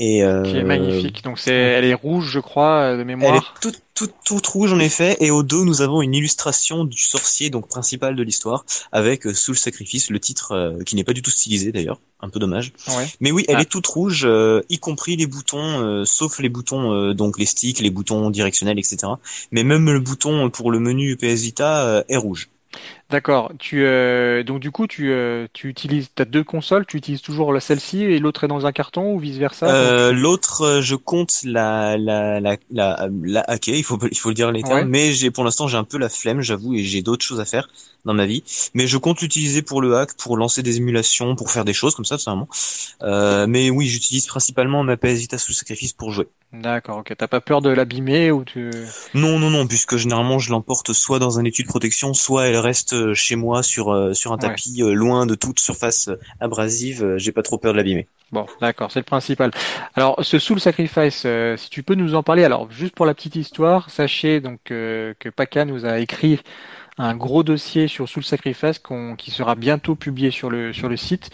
Et, 0.00 0.22
euh, 0.22 0.42
qui 0.44 0.56
est 0.56 0.62
magnifique. 0.62 1.24
Donc 1.24 1.38
c'est, 1.38 1.52
elle 1.52 1.84
est 1.84 1.94
rouge, 1.94 2.30
je 2.30 2.38
crois, 2.38 2.96
de 2.96 3.02
mémoire. 3.02 3.32
Elle 3.32 3.38
est 3.38 3.60
toute, 3.60 3.82
toute, 3.94 4.14
toute 4.24 4.46
rouge 4.46 4.72
en 4.72 4.78
effet. 4.78 5.16
Et 5.20 5.30
au 5.30 5.42
dos, 5.42 5.64
nous 5.64 5.82
avons 5.82 6.02
une 6.02 6.14
illustration 6.14 6.84
du 6.84 7.00
sorcier, 7.00 7.50
donc 7.50 7.68
principal 7.68 8.14
de 8.14 8.22
l'histoire, 8.22 8.64
avec 8.92 9.24
sous 9.34 9.52
le 9.52 9.56
sacrifice 9.56 10.10
le 10.10 10.20
titre 10.20 10.78
qui 10.86 10.94
n'est 10.94 11.04
pas 11.04 11.14
du 11.14 11.22
tout 11.22 11.32
stylisé 11.32 11.72
d'ailleurs, 11.72 12.00
un 12.20 12.28
peu 12.28 12.38
dommage. 12.38 12.72
Ouais. 12.96 13.08
Mais 13.20 13.32
oui, 13.32 13.44
elle 13.48 13.56
ah. 13.56 13.62
est 13.62 13.70
toute 13.70 13.86
rouge, 13.88 14.28
y 14.68 14.78
compris 14.78 15.16
les 15.16 15.26
boutons, 15.26 16.04
sauf 16.04 16.38
les 16.38 16.48
boutons 16.48 17.12
donc 17.12 17.38
les 17.38 17.46
sticks, 17.46 17.80
les 17.80 17.90
boutons 17.90 18.30
directionnels, 18.30 18.78
etc. 18.78 18.98
Mais 19.50 19.64
même 19.64 19.90
le 19.90 20.00
bouton 20.00 20.48
pour 20.48 20.70
le 20.70 20.78
menu 20.78 21.16
PS 21.16 21.40
Vita 21.40 22.04
est 22.08 22.16
rouge. 22.16 22.50
D'accord. 23.10 23.52
Tu 23.58 23.84
euh, 23.84 24.42
donc 24.42 24.60
du 24.60 24.70
coup 24.70 24.86
tu 24.86 25.10
euh, 25.10 25.46
tu 25.54 25.68
utilises 25.68 26.10
t'as 26.14 26.26
deux 26.26 26.44
consoles, 26.44 26.84
tu 26.84 26.98
utilises 26.98 27.22
toujours 27.22 27.56
celle-ci 27.58 28.02
et 28.04 28.18
l'autre 28.18 28.44
est 28.44 28.48
dans 28.48 28.66
un 28.66 28.72
carton 28.72 29.14
ou 29.14 29.18
vice 29.18 29.38
versa 29.38 29.66
euh, 29.66 30.12
L'autre, 30.12 30.60
euh, 30.60 30.80
je 30.82 30.94
compte 30.94 31.32
la 31.42 31.96
la 31.96 32.38
la 32.38 32.56
la, 32.70 33.08
la 33.22 33.40
hacker, 33.48 33.74
il 33.74 33.82
faut 33.82 33.98
il 34.10 34.18
faut 34.18 34.28
le 34.28 34.34
dire 34.34 34.52
les 34.52 34.62
termes, 34.62 34.88
mais 34.88 35.12
j'ai 35.12 35.30
pour 35.30 35.42
l'instant 35.42 35.68
j'ai 35.68 35.78
un 35.78 35.84
peu 35.84 35.96
la 35.96 36.10
flemme, 36.10 36.42
j'avoue, 36.42 36.74
et 36.74 36.84
j'ai 36.84 37.00
d'autres 37.00 37.24
choses 37.24 37.40
à 37.40 37.46
faire 37.46 37.66
dans 38.04 38.14
ma 38.14 38.26
vie. 38.26 38.42
Mais 38.74 38.86
je 38.86 38.98
compte 38.98 39.20
l'utiliser 39.20 39.62
pour 39.62 39.80
le 39.80 39.96
hack, 39.96 40.14
pour 40.14 40.36
lancer 40.36 40.62
des 40.62 40.76
émulations, 40.76 41.36
pour 41.36 41.50
faire 41.50 41.64
des 41.64 41.72
choses 41.72 41.94
comme 41.94 42.04
ça, 42.04 42.16
tout 42.16 42.22
simplement. 42.22 42.48
Euh, 43.02 43.46
mais 43.46 43.70
oui, 43.70 43.86
j'utilise 43.86 44.26
principalement 44.26 44.82
ma 44.82 44.96
PS 44.96 45.18
Vita 45.18 45.38
sous 45.38 45.52
sacrifice 45.52 45.92
pour 45.92 46.10
jouer. 46.10 46.28
D'accord, 46.52 46.98
ok. 46.98 47.14
T'as 47.16 47.28
pas 47.28 47.40
peur 47.40 47.60
de 47.60 47.68
l'abîmer 47.68 48.30
ou 48.30 48.44
tu 48.44 48.70
Non, 49.14 49.38
non, 49.38 49.50
non, 49.50 49.66
puisque 49.66 49.96
généralement 49.96 50.38
je 50.38 50.50
l'emporte 50.50 50.92
soit 50.92 51.18
dans 51.18 51.38
un 51.38 51.44
étui 51.44 51.62
de 51.62 51.68
protection, 51.68 52.14
soit 52.14 52.46
elle 52.46 52.56
reste 52.56 52.94
euh, 52.98 53.14
chez 53.14 53.36
moi 53.36 53.62
sur 53.62 53.92
euh, 53.92 54.12
sur 54.12 54.32
un 54.32 54.38
tapis 54.38 54.82
euh, 54.82 54.92
loin 54.92 55.26
de 55.26 55.34
toute 55.34 55.60
surface 55.60 56.10
abrasive. 56.40 57.14
J'ai 57.16 57.32
pas 57.32 57.42
trop 57.42 57.58
peur 57.58 57.72
de 57.72 57.78
l'abîmer. 57.78 58.08
Bon, 58.30 58.46
d'accord, 58.60 58.92
c'est 58.92 59.00
le 59.00 59.04
principal. 59.04 59.50
Alors, 59.94 60.22
ce 60.22 60.38
Soul 60.38 60.60
Sacrifice, 60.60 61.26
si 61.56 61.70
tu 61.70 61.82
peux 61.82 61.94
nous 61.94 62.14
en 62.14 62.22
parler. 62.22 62.44
Alors, 62.44 62.70
juste 62.70 62.94
pour 62.94 63.06
la 63.06 63.14
petite 63.14 63.36
histoire, 63.36 63.88
sachez 63.88 64.40
donc 64.40 64.60
que 64.64 65.28
Paka 65.34 65.64
nous 65.64 65.86
a 65.86 65.98
écrit 65.98 66.38
un 66.98 67.14
gros 67.14 67.42
dossier 67.42 67.88
sur 67.88 68.08
Soul 68.08 68.24
Sacrifice 68.24 68.80
qui 69.16 69.30
sera 69.30 69.54
bientôt 69.54 69.94
publié 69.94 70.30
sur 70.30 70.50
le 70.50 70.72
sur 70.72 70.88
le 70.88 70.96
site. 70.96 71.30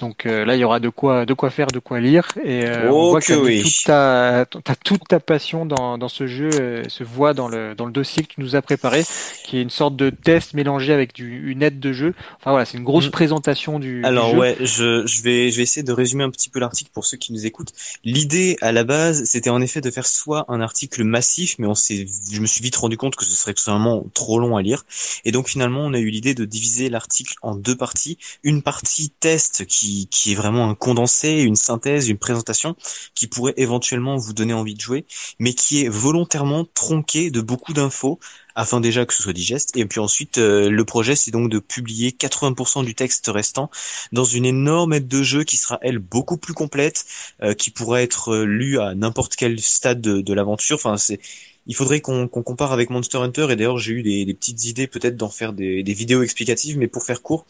Donc 0.00 0.26
euh, 0.26 0.44
là, 0.44 0.56
il 0.56 0.60
y 0.60 0.64
aura 0.64 0.80
de 0.80 0.88
quoi, 0.88 1.26
de 1.26 1.34
quoi 1.34 1.50
faire, 1.50 1.68
de 1.68 1.78
quoi 1.78 2.00
lire. 2.00 2.26
Et 2.44 2.64
euh, 2.66 2.90
on 2.90 3.10
voit 3.10 3.20
que 3.20 3.34
oui. 3.34 3.62
toute 3.62 3.84
ta, 3.84 4.40
as 4.40 4.76
toute 4.84 5.06
ta 5.08 5.20
passion 5.20 5.66
dans, 5.66 5.98
dans 5.98 6.08
ce 6.08 6.26
jeu 6.26 6.50
euh, 6.54 6.82
se 6.88 7.04
voit 7.04 7.34
dans 7.34 7.48
le, 7.48 7.74
dans 7.74 7.86
le 7.86 7.92
dossier 7.92 8.22
que 8.22 8.34
tu 8.34 8.40
nous 8.40 8.56
as 8.56 8.62
préparé, 8.62 9.04
qui 9.44 9.58
est 9.58 9.62
une 9.62 9.70
sorte 9.70 9.96
de 9.96 10.10
test 10.10 10.54
mélangé 10.54 10.92
avec 10.92 11.14
du, 11.14 11.50
une 11.50 11.62
aide 11.62 11.80
de 11.80 11.92
jeu. 11.92 12.14
Enfin 12.38 12.50
voilà, 12.50 12.64
c'est 12.64 12.78
une 12.78 12.84
grosse 12.84 13.08
mm. 13.08 13.12
présentation 13.12 13.78
du, 13.78 14.04
Alors 14.04 14.30
jeu. 14.30 14.38
ouais, 14.38 14.56
je, 14.60 15.06
je, 15.06 15.22
vais, 15.22 15.50
je 15.50 15.56
vais 15.56 15.62
essayer 15.62 15.82
de 15.82 15.92
résumer 15.92 16.24
un 16.24 16.30
petit 16.30 16.48
peu 16.48 16.58
l'article 16.58 16.90
pour 16.92 17.04
ceux 17.04 17.16
qui 17.16 17.32
nous 17.32 17.46
écoutent. 17.46 17.72
L'idée 18.04 18.56
à 18.60 18.72
la 18.72 18.84
base, 18.84 19.24
c'était 19.24 19.50
en 19.50 19.60
effet 19.60 19.80
de 19.80 19.90
faire 19.90 20.06
soit 20.06 20.44
un 20.48 20.60
article 20.60 21.04
massif, 21.04 21.56
mais 21.58 21.66
on 21.66 21.74
s'est, 21.74 22.06
je 22.32 22.40
me 22.40 22.46
suis 22.46 22.62
vite 22.62 22.76
rendu 22.76 22.96
compte 22.96 23.16
que 23.16 23.24
ce 23.24 23.34
serait 23.34 23.54
tout 23.54 23.62
simplement 23.62 24.04
trop 24.14 24.38
long 24.38 24.56
à 24.56 24.62
lire. 24.62 24.84
Et 25.24 25.32
donc 25.32 25.48
finalement, 25.48 25.80
on 25.80 25.94
a 25.94 25.98
eu 25.98 26.10
l'idée 26.10 26.34
de 26.34 26.44
diviser 26.44 26.88
l'article 26.88 27.34
en 27.42 27.54
deux 27.54 27.76
parties. 27.76 28.18
Une 28.42 28.62
partie 28.62 29.10
test 29.10 29.66
qui 29.66 29.92
qui, 30.10 30.32
est 30.32 30.34
vraiment 30.34 30.68
un 30.68 30.74
condensé, 30.74 31.40
une 31.42 31.56
synthèse, 31.56 32.08
une 32.08 32.18
présentation 32.18 32.76
qui 33.14 33.26
pourrait 33.26 33.54
éventuellement 33.56 34.16
vous 34.16 34.32
donner 34.32 34.54
envie 34.54 34.74
de 34.74 34.80
jouer, 34.80 35.04
mais 35.38 35.54
qui 35.54 35.84
est 35.84 35.88
volontairement 35.88 36.64
tronqué 36.64 37.30
de 37.30 37.40
beaucoup 37.40 37.72
d'infos 37.72 38.18
afin 38.54 38.80
déjà 38.80 39.06
que 39.06 39.14
ce 39.14 39.22
soit 39.22 39.32
digeste. 39.32 39.76
Et 39.76 39.86
puis 39.86 40.00
ensuite, 40.00 40.38
euh, 40.38 40.70
le 40.70 40.84
projet, 40.84 41.16
c'est 41.16 41.30
donc 41.30 41.50
de 41.50 41.58
publier 41.58 42.10
80% 42.10 42.84
du 42.84 42.94
texte 42.94 43.30
restant 43.32 43.70
dans 44.12 44.24
une 44.24 44.44
énorme 44.44 44.92
aide 44.92 45.08
de 45.08 45.22
jeu 45.22 45.44
qui 45.44 45.56
sera, 45.56 45.78
elle, 45.82 45.98
beaucoup 45.98 46.36
plus 46.36 46.54
complète, 46.54 47.06
euh, 47.42 47.54
qui 47.54 47.70
pourrait 47.70 48.02
être 48.02 48.36
lue 48.38 48.78
à 48.78 48.94
n'importe 48.94 49.36
quel 49.36 49.60
stade 49.60 50.00
de, 50.00 50.34
l'aventure. 50.34 50.76
Enfin, 50.76 50.96
c'est 50.96 51.20
il 51.66 51.74
faudrait 51.74 52.00
qu'on 52.00 52.28
compare 52.28 52.72
avec 52.72 52.90
Monster 52.90 53.18
Hunter 53.18 53.46
et 53.50 53.56
d'ailleurs 53.56 53.78
j'ai 53.78 53.92
eu 53.92 54.02
des, 54.02 54.34
petites 54.34 54.64
idées 54.64 54.86
peut-être 54.86 55.16
d'en 55.16 55.28
faire 55.28 55.52
des, 55.52 55.82
vidéos 55.82 56.22
explicatives 56.22 56.78
mais 56.78 56.88
pour 56.88 57.04
faire 57.04 57.22
court 57.22 57.46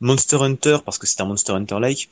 Monster 0.00 0.38
Hunter, 0.40 0.78
parce 0.84 0.98
que 0.98 1.06
c'est 1.06 1.20
un 1.20 1.26
Monster 1.26 1.52
Hunter-like, 1.52 2.08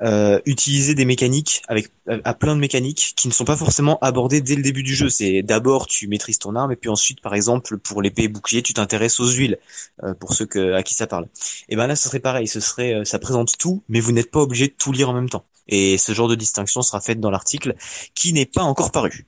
euh, 0.00 0.40
utiliser 0.46 0.94
des 0.94 1.04
mécaniques 1.04 1.62
avec 1.68 1.92
à 2.24 2.34
plein 2.34 2.56
de 2.56 2.60
mécaniques 2.60 3.12
qui 3.16 3.28
ne 3.28 3.32
sont 3.32 3.44
pas 3.44 3.56
forcément 3.56 3.98
abordées 4.00 4.40
dès 4.40 4.56
le 4.56 4.62
début 4.62 4.82
du 4.82 4.94
jeu. 4.96 5.08
C'est 5.08 5.42
d'abord 5.42 5.86
tu 5.86 6.08
maîtrises 6.08 6.40
ton 6.40 6.56
arme 6.56 6.72
et 6.72 6.76
puis 6.76 6.90
ensuite 6.90 7.20
par 7.20 7.34
exemple 7.34 7.78
pour 7.78 8.02
l'épée 8.02 8.24
et 8.24 8.28
bouclier 8.28 8.62
tu 8.62 8.74
t'intéresses 8.74 9.20
aux 9.20 9.28
huiles 9.28 9.58
euh, 10.02 10.14
pour 10.14 10.32
ceux 10.34 10.46
que, 10.46 10.72
à 10.72 10.82
qui 10.82 10.94
ça 10.94 11.06
parle. 11.06 11.28
Et 11.68 11.76
ben 11.76 11.86
là 11.86 11.94
ce 11.94 12.08
serait 12.08 12.18
pareil, 12.18 12.48
ce 12.48 12.58
serait 12.58 12.94
euh, 12.94 13.04
ça 13.04 13.20
présente 13.20 13.56
tout 13.58 13.84
mais 13.88 14.00
vous 14.00 14.10
n'êtes 14.10 14.30
pas 14.30 14.40
obligé 14.40 14.66
de 14.66 14.74
tout 14.76 14.90
lire 14.90 15.08
en 15.08 15.12
même 15.12 15.28
temps. 15.28 15.44
Et 15.68 15.98
ce 15.98 16.12
genre 16.12 16.26
de 16.26 16.34
distinction 16.34 16.82
sera 16.82 17.00
faite 17.00 17.20
dans 17.20 17.30
l'article 17.30 17.76
qui 18.14 18.32
n'est 18.32 18.46
pas 18.46 18.62
encore 18.62 18.90
paru. 18.90 19.26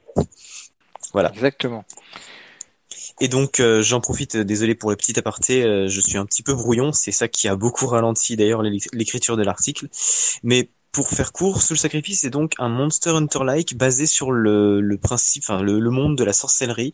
Voilà. 1.14 1.30
Exactement. 1.32 1.84
Et 3.20 3.28
donc 3.28 3.60
euh, 3.60 3.82
j'en 3.82 4.00
profite, 4.00 4.36
euh, 4.36 4.44
désolé 4.44 4.74
pour 4.74 4.90
le 4.90 4.96
petit 4.96 5.18
aparté, 5.18 5.62
euh, 5.62 5.88
je 5.88 6.00
suis 6.00 6.18
un 6.18 6.26
petit 6.26 6.42
peu 6.42 6.52
brouillon, 6.52 6.92
c'est 6.92 7.12
ça 7.12 7.28
qui 7.28 7.46
a 7.46 7.54
beaucoup 7.54 7.86
ralenti 7.86 8.36
d'ailleurs 8.36 8.62
l'écriture 8.62 9.36
de 9.36 9.44
l'article. 9.44 9.88
Mais 10.42 10.70
pour 10.90 11.08
faire 11.08 11.32
court, 11.32 11.62
Soul 11.62 11.78
Sacrifice 11.78 12.24
est 12.24 12.30
donc 12.30 12.54
un 12.58 12.68
Monster 12.68 13.10
Hunter-like 13.10 13.76
basé 13.76 14.06
sur 14.06 14.32
le, 14.32 14.80
le 14.80 14.98
principe, 14.98 15.44
enfin 15.46 15.62
le, 15.62 15.78
le, 15.78 15.90
monde 15.90 16.16
de 16.16 16.24
la 16.24 16.32
sorcellerie 16.32 16.92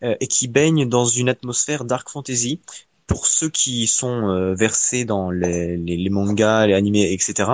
et 0.00 0.26
qui 0.28 0.48
baigne 0.48 0.88
dans 0.88 1.04
une 1.04 1.28
atmosphère 1.28 1.84
dark 1.84 2.08
fantasy. 2.08 2.60
Pour 3.06 3.26
ceux 3.26 3.50
qui 3.50 3.86
sont 3.86 4.54
versés 4.54 5.04
dans 5.04 5.30
les, 5.30 5.76
les, 5.76 5.98
les, 5.98 6.08
mangas, 6.08 6.66
les 6.68 6.72
animés, 6.72 7.12
etc., 7.12 7.50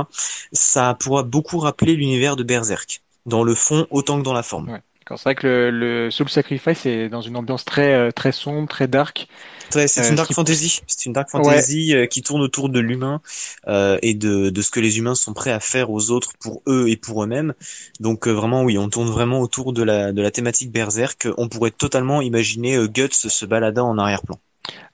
ça 0.53 0.97
pourra 1.01 1.25
beaucoup 1.25 1.59
rappeler 1.59 1.97
l'univers 1.97 2.37
de 2.37 2.45
Berserk, 2.45 3.03
dans 3.27 3.43
le 3.43 3.57
fond 3.57 3.89
autant 3.91 4.21
que 4.21 4.25
dans 4.25 4.33
la 4.33 4.45
forme. 4.45 4.81
D'accord. 5.11 5.19
C'est 5.19 5.25
vrai 5.25 5.35
que 5.35 5.47
le, 5.47 5.71
le 5.71 6.11
Soul 6.11 6.29
Sacrifice 6.29 6.87
est 6.87 7.09
dans 7.09 7.21
une 7.21 7.37
ambiance 7.37 7.65
très 7.65 8.13
très 8.13 8.31
sombre, 8.31 8.69
très 8.69 8.87
dark. 8.87 9.27
C'est 9.71 10.09
une 10.09 10.15
dark 10.15 10.33
fantasy. 10.33 10.83
C'est 10.87 11.07
une 11.07 11.13
dark 11.13 11.29
fantasy 11.29 11.95
qui 12.09 12.23
tourne 12.23 12.43
autour 12.43 12.69
de 12.69 12.79
l'humain 12.79 13.21
euh, 13.67 13.99
et 14.03 14.15
de, 14.15 14.51
de 14.51 14.63
ce 14.63 14.71
que 14.71 14.79
les 14.79 14.99
humains 14.99 15.17
sont 15.17 15.33
prêts 15.33 15.51
à 15.51 15.59
faire 15.59 15.91
aux 15.91 16.11
autres 16.11 16.33
pour 16.39 16.63
eux 16.69 16.89
et 16.89 16.97
pour 16.97 17.25
eux-mêmes. 17.25 17.55
Donc 17.99 18.29
vraiment 18.29 18.63
oui, 18.63 18.79
on 18.79 18.89
tourne 18.89 19.09
vraiment 19.09 19.41
autour 19.41 19.73
de 19.73 19.83
la 19.83 20.13
de 20.13 20.23
la 20.23 20.31
thématique 20.31 20.71
berserk. 20.71 21.29
On 21.39 21.49
pourrait 21.49 21.73
totalement 21.73 22.21
imaginer 22.21 22.79
Guts 22.89 23.09
se 23.13 23.47
baladant 23.47 23.89
en 23.89 23.99
arrière-plan. 23.99 24.39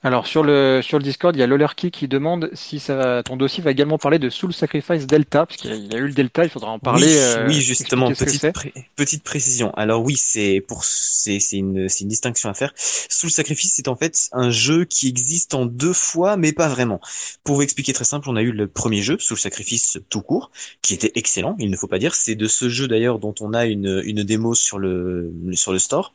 Alors 0.03 0.27
sur 0.27 0.45
le 0.45 0.83
sur 0.83 0.99
le 0.99 1.05
Discord, 1.05 1.35
il 1.35 1.41
y 1.41 1.43
a 1.43 1.49
Lollerkey 1.49 1.91
qui 1.91 2.07
demande 2.07 2.49
si 2.53 2.79
ça, 2.79 3.23
ton 3.25 3.37
dossier 3.37 3.63
va 3.63 3.73
également 3.73 3.99
parler 3.99 4.21
de 4.21 4.31
Soul 4.31 4.53
Sacrifice 4.53 5.07
Delta, 5.07 5.47
parce 5.47 5.57
qu'il 5.57 5.75
y, 5.75 5.97
a 5.97 5.99
eu 5.99 6.07
le 6.07 6.13
Delta, 6.13 6.45
il 6.45 6.51
faudra 6.51 6.71
en 6.71 6.79
parler. 6.79 7.07
Oui, 7.07 7.17
euh, 7.17 7.51
justement, 7.51 8.13
petite, 8.13 8.47
petite 8.95 9.25
précision. 9.25 9.73
Alors 9.75 10.05
oui, 10.05 10.15
c'est 10.17 10.63
pour 10.69 10.85
c'est 10.85 11.41
c'est 11.41 11.57
une 11.57 11.89
c'est 11.89 12.03
une 12.03 12.09
distinction 12.09 12.49
à 12.49 12.55
faire. 12.55 12.73
Soul 12.77 13.31
Sacrifice, 13.31 13.73
c'est 13.75 13.89
en 13.89 13.97
fait 13.97 14.29
un 14.33 14.51
jeu 14.51 14.85
qui 14.85 15.09
existe 15.09 15.55
en 15.55 15.67
deux 15.67 15.93
fois, 15.95 16.37
mais 16.37 16.53
pas 16.53 16.69
vraiment. 16.69 17.01
Pour 17.43 17.57
vous 17.57 17.63
expliquer 17.63 17.93
très 17.93 18.05
simple, 18.05 18.31
on 18.31 18.37
a 18.37 18.43
eu 18.43 18.53
le 18.53 18.69
premier 18.69 19.03
jeu, 19.03 19.17
Soul 19.19 19.39
Sacrifice 19.39 19.99
tout 20.09 20.21
court, 20.21 20.53
qui 20.83 20.95
était 20.95 21.13
excellent. 21.17 21.57
Il 21.59 21.71
ne 21.71 21.77
faut 21.77 21.89
pas 21.89 21.99
dire. 21.99 22.15
C'est 22.15 22.37
de 22.37 22.47
ce 22.47 22.69
jeu 22.69 22.87
d'ailleurs 22.87 23.19
dont 23.19 23.35
on 23.41 23.55
a 23.55 23.67
une 23.67 24.03
une 24.05 24.23
démo 24.23 24.55
sur 24.55 24.79
le 24.79 25.33
sur 25.55 25.73
le 25.73 25.81
store. 25.81 26.13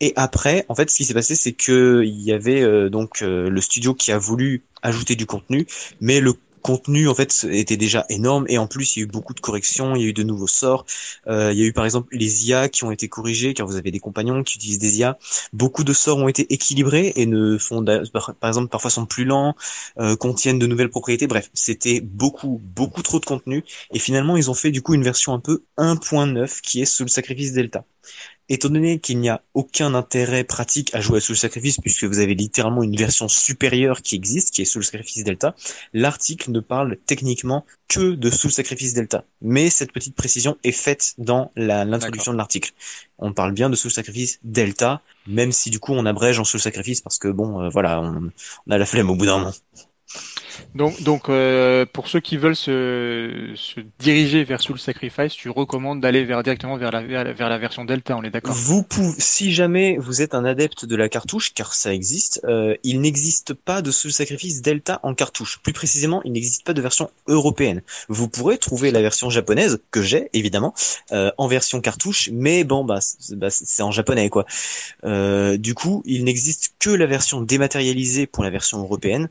Et 0.00 0.14
après, 0.16 0.64
en 0.68 0.74
fait, 0.74 0.90
ce 0.90 0.96
qui 0.96 1.04
s'est 1.04 1.12
passé, 1.12 1.34
c'est 1.34 1.52
que 1.52 2.02
il 2.02 2.22
y 2.22 2.32
avait 2.32 2.62
euh, 2.62 2.88
donc 2.96 3.20
euh, 3.20 3.50
le 3.50 3.60
studio 3.60 3.92
qui 3.92 4.10
a 4.10 4.16
voulu 4.16 4.64
ajouter 4.80 5.16
du 5.16 5.26
contenu, 5.26 5.66
mais 6.00 6.18
le 6.20 6.32
contenu 6.62 7.08
en 7.08 7.14
fait 7.14 7.46
était 7.50 7.76
déjà 7.76 8.06
énorme 8.08 8.46
et 8.48 8.56
en 8.56 8.66
plus 8.66 8.96
il 8.96 9.00
y 9.00 9.02
a 9.02 9.04
eu 9.04 9.06
beaucoup 9.06 9.34
de 9.34 9.40
corrections, 9.40 9.94
il 9.94 10.02
y 10.02 10.04
a 10.06 10.08
eu 10.08 10.12
de 10.14 10.22
nouveaux 10.22 10.46
sorts, 10.48 10.86
euh, 11.28 11.52
il 11.52 11.58
y 11.58 11.62
a 11.62 11.66
eu 11.66 11.74
par 11.74 11.84
exemple 11.84 12.08
les 12.16 12.48
IA 12.48 12.70
qui 12.70 12.84
ont 12.84 12.90
été 12.90 13.06
corrigés 13.08 13.52
car 13.52 13.66
vous 13.66 13.76
avez 13.76 13.90
des 13.90 14.00
compagnons 14.00 14.42
qui 14.42 14.56
utilisent 14.56 14.78
des 14.78 14.98
IA. 14.98 15.18
Beaucoup 15.52 15.84
de 15.84 15.92
sorts 15.92 16.16
ont 16.18 16.26
été 16.26 16.50
équilibrés 16.54 17.12
et 17.16 17.26
ne 17.26 17.58
font 17.58 17.84
par 17.84 18.48
exemple 18.48 18.68
parfois 18.68 18.90
sont 18.90 19.06
plus 19.06 19.26
lents, 19.26 19.54
euh, 20.00 20.16
contiennent 20.16 20.58
de 20.58 20.66
nouvelles 20.66 20.90
propriétés. 20.90 21.26
Bref, 21.26 21.50
c'était 21.52 22.00
beaucoup 22.00 22.60
beaucoup 22.64 23.02
trop 23.02 23.20
de 23.20 23.26
contenu 23.26 23.62
et 23.92 23.98
finalement 23.98 24.38
ils 24.38 24.50
ont 24.50 24.54
fait 24.54 24.70
du 24.70 24.80
coup 24.82 24.94
une 24.94 25.04
version 25.04 25.34
un 25.34 25.40
peu 25.40 25.62
1.9 25.76 26.62
qui 26.62 26.80
est 26.80 26.86
sous 26.86 27.04
le 27.04 27.10
sacrifice 27.10 27.52
Delta. 27.52 27.84
Étant 28.48 28.68
donné 28.68 29.00
qu'il 29.00 29.18
n'y 29.18 29.28
a 29.28 29.42
aucun 29.54 29.94
intérêt 29.94 30.44
pratique 30.44 30.94
à 30.94 31.00
jouer 31.00 31.18
à 31.18 31.20
Soul 31.20 31.36
Sacrifice, 31.36 31.78
puisque 31.80 32.04
vous 32.04 32.20
avez 32.20 32.34
littéralement 32.34 32.82
une 32.84 32.94
version 32.94 33.26
supérieure 33.26 34.02
qui 34.02 34.14
existe, 34.14 34.54
qui 34.54 34.62
est 34.62 34.64
Soul 34.64 34.84
Sacrifice 34.84 35.24
Delta, 35.24 35.56
l'article 35.92 36.52
ne 36.52 36.60
parle 36.60 36.96
techniquement 37.06 37.66
que 37.88 38.14
de 38.14 38.30
Soul 38.30 38.52
Sacrifice 38.52 38.94
Delta. 38.94 39.24
Mais 39.42 39.68
cette 39.68 39.92
petite 39.92 40.14
précision 40.14 40.56
est 40.62 40.72
faite 40.72 41.14
dans 41.18 41.50
l'introduction 41.56 42.32
de 42.32 42.38
l'article. 42.38 42.72
On 43.18 43.32
parle 43.32 43.52
bien 43.52 43.68
de 43.68 43.76
Soul 43.76 43.90
Sacrifice 43.90 44.38
Delta, 44.44 45.02
même 45.26 45.50
si 45.50 45.70
du 45.70 45.80
coup 45.80 45.92
on 45.92 46.06
abrège 46.06 46.38
en 46.38 46.44
Soul 46.44 46.60
Sacrifice 46.60 47.00
parce 47.00 47.18
que 47.18 47.28
bon, 47.28 47.62
euh, 47.62 47.68
voilà, 47.68 48.00
on, 48.00 48.30
on 48.66 48.70
a 48.70 48.78
la 48.78 48.86
flemme 48.86 49.10
au 49.10 49.16
bout 49.16 49.26
d'un 49.26 49.38
moment. 49.38 49.52
Donc, 50.74 51.02
donc 51.02 51.28
euh, 51.28 51.86
pour 51.90 52.08
ceux 52.08 52.20
qui 52.20 52.36
veulent 52.36 52.56
se, 52.56 53.52
se 53.54 53.80
diriger 53.98 54.44
vers 54.44 54.60
Soul 54.60 54.78
Sacrifice, 54.78 55.32
tu 55.32 55.50
recommandes 55.50 56.00
d'aller 56.00 56.24
vers, 56.24 56.42
directement 56.42 56.76
vers 56.76 56.90
la, 56.90 57.02
vers 57.02 57.48
la 57.48 57.58
version 57.58 57.84
Delta, 57.84 58.16
on 58.16 58.22
est 58.22 58.30
d'accord? 58.30 58.54
Vous 58.54 58.82
pouvez, 58.82 59.18
si 59.18 59.52
jamais 59.52 59.96
vous 59.98 60.22
êtes 60.22 60.34
un 60.34 60.44
adepte 60.44 60.84
de 60.84 60.96
la 60.96 61.08
cartouche, 61.08 61.54
car 61.54 61.74
ça 61.74 61.92
existe, 61.92 62.40
euh, 62.44 62.76
il 62.84 63.00
n'existe 63.00 63.54
pas 63.54 63.82
de 63.82 63.90
Soul 63.90 64.12
Sacrifice 64.12 64.62
Delta 64.62 65.00
en 65.02 65.14
cartouche. 65.14 65.60
Plus 65.62 65.72
précisément, 65.72 66.20
il 66.24 66.32
n'existe 66.32 66.64
pas 66.64 66.74
de 66.74 66.82
version 66.82 67.10
européenne. 67.26 67.82
Vous 68.08 68.28
pourrez 68.28 68.58
trouver 68.58 68.90
la 68.90 69.00
version 69.00 69.30
japonaise, 69.30 69.80
que 69.90 70.02
j'ai 70.02 70.28
évidemment, 70.32 70.74
euh, 71.12 71.30
en 71.38 71.48
version 71.48 71.80
cartouche, 71.80 72.30
mais 72.32 72.64
bon, 72.64 72.84
bah, 72.84 73.00
bah 73.30 73.48
c'est 73.50 73.82
en 73.82 73.90
japonais 73.90 74.28
quoi. 74.28 74.46
Euh, 75.04 75.56
du 75.56 75.74
coup, 75.74 76.02
il 76.04 76.24
n'existe 76.24 76.74
que 76.78 76.90
la 76.90 77.06
version 77.06 77.40
dématérialisée 77.40 78.26
pour 78.26 78.44
la 78.44 78.50
version 78.50 78.78
européenne. 78.78 79.28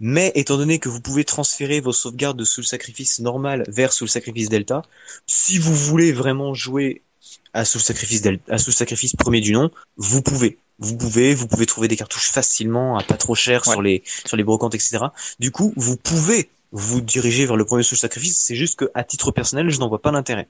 Mais 0.00 0.32
étant 0.34 0.56
donné 0.56 0.78
que 0.78 0.88
vous 0.88 1.00
pouvez 1.00 1.24
transférer 1.24 1.80
vos 1.80 1.92
sauvegardes 1.92 2.38
de 2.38 2.44
Soul 2.44 2.64
Sacrifice 2.64 3.20
normal 3.20 3.64
vers 3.68 3.92
Soul 3.92 4.08
Sacrifice 4.08 4.48
Delta, 4.48 4.82
si 5.26 5.58
vous 5.58 5.74
voulez 5.74 6.12
vraiment 6.12 6.54
jouer 6.54 7.02
à 7.52 7.64
Soul 7.64 7.80
Sacrifice 7.80 8.22
Delta, 8.22 8.52
à 8.52 8.58
Soul 8.58 8.74
Sacrifice 8.74 9.14
premier 9.16 9.40
du 9.40 9.52
nom, 9.52 9.70
vous 9.96 10.22
pouvez. 10.22 10.58
Vous 10.80 10.96
pouvez, 10.96 11.36
vous 11.36 11.46
pouvez 11.46 11.66
trouver 11.66 11.86
des 11.86 11.96
cartouches 11.96 12.30
facilement 12.30 12.98
à 12.98 13.04
pas 13.04 13.16
trop 13.16 13.36
cher 13.36 13.64
sur 13.64 13.80
les 13.80 14.02
sur 14.24 14.36
les 14.36 14.42
brocantes, 14.42 14.74
etc. 14.74 15.04
Du 15.38 15.52
coup, 15.52 15.72
vous 15.76 15.96
pouvez 15.96 16.50
vous 16.72 17.00
diriger 17.00 17.46
vers 17.46 17.56
le 17.56 17.64
premier 17.64 17.84
Soul 17.84 17.96
Sacrifice. 17.96 18.36
C'est 18.36 18.56
juste 18.56 18.76
que 18.76 18.90
à 18.94 19.04
titre 19.04 19.30
personnel, 19.30 19.70
je 19.70 19.78
n'en 19.78 19.88
vois 19.88 20.02
pas 20.02 20.10
l'intérêt. 20.10 20.48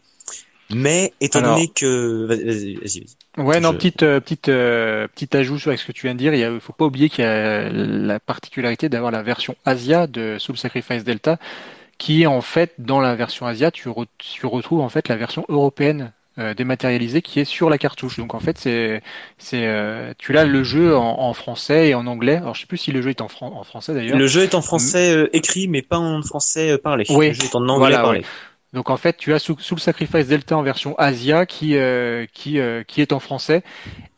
Mais 0.70 1.12
étant 1.20 1.42
donné 1.42 1.68
que, 1.68 2.24
vas-y, 2.26 2.74
vas-y. 2.76 3.04
Ouais, 3.36 3.60
non, 3.60 3.74
petite, 3.74 4.02
euh, 4.02 4.20
petite, 4.20 4.48
euh, 4.48 5.08
petit 5.08 5.36
ajout 5.36 5.58
sur 5.58 5.76
ce 5.76 5.84
que 5.84 5.92
tu 5.92 6.06
viens 6.06 6.14
de 6.14 6.18
dire. 6.18 6.34
Il 6.34 6.60
faut 6.60 6.72
pas 6.72 6.84
oublier 6.84 7.08
qu'il 7.08 7.24
y 7.24 7.26
a 7.26 7.68
la 7.68 8.20
particularité 8.20 8.88
d'avoir 8.88 9.10
la 9.10 9.22
version 9.22 9.56
Asia 9.64 10.06
de 10.06 10.36
Soul 10.38 10.56
Sacrifice 10.56 11.04
Delta, 11.04 11.38
qui 11.98 12.22
est 12.22 12.26
en 12.26 12.40
fait 12.40 12.74
dans 12.78 13.00
la 13.00 13.14
version 13.14 13.46
Asia, 13.46 13.70
tu, 13.70 13.88
tu 14.18 14.46
retrouves 14.46 14.80
en 14.80 14.88
fait 14.88 15.08
la 15.08 15.16
version 15.16 15.44
européenne 15.48 16.12
euh, 16.38 16.54
dématérialisée 16.54 17.22
qui 17.22 17.40
est 17.40 17.44
sur 17.44 17.70
la 17.70 17.78
cartouche. 17.78 18.18
Donc 18.18 18.34
en 18.34 18.40
fait, 18.40 18.56
c'est, 18.58 19.02
c'est, 19.38 19.68
tu 20.18 20.32
l'as 20.32 20.44
le 20.44 20.62
jeu 20.62 20.96
en, 20.96 21.32
français 21.34 21.88
et 21.88 21.94
en 21.94 22.06
anglais. 22.06 22.36
Alors 22.36 22.54
je 22.54 22.62
sais 22.62 22.66
plus 22.66 22.78
si 22.78 22.92
le 22.92 23.02
jeu 23.02 23.10
est 23.10 23.20
en, 23.20 23.28
en 23.40 23.64
français 23.64 23.94
d'ailleurs. 23.94 24.16
Le 24.16 24.26
jeu 24.28 24.42
est 24.42 24.54
en 24.54 24.62
français 24.62 25.28
écrit, 25.32 25.68
mais 25.68 25.82
pas 25.82 25.98
en 25.98 26.22
français 26.22 26.78
parlé. 26.78 27.04
Oui. 27.10 27.28
Le 27.28 27.34
jeu 27.34 27.44
est 27.44 27.54
en 27.56 27.68
anglais 27.68 27.92
parlé. 27.92 28.24
Donc 28.74 28.90
en 28.90 28.96
fait, 28.96 29.16
tu 29.16 29.32
as 29.32 29.38
sous, 29.38 29.56
le 29.70 29.78
Sacrifice 29.78 30.26
Delta 30.26 30.56
en 30.56 30.64
version 30.64 30.96
Asia 30.98 31.46
qui 31.46 31.76
euh, 31.76 32.26
qui 32.32 32.58
euh, 32.58 32.82
qui 32.82 33.00
est 33.00 33.12
en 33.12 33.20
français. 33.20 33.62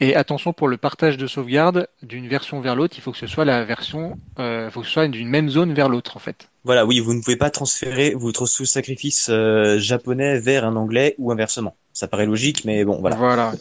Et 0.00 0.16
attention 0.16 0.54
pour 0.54 0.66
le 0.66 0.78
partage 0.78 1.18
de 1.18 1.26
sauvegarde 1.26 1.88
d'une 2.02 2.26
version 2.26 2.60
vers 2.62 2.74
l'autre, 2.74 2.94
il 2.96 3.02
faut 3.02 3.12
que 3.12 3.18
ce 3.18 3.26
soit 3.26 3.44
la 3.44 3.64
version, 3.64 4.18
euh, 4.38 4.70
faut 4.70 4.80
que 4.80 4.86
ce 4.86 4.92
soit 4.92 5.08
d'une 5.08 5.28
même 5.28 5.50
zone 5.50 5.74
vers 5.74 5.90
l'autre 5.90 6.16
en 6.16 6.20
fait. 6.20 6.48
Voilà, 6.64 6.86
oui, 6.86 7.00
vous 7.00 7.12
ne 7.12 7.20
pouvez 7.20 7.36
pas 7.36 7.50
transférer 7.50 8.14
votre 8.14 8.46
sous 8.46 8.64
sacrifice 8.64 9.28
euh, 9.30 9.78
japonais 9.78 10.40
vers 10.40 10.64
un 10.64 10.74
anglais 10.74 11.14
ou 11.18 11.30
inversement. 11.30 11.76
Ça 11.92 12.08
paraît 12.08 12.26
logique, 12.26 12.64
mais 12.64 12.84
bon, 12.84 12.98
voilà. 13.00 13.16
Voilà. 13.16 13.52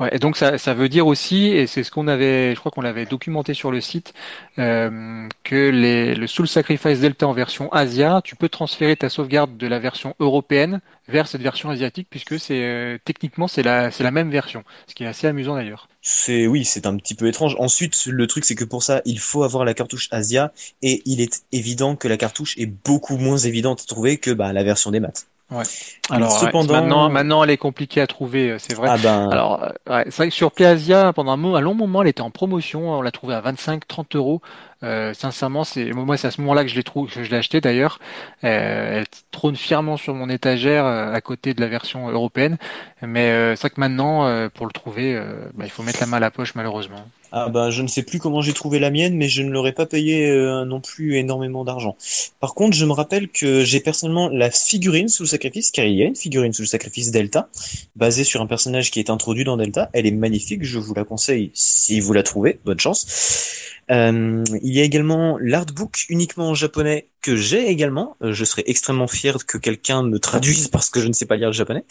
Ouais, 0.00 0.10
et 0.12 0.20
donc 0.20 0.36
ça, 0.36 0.58
ça 0.58 0.74
veut 0.74 0.88
dire 0.88 1.08
aussi, 1.08 1.46
et 1.48 1.66
c'est 1.66 1.82
ce 1.82 1.90
qu'on 1.90 2.06
avait, 2.06 2.54
je 2.54 2.60
crois 2.60 2.70
qu'on 2.70 2.82
l'avait 2.82 3.04
documenté 3.04 3.52
sur 3.52 3.72
le 3.72 3.80
site, 3.80 4.14
euh, 4.60 5.26
que 5.42 5.70
les, 5.70 6.14
le 6.14 6.26
Soul 6.28 6.46
Sacrifice 6.46 7.00
Delta 7.00 7.26
en 7.26 7.32
version 7.32 7.68
Asia, 7.72 8.20
tu 8.22 8.36
peux 8.36 8.48
transférer 8.48 8.96
ta 8.96 9.08
sauvegarde 9.08 9.56
de 9.56 9.66
la 9.66 9.80
version 9.80 10.14
européenne 10.20 10.80
vers 11.08 11.26
cette 11.26 11.42
version 11.42 11.68
asiatique, 11.70 12.06
puisque 12.10 12.38
c'est 12.38 12.62
euh, 12.62 12.98
techniquement 13.04 13.48
c'est 13.48 13.64
la 13.64 13.90
c'est 13.90 14.04
la 14.04 14.12
même 14.12 14.30
version, 14.30 14.62
ce 14.86 14.94
qui 14.94 15.02
est 15.02 15.06
assez 15.08 15.26
amusant 15.26 15.56
d'ailleurs. 15.56 15.88
C'est 16.00 16.46
oui, 16.46 16.64
c'est 16.64 16.86
un 16.86 16.96
petit 16.96 17.16
peu 17.16 17.26
étrange. 17.26 17.56
Ensuite, 17.58 18.06
le 18.06 18.26
truc 18.28 18.44
c'est 18.44 18.54
que 18.54 18.64
pour 18.64 18.84
ça, 18.84 19.02
il 19.04 19.18
faut 19.18 19.42
avoir 19.42 19.64
la 19.64 19.74
cartouche 19.74 20.06
Asia, 20.12 20.52
et 20.80 21.02
il 21.06 21.20
est 21.20 21.42
évident 21.50 21.96
que 21.96 22.06
la 22.06 22.16
cartouche 22.16 22.56
est 22.56 22.66
beaucoup 22.66 23.16
moins 23.16 23.38
évidente 23.38 23.80
à 23.82 23.86
trouver 23.86 24.18
que 24.18 24.30
bah, 24.30 24.52
la 24.52 24.62
version 24.62 24.92
des 24.92 25.00
maths. 25.00 25.26
Ouais. 25.50 25.62
Alors 26.10 26.38
cependant, 26.38 26.74
maintenant, 26.74 27.08
maintenant, 27.08 27.42
elle 27.42 27.50
est 27.50 27.56
compliquée 27.56 28.02
à 28.02 28.06
trouver, 28.06 28.50
euh, 28.50 28.58
c'est 28.58 28.74
vrai. 28.74 28.88
Ah 28.90 28.98
ben... 28.98 29.30
Alors, 29.30 29.62
euh, 29.62 29.68
ouais, 29.88 30.04
c'est 30.06 30.16
vrai 30.16 30.28
que 30.28 30.34
sur 30.34 30.52
PlayAsia, 30.52 31.12
pendant 31.14 31.32
un, 31.32 31.54
un, 31.54 31.60
long 31.60 31.74
moment, 31.74 32.02
elle 32.02 32.08
était 32.08 32.20
en 32.20 32.30
promotion. 32.30 32.90
On 32.90 33.00
l'a 33.00 33.10
trouvée 33.10 33.34
à 33.34 33.40
25-30 33.40 34.16
euros. 34.16 34.42
Euh, 34.84 35.12
sincèrement, 35.12 35.64
c'est 35.64 35.90
moi, 35.92 36.16
c'est 36.16 36.28
à 36.28 36.30
ce 36.30 36.40
moment-là 36.42 36.62
que 36.62 36.70
je 36.70 36.76
l'ai 36.76 36.84
trouvé, 36.84 37.10
que 37.10 37.24
je 37.24 37.30
l'ai 37.30 37.36
acheté 37.36 37.60
d'ailleurs. 37.60 37.98
Euh, 38.44 39.00
elle 39.00 39.06
trône 39.30 39.56
fièrement 39.56 39.96
sur 39.96 40.14
mon 40.14 40.28
étagère 40.28 40.84
euh, 40.84 41.12
à 41.12 41.20
côté 41.20 41.54
de 41.54 41.60
la 41.60 41.66
version 41.66 42.08
européenne. 42.08 42.58
Mais 43.02 43.30
euh, 43.30 43.56
c'est 43.56 43.62
vrai 43.62 43.70
que 43.70 43.80
maintenant, 43.80 44.48
pour 44.50 44.66
le 44.66 44.72
trouver, 44.72 45.20
bah, 45.54 45.64
il 45.64 45.70
faut 45.70 45.82
mettre 45.82 46.00
la 46.00 46.06
main 46.06 46.18
à 46.18 46.20
la 46.20 46.30
poche, 46.30 46.54
malheureusement. 46.54 47.06
Ah 47.32 47.48
bah 47.48 47.70
je 47.70 47.82
ne 47.82 47.88
sais 47.88 48.02
plus 48.02 48.18
comment 48.18 48.40
j'ai 48.40 48.52
trouvé 48.52 48.78
la 48.78 48.90
mienne, 48.90 49.16
mais 49.16 49.28
je 49.28 49.42
ne 49.42 49.50
l'aurais 49.50 49.72
pas 49.72 49.86
payé 49.86 50.30
non 50.66 50.80
plus 50.80 51.16
énormément 51.16 51.64
d'argent. 51.64 51.96
Par 52.40 52.54
contre, 52.54 52.76
je 52.76 52.84
me 52.86 52.92
rappelle 52.92 53.28
que 53.28 53.64
j'ai 53.64 53.80
personnellement 53.80 54.28
la 54.28 54.50
figurine 54.50 55.08
sous 55.08 55.24
le 55.24 55.28
sacrifice, 55.28 55.70
car 55.70 55.84
il 55.84 55.94
y 55.94 56.02
a 56.02 56.06
une 56.06 56.16
figurine 56.16 56.52
sous 56.52 56.62
le 56.62 56.68
sacrifice 56.68 57.10
Delta, 57.10 57.48
basée 57.96 58.24
sur 58.24 58.40
un 58.40 58.46
personnage 58.46 58.90
qui 58.90 58.98
est 58.98 59.10
introduit 59.10 59.44
dans 59.44 59.56
Delta. 59.56 59.90
Elle 59.92 60.06
est 60.06 60.10
magnifique, 60.10 60.64
je 60.64 60.78
vous 60.78 60.94
la 60.94 61.04
conseille 61.04 61.50
si 61.54 62.00
vous 62.00 62.12
la 62.12 62.22
trouvez. 62.22 62.58
Bonne 62.64 62.80
chance. 62.80 63.56
Euh, 63.90 64.44
il 64.62 64.74
y 64.74 64.80
a 64.80 64.84
également 64.84 65.38
l'artbook 65.40 66.04
uniquement 66.08 66.50
en 66.50 66.54
japonais 66.54 67.08
que 67.22 67.36
j'ai 67.36 67.68
également. 67.68 68.16
Euh, 68.22 68.32
je 68.32 68.44
serais 68.44 68.64
extrêmement 68.66 69.06
fier 69.06 69.46
que 69.46 69.56
quelqu'un 69.58 70.02
me 70.02 70.18
traduise 70.18 70.68
parce 70.68 70.90
que 70.90 71.00
je 71.00 71.08
ne 71.08 71.12
sais 71.12 71.26
pas 71.26 71.36
lire 71.36 71.48
le 71.48 71.54
japonais. 71.54 71.84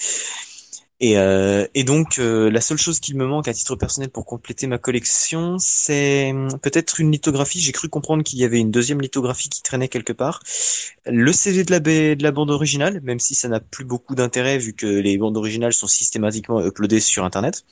Et, 1.00 1.20
euh, 1.20 1.68
et 1.76 1.84
donc 1.84 2.18
euh, 2.18 2.50
la 2.50 2.60
seule 2.60 2.80
chose 2.80 3.00
qu'il 3.00 3.18
me 3.18 3.28
manque 3.28 3.48
à 3.48 3.54
titre 3.54 3.76
personnel 3.76 4.10
pour 4.10 4.26
compléter 4.26 4.66
ma 4.66 4.80
collection, 4.80 5.58
c'est 5.60 6.32
hum, 6.32 6.50
peut-être 6.60 7.00
une 7.00 7.12
lithographie. 7.12 7.60
J'ai 7.60 7.72
cru 7.72 7.88
comprendre 7.88 8.24
qu'il 8.24 8.40
y 8.40 8.44
avait 8.44 8.60
une 8.60 8.72
deuxième 8.72 9.00
lithographie 9.00 9.50
qui 9.50 9.62
traînait 9.62 9.90
quelque 9.90 10.14
part. 10.14 10.42
Le 11.06 11.32
la, 11.70 11.80
de 11.80 12.24
la 12.24 12.32
bande 12.32 12.50
originale, 12.50 13.00
même 13.04 13.20
si 13.20 13.36
ça 13.36 13.48
n'a 13.48 13.60
plus 13.60 13.86
beaucoup 13.86 14.16
d'intérêt 14.16 14.58
vu 14.58 14.74
que 14.74 14.88
les 14.88 15.18
bandes 15.20 15.38
originales 15.38 15.74
sont 15.74 15.88
systématiquement 15.88 16.66
uploadées 16.66 17.00
sur 17.00 17.24
Internet. 17.24 17.64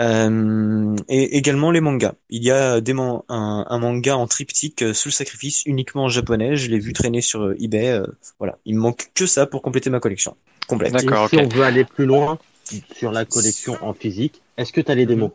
Euh, 0.00 0.94
et 1.08 1.36
également 1.36 1.70
les 1.70 1.80
mangas. 1.80 2.14
Il 2.30 2.44
y 2.44 2.50
a 2.50 2.80
des 2.80 2.92
un, 2.92 3.24
un, 3.28 3.78
manga 3.78 4.16
en 4.16 4.28
triptyque 4.28 4.82
euh, 4.82 4.94
sous 4.94 5.08
le 5.08 5.12
sacrifice 5.12 5.64
uniquement 5.66 6.04
en 6.04 6.08
japonais. 6.08 6.56
Je 6.56 6.70
l'ai 6.70 6.78
vu 6.78 6.92
traîner 6.92 7.20
sur 7.20 7.42
euh, 7.42 7.56
eBay. 7.60 8.00
voilà, 8.38 8.58
il 8.64 8.76
me 8.76 8.80
manque 8.80 9.10
que 9.14 9.26
ça 9.26 9.46
pour 9.46 9.60
compléter 9.60 9.90
ma 9.90 9.98
collection 9.98 10.36
complète. 10.68 10.92
D'accord. 10.92 11.28
Si 11.28 11.38
on 11.38 11.48
veut 11.48 11.64
aller 11.64 11.84
plus 11.84 12.06
loin, 12.06 12.38
sur 12.94 13.10
la 13.10 13.24
collection 13.24 13.76
en 13.80 13.92
physique. 13.92 14.40
Est-ce 14.56 14.72
que 14.72 14.80
tu 14.80 14.92
as 14.92 14.94
les 14.94 15.06
démos? 15.06 15.30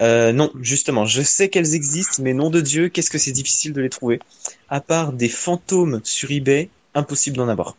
Euh, 0.00 0.32
non, 0.32 0.50
justement, 0.60 1.04
je 1.04 1.22
sais 1.22 1.48
qu'elles 1.48 1.74
existent, 1.74 2.22
mais 2.22 2.32
nom 2.32 2.50
de 2.50 2.60
Dieu, 2.60 2.88
qu'est-ce 2.88 3.10
que 3.10 3.18
c'est 3.18 3.32
difficile 3.32 3.72
de 3.72 3.80
les 3.80 3.88
trouver? 3.90 4.20
À 4.68 4.80
part 4.80 5.12
des 5.12 5.28
fantômes 5.28 6.00
sur 6.04 6.30
eBay, 6.30 6.70
impossible 6.94 7.36
d'en 7.36 7.48
avoir. 7.48 7.76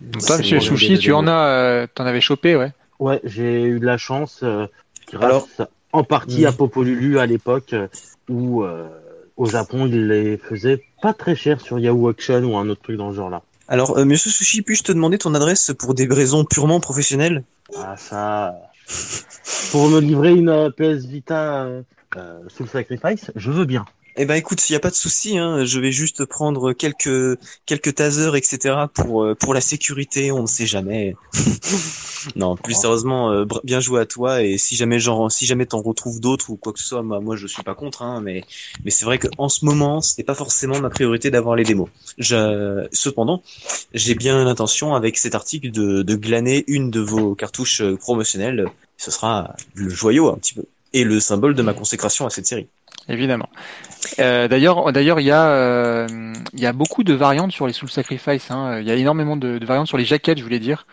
Donc 0.00 0.24
toi, 0.24 0.38
Monsieur 0.38 0.60
Sushi, 0.60 0.98
tu 0.98 1.12
en 1.12 1.26
as, 1.26 1.46
euh, 1.48 1.86
t'en 1.94 2.06
avais 2.06 2.20
chopé, 2.20 2.56
ouais. 2.56 2.72
Ouais, 2.98 3.20
j'ai 3.24 3.64
eu 3.64 3.80
de 3.80 3.86
la 3.86 3.98
chance, 3.98 4.40
euh, 4.42 4.66
grâce 5.12 5.60
en 5.92 6.04
partie 6.04 6.46
à 6.46 6.52
Popolulu 6.52 7.18
à 7.18 7.26
l'époque, 7.26 7.72
euh, 7.72 7.88
où 8.28 8.62
euh, 8.62 8.88
au 9.36 9.46
Japon 9.46 9.86
ils 9.86 10.08
les 10.08 10.38
faisaient 10.38 10.82
pas 11.02 11.12
très 11.12 11.34
cher 11.34 11.60
sur 11.60 11.78
Yahoo 11.78 12.08
Auction 12.08 12.42
ou 12.44 12.56
un 12.56 12.68
autre 12.68 12.82
truc 12.82 12.96
dans 12.96 13.10
ce 13.10 13.16
genre-là. 13.16 13.42
Alors, 13.68 13.96
Monsieur 14.04 14.30
Sushi, 14.30 14.62
puis-je 14.62 14.82
te 14.82 14.92
demander 14.92 15.18
ton 15.18 15.34
adresse 15.34 15.72
pour 15.78 15.94
des 15.94 16.06
raisons 16.06 16.44
purement 16.44 16.80
professionnelles? 16.80 17.44
Ah 17.76 17.96
ça, 17.96 18.54
pour 19.70 19.88
me 19.88 20.00
livrer 20.00 20.32
une 20.32 20.70
PS 20.76 21.06
Vita 21.06 21.68
sous 22.48 22.64
le 22.64 22.68
sacrifice, 22.68 23.30
je 23.34 23.50
veux 23.50 23.64
bien. 23.64 23.86
Eh 24.16 24.26
ben 24.26 24.34
écoute, 24.34 24.68
il 24.68 24.74
y 24.74 24.76
a 24.76 24.80
pas 24.80 24.90
de 24.90 24.94
souci, 24.94 25.38
hein, 25.38 25.64
je 25.64 25.80
vais 25.80 25.90
juste 25.90 26.26
prendre 26.26 26.74
quelques 26.74 27.38
quelques 27.64 27.94
tasers, 27.94 28.34
etc. 28.36 28.74
pour 28.92 29.24
euh, 29.24 29.34
pour 29.34 29.54
la 29.54 29.62
sécurité, 29.62 30.30
on 30.32 30.42
ne 30.42 30.46
sait 30.46 30.66
jamais. 30.66 31.16
non, 32.36 32.56
plus 32.56 32.74
sérieusement, 32.74 33.30
euh, 33.32 33.46
bien 33.64 33.80
joué 33.80 34.02
à 34.02 34.06
toi 34.06 34.42
et 34.42 34.58
si 34.58 34.76
jamais 34.76 34.98
genre 34.98 35.32
si 35.32 35.46
jamais 35.46 35.64
t'en 35.64 35.80
retrouves 35.80 36.20
d'autres 36.20 36.50
ou 36.50 36.56
quoi 36.56 36.74
que 36.74 36.78
ce 36.78 36.86
soit, 36.86 37.02
moi, 37.02 37.20
moi 37.20 37.36
je 37.36 37.46
suis 37.46 37.62
pas 37.62 37.74
contre, 37.74 38.02
hein, 38.02 38.20
mais 38.22 38.44
mais 38.84 38.90
c'est 38.90 39.06
vrai 39.06 39.18
qu'en 39.18 39.48
ce 39.48 39.64
moment, 39.64 40.02
c'était 40.02 40.24
pas 40.24 40.34
forcément 40.34 40.78
ma 40.78 40.90
priorité 40.90 41.30
d'avoir 41.30 41.56
les 41.56 41.64
démos. 41.64 41.88
Je, 42.18 42.86
cependant, 42.92 43.42
j'ai 43.94 44.14
bien 44.14 44.44
l'intention 44.44 44.94
avec 44.94 45.16
cet 45.16 45.34
article 45.34 45.70
de 45.70 46.02
de 46.02 46.14
glaner 46.16 46.64
une 46.66 46.90
de 46.90 47.00
vos 47.00 47.34
cartouches 47.34 47.80
euh, 47.80 47.96
promotionnelles. 47.96 48.66
Ce 48.98 49.10
sera 49.10 49.54
le 49.74 49.88
joyau 49.88 50.28
un 50.28 50.36
petit 50.36 50.52
peu 50.52 50.64
et 50.92 51.04
le 51.04 51.20
symbole 51.20 51.54
de 51.54 51.62
ma 51.62 51.72
consécration 51.72 52.26
à 52.26 52.30
cette 52.30 52.46
série. 52.46 52.68
Évidemment. 53.08 53.48
Euh, 54.18 54.48
d'ailleurs, 54.48 54.92
d'ailleurs, 54.92 55.20
il 55.20 55.26
y 55.26 55.30
a, 55.30 55.48
euh, 55.48 56.06
il 56.52 56.60
y 56.60 56.66
a 56.66 56.72
beaucoup 56.72 57.04
de 57.04 57.14
variantes 57.14 57.52
sur 57.52 57.66
les 57.66 57.72
Soul 57.72 57.90
Sacrifice. 57.90 58.50
Hein. 58.50 58.80
Il 58.80 58.86
y 58.86 58.90
a 58.90 58.94
énormément 58.94 59.36
de, 59.36 59.64
variantes 59.64 59.88
sur 59.88 59.98
les 59.98 60.04
jaquettes, 60.04 60.38
je 60.38 60.42
voulais 60.42 60.58
dire. 60.58 60.86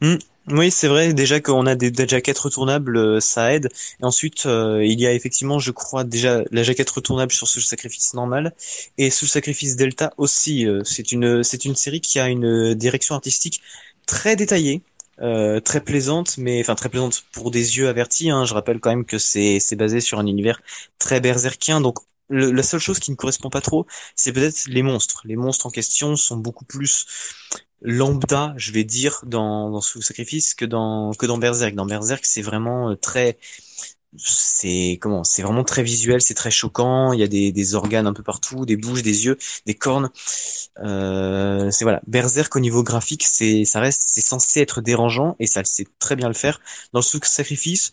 Hmm. 0.00 0.16
Oui, 0.48 0.70
c'est 0.70 0.88
vrai. 0.88 1.12
Déjà 1.12 1.40
qu'on 1.40 1.66
a 1.66 1.74
des, 1.74 1.90
des, 1.90 2.08
jaquettes 2.08 2.38
retournables, 2.38 2.96
euh, 2.96 3.20
ça 3.20 3.52
aide. 3.52 3.68
Ensuite, 4.02 4.46
euh, 4.46 4.84
il 4.84 4.98
y 4.98 5.06
a 5.06 5.12
effectivement, 5.12 5.58
je 5.58 5.70
crois, 5.70 6.02
déjà 6.02 6.42
la 6.50 6.62
jaquette 6.62 6.90
retournable 6.90 7.30
sur 7.30 7.46
Soul 7.46 7.62
Sacrifice 7.62 8.14
normal 8.14 8.54
et 8.98 9.10
Soul 9.10 9.28
Sacrifice 9.28 9.76
Delta 9.76 10.12
aussi. 10.16 10.66
c'est 10.84 11.12
une, 11.12 11.44
c'est 11.44 11.64
une 11.64 11.76
série 11.76 12.00
qui 12.00 12.18
a 12.18 12.28
une 12.28 12.74
direction 12.74 13.14
artistique 13.14 13.60
très 14.06 14.34
détaillée. 14.34 14.82
Euh, 15.22 15.60
très 15.60 15.82
plaisante, 15.82 16.38
mais 16.38 16.60
enfin 16.62 16.74
très 16.74 16.88
plaisante 16.88 17.24
pour 17.32 17.50
des 17.50 17.76
yeux 17.76 17.88
avertis. 17.88 18.30
Hein. 18.30 18.46
Je 18.46 18.54
rappelle 18.54 18.80
quand 18.80 18.88
même 18.88 19.04
que 19.04 19.18
c'est 19.18 19.60
c'est 19.60 19.76
basé 19.76 20.00
sur 20.00 20.18
un 20.18 20.26
univers 20.26 20.62
très 20.98 21.20
berserkien, 21.20 21.82
donc 21.82 21.98
la 22.30 22.62
seule 22.62 22.80
chose 22.80 22.98
qui 22.98 23.10
ne 23.10 23.16
correspond 23.16 23.50
pas 23.50 23.60
trop, 23.60 23.86
c'est 24.14 24.32
peut-être 24.32 24.66
les 24.68 24.82
monstres. 24.82 25.22
Les 25.24 25.36
monstres 25.36 25.66
en 25.66 25.70
question 25.70 26.16
sont 26.16 26.36
beaucoup 26.36 26.64
plus 26.64 27.06
lambda, 27.82 28.54
je 28.56 28.72
vais 28.72 28.84
dire, 28.84 29.20
dans, 29.26 29.70
dans 29.70 29.80
Sacrifice 29.80 30.54
que 30.54 30.64
dans 30.64 31.12
que 31.12 31.26
dans 31.26 31.38
Berserk. 31.38 31.74
Dans 31.74 31.86
Berserk, 31.86 32.24
c'est 32.24 32.42
vraiment 32.42 32.90
euh, 32.90 32.96
très 32.96 33.38
c'est 34.16 34.98
comment 35.00 35.22
c'est 35.22 35.42
vraiment 35.42 35.62
très 35.62 35.82
visuel 35.84 36.20
c'est 36.20 36.34
très 36.34 36.50
choquant 36.50 37.12
il 37.12 37.20
y 37.20 37.22
a 37.22 37.28
des, 37.28 37.52
des, 37.52 37.74
organes 37.74 38.06
un 38.08 38.12
peu 38.12 38.24
partout 38.24 38.66
des 38.66 38.76
bouches 38.76 39.02
des 39.02 39.26
yeux 39.26 39.38
des 39.66 39.74
cornes 39.74 40.10
euh, 40.80 41.70
c'est 41.70 41.84
voilà 41.84 42.00
berserk 42.08 42.54
au 42.56 42.60
niveau 42.60 42.82
graphique 42.82 43.24
c'est 43.24 43.64
ça 43.64 43.78
reste 43.78 44.02
c'est 44.06 44.20
censé 44.20 44.60
être 44.60 44.80
dérangeant 44.80 45.36
et 45.38 45.46
ça 45.46 45.62
sait 45.64 45.86
très 46.00 46.16
bien 46.16 46.26
le 46.26 46.34
faire 46.34 46.60
dans 46.92 47.00
le 47.00 47.20
sacrifice 47.24 47.92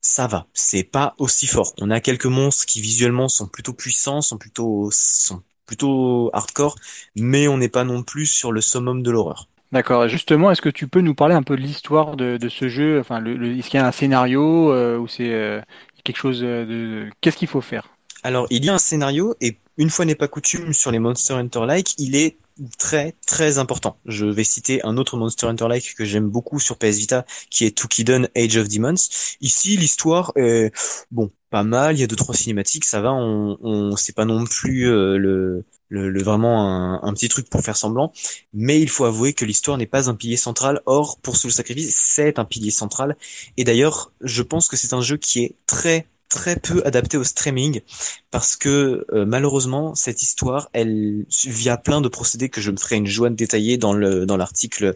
ça 0.00 0.26
va 0.26 0.46
c'est 0.54 0.84
pas 0.84 1.14
aussi 1.18 1.46
fort. 1.46 1.74
On 1.80 1.90
a 1.90 2.00
quelques 2.00 2.26
monstres 2.26 2.66
qui 2.66 2.80
visuellement 2.80 3.28
sont 3.28 3.46
plutôt 3.46 3.72
puissants 3.72 4.22
sont 4.22 4.38
plutôt 4.38 4.90
sont 4.92 5.42
plutôt 5.66 6.30
hardcore 6.32 6.76
mais 7.16 7.48
on 7.48 7.58
n'est 7.58 7.68
pas 7.68 7.84
non 7.84 8.02
plus 8.02 8.26
sur 8.26 8.52
le 8.52 8.60
summum 8.60 9.02
de 9.02 9.10
l'horreur. 9.10 9.48
D'accord. 9.72 10.08
Justement, 10.08 10.50
est-ce 10.50 10.62
que 10.62 10.68
tu 10.68 10.88
peux 10.88 11.00
nous 11.00 11.14
parler 11.14 11.34
un 11.34 11.44
peu 11.44 11.54
de 11.56 11.60
l'histoire 11.60 12.16
de, 12.16 12.38
de, 12.38 12.48
ce 12.48 12.68
jeu? 12.68 12.98
Enfin, 12.98 13.20
le, 13.20 13.56
est-ce 13.56 13.70
qu'il 13.70 13.78
y 13.78 13.82
a 13.82 13.86
un 13.86 13.92
scénario 13.92 14.72
euh, 14.72 14.98
ou 14.98 15.06
c'est 15.06 15.32
euh, 15.32 15.60
quelque 16.02 16.16
chose 16.16 16.40
de 16.40 17.08
Qu'est-ce 17.20 17.36
qu'il 17.36 17.46
faut 17.46 17.60
faire? 17.60 17.88
Alors, 18.22 18.46
il 18.50 18.64
y 18.64 18.68
a 18.68 18.74
un 18.74 18.78
scénario 18.78 19.34
et 19.40 19.58
une 19.78 19.90
fois 19.90 20.04
n'est 20.04 20.16
pas 20.16 20.28
coutume 20.28 20.72
sur 20.72 20.90
les 20.90 20.98
Monster 20.98 21.34
Hunter 21.34 21.64
like, 21.66 21.94
il 21.98 22.16
est 22.16 22.36
très 22.78 23.14
très 23.26 23.58
important. 23.58 23.98
Je 24.06 24.26
vais 24.26 24.44
citer 24.44 24.84
un 24.84 24.96
autre 24.96 25.16
Monster 25.16 25.46
Hunter 25.46 25.68
like 25.68 25.94
que 25.94 26.04
j'aime 26.04 26.28
beaucoup 26.28 26.60
sur 26.60 26.76
PS 26.78 26.98
Vita, 26.98 27.24
qui 27.50 27.64
est 27.64 27.76
Tukidon 27.76 28.26
Age 28.36 28.56
of 28.56 28.68
Demons. 28.68 28.94
Ici, 29.40 29.76
l'histoire 29.76 30.32
est 30.36 30.72
bon, 31.10 31.30
pas 31.50 31.62
mal. 31.64 31.96
Il 31.96 32.00
y 32.00 32.04
a 32.04 32.06
deux 32.06 32.16
trois 32.16 32.34
cinématiques, 32.34 32.84
ça 32.84 33.00
va. 33.00 33.12
On, 33.12 33.58
on 33.62 33.96
c'est 33.96 34.14
pas 34.14 34.24
non 34.24 34.44
plus 34.44 34.88
euh, 34.88 35.18
le 35.18 35.64
le, 35.90 36.22
vraiment 36.22 36.68
un, 36.68 37.02
un, 37.02 37.12
petit 37.14 37.28
truc 37.28 37.50
pour 37.50 37.62
faire 37.62 37.76
semblant, 37.76 38.12
mais 38.52 38.80
il 38.80 38.88
faut 38.88 39.04
avouer 39.04 39.32
que 39.34 39.44
l'histoire 39.44 39.76
n'est 39.76 39.86
pas 39.86 40.08
un 40.08 40.14
pilier 40.14 40.36
central. 40.36 40.80
Or, 40.86 41.18
pour 41.20 41.36
Soul 41.36 41.50
Sacrifice, 41.52 41.94
c'est 41.96 42.38
un 42.38 42.44
pilier 42.44 42.70
central. 42.70 43.16
Et 43.56 43.64
d'ailleurs, 43.64 44.12
je 44.20 44.42
pense 44.42 44.68
que 44.68 44.76
c'est 44.76 44.94
un 44.94 45.00
jeu 45.00 45.16
qui 45.16 45.40
est 45.44 45.56
très 45.66 46.06
très 46.30 46.56
peu 46.56 46.80
adapté 46.86 47.18
au 47.18 47.24
streaming 47.24 47.82
parce 48.30 48.56
que 48.56 49.04
euh, 49.12 49.26
malheureusement 49.26 49.94
cette 49.94 50.22
histoire 50.22 50.70
elle 50.72 51.26
via 51.44 51.76
plein 51.76 52.00
de 52.00 52.08
procédés 52.08 52.48
que 52.48 52.62
je 52.62 52.70
me 52.70 52.78
ferai 52.78 52.96
une 52.96 53.06
joie 53.06 53.28
de 53.28 53.34
détailler 53.34 53.76
dans 53.76 53.92
le 53.92 54.24
dans 54.24 54.38
l'article 54.38 54.94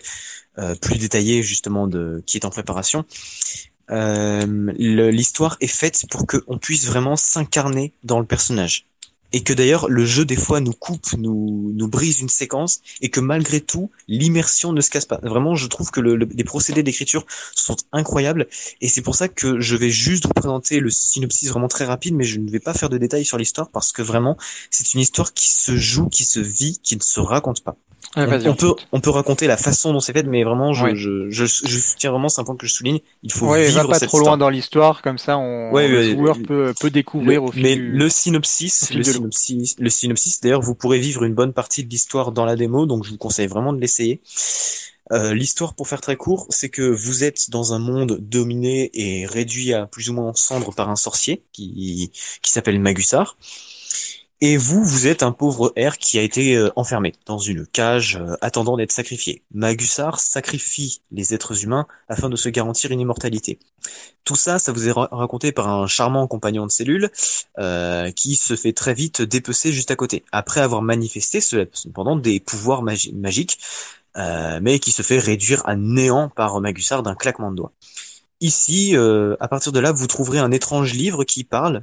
euh, 0.58 0.74
plus 0.76 0.96
détaillé 0.96 1.42
justement 1.42 1.86
de 1.86 2.22
qui 2.24 2.38
est 2.38 2.46
en 2.46 2.50
préparation. 2.50 3.04
Euh, 3.90 4.72
l'histoire 4.78 5.58
est 5.60 5.66
faite 5.66 6.06
pour 6.10 6.26
qu'on 6.26 6.56
puisse 6.56 6.86
vraiment 6.86 7.16
s'incarner 7.16 7.92
dans 8.02 8.18
le 8.18 8.24
personnage 8.24 8.86
et 9.34 9.42
que 9.42 9.52
d'ailleurs 9.52 9.88
le 9.88 10.06
jeu 10.06 10.24
des 10.24 10.36
fois 10.36 10.60
nous 10.60 10.72
coupe, 10.72 11.12
nous, 11.18 11.72
nous 11.74 11.88
brise 11.88 12.20
une 12.20 12.28
séquence, 12.28 12.80
et 13.00 13.10
que 13.10 13.18
malgré 13.18 13.60
tout, 13.60 13.90
l'immersion 14.06 14.72
ne 14.72 14.80
se 14.80 14.90
casse 14.90 15.06
pas. 15.06 15.18
Vraiment, 15.24 15.56
je 15.56 15.66
trouve 15.66 15.90
que 15.90 16.00
le, 16.00 16.14
les 16.14 16.44
procédés 16.44 16.84
d'écriture 16.84 17.26
sont 17.52 17.76
incroyables, 17.90 18.46
et 18.80 18.88
c'est 18.88 19.02
pour 19.02 19.16
ça 19.16 19.26
que 19.26 19.58
je 19.58 19.74
vais 19.74 19.90
juste 19.90 20.26
vous 20.26 20.32
présenter 20.32 20.78
le 20.78 20.88
synopsis 20.88 21.50
vraiment 21.50 21.66
très 21.66 21.84
rapide, 21.84 22.14
mais 22.14 22.22
je 22.22 22.38
ne 22.38 22.48
vais 22.48 22.60
pas 22.60 22.74
faire 22.74 22.88
de 22.88 22.96
détails 22.96 23.24
sur 23.24 23.36
l'histoire, 23.36 23.70
parce 23.70 23.90
que 23.90 24.02
vraiment, 24.02 24.36
c'est 24.70 24.94
une 24.94 25.00
histoire 25.00 25.34
qui 25.34 25.50
se 25.50 25.76
joue, 25.76 26.08
qui 26.08 26.24
se 26.24 26.38
vit, 26.38 26.78
qui 26.80 26.94
ne 26.96 27.02
se 27.02 27.18
raconte 27.18 27.64
pas 27.64 27.76
on, 28.16 28.54
peut, 28.54 28.74
on 28.92 29.00
peut 29.00 29.10
raconter 29.10 29.46
la 29.46 29.56
façon 29.56 29.92
dont 29.92 30.00
c'est 30.00 30.12
fait, 30.12 30.24
mais 30.24 30.44
vraiment, 30.44 30.72
je, 30.72 30.94
je, 30.94 31.30
je, 31.30 31.44
je, 31.44 31.78
soutiens 31.78 32.10
vraiment, 32.10 32.28
c'est 32.28 32.40
un 32.40 32.44
point 32.44 32.56
que 32.56 32.66
je 32.66 32.72
souligne. 32.72 33.00
Il 33.22 33.32
faut 33.32 33.48
ouais, 33.48 33.68
vivre 33.68 33.82
va 33.82 33.98
pas 33.98 34.06
trop 34.06 34.18
loin 34.18 34.36
dans 34.36 34.48
l'histoire, 34.48 35.02
comme 35.02 35.18
ça, 35.18 35.38
on, 35.38 35.72
le 35.76 36.14
joueur 36.14 36.36
peut, 36.46 36.72
peut 36.78 36.90
découvrir 36.90 37.44
au 37.44 37.52
fil 37.52 37.62
Mais 37.62 37.74
le 37.74 38.08
synopsis, 38.08 38.92
le 38.92 39.02
synopsis, 39.02 39.76
le 39.78 39.90
synopsis, 39.90 40.40
d'ailleurs, 40.40 40.60
vous 40.60 40.74
pourrez 40.74 40.98
vivre 40.98 41.24
une 41.24 41.34
bonne 41.34 41.52
partie 41.52 41.84
de 41.84 41.90
l'histoire 41.90 42.32
dans 42.32 42.44
la 42.44 42.56
démo, 42.56 42.86
donc 42.86 43.04
je 43.04 43.10
vous 43.10 43.18
conseille 43.18 43.46
vraiment 43.46 43.72
de 43.72 43.80
l'essayer. 43.80 44.20
Euh, 45.12 45.34
l'histoire, 45.34 45.74
pour 45.74 45.86
faire 45.86 46.00
très 46.00 46.16
court, 46.16 46.46
c'est 46.48 46.70
que 46.70 46.82
vous 46.82 47.24
êtes 47.24 47.50
dans 47.50 47.74
un 47.74 47.78
monde 47.78 48.18
dominé 48.20 48.90
et 48.94 49.26
réduit 49.26 49.74
à 49.74 49.86
plus 49.86 50.08
ou 50.08 50.14
moins 50.14 50.28
en 50.28 50.34
cendres 50.34 50.74
par 50.74 50.88
un 50.88 50.96
sorcier 50.96 51.42
qui, 51.52 52.10
qui 52.40 52.50
s'appelle 52.50 52.80
Magusar. 52.80 53.36
Et 54.46 54.58
vous, 54.58 54.84
vous 54.84 55.06
êtes 55.06 55.22
un 55.22 55.32
pauvre 55.32 55.72
R 55.74 55.96
qui 55.96 56.18
a 56.18 56.22
été 56.22 56.54
euh, 56.54 56.70
enfermé 56.76 57.14
dans 57.24 57.38
une 57.38 57.66
cage 57.66 58.16
euh, 58.16 58.36
attendant 58.42 58.76
d'être 58.76 58.92
sacrifié. 58.92 59.42
Magusar 59.54 60.20
sacrifie 60.20 61.00
les 61.10 61.32
êtres 61.32 61.64
humains 61.64 61.86
afin 62.10 62.28
de 62.28 62.36
se 62.36 62.50
garantir 62.50 62.90
une 62.90 63.00
immortalité. 63.00 63.58
Tout 64.22 64.36
ça, 64.36 64.58
ça 64.58 64.70
vous 64.70 64.86
est 64.86 64.92
raconté 64.92 65.50
par 65.50 65.70
un 65.70 65.86
charmant 65.86 66.26
compagnon 66.26 66.66
de 66.66 66.70
cellule 66.70 67.10
euh, 67.58 68.10
qui 68.10 68.36
se 68.36 68.54
fait 68.54 68.74
très 68.74 68.92
vite 68.92 69.22
dépecer 69.22 69.72
juste 69.72 69.90
à 69.90 69.96
côté, 69.96 70.26
après 70.30 70.60
avoir 70.60 70.82
manifesté 70.82 71.40
cependant 71.40 72.14
des 72.14 72.38
pouvoirs 72.38 72.82
magiques, 72.82 73.58
mais 74.14 74.78
qui 74.78 74.92
se 74.92 75.00
fait 75.00 75.18
réduire 75.18 75.62
à 75.66 75.74
néant 75.74 76.28
par 76.28 76.60
Magusar 76.60 77.02
d'un 77.02 77.14
claquement 77.14 77.50
de 77.50 77.56
doigts. 77.56 77.72
Ici, 78.44 78.94
euh, 78.94 79.36
à 79.40 79.48
partir 79.48 79.72
de 79.72 79.80
là, 79.80 79.90
vous 79.90 80.06
trouverez 80.06 80.38
un 80.38 80.50
étrange 80.50 80.92
livre 80.92 81.24
qui 81.24 81.44
parle. 81.44 81.82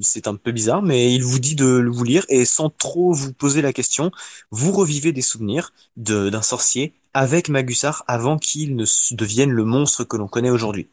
C'est 0.00 0.28
un 0.28 0.36
peu 0.36 0.52
bizarre, 0.52 0.82
mais 0.82 1.12
il 1.12 1.24
vous 1.24 1.40
dit 1.40 1.56
de 1.56 1.84
vous 1.90 2.04
lire 2.04 2.24
et 2.28 2.44
sans 2.44 2.70
trop 2.70 3.12
vous 3.12 3.32
poser 3.32 3.60
la 3.60 3.72
question, 3.72 4.12
vous 4.52 4.70
revivez 4.70 5.10
des 5.10 5.20
souvenirs 5.20 5.72
d'un 5.96 6.42
sorcier 6.42 6.92
avec 7.12 7.48
Magusar 7.48 8.04
avant 8.06 8.38
qu'il 8.38 8.76
ne 8.76 8.84
devienne 9.16 9.50
le 9.50 9.64
monstre 9.64 10.04
que 10.04 10.16
l'on 10.16 10.28
connaît 10.28 10.50
aujourd'hui. 10.50 10.86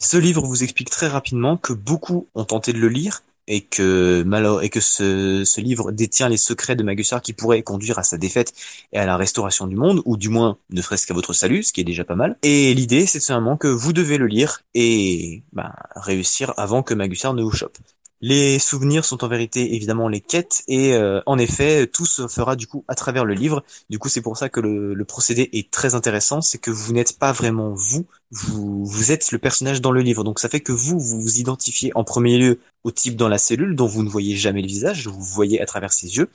Ce 0.00 0.16
livre 0.16 0.42
vous 0.42 0.64
explique 0.64 0.90
très 0.90 1.06
rapidement 1.06 1.56
que 1.56 1.72
beaucoup 1.72 2.26
ont 2.34 2.44
tenté 2.44 2.72
de 2.72 2.78
le 2.78 2.88
lire, 2.88 3.22
et 3.48 3.62
que 3.62 4.24
et 4.62 4.68
que 4.68 4.80
ce, 4.80 5.42
ce, 5.44 5.60
livre 5.60 5.90
détient 5.90 6.28
les 6.28 6.36
secrets 6.36 6.76
de 6.76 6.84
Magusar 6.84 7.22
qui 7.22 7.32
pourraient 7.32 7.62
conduire 7.62 7.98
à 7.98 8.02
sa 8.04 8.18
défaite 8.18 8.52
et 8.92 8.98
à 8.98 9.06
la 9.06 9.16
restauration 9.16 9.66
du 9.66 9.74
monde, 9.74 10.02
ou 10.04 10.16
du 10.16 10.28
moins 10.28 10.58
ne 10.70 10.82
serait-ce 10.82 11.06
qu'à 11.06 11.14
votre 11.14 11.32
salut, 11.32 11.62
ce 11.62 11.72
qui 11.72 11.80
est 11.80 11.84
déjà 11.84 12.04
pas 12.04 12.14
mal. 12.14 12.36
Et 12.42 12.74
l'idée, 12.74 13.06
c'est 13.06 13.20
seulement 13.20 13.56
que 13.56 13.66
vous 13.66 13.92
devez 13.92 14.18
le 14.18 14.26
lire 14.26 14.62
et 14.74 15.42
bah, 15.52 15.74
réussir 15.96 16.52
avant 16.58 16.82
que 16.82 16.94
Magusar 16.94 17.34
ne 17.34 17.42
vous 17.42 17.50
chope. 17.50 17.78
Les 18.20 18.58
souvenirs 18.58 19.04
sont 19.04 19.22
en 19.22 19.28
vérité 19.28 19.76
évidemment 19.76 20.08
les 20.08 20.20
quêtes 20.20 20.64
et 20.66 20.94
euh, 20.94 21.20
en 21.26 21.38
effet 21.38 21.86
tout 21.86 22.04
se 22.04 22.26
fera 22.26 22.56
du 22.56 22.66
coup 22.66 22.84
à 22.88 22.96
travers 22.96 23.24
le 23.24 23.34
livre. 23.34 23.62
Du 23.90 24.00
coup 24.00 24.08
c'est 24.08 24.22
pour 24.22 24.36
ça 24.36 24.48
que 24.48 24.58
le, 24.58 25.04
procédé 25.04 25.48
est 25.52 25.70
très 25.70 25.94
intéressant, 25.94 26.40
c'est 26.40 26.58
que 26.58 26.72
vous 26.72 26.92
n'êtes 26.92 27.16
pas 27.18 27.30
vraiment 27.30 27.72
vous, 27.74 28.06
vous, 28.32 28.84
vous 28.84 29.12
êtes 29.12 29.30
le 29.30 29.38
personnage 29.38 29.80
dans 29.80 29.92
le 29.92 30.02
livre. 30.02 30.24
Donc 30.24 30.40
ça 30.40 30.48
fait 30.48 30.60
que 30.60 30.72
vous, 30.72 30.98
vous 30.98 31.20
vous 31.20 31.38
identifiez 31.38 31.92
en 31.94 32.02
premier 32.02 32.38
lieu 32.38 32.58
au 32.82 32.90
type 32.90 33.14
dans 33.14 33.28
la 33.28 33.38
cellule 33.38 33.76
dont 33.76 33.86
vous 33.86 34.02
ne 34.02 34.08
voyez 34.08 34.36
jamais 34.36 34.62
le 34.62 34.68
visage, 34.68 35.06
vous 35.06 35.22
voyez 35.22 35.60
à 35.60 35.66
travers 35.66 35.92
ses 35.92 36.16
yeux. 36.16 36.28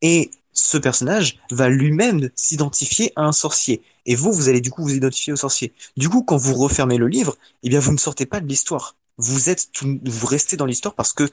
Et 0.00 0.30
ce 0.54 0.78
personnage 0.78 1.38
va 1.50 1.68
lui-même 1.68 2.30
s'identifier 2.34 3.12
à 3.14 3.24
un 3.24 3.32
sorcier. 3.32 3.82
Et 4.06 4.14
vous, 4.14 4.32
vous 4.32 4.48
allez 4.48 4.62
du 4.62 4.70
coup 4.70 4.82
vous 4.82 4.94
identifier 4.94 5.34
au 5.34 5.36
sorcier. 5.36 5.74
Du 5.98 6.08
coup, 6.08 6.22
quand 6.22 6.38
vous 6.38 6.54
refermez 6.54 6.96
le 6.96 7.08
livre, 7.08 7.36
eh 7.62 7.68
bien, 7.68 7.80
vous 7.80 7.92
ne 7.92 7.98
sortez 7.98 8.24
pas 8.24 8.40
de 8.40 8.46
l'histoire 8.46 8.96
vous 9.18 9.48
êtes 9.48 9.68
vous 9.82 10.26
restez 10.26 10.56
dans 10.56 10.66
l'histoire 10.66 10.94
parce 10.94 11.12
que 11.12 11.24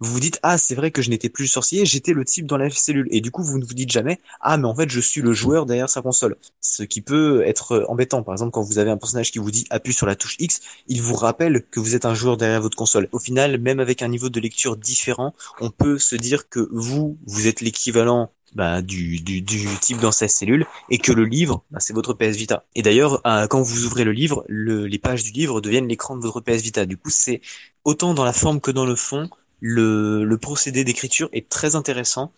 vous 0.00 0.12
vous 0.12 0.20
dites 0.20 0.38
ah 0.42 0.58
c'est 0.58 0.74
vrai 0.74 0.90
que 0.90 1.02
je 1.02 1.10
n'étais 1.10 1.28
plus 1.28 1.46
sorcier 1.48 1.84
j'étais 1.86 2.12
le 2.12 2.24
type 2.24 2.46
dans 2.46 2.56
la 2.56 2.70
cellule. 2.70 3.08
Et 3.10 3.20
du 3.20 3.30
coup 3.30 3.42
vous 3.42 3.58
ne 3.58 3.64
vous 3.64 3.74
dites 3.74 3.90
jamais 3.90 4.20
ah 4.40 4.56
mais 4.56 4.66
en 4.66 4.74
fait 4.74 4.90
je 4.90 5.00
suis 5.00 5.22
le 5.22 5.32
joueur 5.32 5.66
derrière 5.66 5.88
sa 5.88 6.02
console. 6.02 6.36
Ce 6.60 6.82
qui 6.82 7.00
peut 7.00 7.42
être 7.46 7.84
embêtant. 7.88 8.22
Par 8.22 8.34
exemple 8.34 8.52
quand 8.52 8.62
vous 8.62 8.78
avez 8.78 8.90
un 8.90 8.96
personnage 8.96 9.32
qui 9.32 9.38
vous 9.38 9.50
dit 9.50 9.66
appuie 9.70 9.92
sur 9.92 10.06
la 10.06 10.16
touche 10.16 10.36
X 10.38 10.60
il 10.88 11.02
vous 11.02 11.14
rappelle 11.14 11.64
que 11.70 11.80
vous 11.80 11.94
êtes 11.94 12.04
un 12.04 12.14
joueur 12.14 12.36
derrière 12.36 12.60
votre 12.60 12.76
console. 12.76 13.08
Au 13.12 13.18
final 13.18 13.58
même 13.58 13.80
avec 13.80 14.02
un 14.02 14.08
niveau 14.08 14.28
de 14.28 14.40
lecture 14.40 14.76
différent 14.76 15.34
on 15.60 15.70
peut 15.70 15.98
se 15.98 16.16
dire 16.16 16.48
que 16.48 16.68
vous 16.72 17.18
vous 17.26 17.46
êtes 17.46 17.60
l'équivalent 17.60 18.30
bah, 18.54 18.82
du, 18.82 19.20
du, 19.20 19.42
type 19.80 19.98
dans 19.98 20.12
sa 20.12 20.28
cellule 20.28 20.66
et 20.90 20.98
que 20.98 21.12
le 21.12 21.24
livre, 21.24 21.62
bah, 21.70 21.80
c'est 21.80 21.92
votre 21.92 22.14
PS 22.14 22.36
Vita. 22.36 22.64
Et 22.74 22.82
d'ailleurs, 22.82 23.20
euh, 23.26 23.46
quand 23.46 23.62
vous 23.62 23.84
ouvrez 23.84 24.04
le 24.04 24.12
livre, 24.12 24.44
le, 24.48 24.86
les 24.86 24.98
pages 24.98 25.22
du 25.22 25.32
livre 25.32 25.60
deviennent 25.60 25.88
l'écran 25.88 26.16
de 26.16 26.22
votre 26.22 26.40
PS 26.40 26.62
Vita. 26.62 26.86
Du 26.86 26.96
coup, 26.96 27.10
c'est 27.10 27.40
autant 27.84 28.14
dans 28.14 28.24
la 28.24 28.32
forme 28.32 28.60
que 28.60 28.70
dans 28.70 28.86
le 28.86 28.96
fond, 28.96 29.28
le, 29.60 30.24
le 30.24 30.38
procédé 30.38 30.84
d'écriture 30.84 31.28
est 31.32 31.48
très 31.48 31.76
intéressant 31.76 32.32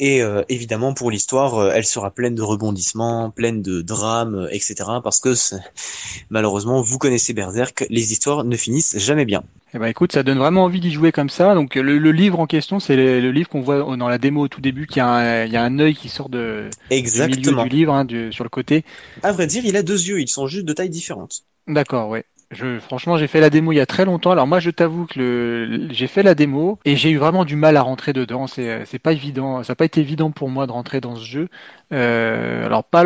et 0.00 0.22
euh, 0.22 0.42
évidemment, 0.48 0.94
pour 0.94 1.10
l'histoire, 1.10 1.56
euh, 1.56 1.72
elle 1.74 1.84
sera 1.84 2.12
pleine 2.12 2.36
de 2.36 2.42
rebondissements, 2.42 3.30
pleine 3.30 3.62
de 3.62 3.82
drames, 3.82 4.36
euh, 4.36 4.48
etc. 4.52 4.76
Parce 5.02 5.18
que 5.18 5.34
malheureusement, 6.30 6.80
vous 6.82 6.98
connaissez 6.98 7.32
Berserk, 7.32 7.84
les 7.90 8.12
histoires 8.12 8.44
ne 8.44 8.56
finissent 8.56 8.96
jamais 8.98 9.24
bien. 9.24 9.42
Eh 9.74 9.78
ben 9.78 9.86
écoute, 9.86 10.12
ça 10.12 10.22
donne 10.22 10.38
vraiment 10.38 10.64
envie 10.64 10.78
d'y 10.78 10.92
jouer 10.92 11.10
comme 11.10 11.28
ça. 11.28 11.54
Donc 11.54 11.74
le, 11.74 12.12
livre 12.12 12.38
en 12.38 12.46
question, 12.46 12.78
c'est 12.78 12.94
le, 12.94 13.30
livre 13.32 13.48
qu'on 13.48 13.60
voit 13.60 13.96
dans 13.96 14.08
la 14.08 14.18
démo 14.18 14.42
au 14.42 14.48
tout 14.48 14.60
début, 14.60 14.86
qui 14.86 15.00
a 15.00 15.06
un, 15.08 15.44
il 15.44 15.52
y 15.52 15.56
a 15.56 15.64
un 15.64 15.78
œil 15.80 15.96
qui 15.96 16.08
sort 16.08 16.28
de 16.28 16.70
Exactement. 16.90 17.64
du, 17.64 17.68
du 17.68 17.76
livre, 17.76 17.92
hein, 17.92 18.06
sur 18.30 18.44
le 18.44 18.50
côté. 18.50 18.84
À 19.24 19.32
vrai 19.32 19.48
dire, 19.48 19.64
il 19.64 19.76
a 19.76 19.82
deux 19.82 20.00
yeux, 20.00 20.20
ils 20.20 20.28
sont 20.28 20.46
juste 20.46 20.64
de 20.64 20.72
taille 20.72 20.90
différente. 20.90 21.42
D'accord, 21.66 22.08
ouais. 22.08 22.24
Je, 22.50 22.78
franchement, 22.78 23.18
j'ai 23.18 23.26
fait 23.26 23.40
la 23.40 23.50
démo 23.50 23.72
il 23.72 23.76
y 23.76 23.80
a 23.80 23.84
très 23.84 24.06
longtemps. 24.06 24.30
Alors 24.30 24.46
moi, 24.46 24.58
je 24.58 24.70
t'avoue 24.70 25.04
que 25.04 25.18
le, 25.18 25.88
j'ai 25.92 26.06
fait 26.06 26.22
la 26.22 26.34
démo 26.34 26.78
et 26.86 26.96
j'ai 26.96 27.10
eu 27.10 27.18
vraiment 27.18 27.44
du 27.44 27.56
mal 27.56 27.76
à 27.76 27.82
rentrer 27.82 28.14
dedans. 28.14 28.46
C'est, 28.46 28.86
c'est 28.86 28.98
pas 28.98 29.12
évident. 29.12 29.62
Ça 29.62 29.72
n'a 29.72 29.76
pas 29.76 29.84
été 29.84 30.00
évident 30.00 30.30
pour 30.30 30.48
moi 30.48 30.66
de 30.66 30.72
rentrer 30.72 31.02
dans 31.02 31.14
ce 31.14 31.24
jeu. 31.24 31.48
Euh, 31.92 32.64
alors 32.64 32.84
pas, 32.84 33.04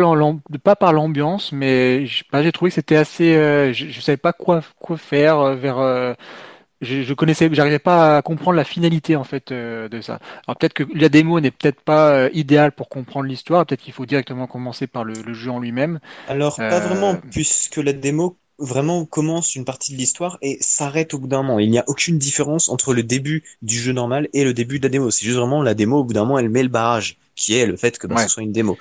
pas 0.63 0.75
par 0.77 0.93
l'ambiance, 0.93 1.51
mais 1.51 2.05
j'ai 2.05 2.51
trouvé 2.53 2.71
que 2.71 2.75
c'était 2.75 2.95
assez. 2.95 3.35
Euh, 3.35 3.73
je, 3.73 3.87
je, 3.87 3.99
savais 3.99 4.17
pas 4.17 4.31
quoi 4.31 4.61
quoi 4.79 4.95
faire 4.95 5.39
euh, 5.39 5.55
vers. 5.55 5.79
Euh, 5.79 6.13
je, 6.81 7.01
je, 7.03 7.13
connaissais, 7.13 7.49
j'arrivais 7.53 7.79
pas 7.79 8.17
à 8.17 8.21
comprendre 8.21 8.57
la 8.57 8.65
finalité 8.65 9.15
en 9.17 9.23
fait 9.25 9.51
euh, 9.51 9.89
de 9.89 9.99
ça. 10.01 10.19
Alors 10.47 10.57
peut-être 10.57 10.73
que 10.73 10.83
la 10.95 11.09
démo 11.09 11.39
n'est 11.41 11.51
peut-être 11.51 11.81
pas 11.81 12.29
idéale 12.31 12.71
pour 12.71 12.87
comprendre 12.87 13.25
l'histoire. 13.25 13.65
Peut-être 13.65 13.81
qu'il 13.81 13.93
faut 13.93 14.05
directement 14.05 14.47
commencer 14.47 14.87
par 14.87 15.03
le, 15.03 15.13
le 15.13 15.33
jeu 15.33 15.51
en 15.51 15.59
lui-même. 15.59 15.99
Alors 16.29 16.55
pas 16.55 16.79
vraiment, 16.79 17.15
puisque 17.31 17.77
la 17.77 17.93
démo 17.93 18.37
vraiment 18.65 19.05
commence 19.05 19.55
une 19.55 19.65
partie 19.65 19.93
de 19.93 19.97
l'histoire 19.97 20.37
et 20.41 20.57
s'arrête 20.61 21.13
au 21.13 21.19
bout 21.19 21.27
d'un 21.27 21.43
moment. 21.43 21.59
Il 21.59 21.69
n'y 21.69 21.79
a 21.79 21.83
aucune 21.87 22.17
différence 22.17 22.69
entre 22.69 22.93
le 22.93 23.03
début 23.03 23.43
du 23.61 23.77
jeu 23.77 23.93
normal 23.93 24.29
et 24.33 24.43
le 24.43 24.53
début 24.53 24.79
de 24.79 24.83
la 24.83 24.89
démo. 24.89 25.11
C'est 25.11 25.25
juste 25.25 25.37
vraiment 25.37 25.61
la 25.61 25.73
démo, 25.73 25.99
au 25.99 26.03
bout 26.03 26.13
d'un 26.13 26.25
moment, 26.25 26.39
elle 26.39 26.49
met 26.49 26.63
le 26.63 26.69
barrage 26.69 27.17
qui 27.35 27.55
est 27.55 27.65
le 27.65 27.75
fait 27.75 27.97
que 27.97 28.07
bah, 28.07 28.23
ce 28.23 28.27
soit 28.27 28.43
une 28.43 28.51
démo. 28.51 28.77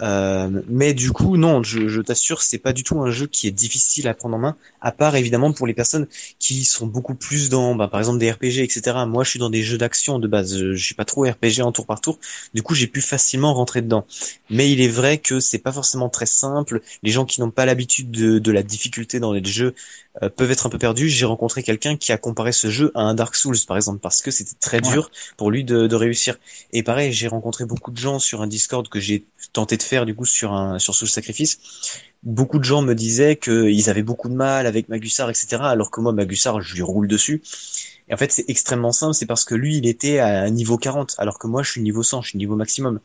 Euh, 0.00 0.62
mais 0.68 0.94
du 0.94 1.12
coup, 1.12 1.36
non, 1.36 1.62
je, 1.62 1.88
je 1.88 2.00
t'assure, 2.00 2.42
c'est 2.42 2.58
pas 2.58 2.72
du 2.72 2.82
tout 2.82 3.00
un 3.00 3.10
jeu 3.10 3.26
qui 3.26 3.46
est 3.46 3.52
difficile 3.52 4.08
à 4.08 4.14
prendre 4.14 4.36
en 4.36 4.38
main, 4.38 4.56
à 4.80 4.92
part 4.92 5.14
évidemment 5.16 5.52
pour 5.52 5.66
les 5.66 5.74
personnes 5.74 6.06
qui 6.38 6.64
sont 6.64 6.86
beaucoup 6.86 7.14
plus 7.14 7.48
dans, 7.48 7.74
bah, 7.74 7.88
par 7.88 8.00
exemple, 8.00 8.18
des 8.18 8.30
RPG, 8.30 8.60
etc. 8.60 8.96
Moi, 9.06 9.24
je 9.24 9.30
suis 9.30 9.38
dans 9.38 9.50
des 9.50 9.62
jeux 9.62 9.78
d'action 9.78 10.18
de 10.18 10.26
base, 10.26 10.56
je, 10.56 10.72
je, 10.72 10.84
suis 10.84 10.94
pas 10.94 11.04
trop 11.04 11.22
RPG 11.22 11.60
en 11.62 11.72
tour 11.72 11.86
par 11.86 12.00
tour, 12.00 12.18
du 12.54 12.62
coup, 12.62 12.74
j'ai 12.74 12.86
pu 12.86 13.00
facilement 13.00 13.54
rentrer 13.54 13.82
dedans. 13.82 14.06
Mais 14.50 14.70
il 14.70 14.80
est 14.80 14.88
vrai 14.88 15.18
que 15.18 15.40
c'est 15.40 15.58
pas 15.58 15.72
forcément 15.72 16.08
très 16.08 16.26
simple. 16.26 16.80
Les 17.02 17.10
gens 17.10 17.24
qui 17.24 17.40
n'ont 17.40 17.50
pas 17.50 17.66
l'habitude 17.66 18.10
de, 18.10 18.38
de, 18.38 18.52
la 18.52 18.62
difficulté 18.62 19.20
dans 19.20 19.32
les 19.32 19.44
jeux 19.44 19.74
euh, 20.22 20.28
peuvent 20.28 20.50
être 20.50 20.66
un 20.66 20.68
peu 20.68 20.78
perdus. 20.78 21.08
J'ai 21.08 21.24
rencontré 21.24 21.62
quelqu'un 21.62 21.96
qui 21.96 22.12
a 22.12 22.18
comparé 22.18 22.52
ce 22.52 22.68
jeu 22.68 22.92
à 22.94 23.00
un 23.00 23.14
Dark 23.14 23.34
Souls, 23.34 23.56
par 23.66 23.76
exemple, 23.76 24.00
parce 24.00 24.20
que 24.20 24.30
c'était 24.30 24.56
très 24.60 24.80
dur 24.80 25.10
pour 25.36 25.50
lui 25.50 25.64
de, 25.64 25.86
de 25.86 25.96
réussir. 25.96 26.38
Et 26.72 26.82
pareil, 26.82 27.12
j'ai 27.12 27.28
rencontré 27.28 27.64
beaucoup 27.64 27.90
de 27.90 27.96
gens 27.96 28.18
sur 28.18 28.42
un 28.42 28.46
Discord 28.46 28.88
que 28.88 29.00
j'ai 29.00 29.24
tenté 29.52 29.76
de 29.76 29.82
faire 29.82 30.04
du 30.04 30.14
coup 30.14 30.26
sur 30.26 30.52
un 30.52 30.78
sur 30.78 30.94
Soul 30.94 31.08
Sacrifice. 31.08 31.58
Beaucoup 32.22 32.58
de 32.58 32.64
gens 32.64 32.82
me 32.82 32.94
disaient 32.94 33.36
qu'ils 33.36 33.88
avaient 33.88 34.02
beaucoup 34.02 34.28
de 34.28 34.34
mal 34.34 34.66
avec 34.66 34.88
Magussar, 34.88 35.30
etc. 35.30 35.56
Alors 35.62 35.90
que 35.90 36.00
moi, 36.00 36.12
Magussar, 36.12 36.60
je 36.60 36.74
lui 36.74 36.82
roule 36.82 37.08
dessus. 37.08 37.42
Et 38.08 38.14
en 38.14 38.16
fait, 38.16 38.30
c'est 38.32 38.44
extrêmement 38.48 38.92
simple, 38.92 39.14
c'est 39.14 39.26
parce 39.26 39.44
que 39.44 39.54
lui, 39.54 39.78
il 39.78 39.86
était 39.86 40.18
à 40.18 40.50
niveau 40.50 40.76
40, 40.76 41.14
alors 41.18 41.38
que 41.38 41.46
moi, 41.46 41.62
je 41.62 41.70
suis 41.70 41.80
niveau 41.80 42.02
100, 42.02 42.22
je 42.22 42.28
suis 42.30 42.38
niveau 42.38 42.56
maximum. 42.56 43.00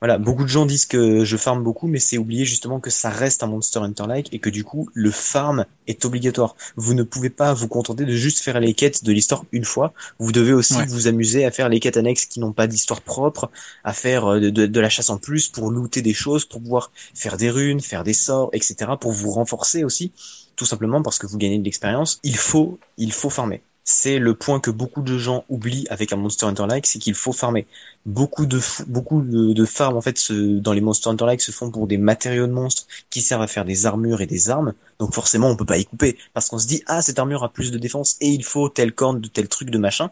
Voilà, 0.00 0.18
beaucoup 0.18 0.42
de 0.42 0.48
gens 0.48 0.66
disent 0.66 0.84
que 0.84 1.24
je 1.24 1.36
farme 1.38 1.62
beaucoup, 1.62 1.86
mais 1.86 1.98
c'est 1.98 2.18
oublier 2.18 2.44
justement 2.44 2.80
que 2.80 2.90
ça 2.90 3.08
reste 3.08 3.42
un 3.42 3.46
Monster 3.46 3.78
Hunter-like 3.78 4.28
et 4.32 4.38
que 4.38 4.50
du 4.50 4.62
coup, 4.62 4.90
le 4.92 5.10
farm 5.10 5.64
est 5.86 6.04
obligatoire. 6.04 6.54
Vous 6.76 6.92
ne 6.92 7.02
pouvez 7.02 7.30
pas 7.30 7.54
vous 7.54 7.66
contenter 7.66 8.04
de 8.04 8.12
juste 8.12 8.40
faire 8.40 8.60
les 8.60 8.74
quêtes 8.74 9.04
de 9.04 9.12
l'histoire 9.12 9.44
une 9.52 9.64
fois. 9.64 9.94
Vous 10.18 10.32
devez 10.32 10.52
aussi 10.52 10.74
vous 10.88 11.06
amuser 11.06 11.46
à 11.46 11.50
faire 11.50 11.70
les 11.70 11.80
quêtes 11.80 11.96
annexes 11.96 12.26
qui 12.26 12.40
n'ont 12.40 12.52
pas 12.52 12.66
d'histoire 12.66 13.00
propre, 13.00 13.50
à 13.84 13.94
faire 13.94 14.26
euh, 14.26 14.40
de, 14.50 14.66
de, 14.66 14.80
la 14.80 14.90
chasse 14.90 15.08
en 15.08 15.16
plus 15.16 15.48
pour 15.48 15.70
looter 15.70 16.02
des 16.02 16.14
choses, 16.14 16.44
pour 16.44 16.60
pouvoir 16.60 16.92
faire 17.14 17.38
des 17.38 17.48
runes, 17.48 17.80
faire 17.80 18.04
des 18.04 18.12
sorts, 18.12 18.50
etc. 18.52 18.92
pour 19.00 19.12
vous 19.12 19.30
renforcer 19.30 19.82
aussi. 19.82 20.12
Tout 20.56 20.66
simplement 20.66 21.02
parce 21.02 21.18
que 21.18 21.26
vous 21.26 21.38
gagnez 21.38 21.58
de 21.58 21.64
l'expérience. 21.64 22.20
Il 22.22 22.36
faut, 22.36 22.78
il 22.98 23.12
faut 23.12 23.30
farmer 23.30 23.62
c'est 23.88 24.18
le 24.18 24.34
point 24.34 24.58
que 24.58 24.70
beaucoup 24.70 25.00
de 25.00 25.16
gens 25.16 25.44
oublient 25.48 25.86
avec 25.90 26.12
un 26.12 26.16
Monster 26.16 26.46
Hunter 26.46 26.66
like, 26.68 26.86
c'est 26.86 26.98
qu'il 26.98 27.14
faut 27.14 27.32
farmer. 27.32 27.66
Beaucoup 28.04 28.44
de 28.44 28.60
beaucoup 28.88 29.22
de, 29.22 29.64
farms 29.64 29.96
en 29.96 30.00
fait 30.00 30.32
dans 30.32 30.72
les 30.72 30.80
Monster 30.80 31.10
Hunter 31.10 31.24
like 31.24 31.40
se 31.40 31.52
font 31.52 31.70
pour 31.70 31.86
des 31.86 31.96
matériaux 31.96 32.48
de 32.48 32.52
monstres 32.52 32.86
qui 33.10 33.22
servent 33.22 33.42
à 33.42 33.46
faire 33.46 33.64
des 33.64 33.86
armures 33.86 34.20
et 34.20 34.26
des 34.26 34.50
armes. 34.50 34.74
Donc 34.98 35.14
forcément 35.14 35.48
on 35.48 35.56
peut 35.56 35.64
pas 35.64 35.78
y 35.78 35.84
couper 35.84 36.18
parce 36.34 36.48
qu'on 36.48 36.58
se 36.58 36.66
dit 36.66 36.82
ah 36.86 37.00
cette 37.00 37.20
armure 37.20 37.44
a 37.44 37.48
plus 37.48 37.70
de 37.70 37.78
défense 37.78 38.16
et 38.20 38.28
il 38.28 38.44
faut 38.44 38.68
tel 38.68 38.92
corne 38.92 39.20
de 39.20 39.28
tel 39.28 39.48
truc 39.48 39.70
de 39.70 39.78
machin. 39.78 40.10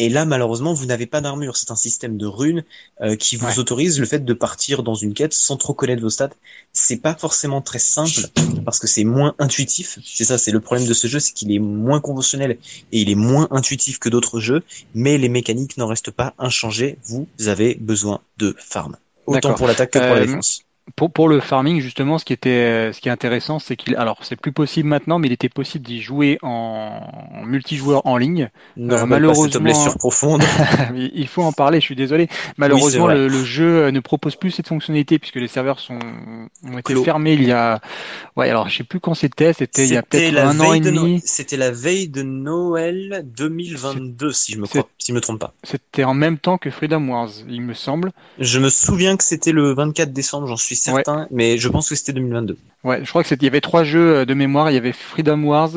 Et 0.00 0.08
là, 0.08 0.24
malheureusement, 0.24 0.72
vous 0.72 0.86
n'avez 0.86 1.04
pas 1.04 1.20
d'armure. 1.20 1.58
C'est 1.58 1.70
un 1.70 1.76
système 1.76 2.16
de 2.16 2.24
runes 2.24 2.64
euh, 3.02 3.16
qui 3.16 3.36
vous 3.36 3.58
autorise 3.58 4.00
le 4.00 4.06
fait 4.06 4.24
de 4.24 4.32
partir 4.32 4.82
dans 4.82 4.94
une 4.94 5.12
quête 5.12 5.34
sans 5.34 5.58
trop 5.58 5.74
connaître 5.74 6.00
vos 6.00 6.08
stats. 6.08 6.30
C'est 6.72 6.96
pas 6.96 7.14
forcément 7.14 7.60
très 7.60 7.80
simple 7.80 8.28
parce 8.64 8.78
que 8.78 8.86
c'est 8.86 9.04
moins 9.04 9.34
intuitif. 9.38 9.98
C'est 10.02 10.24
ça, 10.24 10.38
c'est 10.38 10.52
le 10.52 10.60
problème 10.60 10.88
de 10.88 10.94
ce 10.94 11.06
jeu, 11.06 11.20
c'est 11.20 11.34
qu'il 11.34 11.52
est 11.52 11.58
moins 11.58 12.00
conventionnel 12.00 12.52
et 12.92 13.02
il 13.02 13.10
est 13.10 13.14
moins 13.14 13.46
intuitif 13.50 13.98
que 13.98 14.08
d'autres 14.08 14.40
jeux. 14.40 14.62
Mais 14.94 15.18
les 15.18 15.28
mécaniques 15.28 15.76
n'en 15.76 15.86
restent 15.86 16.12
pas 16.12 16.32
inchangées. 16.38 16.96
Vous 17.04 17.28
avez 17.46 17.74
besoin 17.74 18.22
de 18.38 18.56
farm. 18.58 18.96
Autant 19.26 19.52
pour 19.52 19.66
l'attaque 19.66 19.90
que 19.90 19.98
pour 19.98 20.14
la 20.14 20.22
euh, 20.22 20.26
défense 20.26 20.64
pour, 20.96 21.10
pour 21.10 21.28
le 21.28 21.40
farming 21.40 21.80
justement, 21.80 22.18
ce 22.18 22.24
qui 22.24 22.32
était, 22.32 22.92
ce 22.92 23.00
qui 23.00 23.08
est 23.08 23.12
intéressant, 23.12 23.58
c'est 23.58 23.76
qu'il, 23.76 23.96
alors 23.96 24.18
c'est 24.22 24.36
plus 24.36 24.52
possible 24.52 24.88
maintenant, 24.88 25.18
mais 25.18 25.28
il 25.28 25.32
était 25.32 25.48
possible 25.48 25.84
d'y 25.84 26.00
jouer 26.00 26.38
en, 26.42 27.00
multijoueur 27.44 28.06
en 28.06 28.16
ligne. 28.16 28.50
Non, 28.76 28.96
euh, 28.96 29.06
malheureusement, 29.06 29.60
blessure 29.60 29.96
profonde. 29.96 30.42
il 30.94 31.28
faut 31.28 31.42
en 31.42 31.52
parler. 31.52 31.80
Je 31.80 31.84
suis 31.84 31.96
désolé. 31.96 32.28
Malheureusement, 32.56 33.06
le, 33.06 33.28
le, 33.28 33.44
jeu 33.44 33.90
ne 33.90 34.00
propose 34.00 34.36
plus 34.36 34.50
cette 34.50 34.68
fonctionnalité 34.68 35.18
puisque 35.18 35.36
les 35.36 35.48
serveurs 35.48 35.80
sont 35.80 35.98
ont 36.64 36.78
été 36.78 36.94
fermés 37.02 37.34
il 37.34 37.44
y 37.44 37.52
a, 37.52 37.80
ouais, 38.36 38.48
alors 38.50 38.68
je 38.68 38.78
sais 38.78 38.84
plus 38.84 39.00
quand 39.00 39.14
c'était. 39.14 39.52
C'était 39.52 39.86
il 39.86 39.92
y 39.92 39.96
a 39.96 40.02
peut-être 40.02 40.38
un 40.38 40.60
an 40.60 40.72
et 40.72 40.80
demi. 40.80 41.20
C'était 41.24 41.56
la 41.56 41.70
veille 41.70 42.08
de 42.08 42.22
Noël 42.22 43.24
2022, 43.36 44.32
si 44.32 44.52
je 44.52 44.58
me 44.58 44.66
crois, 44.66 44.88
si 44.98 45.12
je 45.12 45.14
me 45.14 45.20
trompe 45.20 45.40
pas. 45.40 45.54
C'était 45.62 46.04
en 46.04 46.14
même 46.14 46.38
temps 46.38 46.58
que 46.58 46.70
Freedom 46.70 47.08
Wars, 47.08 47.30
il 47.48 47.62
me 47.62 47.74
semble. 47.74 48.12
Je 48.38 48.58
me 48.58 48.68
souviens 48.68 49.16
que 49.16 49.24
c'était 49.24 49.52
le 49.52 49.74
24 49.74 50.12
décembre, 50.12 50.46
j'en 50.46 50.56
suis 50.56 50.76
certain, 50.80 51.26
mais 51.30 51.58
je 51.58 51.68
pense 51.68 51.88
que 51.88 51.94
c'était 51.94 52.12
2022. 52.12 52.56
Ouais, 52.82 53.00
je 53.04 53.10
crois 53.10 53.22
que 53.22 53.28
c'était. 53.28 53.44
Il 53.44 53.48
y 53.48 53.50
avait 53.50 53.60
trois 53.60 53.84
jeux 53.84 54.16
euh, 54.16 54.24
de 54.24 54.34
mémoire. 54.34 54.70
Il 54.70 54.74
y 54.74 54.78
avait 54.78 54.92
Freedom 54.92 55.42
Wars, 55.44 55.70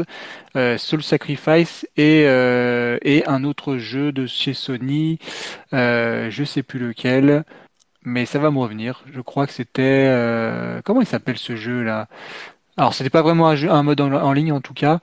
euh, 0.55 0.77
Soul 0.77 1.03
Sacrifice 1.03 1.85
et 1.97 2.23
euh, 2.27 2.97
et 3.01 3.25
un 3.27 3.43
autre 3.43 3.77
jeu 3.77 4.11
de 4.11 4.25
chez 4.25 4.53
Sony. 4.53 5.19
Euh, 5.73 6.29
je 6.29 6.43
sais 6.43 6.63
plus 6.63 6.79
lequel, 6.79 7.43
mais 8.03 8.25
ça 8.25 8.39
va 8.39 8.51
me 8.51 8.59
revenir. 8.59 9.03
Je 9.11 9.19
crois 9.21 9.47
que 9.47 9.53
c'était 9.53 10.09
comment 10.85 11.01
il 11.01 11.07
s'appelle 11.07 11.37
ce 11.37 11.55
jeu 11.55 11.83
là. 11.83 12.07
Alors 12.77 12.93
c'était 12.93 13.09
pas 13.09 13.21
vraiment 13.21 13.47
un, 13.47 13.55
jeu, 13.55 13.69
un 13.69 13.83
mode 13.83 14.01
en, 14.01 14.33
ligne 14.33 14.51
en 14.51 14.61
tout 14.61 14.73
cas. 14.73 14.99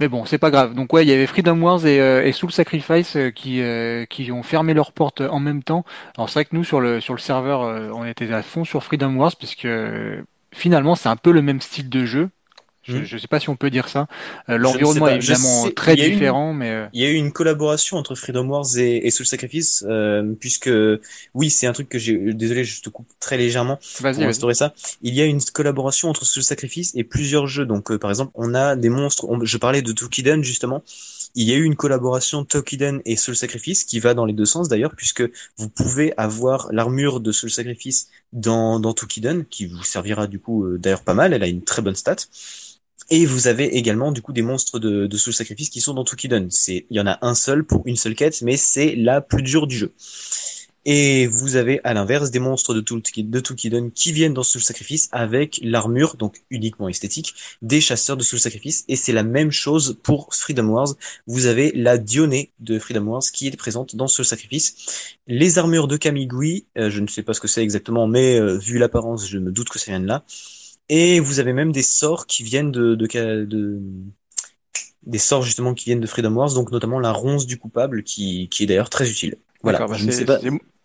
Mais 0.00 0.06
bon, 0.08 0.24
c'est 0.24 0.38
pas 0.38 0.50
grave. 0.52 0.74
Donc 0.74 0.92
ouais, 0.92 1.04
il 1.04 1.08
y 1.08 1.12
avait 1.12 1.26
Freedom 1.26 1.60
Wars 1.60 1.84
et, 1.84 2.00
euh, 2.00 2.30
Soul 2.32 2.52
Sacrifice 2.52 3.16
euh, 3.16 3.30
qui 3.30 3.60
euh, 3.60 4.04
qui 4.06 4.30
ont 4.30 4.44
fermé 4.44 4.72
leurs 4.72 4.92
portes 4.92 5.22
en 5.22 5.40
même 5.40 5.64
temps. 5.64 5.84
Alors 6.16 6.28
c'est 6.28 6.34
vrai 6.34 6.44
que 6.44 6.54
nous 6.54 6.62
sur 6.62 6.80
le 6.80 7.00
sur 7.00 7.14
le 7.14 7.18
serveur, 7.18 7.60
on 7.94 8.04
était 8.04 8.32
à 8.32 8.42
fond 8.42 8.64
sur 8.64 8.84
Freedom 8.84 9.16
Wars 9.16 9.34
puisque 9.36 9.66
finalement 10.52 10.94
c'est 10.94 11.08
un 11.08 11.16
peu 11.16 11.32
le 11.32 11.42
même 11.42 11.60
style 11.60 11.88
de 11.88 12.04
jeu. 12.04 12.30
Je 12.88 12.96
ne 12.96 13.02
hmm. 13.02 13.18
sais 13.18 13.28
pas 13.28 13.40
si 13.40 13.48
on 13.48 13.56
peut 13.56 13.70
dire 13.70 13.88
ça. 13.88 14.06
L'environnement 14.48 15.08
est 15.08 15.16
évidemment 15.16 15.70
très 15.70 15.94
différent, 15.94 16.52
mais 16.52 16.88
il 16.92 17.02
y 17.02 17.04
a 17.04 17.10
eu 17.10 17.14
une 17.14 17.32
collaboration 17.32 17.96
entre 17.96 18.14
Freedom 18.14 18.46
Wars 18.46 18.66
et, 18.76 19.06
et 19.06 19.10
Soul 19.10 19.26
Sacrifice, 19.26 19.84
puisque 20.40 20.70
oui, 21.34 21.50
c'est 21.50 21.66
un 21.66 21.72
truc 21.72 21.88
que 21.88 21.98
j'ai. 21.98 22.32
Désolé, 22.34 22.64
je 22.64 22.82
te 22.82 22.88
coupe 22.88 23.08
très 23.20 23.36
légèrement 23.36 23.78
pour 23.98 24.04
restaurer 24.04 24.54
ça. 24.54 24.74
Il 25.02 25.14
y 25.14 25.20
a 25.20 25.24
une 25.24 25.42
collaboration 25.42 26.08
entre 26.08 26.24
Soul 26.24 26.42
Sacrifice 26.42 26.92
et 26.94 27.04
plusieurs 27.04 27.46
jeux. 27.46 27.66
Donc, 27.66 27.94
par 27.96 28.10
exemple, 28.10 28.32
on 28.34 28.54
a 28.54 28.76
des 28.76 28.88
monstres. 28.88 29.26
je 29.42 29.58
parlais 29.58 29.82
de 29.82 29.92
Tokiden 29.92 30.42
justement. 30.42 30.82
Il 31.34 31.48
y 31.48 31.52
a 31.52 31.56
eu 31.56 31.64
une 31.64 31.76
collaboration 31.76 32.44
Tokiden 32.44 33.00
et 33.04 33.16
Soul 33.16 33.36
Sacrifice 33.36 33.84
qui 33.84 34.00
va 34.00 34.14
dans 34.14 34.24
les 34.24 34.32
deux 34.32 34.46
sens 34.46 34.68
d'ailleurs, 34.68 34.94
puisque 34.96 35.22
vous 35.56 35.68
pouvez 35.68 36.14
avoir 36.16 36.68
l'armure 36.72 37.20
de 37.20 37.32
Soul 37.32 37.50
Sacrifice 37.50 38.08
dans, 38.32 38.80
dans 38.80 38.94
Tokiden, 38.94 39.44
qui 39.44 39.66
vous 39.66 39.82
servira 39.82 40.26
du 40.26 40.38
coup 40.38 40.64
euh, 40.64 40.78
d'ailleurs 40.78 41.02
pas 41.02 41.14
mal, 41.14 41.32
elle 41.32 41.42
a 41.42 41.46
une 41.46 41.62
très 41.62 41.82
bonne 41.82 41.94
stat. 41.94 42.16
Et 43.10 43.24
vous 43.24 43.46
avez 43.46 43.76
également 43.76 44.12
du 44.12 44.20
coup 44.20 44.32
des 44.32 44.42
monstres 44.42 44.78
de, 44.78 45.06
de 45.06 45.16
Soul 45.16 45.32
Sacrifice 45.32 45.70
qui 45.70 45.80
sont 45.80 45.94
dans 45.94 46.04
Tokiden. 46.04 46.48
C'est, 46.50 46.86
il 46.90 46.96
y 46.96 47.00
en 47.00 47.06
a 47.06 47.18
un 47.22 47.34
seul 47.34 47.64
pour 47.64 47.82
une 47.86 47.96
seule 47.96 48.14
quête, 48.14 48.42
mais 48.42 48.56
c'est 48.56 48.94
la 48.96 49.20
plus 49.20 49.42
dure 49.42 49.66
du 49.66 49.76
jeu. 49.76 49.92
Et 50.90 51.26
vous 51.26 51.56
avez 51.56 51.82
à 51.84 51.92
l'inverse 51.92 52.30
des 52.30 52.38
monstres 52.38 52.72
de, 52.72 53.40
Tukidon 53.40 53.90
qui 53.94 54.10
viennent 54.12 54.32
dans 54.32 54.42
Soul 54.42 54.62
Sacrifice 54.62 55.10
avec 55.12 55.60
l'armure, 55.62 56.16
donc 56.16 56.40
uniquement 56.48 56.88
esthétique, 56.88 57.34
des 57.60 57.82
chasseurs 57.82 58.16
de 58.16 58.22
Soul 58.22 58.38
Sacrifice. 58.38 58.86
Et 58.88 58.96
c'est 58.96 59.12
la 59.12 59.22
même 59.22 59.50
chose 59.50 59.98
pour 60.02 60.32
Freedom 60.32 60.64
Wars. 60.64 60.94
Vous 61.26 61.44
avez 61.44 61.72
la 61.72 61.98
Dionée 61.98 62.52
de 62.60 62.78
Freedom 62.78 63.02
Wars 63.02 63.22
qui 63.32 63.48
est 63.48 63.56
présente 63.56 63.96
dans 63.96 64.08
Soul 64.08 64.24
Sacrifice. 64.24 65.16
Les 65.26 65.58
armures 65.58 65.88
de 65.88 65.98
Kamigui, 65.98 66.64
euh, 66.78 66.88
je 66.88 67.00
ne 67.00 67.06
sais 67.06 67.22
pas 67.22 67.34
ce 67.34 67.40
que 67.40 67.48
c'est 67.48 67.62
exactement, 67.62 68.06
mais 68.06 68.40
euh, 68.40 68.56
vu 68.56 68.78
l'apparence, 68.78 69.28
je 69.28 69.36
me 69.36 69.52
doute 69.52 69.68
que 69.68 69.78
ça 69.78 69.90
vient 69.90 70.00
de 70.00 70.06
là. 70.06 70.24
Et 70.88 71.20
vous 71.20 71.38
avez 71.40 71.52
même 71.52 71.72
des 71.72 71.82
sorts 71.82 72.26
qui 72.26 72.42
viennent 72.42 72.72
de, 72.72 72.94
de, 72.94 73.44
de 73.44 73.80
des 75.02 75.18
sorts 75.18 75.42
justement 75.42 75.74
qui 75.74 75.86
viennent 75.86 76.00
de 76.00 76.06
Freedom 76.06 76.32
Wars, 76.32 76.54
donc 76.54 76.70
notamment 76.70 76.98
la 76.98 77.12
ronce 77.12 77.46
du 77.46 77.58
coupable 77.58 78.02
qui, 78.02 78.48
qui 78.48 78.62
est 78.62 78.66
d'ailleurs 78.66 78.90
très 78.90 79.10
utile. 79.10 79.36
Voilà, 79.62 79.78
bah, 79.80 79.96
pas. 80.26 80.38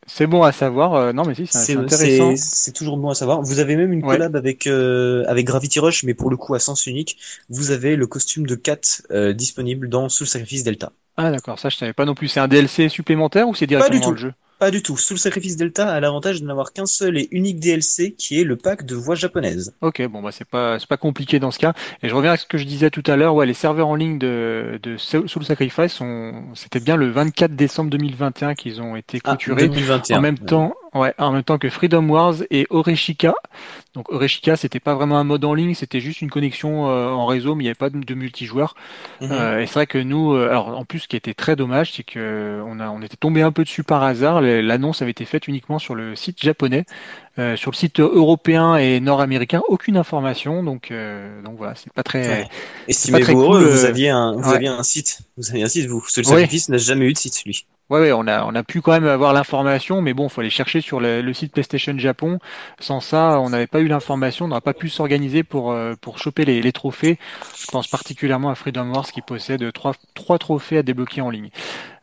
C'est 0.05 0.27
bon 0.27 0.43
à 0.43 0.51
savoir. 0.51 0.95
Euh, 0.95 1.13
non, 1.13 1.23
mais 1.25 1.35
si, 1.35 1.47
c'est 1.47 1.77
intéressant. 1.77 2.33
C'est 2.35 2.73
toujours 2.73 2.97
bon 2.97 3.09
à 3.09 3.15
savoir. 3.15 3.41
Vous 3.41 3.59
avez 3.59 3.75
même 3.75 3.93
une 3.93 4.01
collab 4.01 4.35
avec 4.35 4.67
euh, 4.67 5.23
avec 5.27 5.45
Gravity 5.45 5.79
Rush, 5.79 6.03
mais 6.03 6.13
pour 6.13 6.29
le 6.29 6.37
coup 6.37 6.53
à 6.55 6.59
sens 6.59 6.85
unique. 6.87 7.17
Vous 7.49 7.71
avez 7.71 7.95
le 7.95 8.07
costume 8.07 8.45
de 8.45 8.55
Kat 8.55 8.81
euh, 9.11 9.33
disponible 9.33 9.89
dans 9.89 10.09
Soul 10.09 10.27
Sacrifice 10.27 10.63
Delta. 10.63 10.91
Ah 11.15 11.31
d'accord, 11.31 11.59
ça 11.59 11.69
je 11.69 11.77
savais 11.77 11.93
pas 11.93 12.05
non 12.05 12.15
plus. 12.15 12.27
C'est 12.27 12.39
un 12.39 12.47
DLC 12.47 12.89
supplémentaire 12.89 13.47
ou 13.47 13.55
c'est 13.55 13.67
directement 13.67 13.99
dans 13.99 14.11
le 14.11 14.17
jeu? 14.17 14.33
Pas 14.63 14.71
du 14.71 14.81
tout. 14.81 14.95
Soul 14.95 15.17
Sacrifice 15.17 15.57
Delta 15.57 15.91
a 15.91 15.99
l'avantage 15.99 16.41
de 16.41 16.47
n'avoir 16.47 16.71
qu'un 16.71 16.85
seul 16.85 17.17
et 17.17 17.27
unique 17.31 17.59
DLC 17.59 18.13
qui 18.17 18.39
est 18.39 18.45
le 18.45 18.55
pack 18.55 18.85
de 18.85 18.95
voix 18.95 19.13
japonaise. 19.13 19.75
Ok, 19.81 20.01
bon 20.07 20.21
bah 20.21 20.31
c'est 20.31 20.47
pas 20.47 20.79
c'est 20.79 20.87
pas 20.87 20.95
compliqué 20.95 21.37
dans 21.37 21.51
ce 21.51 21.59
cas. 21.59 21.73
Et 22.01 22.07
je 22.07 22.15
reviens 22.15 22.31
à 22.31 22.37
ce 22.37 22.45
que 22.45 22.57
je 22.57 22.63
disais 22.63 22.89
tout 22.89 23.03
à 23.07 23.17
l'heure. 23.17 23.35
Ouais, 23.35 23.45
les 23.45 23.53
serveurs 23.53 23.89
en 23.89 23.95
ligne 23.95 24.19
de, 24.19 24.79
de 24.81 24.95
Soul 24.95 25.43
Sacrifice 25.43 25.91
sont 25.91 26.45
c'était 26.53 26.79
bien 26.79 26.95
le 26.95 27.09
24 27.09 27.57
décembre 27.57 27.89
2021 27.89 28.55
qu'ils 28.55 28.81
ont 28.81 28.95
été 28.95 29.19
ah, 29.25 29.35
clôturés. 29.35 29.67
2021. 29.67 30.17
En 30.17 30.21
même 30.21 30.39
temps, 30.39 30.73
Ouais, 30.93 31.13
en 31.17 31.31
même 31.31 31.43
temps 31.43 31.57
que 31.57 31.69
Freedom 31.69 32.07
Wars 32.07 32.35
et 32.51 32.67
Oreshika. 32.69 33.33
Donc 33.95 34.11
Oreshika, 34.11 34.55
c'était 34.55 34.79
pas 34.79 34.93
vraiment 34.93 35.17
un 35.17 35.23
mode 35.23 35.43
en 35.45 35.53
ligne, 35.53 35.73
c'était 35.73 35.99
juste 35.99 36.21
une 36.21 36.29
connexion 36.29 36.87
euh, 36.89 37.09
en 37.09 37.25
réseau, 37.25 37.55
mais 37.55 37.63
il 37.63 37.65
n'y 37.65 37.69
avait 37.69 37.75
pas 37.75 37.89
de, 37.89 38.13
multijoueur. 38.13 38.75
Mhm. 39.21 39.31
Euh, 39.31 39.61
et 39.61 39.65
c'est 39.65 39.73
vrai 39.73 39.87
que 39.87 39.97
nous, 39.97 40.33
euh, 40.33 40.49
alors 40.49 40.69
en 40.77 40.85
plus, 40.85 40.99
ce 40.99 41.07
qui 41.07 41.15
était 41.15 41.33
très 41.33 41.55
dommage, 41.55 41.93
c'est 41.93 42.03
que 42.03 42.61
on 42.67 42.79
a, 42.79 42.89
on 42.89 43.01
était 43.01 43.17
tombé 43.17 43.41
un 43.41 43.51
peu 43.51 43.63
dessus 43.63 43.83
par 43.83 44.03
hasard. 44.03 44.41
L'annonce 44.41 45.01
avait 45.01 45.11
été 45.11 45.25
faite 45.25 45.47
uniquement 45.47 45.79
sur 45.79 45.95
le 45.95 46.15
site 46.15 46.41
japonais. 46.41 46.85
Euh, 47.39 47.55
sur 47.55 47.71
le 47.71 47.75
site 47.75 47.99
européen 47.99 48.75
et 48.75 48.99
nord-américain, 48.99 49.63
aucune 49.67 49.97
information, 49.97 50.61
donc 50.61 50.91
euh, 50.91 51.41
donc 51.41 51.57
voilà, 51.57 51.73
c'est 51.73 51.91
pas 51.91 52.03
très. 52.03 52.47
Estimez-vous 52.87 53.41
heureux, 53.41 53.65
vous 53.65 53.85
aviez 53.85 54.09
un 54.09 54.33
vous 54.33 54.53
aviez 54.53 54.67
un 54.67 54.83
site, 54.83 55.21
vous 55.37 55.49
aviez 55.49 55.63
un 55.63 55.67
site, 55.67 55.87
vous. 55.87 56.03
Ce 56.07 56.21
Sacrifice 56.21 56.69
n'a 56.69 56.77
jamais 56.77 57.05
eu 57.05 57.13
de 57.13 57.17
site, 57.17 57.43
lui. 57.43 57.65
Ouais, 57.89 57.99
ouais, 57.99 58.11
on 58.11 58.27
a 58.27 58.45
on 58.45 58.53
a 58.53 58.63
pu 58.63 58.81
quand 58.81 58.91
même 58.91 59.07
avoir 59.07 59.33
l'information, 59.33 59.99
mais 59.99 60.13
bon, 60.13 60.29
faut 60.29 60.41
aller 60.41 60.51
chercher 60.51 60.79
sur 60.79 60.99
le, 60.99 61.33
site 61.33 61.53
PlayStation 61.53 61.97
Japon. 61.97 62.37
Sans 62.79 62.99
ça, 62.99 63.39
on 63.39 63.49
n'avait 63.49 63.65
pas 63.65 63.81
eu 63.81 63.87
l'information, 63.87 64.45
on 64.45 64.49
n'aurait 64.49 64.61
pas 64.61 64.75
pu 64.75 64.89
s'organiser 64.89 65.41
pour 65.41 65.71
euh, 65.71 65.95
pour 65.99 66.19
choper 66.19 66.45
les, 66.45 66.61
les 66.61 66.71
trophées. 66.71 67.17
Je 67.59 67.65
pense 67.65 67.87
particulièrement 67.87 68.51
à 68.51 68.55
Freedom 68.55 68.91
Wars 68.91 69.07
qui 69.07 69.21
possède 69.23 69.73
trois 69.73 69.95
trois 70.13 70.37
trophées 70.37 70.77
à 70.77 70.83
débloquer 70.83 71.21
en 71.21 71.31
ligne. 71.31 71.49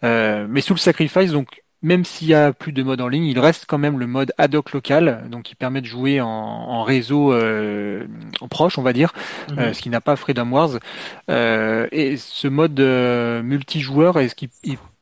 Euh, 0.02 0.46
mais 0.48 0.60
sous 0.60 0.74
le 0.74 0.80
Sacrifice, 0.80 1.30
donc 1.30 1.62
même 1.82 2.04
s'il 2.04 2.28
y 2.28 2.34
a 2.34 2.52
plus 2.52 2.72
de 2.72 2.82
mode 2.82 3.00
en 3.00 3.08
ligne, 3.08 3.24
il 3.24 3.38
reste 3.38 3.64
quand 3.66 3.78
même 3.78 3.98
le 3.98 4.06
mode 4.06 4.32
ad 4.38 4.54
hoc 4.54 4.72
local, 4.72 5.24
donc 5.30 5.44
qui 5.44 5.54
permet 5.54 5.80
de 5.80 5.86
jouer 5.86 6.20
en, 6.20 6.82
réseau 6.82 7.32
euh, 7.32 8.06
en 8.40 8.48
proche, 8.48 8.78
on 8.78 8.82
va 8.82 8.92
dire, 8.92 9.12
mhm. 9.50 9.58
euh, 9.58 9.72
ce 9.72 9.80
qui 9.80 9.88
n'a 9.88 10.00
pas 10.00 10.16
Freedom 10.16 10.50
Wars. 10.50 10.78
Euh, 11.30 11.86
et 11.92 12.16
ce 12.16 12.48
mode 12.48 12.80
multijoueur, 12.80 14.18
est-ce 14.18 14.34
qu'il 14.34 14.50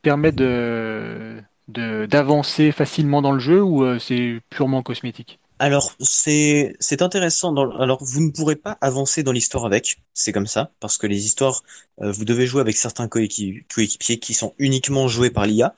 permet 0.03 0.33
de 0.33 1.43
d'avancer 1.68 2.72
facilement 2.72 3.20
dans 3.20 3.33
le 3.33 3.41
jeu 3.41 3.62
ou 3.62 3.99
c'est 3.99 4.41
purement 4.49 4.83
cosmétique? 4.83 5.39
Alors 5.59 5.95
c'est 6.01 6.77
c'est 6.81 7.03
intéressant. 7.03 7.55
Alors 7.79 8.03
vous 8.03 8.21
ne 8.21 8.31
pourrez 8.31 8.57
pas 8.57 8.79
avancer 8.81 9.23
dans 9.23 9.33
l'histoire 9.33 9.65
avec, 9.67 9.99
c'est 10.15 10.33
comme 10.33 10.47
ça, 10.47 10.73
parce 10.81 10.99
que 10.99 11.07
les 11.07 11.27
histoires, 11.27 11.63
euh, 12.01 12.13
vous 12.13 12.25
devez 12.25 12.47
jouer 12.47 12.61
avec 12.61 12.77
certains 12.77 13.09
coéquipiers 13.09 14.19
qui 14.19 14.35
sont 14.35 14.55
uniquement 14.59 15.09
joués 15.09 15.31
par 15.31 15.47
l'IA. 15.47 15.75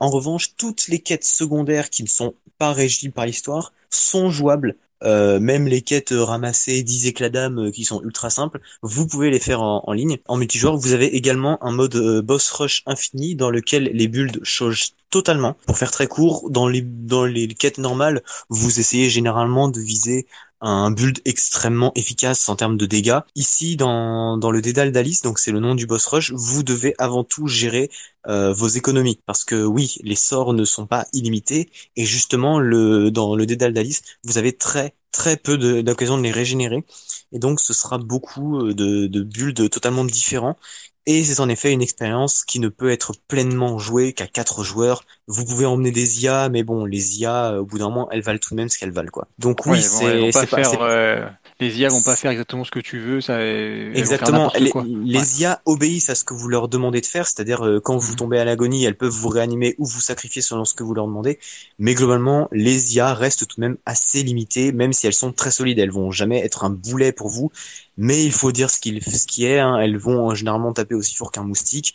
En 0.00 0.10
revanche, 0.10 0.56
toutes 0.56 0.88
les 0.88 1.00
quêtes 1.00 1.24
secondaires 1.24 1.90
qui 1.90 2.02
ne 2.02 2.08
sont 2.08 2.34
pas 2.58 2.72
régies 2.72 3.10
par 3.10 3.26
l'histoire 3.26 3.72
sont 3.90 4.30
jouables 4.30 4.76
euh, 5.04 5.40
même 5.40 5.66
les 5.66 5.82
quêtes 5.82 6.14
ramassées 6.16 6.82
10 6.82 7.06
éclats 7.06 7.28
d'âme 7.28 7.58
euh, 7.58 7.70
qui 7.70 7.84
sont 7.84 8.02
ultra 8.02 8.30
simples, 8.30 8.60
vous 8.82 9.06
pouvez 9.06 9.30
les 9.30 9.40
faire 9.40 9.62
en, 9.62 9.92
ligne. 9.92 10.18
En 10.28 10.36
multijoueur, 10.36 10.76
vous 10.76 10.92
avez 10.92 11.14
également 11.16 11.62
un 11.64 11.72
mode 11.72 11.96
euh, 11.96 12.22
boss 12.22 12.50
rush 12.50 12.82
infini 12.86 13.34
dans 13.34 13.50
lequel 13.50 13.90
les 13.92 14.08
builds 14.08 14.40
changent 14.44 14.90
totalement. 15.10 15.56
Pour 15.66 15.78
faire 15.78 15.90
très 15.90 16.06
court, 16.06 16.50
dans 16.50 16.68
les 16.68 16.80
dans 16.82 17.24
les 17.24 17.48
quêtes 17.48 17.78
normales, 17.78 18.22
vous 18.48 18.80
essayez 18.80 19.10
généralement 19.10 19.68
de 19.68 19.80
viser 19.80 20.26
un 20.62 20.90
build 20.90 21.20
extrêmement 21.24 21.92
efficace 21.94 22.48
en 22.48 22.56
termes 22.56 22.76
de 22.76 22.86
dégâts. 22.86 23.20
Ici, 23.34 23.76
dans, 23.76 24.36
dans 24.38 24.50
le 24.50 24.62
Dédale 24.62 24.92
d'Alice, 24.92 25.22
donc 25.22 25.38
c'est 25.38 25.52
le 25.52 25.60
nom 25.60 25.74
du 25.74 25.86
boss 25.86 26.06
rush, 26.06 26.32
vous 26.32 26.62
devez 26.62 26.94
avant 26.98 27.24
tout 27.24 27.46
gérer 27.48 27.90
vos 28.26 28.68
économies 28.68 29.18
parce 29.26 29.44
que 29.44 29.64
oui, 29.64 29.96
les 30.02 30.14
sorts 30.14 30.54
ne 30.54 30.64
sont 30.64 30.86
pas 30.86 31.06
illimités 31.12 31.70
et 31.96 32.04
justement 32.04 32.60
le 32.60 33.10
dans 33.10 33.34
le 33.34 33.46
Dédale 33.46 33.72
d'Alice, 33.72 34.02
vous 34.24 34.38
avez 34.38 34.52
très 34.56 34.94
très 35.12 35.36
peu 35.36 35.58
d'occasions 35.82 36.16
de, 36.18 36.22
les 36.22 36.32
régénérer. 36.32 36.84
Et 37.32 37.38
donc, 37.38 37.60
ce 37.60 37.72
sera 37.72 37.98
beaucoup 37.98 38.58
euh, 38.60 38.74
de, 38.74 39.06
de 39.06 39.22
builds 39.22 39.68
totalement 39.70 40.04
différents. 40.04 40.56
Et 41.06 41.24
c'est 41.24 41.40
en 41.40 41.48
effet 41.48 41.72
une 41.72 41.82
expérience 41.82 42.44
qui 42.44 42.60
ne 42.60 42.68
peut 42.68 42.90
être 42.90 43.12
pleinement 43.26 43.78
jouée 43.78 44.12
qu'à 44.12 44.26
quatre 44.26 44.62
joueurs. 44.62 45.04
Vous 45.26 45.44
pouvez 45.44 45.66
emmener 45.66 45.90
des 45.90 46.22
IA, 46.22 46.48
mais 46.48 46.62
bon, 46.62 46.84
les 46.84 47.20
IA, 47.20 47.60
au 47.60 47.64
bout 47.64 47.78
d'un 47.78 47.88
moment, 47.88 48.08
elles 48.12 48.22
valent 48.22 48.38
tout 48.38 48.50
de 48.50 48.56
même 48.56 48.68
ce 48.68 48.78
qu'elles 48.78 48.92
valent, 48.92 49.10
quoi. 49.10 49.26
Donc 49.38 49.66
oui, 49.66 49.82
c'est 49.82 50.30
pas, 50.32 50.46
faire, 50.46 50.80
euh, 50.80 51.26
les 51.62 51.80
IA 51.80 51.88
vont 51.88 52.02
pas 52.02 52.16
faire 52.16 52.30
exactement 52.30 52.64
ce 52.64 52.70
que 52.70 52.80
tu 52.80 52.98
veux, 52.98 53.20
ça. 53.20 53.42
Exactement. 53.42 54.52
Les, 54.58 54.72
les 55.04 55.40
IA 55.40 55.62
obéissent 55.64 56.10
à 56.10 56.14
ce 56.14 56.24
que 56.24 56.34
vous 56.34 56.48
leur 56.48 56.68
demandez 56.68 57.00
de 57.00 57.06
faire, 57.06 57.26
c'est-à-dire 57.26 57.64
euh, 57.64 57.80
quand 57.80 57.96
vous 57.96 58.12
mhm. 58.12 58.16
tombez 58.16 58.38
à 58.38 58.44
l'agonie, 58.44 58.84
elles 58.84 58.96
peuvent 58.96 59.10
vous 59.12 59.28
réanimer 59.28 59.74
ou 59.78 59.86
vous 59.86 60.00
sacrifier 60.00 60.42
selon 60.42 60.64
ce 60.64 60.74
que 60.74 60.82
vous 60.82 60.94
leur 60.94 61.06
demandez. 61.06 61.38
Mais 61.78 61.94
globalement, 61.94 62.48
les 62.52 62.96
IA 62.96 63.14
restent 63.14 63.46
tout 63.46 63.56
de 63.56 63.60
même 63.60 63.76
assez 63.86 64.22
limitées, 64.22 64.72
même 64.72 64.92
si 64.92 65.06
elles 65.06 65.14
sont 65.14 65.32
très 65.32 65.50
solides. 65.50 65.78
Elles 65.78 65.90
vont 65.90 66.10
jamais 66.10 66.40
être 66.40 66.64
un 66.64 66.70
boulet 66.70 67.12
pour 67.12 67.28
vous 67.28 67.50
mais 67.98 68.24
il 68.24 68.32
faut 68.32 68.52
dire 68.52 68.70
ce 68.70 68.80
qu'il 68.80 69.02
ce 69.02 69.26
qui 69.26 69.44
est. 69.44 69.58
Hein. 69.58 69.78
Elles 69.78 69.96
vont 69.96 70.34
généralement 70.34 70.72
taper 70.72 70.94
aussi 70.94 71.14
fort 71.14 71.30
qu'un 71.30 71.44
moustique 71.44 71.94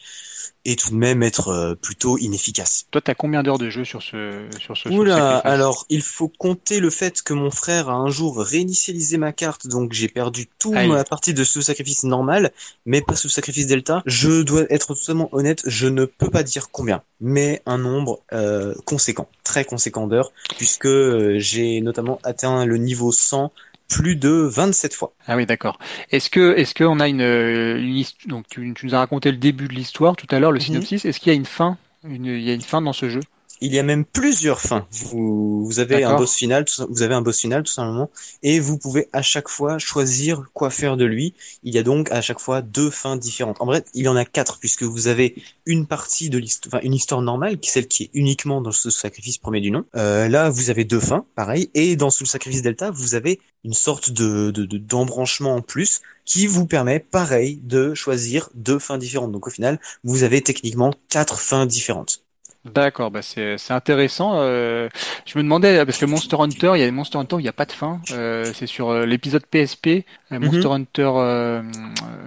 et 0.68 0.76
tout 0.76 0.92
de 0.92 0.96
même 0.96 1.24
être 1.24 1.48
euh, 1.48 1.76
plutôt 1.76 2.18
inefficaces. 2.18 2.88
Toi, 2.92 3.00
t'as 3.00 3.16
combien 3.16 3.42
d'heures 3.42 3.58
de 3.58 3.70
jeu 3.70 3.86
sur 3.86 4.04
ce 4.04 4.48
sur 4.60 4.76
ce 4.76 4.90
Oula, 4.90 5.38
alors 5.38 5.86
il 5.90 6.02
faut 6.02 6.28
compter 6.28 6.82
le 6.82 6.90
fait 6.90 7.22
que 7.22 7.34
mon 7.34 7.50
frère 7.50 7.90
a 7.90 7.94
un 7.94 8.10
jour 8.10 8.38
réinitialisé 8.38 9.18
ma 9.18 9.32
carte, 9.32 9.68
donc 9.68 9.94
j'ai 9.94 10.10
perdu 10.10 10.48
tout 10.60 10.74
la 10.74 11.06
partie 11.06 11.34
de 11.34 11.46
ce 11.46 11.62
sacrifice 11.62 12.04
normal, 12.04 12.52
mais 12.86 13.02
pas 13.02 13.16
ce 13.16 13.30
sacrifice 13.30 13.66
delta. 13.66 14.04
Je 14.06 14.42
dois 14.42 14.66
être 14.70 14.94
totalement 14.94 15.30
honnête, 15.32 15.64
je 15.66 15.88
ne 15.88 16.04
peux 16.04 16.30
pas 16.30 16.44
dire 16.44 16.70
combien, 16.70 17.02
mais 17.22 17.62
un 17.66 17.78
nombre 17.78 18.20
euh, 18.34 18.76
conséquent, 18.84 19.30
très 19.46 19.64
conséquent 19.64 20.06
d'heures, 20.06 20.34
puisque 20.58 20.86
euh, 20.86 21.40
j'ai 21.40 21.80
notamment 21.80 22.20
atteint 22.24 22.66
le 22.66 22.78
niveau 22.78 23.14
100 23.14 23.54
plus 23.88 24.16
de 24.16 24.30
27 24.30 24.94
fois. 24.94 25.14
Ah 25.28 25.36
oui, 25.36 25.46
d'accord. 25.46 25.80
Est-ce 26.12 26.30
que 26.30 26.56
est-ce 26.58 26.76
qu'on 26.76 27.00
a 27.00 27.08
une, 27.08 27.22
une 27.22 28.04
donc 28.26 28.46
tu, 28.50 28.74
tu, 28.74 28.86
nous 28.86 28.96
as 28.96 29.00
raconté 29.00 29.32
le 29.32 29.38
début 29.38 29.68
de 29.68 29.74
l'histoire 29.74 30.16
tout 30.16 30.28
à 30.32 30.40
l'heure, 30.40 30.52
le 30.52 30.60
mhm. 30.60 30.66
synopsis. 30.66 31.06
Est-ce 31.06 31.20
qu'il 31.20 31.32
y 31.32 31.36
a 31.36 31.38
une 31.38 31.46
fin 31.46 31.78
une, 32.04 32.26
Il 32.26 32.42
y 32.42 32.50
a 32.50 32.54
une 32.54 32.62
fin 32.62 32.82
dans 32.82 32.94
ce 32.94 33.10
jeu? 33.10 33.22
Il 33.60 33.74
y 33.74 33.80
a 33.80 33.84
même 33.84 34.06
plusieurs 34.06 34.62
fins. 34.62 34.88
Vous, 34.92 35.66
vous 35.66 35.80
avez 35.80 36.04
un 36.04 36.16
boss 36.16 36.36
final, 36.36 36.66
vous 36.90 37.02
avez 37.02 37.16
un 37.16 37.22
boss 37.22 37.40
final 37.40 37.64
tout 37.64 37.72
simplement, 37.72 38.10
et 38.44 38.60
vous 38.60 38.78
pouvez 38.78 39.08
à 39.14 39.22
chaque 39.22 39.50
fois 39.50 39.80
choisir 39.80 40.44
quoi 40.54 40.70
faire 40.70 40.96
de 40.98 41.06
lui. 41.06 41.34
Il 41.64 41.74
y 41.74 41.78
a 41.78 41.84
donc 41.84 42.12
à 42.12 42.22
chaque 42.22 42.40
fois 42.40 42.62
deux 42.62 42.90
fins 42.90 43.18
différentes. 43.18 43.58
En 43.60 43.66
vrai, 43.66 43.84
il 43.94 44.04
y 44.04 44.08
en 44.08 44.16
a 44.16 44.26
quatre 44.26 44.60
puisque 44.60 44.84
vous 44.84 45.08
avez 45.08 45.36
une 45.66 45.88
partie 45.88 46.30
de 46.30 46.38
l'histoire, 46.38 46.76
enfin 46.76 46.86
une 46.86 46.94
histoire 46.94 47.22
normale, 47.22 47.60
qui 47.60 47.70
est 47.70 47.74
celle 47.74 47.88
qui 47.88 48.04
est 48.04 48.10
uniquement 48.14 48.62
dans 48.62 48.72
ce 48.72 48.90
sacrifice 48.90 49.38
premier 49.38 49.62
du 49.62 49.72
nom. 49.72 49.86
Euh, 49.96 50.28
là, 50.28 50.50
vous 50.50 50.70
avez 50.70 50.86
deux 50.86 51.00
fins, 51.00 51.26
pareil, 51.36 51.70
et 51.74 51.96
dans 51.96 52.10
ce 52.10 52.26
sacrifice 52.26 52.62
delta, 52.62 52.92
vous 52.92 53.16
avez 53.16 53.40
une 53.64 53.74
sorte 53.74 54.12
de 54.12 54.52
d'embranchement 54.52 55.56
en 55.56 55.62
plus 55.62 56.02
qui 56.26 56.48
vous 56.48 56.68
permet, 56.68 57.00
pareil, 57.00 57.60
de 57.64 57.94
choisir 57.94 58.50
deux 58.54 58.80
fins 58.80 58.98
différentes. 58.98 59.32
Donc 59.32 59.48
au 59.48 59.50
final, 59.50 59.80
vous 60.04 60.24
avez 60.24 60.42
techniquement 60.42 60.94
quatre 61.10 61.40
fins 61.40 61.66
différentes. 61.66 62.27
D'accord, 62.74 63.12
bah 63.12 63.22
c'est 63.22 63.58
intéressant. 63.70 64.34
Euh, 64.36 64.90
je 65.26 65.38
me 65.38 65.44
demandais 65.44 65.86
parce 65.86 65.98
que 65.98 66.06
Monster 66.06 66.38
Hunter, 66.40 66.72
il 66.76 66.80
y 66.80 66.84
a 66.84 66.86
des 66.86 66.92
Monster 66.92 67.18
Hunter 67.18 67.36
où 67.36 67.40
il 67.40 67.44
n'y 67.44 67.50
a 67.50 67.54
pas 67.54 67.66
de 67.66 67.72
fin. 67.72 68.00
Euh, 68.12 68.52
c'est 68.54 68.68
sur 68.68 68.90
euh, 68.90 69.06
l'épisode 69.06 69.46
PSP, 69.46 70.06
mhm. 70.32 70.46
Monster 70.46 70.68
Hunter 70.68 71.62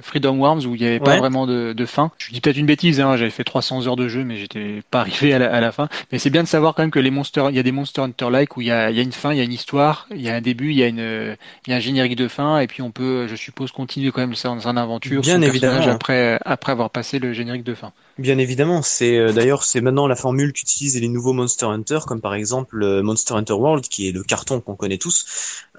Freedom 0.03 0.39
Worms 0.39 0.67
où 0.67 0.75
il 0.75 0.81
n'y 0.81 0.87
avait 0.87 1.01
pas 1.01 1.19
vraiment 1.19 1.47
de, 1.47 1.73
de, 1.73 1.87
fin. 1.87 2.11
Je 2.19 2.33
dis 2.33 2.41
peut-être 2.41 2.57
une 2.57 2.67
bêtise, 2.67 3.01
hein, 3.01 3.17
j'avais 3.17 3.31
fait 3.31 3.45
300 3.45 3.87
heures 3.87 3.97
de 3.97 4.09
jeu, 4.09 4.25
mais 4.25 4.37
j'étais 4.37 4.83
pas 4.91 5.01
arrivé 5.01 5.35
à 5.35 5.39
la, 5.39 5.53
à 5.53 5.61
la, 5.61 5.73
fin. 5.73 5.89
Mais 6.13 6.19
c'est 6.19 6.31
bien 6.31 6.43
de 6.43 6.49
savoir 6.49 6.75
quand 6.75 6.83
même 6.83 6.91
que 6.91 6.99
les 6.99 7.11
Monster, 7.11 7.47
il 7.51 7.57
y 7.57 7.59
a 7.59 7.63
des 7.63 7.73
Monster 7.73 8.03
Hunter 8.03 8.31
like 8.31 8.57
où 8.57 8.61
il 8.61 8.69
y 8.69 8.71
a, 8.71 8.91
il 8.91 8.97
y 8.97 9.01
a 9.01 9.03
une 9.03 9.13
fin, 9.13 9.33
il 9.33 9.39
y 9.39 9.41
a 9.41 9.45
une 9.45 9.53
histoire, 9.53 10.07
il 10.15 10.21
y 10.21 10.29
a 10.29 10.35
un 10.35 10.41
début, 10.41 10.71
il 10.71 10.79
y 10.79 10.83
a 10.83 10.87
une, 10.87 11.37
il 11.67 11.71
y 11.71 11.73
a 11.73 11.77
un 11.77 11.81
générique 11.81 12.17
de 12.17 12.29
fin, 12.29 12.59
et 12.61 12.67
puis 12.67 12.83
on 12.83 12.91
peut, 12.91 13.27
je 13.29 13.37
suppose, 13.37 13.73
continuer 13.73 14.11
quand 14.11 14.21
même 14.21 14.35
ça 14.35 14.49
dans 14.49 14.69
une 14.69 14.79
aventure. 14.79 15.21
Bien 15.21 15.43
évidemment. 15.43 15.87
Après, 15.87 16.39
après 16.45 16.73
avoir 16.73 16.91
passé 16.91 17.19
le 17.19 17.33
générique 17.33 17.65
de 17.65 17.75
fin. 17.75 17.93
Bien 18.19 18.39
évidemment, 18.39 18.83
c'est 18.83 19.33
d'ailleurs 19.33 19.65
c'est 19.65 19.81
maintenant 19.81 20.07
la 20.07 20.17
formule 20.31 20.53
qu'utilisent 20.53 21.01
les 21.01 21.09
nouveaux 21.09 21.33
Monster 21.33 21.67
Hunter, 21.67 21.99
comme 22.07 22.21
par 22.21 22.35
exemple 22.35 22.81
euh, 22.85 23.03
Monster 23.03 23.35
Hunter 23.35 23.55
World, 23.55 23.89
qui 23.89 24.07
est 24.07 24.13
le 24.13 24.23
carton 24.23 24.61
qu'on 24.61 24.77
connaît 24.77 24.97
tous. 24.97 25.27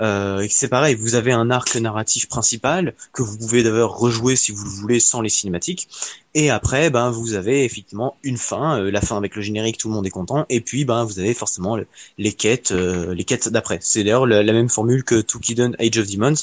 Euh, 0.02 0.46
c'est 0.50 0.68
pareil, 0.68 0.94
vous 0.94 1.16
avez 1.16 1.32
un 1.32 1.50
arc 1.50 1.74
narratif 1.78 2.28
principal 2.28 2.94
que 3.14 3.22
vous 3.22 3.38
pouvez 3.38 3.64
d'ailleurs 3.64 3.98
rejouer 3.98 4.36
si 4.36 4.52
vous 4.52 4.66
le 4.66 4.70
voulez 4.70 5.00
sans 5.00 5.22
les 5.22 5.30
cinématiques. 5.30 5.88
Et 6.34 6.50
après, 6.50 6.90
ben 6.90 7.10
vous 7.10 7.34
avez 7.34 7.66
effectivement 7.66 8.18
une 8.24 8.38
fin, 8.38 8.80
euh, 8.80 8.92
la 8.92 9.02
fin 9.02 9.18
avec 9.18 9.36
le 9.36 9.42
générique, 9.42 9.78
tout 9.78 9.90
le 9.90 9.94
monde 9.94 10.06
est 10.06 10.12
content. 10.12 10.46
Et 10.50 10.62
puis, 10.62 10.86
ben 10.86 11.04
vous 11.04 11.20
avez 11.20 11.34
forcément 11.34 11.78
les 12.18 12.34
quêtes, 12.34 12.72
les 12.72 13.24
quêtes 13.24 13.50
d'après. 13.50 13.80
C'est 13.82 14.04
d'ailleurs 14.04 14.26
la, 14.26 14.54
même 14.54 14.70
formule 14.70 15.04
que 15.04 15.22
Tukiden 15.22 15.76
Age 15.80 15.98
of 15.98 16.10
Demons, 16.10 16.36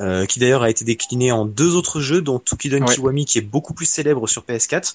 euh, 0.00 0.26
qui 0.26 0.38
d'ailleurs 0.38 0.62
a 0.62 0.70
été 0.70 0.84
décliné 0.84 1.32
en 1.32 1.44
deux 1.44 1.74
autres 1.74 2.00
jeux, 2.00 2.22
dont 2.22 2.38
Tukiden 2.38 2.84
Kiwami, 2.84 3.24
qui 3.24 3.38
est 3.38 3.42
beaucoup 3.42 3.74
plus 3.74 3.86
célèbre 3.86 4.28
sur 4.28 4.42
PS4, 4.44 4.94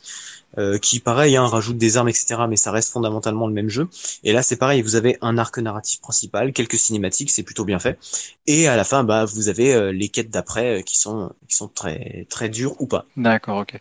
euh, 0.57 0.77
qui 0.77 1.01
pareil 1.01 1.35
hein, 1.35 1.45
rajoute 1.45 1.77
des 1.77 1.97
armes, 1.97 2.07
etc. 2.07 2.35
Mais 2.47 2.55
ça 2.55 2.71
reste 2.71 2.89
fondamentalement 2.89 3.47
le 3.47 3.53
même 3.53 3.67
jeu. 3.67 3.89
Et 4.23 4.31
là, 4.31 4.43
c'est 4.43 4.55
pareil, 4.55 4.81
vous 4.81 4.95
avez 4.95 5.17
un 5.19 5.37
arc 5.37 5.57
narratif 5.57 5.99
principal, 5.99 6.53
quelques 6.53 6.77
cinématiques, 6.77 7.31
c'est 7.31 7.43
plutôt 7.43 7.65
bien 7.65 7.79
fait. 7.79 7.99
Et 8.47 8.69
à 8.69 8.77
la 8.77 8.85
fin, 8.85 9.03
bah, 9.03 9.25
vous 9.25 9.49
avez 9.49 9.73
euh, 9.73 9.91
les 9.91 10.07
quêtes 10.07 10.29
d'après 10.29 10.83
qui 10.83 10.97
sont 10.97 11.33
qui 11.49 11.55
sont 11.57 11.67
très 11.67 12.25
très 12.29 12.47
dures 12.47 12.79
ou 12.79 12.87
pas. 12.87 13.05
D'accord, 13.17 13.57
ok. 13.57 13.77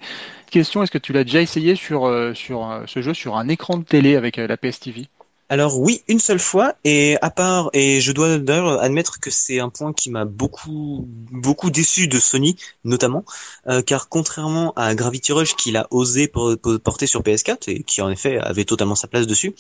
Question, 0.53 0.85
est-ce 0.85 0.93
que 0.93 0.99
tu 0.99 1.13
l'as 1.13 1.25
déjà 1.25 1.41
essayé 1.41 1.75
sur 1.75 2.09
sur 2.37 2.83
ce 2.87 3.03
jeu 3.03 3.15
sur 3.15 3.37
un 3.37 3.49
écran 3.49 3.79
de 3.79 3.85
télé 3.85 4.17
avec 4.17 4.37
la 4.37 4.57
PS 4.57 4.81
TV 4.81 5.09
alors 5.53 5.79
oui, 5.79 6.03
une 6.09 6.19
seule 6.19 6.39
fois, 6.39 6.77
et 6.83 7.19
à 7.21 7.29
part, 7.29 7.69
et 7.75 8.01
je 8.01 8.11
dois 8.13 8.39
d'ailleurs 8.39 8.81
admettre 8.81 9.21
que 9.21 9.29
c'est 9.31 9.61
un 9.61 9.69
point 9.69 9.93
qui 9.93 10.09
m'a 10.09 10.25
beaucoup, 10.25 11.07
beaucoup 11.07 11.69
déçu 11.69 12.09
de 12.09 12.19
Sony, 12.19 12.57
notamment, 12.85 13.23
euh, 13.69 13.83
car 13.83 14.09
contrairement 14.09 14.73
à 14.77 14.95
Gravity 14.95 15.31
Rush 15.33 15.55
qu'il 15.55 15.77
a 15.77 15.89
osé 15.91 16.27
porter 16.27 17.07
sur 17.07 17.21
PS4 17.21 17.71
et 17.71 17.83
qui 17.83 18.01
en 18.01 18.09
effet 18.09 18.39
avait 18.39 18.65
totalement 18.65 18.95
sa 18.95 19.09
place 19.09 19.27
dessus, 19.27 19.55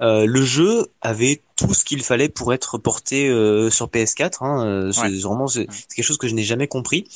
euh, 0.00 0.24
le 0.24 0.40
jeu 0.40 0.86
avait 1.02 1.42
tout 1.56 1.74
ce 1.74 1.84
qu'il 1.84 2.02
fallait 2.02 2.30
pour 2.30 2.54
être 2.54 2.78
porté 2.78 3.28
euh, 3.28 3.68
sur 3.68 3.88
PS4. 3.88 4.42
Hein, 4.42 4.92
c'est 4.92 5.10
vraiment 5.20 5.46
c'est 5.46 5.66
quelque 5.94 6.06
chose 6.06 6.16
que 6.16 6.26
je 6.26 6.34
n'ai 6.34 6.42
jamais 6.42 6.68
compris. 6.68 7.06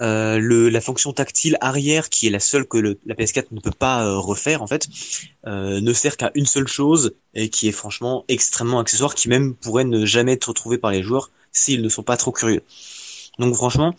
Euh, 0.00 0.38
le, 0.38 0.68
la 0.68 0.80
fonction 0.80 1.12
tactile 1.12 1.58
arrière, 1.60 2.08
qui 2.08 2.28
est 2.28 2.30
la 2.30 2.38
seule 2.38 2.66
que 2.66 2.78
le, 2.78 3.00
la 3.04 3.16
PS4 3.16 3.46
ne 3.50 3.60
peut 3.60 3.72
pas 3.72 4.04
euh, 4.04 4.16
refaire 4.16 4.62
en 4.62 4.68
fait, 4.68 4.86
euh, 5.46 5.80
ne 5.80 5.92
sert 5.92 6.16
qu'à 6.16 6.30
une 6.34 6.46
seule 6.46 6.68
chose 6.68 7.14
et 7.34 7.48
qui 7.48 7.66
est 7.66 7.72
franchement 7.72 8.24
extrêmement 8.28 8.78
accessoire, 8.78 9.16
qui 9.16 9.28
même 9.28 9.54
pourrait 9.54 9.84
ne 9.84 10.06
jamais 10.06 10.34
être 10.34 10.50
retrouvé 10.50 10.78
par 10.78 10.92
les 10.92 11.02
joueurs 11.02 11.30
s'ils 11.50 11.82
ne 11.82 11.88
sont 11.88 12.04
pas 12.04 12.16
trop 12.16 12.30
curieux. 12.30 12.62
Donc 13.40 13.54
franchement, 13.54 13.94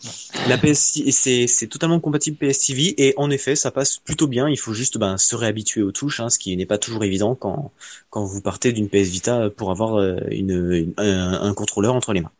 la 0.48 0.56
PS 0.58 1.00
c'est 1.10 1.46
c'est 1.46 1.66
totalement 1.66 1.98
compatible 2.00 2.36
PS 2.36 2.66
TV 2.66 2.94
et 2.96 3.14
en 3.16 3.30
effet 3.30 3.56
ça 3.56 3.70
passe 3.70 3.98
plutôt 3.98 4.26
bien. 4.26 4.48
Il 4.48 4.58
faut 4.58 4.74
juste 4.74 4.96
ben, 4.96 5.16
se 5.18 5.34
réhabituer 5.34 5.82
aux 5.82 5.92
touches, 5.92 6.20
hein, 6.20 6.28
ce 6.28 6.38
qui 6.38 6.54
n'est 6.56 6.66
pas 6.66 6.78
toujours 6.78 7.04
évident 7.04 7.34
quand 7.34 7.72
quand 8.10 8.24
vous 8.24 8.40
partez 8.42 8.72
d'une 8.72 8.88
PS 8.88 9.08
Vita 9.08 9.50
pour 9.50 9.70
avoir 9.70 9.98
une, 10.30 10.92
un, 10.98 11.54
contrôleur 11.54 11.94
entre 11.94 12.12
les 12.12 12.20
mains. 12.20 12.32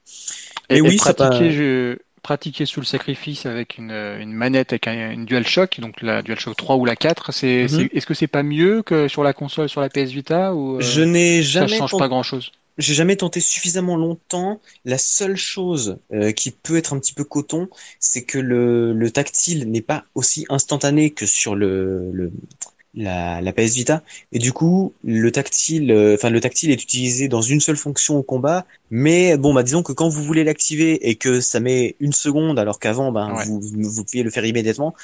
Et, 0.68 0.80
oui, 0.82 0.98
ça 0.98 1.14
je 1.50 1.96
pratiquer 2.22 2.66
sous 2.66 2.80
le 2.80 2.86
sacrifice 2.86 3.46
avec 3.46 3.78
une, 3.78 3.90
une 3.90 4.32
manette 4.32 4.72
avec 4.72 4.86
un, 4.86 5.10
une 5.10 5.24
DualShock, 5.24 5.80
donc 5.80 6.02
la 6.02 6.22
DualShock 6.22 6.56
3 6.56 6.76
ou 6.76 6.84
la 6.84 6.96
4, 6.96 7.32
c'est, 7.32 7.66
mhm. 7.70 7.88
est-ce 7.92 8.06
que 8.06 8.14
c'est 8.14 8.26
pas 8.26 8.42
mieux 8.42 8.82
que 8.82 9.08
sur 9.08 9.22
la 9.22 9.32
console 9.32 9.68
sur 9.68 9.80
la 9.80 9.88
PS 9.88 10.10
Vita 10.10 10.54
ou 10.54 10.76
euh, 10.76 10.80
Je 10.80 11.02
n'ai 11.02 11.42
jamais 11.42 11.68
ça 11.68 11.78
change 11.78 11.98
pas 11.98 12.08
grand-chose? 12.08 12.52
J'ai 12.78 12.94
jamais 12.94 13.16
tenté 13.16 13.40
suffisamment 13.40 13.96
longtemps. 13.96 14.60
La 14.86 14.96
seule 14.96 15.36
chose 15.36 15.98
euh, 16.12 16.32
qui 16.32 16.50
peut 16.50 16.76
être 16.76 16.94
un 16.94 16.98
petit 16.98 17.12
peu 17.12 17.24
coton, 17.24 17.68
c'est 17.98 18.22
que 18.22 18.38
le, 18.38 18.94
le 18.94 19.10
tactile 19.10 19.70
n'est 19.70 19.82
pas 19.82 20.04
aussi 20.14 20.46
instantané 20.48 21.10
que 21.10 21.26
sur 21.26 21.54
le, 21.54 22.10
le 22.12 22.32
la, 22.94 23.40
la, 23.40 23.52
PS 23.52 23.74
Vita. 23.74 24.02
Et 24.32 24.38
du 24.38 24.52
coup 24.52 24.92
le 25.04 25.30
tactile 25.30 25.92
euh, 25.92 26.14
enfin 26.14 26.30
le 26.30 26.40
tactile 26.40 26.70
est 26.70 26.82
utilisé 26.82 27.28
dans 27.28 27.42
une 27.42 27.60
seule 27.60 27.76
fonction 27.76 28.16
au 28.16 28.22
combat. 28.22 28.66
Mais 28.90 29.36
bon 29.36 29.54
bah 29.54 29.62
disons 29.62 29.82
que 29.82 29.92
quand 29.92 30.08
vous 30.08 30.22
voulez 30.22 30.44
l'activer 30.44 31.08
et 31.08 31.14
que 31.14 31.40
ça 31.40 31.60
met 31.60 31.96
une 32.00 32.12
seconde 32.12 32.58
alors 32.58 32.78
qu'avant 32.78 33.12
ben 33.12 33.34
vous, 33.46 33.60
vous 33.60 34.04
pouviez 34.04 34.22
le 34.22 34.30
faire 34.30 34.44
immédiatement 34.44 34.94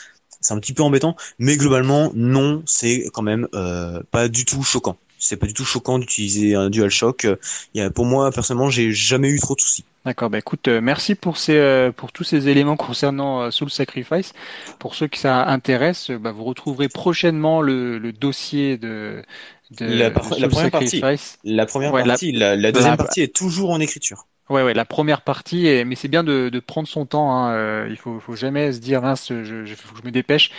c'est 0.41 0.55
un 0.55 0.61
petit 0.61 0.73
peu 0.73 0.83
embêtant. 0.83 1.17
Mais 1.39 1.57
globalement 1.57 2.11
non 2.15 2.63
c'est 2.67 3.05
quand 3.13 3.23
même 3.23 3.49
euh, 3.55 4.03
pas 4.11 4.29
du 4.29 4.45
tout 4.45 4.63
choquant 4.63 4.97
c'est 5.19 5.37
pas 5.37 5.47
du 5.47 5.55
tout 5.55 5.65
choquant 5.65 5.99
d'utiliser 5.99 6.55
un 6.55 6.71
DualShock. 6.71 7.25
Euh, 7.25 7.37
il 7.75 7.81
y 7.81 7.85
a, 7.85 7.91
pour 7.91 8.05
moi, 8.05 8.31
personnellement, 8.31 8.71
j'ai 8.71 8.93
jamais 8.93 9.29
eu 9.29 9.39
trop 9.41 9.55
de 9.55 9.61
soucis. 9.61 9.85
D'accord, 10.05 10.31
bah 10.31 10.39
écoute, 10.39 10.69
euh, 10.69 10.81
merci 10.81 11.17
pour 11.17 11.37
ces 11.37 11.57
euh, 11.57 11.91
pour 11.91 12.13
tous 12.13 12.23
ces 12.23 12.49
éléments 12.49 12.77
concernant 12.77 13.51
Soul 13.51 13.71
Sacrifice. 13.71 14.35
Pour 14.79 14.95
ceux 14.95 15.09
qui 15.09 15.19
ça 15.19 15.47
intéresse, 15.47 16.11
bah, 16.13 16.31
vous 16.31 16.45
retrouverez 16.45 16.89
prochainement 16.89 17.61
le, 17.61 17.99
le 17.99 18.13
dossier 18.13 18.77
de, 18.77 19.23
de, 19.81 19.85
la, 19.85 20.11
la 20.11 20.11
première 20.49 20.71
partie. 20.71 21.03
La 21.45 21.67
première 21.67 21.93
partie, 21.93 22.31
la, 22.31 22.71
deuxième 22.71 22.97
partie 22.97 23.23
est 23.23 23.35
toujours 23.35 23.71
en 23.71 23.81
écriture. 23.81 24.27
Ouais, 24.49 24.63
ouais, 24.63 24.75
la 24.75 24.85
première 24.85 25.23
partie, 25.23 25.67
est, 25.67 25.85
mais 25.85 25.97
c'est 25.97 26.07
bien 26.07 26.23
de, 26.23 26.51
de 26.51 26.61
prendre 26.61 26.87
son 26.87 27.05
temps. 27.05 27.35
Hein. 27.35 27.89
Il 27.89 27.97
faut, 27.97 28.21
faut 28.21 28.37
jamais 28.37 28.73
se 28.73 28.79
dire, 28.79 29.03
je, 29.17 29.43
je, 29.43 29.75
faut 29.75 29.93
que 29.93 30.01
je 30.03 30.07
me 30.07 30.13
dépêche 30.13 30.53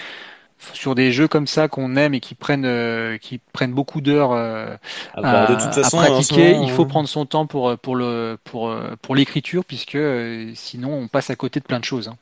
sur 0.74 0.95
des 0.95 1.12
jeux 1.12 1.28
comme 1.28 1.47
ça 1.47 1.68
qu'on 1.68 1.95
aime 1.95 2.14
et 2.14 2.20
qui 2.20 2.36
prennent 2.36 2.66
euh, 2.66 3.18
qui 3.18 3.39
prennent 3.53 3.74
beaucoup 3.74 4.01
d'heures 4.01 4.32
euh, 4.32 4.76
ah 5.14 5.22
bah, 5.22 5.43
à, 5.43 5.89
pratiquer, 5.89 6.55
il 6.62 6.72
faut 6.72 6.86
prendre 6.86 7.08
son 7.08 7.26
temps 7.26 7.45
pour 7.45 7.78
pour 7.78 7.95
le 7.95 8.38
pour 8.43 8.74
pour 9.01 9.16
l'écriture 9.16 9.66
puisque 9.66 9.95
euh, 9.95 10.51
sinon 10.55 10.93
on 10.93 11.08
passe 11.08 11.30
à 11.30 11.36
côté 11.36 11.60
de 11.60 11.66
plein 11.66 11.80
de 11.80 11.86
choses. 11.86 12.08
Hein. 12.08 12.18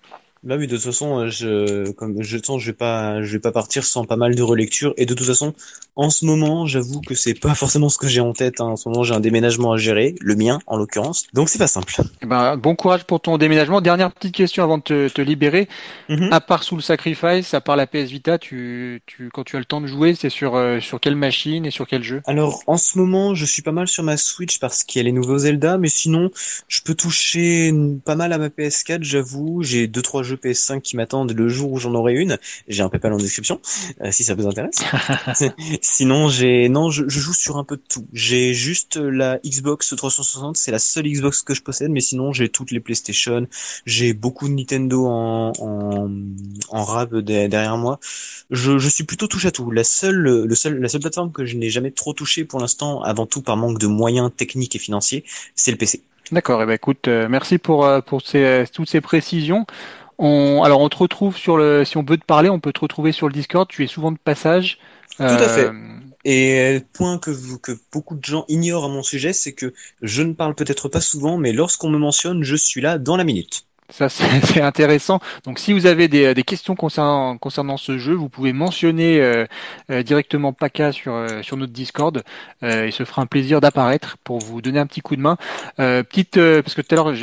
Bah 0.45 0.57
oui, 0.59 0.67
de 0.67 0.75
toute 0.75 0.85
façon, 0.85 1.21
euh, 1.21 1.29
je, 1.29 1.91
comme 1.93 2.21
je 2.21 2.37
sens, 2.37 2.61
je 2.61 2.67
vais 2.67 2.77
pas, 2.77 3.23
je 3.23 3.31
vais 3.31 3.39
pas 3.39 3.51
partir 3.51 3.83
sans 3.83 4.05
pas 4.05 4.15
mal 4.15 4.35
de 4.35 4.43
relecture. 4.43 4.93
Et 4.95 5.07
de 5.07 5.13
toute 5.15 5.25
façon, 5.25 5.55
en 5.95 6.11
ce 6.11 6.23
moment, 6.23 6.67
j'avoue 6.67 7.01
que 7.01 7.15
c'est 7.15 7.33
pas 7.33 7.55
forcément 7.55 7.89
ce 7.89 7.97
que 7.97 8.07
j'ai 8.07 8.21
en 8.21 8.31
tête. 8.31 8.61
Hein. 8.61 8.65
En 8.65 8.75
ce 8.75 8.87
moment, 8.87 9.03
j'ai 9.03 9.15
un 9.15 9.19
déménagement 9.19 9.71
à 9.71 9.77
gérer, 9.77 10.13
le 10.21 10.35
mien 10.35 10.59
en 10.67 10.77
l'occurrence. 10.77 11.25
Donc 11.33 11.49
c'est 11.49 11.57
pas 11.57 11.67
simple. 11.67 11.95
Eh 12.21 12.27
ben, 12.27 12.57
bon 12.57 12.75
courage 12.75 13.05
pour 13.05 13.21
ton 13.21 13.39
déménagement. 13.39 13.81
Dernière 13.81 14.11
petite 14.11 14.35
question 14.35 14.63
avant 14.63 14.77
de 14.77 14.83
te, 14.83 15.07
te 15.07 15.21
libérer. 15.21 15.67
Mm-hmm. 16.09 16.31
À 16.31 16.41
part 16.41 16.61
sous 16.61 16.75
le 16.75 16.83
Sacrifice, 16.83 17.55
à 17.55 17.61
part 17.61 17.75
la 17.75 17.87
PS 17.87 18.11
Vita, 18.11 18.37
tu, 18.37 19.01
tu, 19.07 19.29
quand 19.33 19.45
tu 19.45 19.55
as 19.55 19.59
le 19.59 19.65
temps 19.65 19.81
de 19.81 19.87
jouer, 19.87 20.13
c'est 20.13 20.29
sur, 20.29 20.55
euh, 20.55 20.79
sur 20.79 20.99
quelle 20.99 21.15
machine 21.15 21.65
et 21.65 21.71
sur 21.71 21.87
quel 21.87 22.03
jeu? 22.03 22.21
Alors, 22.25 22.61
en 22.67 22.77
ce 22.77 22.99
moment, 22.99 23.33
je 23.33 23.45
suis 23.45 23.63
pas 23.63 23.71
mal 23.71 23.87
sur 23.87 24.03
ma 24.03 24.17
Switch 24.17 24.59
parce 24.59 24.83
qu'il 24.83 24.99
y 24.99 25.01
a 25.01 25.05
les 25.05 25.11
nouveaux 25.11 25.39
Zelda, 25.39 25.79
mais 25.79 25.89
sinon, 25.89 26.29
je 26.67 26.81
peux 26.81 26.93
toucher 26.93 27.73
pas 28.05 28.15
mal 28.15 28.31
à 28.31 28.37
ma 28.37 28.49
PS4, 28.49 29.01
j'avoue. 29.01 29.63
J'ai 29.63 29.87
deux 29.87 30.03
trois 30.03 30.21
jeux 30.21 30.34
PS5 30.35 30.81
qui 30.81 30.95
m'attendent 30.95 31.31
le 31.31 31.49
jour 31.49 31.71
où 31.71 31.79
j'en 31.79 31.93
aurai 31.93 32.13
une. 32.13 32.37
J'ai 32.67 32.83
un 32.83 32.89
PayPal 32.89 33.13
en 33.13 33.17
description, 33.17 33.59
euh, 34.01 34.11
si 34.11 34.23
ça 34.23 34.35
vous 34.35 34.47
intéresse. 34.47 34.83
Sinon, 35.81 36.29
j'ai 36.29 36.69
non, 36.69 36.89
je, 36.89 37.07
joue 37.07 37.33
sur 37.33 37.57
un 37.57 37.63
peu 37.63 37.77
de 37.77 37.83
tout. 37.87 38.05
J'ai 38.13 38.53
juste 38.53 38.97
la 38.97 39.39
Xbox 39.45 39.93
360, 39.95 40.57
c'est 40.57 40.71
la 40.71 40.79
seule 40.79 41.07
Xbox 41.07 41.41
que 41.41 41.53
je 41.53 41.61
possède, 41.61 41.91
mais 41.91 42.01
sinon 42.01 42.33
j'ai 42.33 42.49
toutes 42.49 42.71
les 42.71 42.79
PlayStation, 42.79 43.47
j'ai 43.85 44.13
beaucoup 44.13 44.47
de 44.47 44.53
Nintendo 44.53 45.05
en 45.05 45.53
en, 45.59 46.09
en 46.69 46.83
rab 46.83 47.17
derrière 47.17 47.77
moi. 47.77 47.99
Je, 48.49 48.77
je 48.77 48.89
suis 48.89 49.03
plutôt 49.03 49.27
touche 49.27 49.45
à 49.45 49.51
tout. 49.51 49.71
La 49.71 49.83
seule, 49.83 50.45
le 50.45 50.55
seul, 50.55 50.79
la 50.79 50.89
seule 50.89 51.01
plateforme 51.01 51.31
que 51.31 51.45
je 51.45 51.55
n'ai 51.55 51.69
jamais 51.69 51.91
trop 51.91 52.13
touché 52.13 52.43
pour 52.43 52.59
l'instant, 52.59 53.01
avant 53.01 53.25
tout 53.25 53.41
par 53.41 53.57
manque 53.57 53.79
de 53.79 53.87
moyens 53.87 54.31
techniques 54.35 54.75
et 54.75 54.79
financiers, 54.79 55.23
c'est 55.55 55.71
le 55.71 55.77
PC. 55.77 56.01
D'accord, 56.31 56.61
et 56.61 56.63
eh 56.63 56.67
ben 56.67 56.73
écoute, 56.73 57.07
euh, 57.07 57.27
merci 57.29 57.59
pour, 57.59 57.85
euh, 57.85 58.01
pour 58.01 58.21
ces, 58.23 58.43
euh, 58.43 58.65
toutes 58.71 58.89
ces 58.89 59.01
précisions. 59.01 59.65
On, 60.17 60.63
alors 60.63 60.81
on 60.81 60.89
te 60.89 60.97
retrouve 60.97 61.37
sur 61.37 61.57
le, 61.57 61.83
si 61.85 61.97
on 61.97 62.03
veut 62.03 62.17
te 62.17 62.25
parler, 62.25 62.49
on 62.49 62.59
peut 62.59 62.73
te 62.73 62.79
retrouver 62.79 63.11
sur 63.11 63.27
le 63.27 63.33
Discord. 63.33 63.67
Tu 63.67 63.83
es 63.83 63.87
souvent 63.87 64.11
de 64.11 64.17
passage. 64.17 64.77
Tout 65.17 65.23
à 65.23 65.49
fait. 65.49 65.69
Et 66.25 66.81
point 66.93 67.19
que, 67.19 67.31
que 67.57 67.71
beaucoup 67.91 68.15
de 68.15 68.25
gens 68.25 68.45
ignorent 68.47 68.85
à 68.85 68.89
mon 68.89 69.03
sujet, 69.03 69.31
c'est 69.31 69.53
que 69.53 69.73
je 70.01 70.23
ne 70.23 70.33
parle 70.33 70.55
peut-être 70.55 70.89
pas 70.89 71.01
souvent, 71.01 71.37
mais 71.37 71.53
lorsqu'on 71.53 71.89
me 71.89 71.99
mentionne, 71.99 72.43
je 72.43 72.55
suis 72.55 72.81
là 72.81 72.97
dans 72.97 73.15
la 73.15 73.23
minute. 73.23 73.65
Ça, 73.95 74.09
c'est 74.09 74.61
intéressant. 74.61 75.21
Donc, 75.45 75.57
si 75.57 75.71
vous 75.71 75.85
avez 75.85 76.09
des, 76.09 76.33
des, 76.33 76.43
questions 76.43 76.75
concernant, 76.75 77.37
concernant 77.37 77.77
ce 77.77 77.97
jeu, 77.97 78.13
vous 78.13 78.27
pouvez 78.27 78.51
mentionner 78.51 79.21
euh, 79.21 79.45
euh, 79.89 80.03
directement 80.03 80.51
PACA 80.51 80.91
sur, 80.91 81.13
euh, 81.13 81.41
sur 81.43 81.55
notre 81.55 81.71
Discord. 81.71 82.21
il 82.61 82.91
se 82.91 83.05
fera 83.05 83.21
un 83.21 83.25
plaisir 83.25 83.61
d'apparaître 83.61 84.17
pour 84.25 84.39
vous 84.39 84.61
donner 84.61 84.79
un 84.79 84.85
petit 84.85 84.99
coup 84.99 85.15
de 85.15 85.21
main. 85.21 85.37
petite, 85.77 86.35
parce 86.35 86.73
que 86.73 86.81
tout 86.81 86.93
à 86.93 86.95
l'heure, 86.95 87.13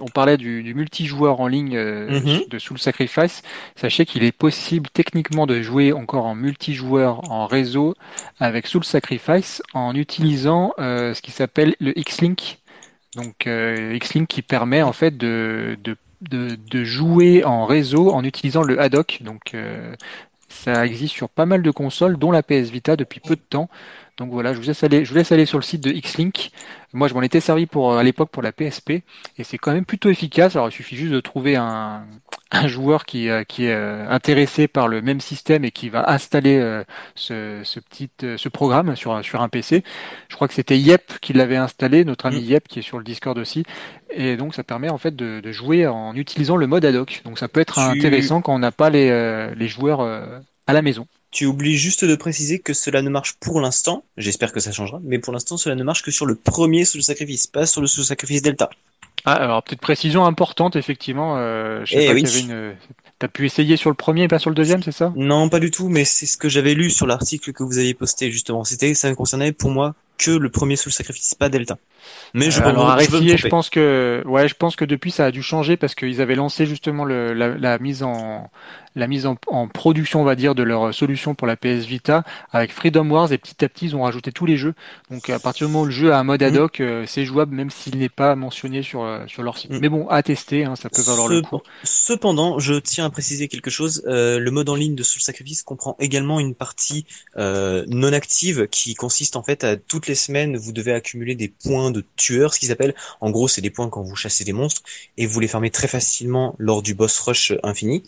on 0.00 0.08
parlait 0.08 0.36
du, 0.36 0.64
du, 0.64 0.74
multijoueur 0.74 1.40
en 1.40 1.46
ligne 1.46 1.78
mm-hmm. 1.78 2.48
de 2.48 2.58
Soul 2.58 2.78
Sacrifice. 2.78 3.42
Sachez 3.76 4.04
qu'il 4.04 4.24
est 4.24 4.32
possible 4.32 4.88
techniquement 4.92 5.46
de 5.46 5.62
jouer 5.62 5.92
encore 5.92 6.26
en 6.26 6.34
multijoueur 6.34 7.30
en 7.30 7.46
réseau 7.46 7.94
avec 8.40 8.66
Soul 8.66 8.82
Sacrifice 8.82 9.62
en 9.72 9.94
utilisant 9.94 10.72
ce 10.78 11.20
qui 11.20 11.30
s'appelle 11.30 11.76
le 11.78 11.96
X-Link. 11.96 12.58
Donc 13.16 13.46
euh, 13.46 13.94
X-Link 13.94 14.28
qui 14.28 14.42
permet 14.42 14.82
en 14.82 14.92
fait 14.92 15.16
de, 15.16 15.76
jouer 16.72 17.44
en 17.44 17.66
réseau 17.66 18.10
en 18.12 18.24
utilisant 18.24 18.62
le 18.62 18.80
ad-hoc. 18.80 19.18
Donc 19.22 19.54
euh, 19.54 19.94
ça 20.48 20.86
existe 20.86 21.14
sur 21.14 21.28
pas 21.28 21.46
mal 21.46 21.62
de 21.62 21.70
consoles, 21.70 22.16
dont 22.16 22.30
la 22.30 22.42
PS 22.42 22.70
Vita 22.70 22.96
depuis 22.96 23.20
peu 23.20 23.36
de 23.36 23.40
temps. 23.40 23.68
Donc 24.22 24.30
voilà, 24.30 24.52
je 24.54 24.60
vous 24.60 24.66
laisse 24.68 24.84
aller, 24.84 25.04
je 25.04 25.10
vous 25.10 25.16
laisse 25.16 25.32
aller 25.32 25.46
sur 25.46 25.58
le 25.58 25.64
site 25.64 25.82
de 25.82 25.90
X-Link. 25.90 26.52
Moi, 26.92 27.08
je 27.08 27.14
m'en 27.14 27.22
étais 27.22 27.40
servi 27.40 27.66
pour 27.66 27.98
à 27.98 28.04
l'époque 28.04 28.30
pour 28.30 28.40
la 28.40 28.52
PSP 28.52 28.90
et 28.90 29.42
c'est 29.42 29.58
quand 29.58 29.72
même 29.72 29.84
plutôt 29.84 30.10
efficace. 30.10 30.54
Alors, 30.54 30.68
il 30.68 30.72
suffit 30.72 30.94
juste 30.94 31.12
de 31.12 31.18
trouver 31.18 31.56
un, 31.56 32.04
un 32.52 32.68
joueur 32.68 33.04
qui, 33.04 33.28
euh, 33.28 33.42
qui 33.42 33.64
est 33.64 33.74
euh, 33.74 34.08
intéressé 34.08 34.68
par 34.68 34.86
le 34.86 35.02
même 35.02 35.20
système 35.20 35.64
et 35.64 35.72
qui 35.72 35.88
va 35.88 36.08
installer 36.08 36.56
euh, 36.56 36.84
ce, 37.16 37.62
ce 37.64 37.80
petit 37.80 38.10
ce 38.20 38.48
programme 38.48 38.94
sur 38.94 39.24
sur 39.24 39.42
un 39.42 39.48
PC. 39.48 39.82
Je 40.28 40.36
crois 40.36 40.46
que 40.46 40.54
c'était 40.54 40.78
Yep 40.78 41.18
qui 41.20 41.32
l'avait 41.32 41.56
installé, 41.56 42.04
notre 42.04 42.26
ami 42.26 42.42
mm. 42.42 42.44
Yep 42.44 42.68
qui 42.68 42.78
est 42.78 42.82
sur 42.82 42.98
le 42.98 43.04
Discord 43.04 43.36
aussi. 43.38 43.64
Et 44.10 44.36
donc, 44.36 44.54
ça 44.54 44.62
permet 44.62 44.88
en 44.88 44.98
fait 44.98 45.16
de, 45.16 45.40
de 45.40 45.50
jouer 45.50 45.88
en 45.88 46.14
utilisant 46.14 46.56
le 46.56 46.68
mode 46.68 46.84
ad 46.84 46.94
hoc. 46.94 47.22
Donc, 47.24 47.40
ça 47.40 47.48
peut 47.48 47.58
être 47.60 47.80
intéressant 47.80 48.40
quand 48.40 48.54
on 48.54 48.60
n'a 48.60 48.70
pas 48.70 48.88
les 48.88 49.52
les 49.56 49.66
joueurs 49.66 50.00
à 50.00 50.72
la 50.72 50.82
maison. 50.82 51.08
Tu 51.32 51.46
oublies 51.46 51.76
juste 51.76 52.04
de 52.04 52.14
préciser 52.14 52.58
que 52.58 52.74
cela 52.74 53.02
ne 53.02 53.10
marche 53.10 53.34
pour 53.40 53.60
l'instant, 53.60 54.04
j'espère 54.16 54.52
que 54.52 54.60
ça 54.60 54.70
changera, 54.70 55.00
mais 55.02 55.18
pour 55.18 55.32
l'instant 55.32 55.56
cela 55.56 55.74
ne 55.74 55.82
marche 55.82 56.02
que 56.02 56.10
sur 56.10 56.26
le 56.26 56.34
premier 56.34 56.84
sous-sacrifice, 56.84 57.46
pas 57.46 57.66
sur 57.66 57.80
le 57.80 57.86
sous-sacrifice 57.86 58.42
Delta. 58.42 58.68
Ah, 59.24 59.34
alors 59.34 59.62
peut-être 59.62 59.80
précision 59.80 60.26
importante, 60.26 60.76
effectivement. 60.76 61.36
Euh, 61.38 61.84
je 61.84 61.92
sais 61.92 62.04
eh 62.04 62.06
pas 62.08 62.14
oui. 62.14 62.22
y 62.22 62.26
avait 62.26 62.40
une. 62.40 62.76
T'as 63.18 63.28
pu 63.28 63.46
essayer 63.46 63.76
sur 63.76 63.88
le 63.88 63.94
premier 63.94 64.24
et 64.24 64.28
pas 64.28 64.40
sur 64.40 64.50
le 64.50 64.56
deuxième, 64.56 64.82
c'est 64.82 64.92
ça? 64.92 65.12
Non, 65.14 65.48
pas 65.48 65.60
du 65.60 65.70
tout, 65.70 65.88
mais 65.88 66.04
c'est 66.04 66.26
ce 66.26 66.36
que 66.36 66.48
j'avais 66.48 66.74
lu 66.74 66.90
sur 66.90 67.06
l'article 67.06 67.52
que 67.52 67.62
vous 67.62 67.78
aviez 67.78 67.94
posté 67.94 68.32
justement. 68.32 68.64
C'était, 68.64 68.94
ça 68.94 69.08
ne 69.08 69.14
concernait 69.14 69.52
pour 69.52 69.70
moi 69.70 69.94
que 70.18 70.30
le 70.30 70.50
premier 70.50 70.76
sous 70.76 70.90
sacrifice, 70.90 71.34
pas 71.34 71.48
Delta. 71.48 71.78
Mais 72.34 72.50
je, 72.50 72.60
euh, 72.60 72.66
alors, 72.66 72.98
je, 72.98 73.04
je, 73.04 73.36
je 73.36 73.48
pense 73.48 73.70
que, 73.70 74.22
ouais, 74.26 74.48
je 74.48 74.54
pense 74.54 74.76
que 74.76 74.84
depuis 74.84 75.10
ça 75.10 75.26
a 75.26 75.30
dû 75.30 75.42
changer 75.42 75.76
parce 75.76 75.94
qu'ils 75.94 76.20
avaient 76.20 76.34
lancé 76.34 76.66
justement 76.66 77.04
le, 77.04 77.32
la, 77.32 77.48
la, 77.56 77.78
mise 77.78 78.02
en, 78.02 78.50
la 78.94 79.06
mise 79.06 79.26
en, 79.26 79.36
en, 79.46 79.68
production, 79.68 80.20
on 80.20 80.24
va 80.24 80.34
dire, 80.34 80.54
de 80.54 80.62
leur 80.62 80.94
solution 80.94 81.34
pour 81.34 81.46
la 81.46 81.56
PS 81.56 81.84
Vita 81.86 82.24
avec 82.50 82.72
Freedom 82.72 83.08
Wars 83.08 83.32
et 83.32 83.38
petit 83.38 83.64
à 83.64 83.68
petit 83.68 83.86
ils 83.86 83.96
ont 83.96 84.02
rajouté 84.02 84.32
tous 84.32 84.46
les 84.46 84.56
jeux. 84.56 84.74
Donc 85.10 85.30
à 85.30 85.38
partir 85.38 85.66
du 85.66 85.72
moment 85.72 85.84
où 85.84 85.86
le 85.86 85.92
jeu 85.92 86.12
a 86.12 86.18
un 86.18 86.24
mode 86.24 86.42
ad 86.42 86.56
hoc, 86.56 86.80
mm. 86.80 87.06
c'est 87.06 87.24
jouable 87.24 87.54
même 87.54 87.70
s'il 87.70 87.98
n'est 87.98 88.08
pas 88.08 88.34
mentionné 88.36 88.82
sur 88.82 89.02
euh, 89.02 89.24
sur 89.26 89.42
leur 89.42 89.58
site. 89.58 89.70
Mm. 89.70 89.78
Mais 89.80 89.88
bon, 89.88 90.08
à 90.08 90.22
tester, 90.22 90.64
hein, 90.64 90.76
ça 90.76 90.88
peut 90.88 91.02
valoir 91.02 91.28
le 91.28 91.42
coup. 91.42 91.60
Cependant, 91.84 92.58
je 92.58 92.74
tiens 92.74 93.06
à 93.06 93.10
préciser 93.10 93.48
quelque 93.48 93.70
chose. 93.70 94.02
Euh, 94.06 94.38
le 94.38 94.50
mode 94.50 94.68
en 94.68 94.74
ligne 94.74 94.94
de 94.94 95.02
Soul 95.02 95.22
Sacrifice 95.22 95.62
comprend 95.62 95.96
également 95.98 96.40
une 96.40 96.54
partie 96.54 97.06
euh, 97.36 97.84
non 97.88 98.12
active 98.12 98.68
qui 98.68 98.94
consiste 98.94 99.36
en 99.36 99.42
fait 99.42 99.64
à 99.64 99.76
toutes 100.02 100.08
les 100.08 100.14
semaines 100.16 100.56
vous 100.56 100.72
devez 100.72 100.92
accumuler 100.92 101.36
des 101.36 101.46
points 101.46 101.92
de 101.92 102.04
tueur, 102.16 102.52
ce 102.52 102.58
qu'ils 102.58 102.72
appellent. 102.72 102.94
En 103.20 103.30
gros, 103.30 103.46
c'est 103.46 103.60
des 103.60 103.70
points 103.70 103.88
quand 103.88 104.02
vous 104.02 104.16
chassez 104.16 104.42
des 104.42 104.52
monstres 104.52 104.82
et 105.16 105.26
vous 105.26 105.38
les 105.38 105.46
fermez 105.46 105.70
très 105.70 105.86
facilement 105.86 106.56
lors 106.58 106.82
du 106.82 106.94
boss 106.94 107.20
rush 107.20 107.52
infini. 107.62 108.02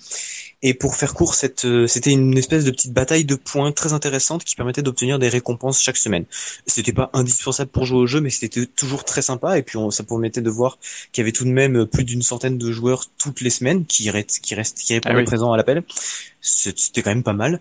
Et 0.67 0.73
pour 0.73 0.97
faire 0.97 1.13
court, 1.13 1.35
euh, 1.65 1.87
c'était 1.87 2.11
une 2.11 2.39
espèce 2.39 2.65
de 2.65 2.71
petite 2.71 2.95
bataille 2.95 3.27
de 3.27 3.35
points 3.35 3.71
très 3.71 3.93
intéressante 3.93 4.45
qui 4.45 4.57
permettait 4.57 4.81
d'obtenir 4.81 5.19
des 5.19 5.29
récompenses 5.29 5.83
chaque 5.83 5.99
semaine. 5.99 6.25
C'était 6.67 6.95
pas 6.95 7.11
indispensable 7.13 7.71
pour 7.71 7.85
jouer 7.85 7.99
au 7.99 8.07
jeu, 8.07 8.23
mais 8.23 8.31
c'était 8.31 8.65
toujours 8.65 9.05
très 9.05 9.21
sympa. 9.21 9.59
Et 9.59 9.63
puis 9.63 9.79
ça 9.91 10.05
permettait 10.05 10.41
de 10.41 10.49
voir 10.49 10.79
qu'il 11.13 11.21
y 11.21 11.25
avait 11.25 11.33
tout 11.33 11.45
de 11.45 11.51
même 11.51 11.85
plus 11.85 12.05
d'une 12.05 12.23
centaine 12.23 12.57
de 12.57 12.73
joueurs 12.73 13.05
toutes 13.19 13.43
les 13.43 13.51
semaines 13.51 13.85
qui 13.85 14.09
restent, 14.09 14.41
qui 14.41 14.55
restent, 14.55 14.79
qui 14.79 14.95
répondaient 14.95 15.21
ah 15.21 15.25
présents 15.25 15.53
à 15.53 15.59
l'appel. 15.59 15.83
C'était 16.41 17.03
quand 17.03 17.11
même 17.11 17.23
pas 17.23 17.35
mal. 17.35 17.61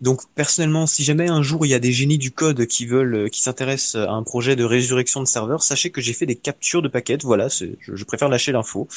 Donc 0.00 0.22
personnellement, 0.34 0.88
si 0.88 1.04
jamais 1.04 1.28
un 1.28 1.42
jour 1.44 1.64
il 1.66 1.68
y 1.68 1.74
a 1.74 1.78
des 1.78 1.92
génies 1.92 2.18
du 2.18 2.32
code 2.32 2.66
qui 2.66 2.84
veulent, 2.84 3.30
qui 3.30 3.42
s'intéressent 3.42 3.94
à 3.94 4.10
un 4.10 4.24
projet 4.24 4.56
de 4.56 4.64
résurrection 4.64 5.20
de 5.20 5.28
serveur, 5.28 5.62
sachez 5.62 5.90
que 5.90 6.00
j'ai 6.00 6.14
fait 6.14 6.26
des 6.26 6.36
captures 6.36 6.82
de 6.82 6.88
paquets. 6.88 7.18
Voilà, 7.22 7.46
je, 7.46 7.66
je 7.80 8.04
préfère 8.04 8.28
lâcher 8.28 8.50
l'info. 8.50 8.88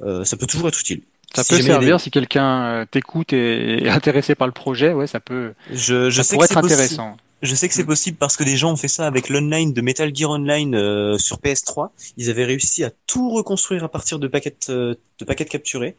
Euh, 0.00 0.24
ça 0.24 0.36
peut 0.36 0.46
toujours 0.46 0.66
être 0.66 0.80
utile. 0.80 1.02
Ça 1.42 1.56
peut 1.56 1.62
servir 1.62 2.00
si 2.00 2.10
quelqu'un 2.10 2.64
euh, 2.64 2.84
t'écoute 2.84 3.32
et 3.32 3.84
est 3.84 3.88
intéressé 4.00 4.34
par 4.34 4.46
le 4.46 4.52
projet, 4.52 4.92
ouais, 4.92 5.06
ça 5.06 5.20
peut. 5.20 5.52
Je, 5.72 6.10
je 6.10 6.22
sais 6.22 6.36
que 6.36 6.44
être 6.44 6.56
intéressant. 6.56 7.16
Je 7.42 7.54
sais 7.54 7.68
que 7.68 7.74
c'est 7.74 7.82
mm. 7.82 7.86
possible 7.86 8.16
parce 8.16 8.36
que 8.36 8.44
des 8.44 8.56
gens 8.56 8.72
ont 8.72 8.76
fait 8.76 8.88
ça 8.88 9.06
avec 9.06 9.28
l'online 9.28 9.72
de 9.72 9.80
Metal 9.82 10.14
Gear 10.14 10.30
Online 10.30 10.74
euh, 10.74 11.18
sur 11.18 11.38
PS3. 11.38 11.90
Ils 12.16 12.30
avaient 12.30 12.44
réussi 12.44 12.82
à 12.82 12.90
tout 13.06 13.30
reconstruire 13.30 13.84
à 13.84 13.88
partir 13.88 14.18
de 14.18 14.26
paquets 14.26 14.56
euh, 14.70 14.94
de 15.18 15.24
paquets 15.24 15.44
capturés. 15.44 15.96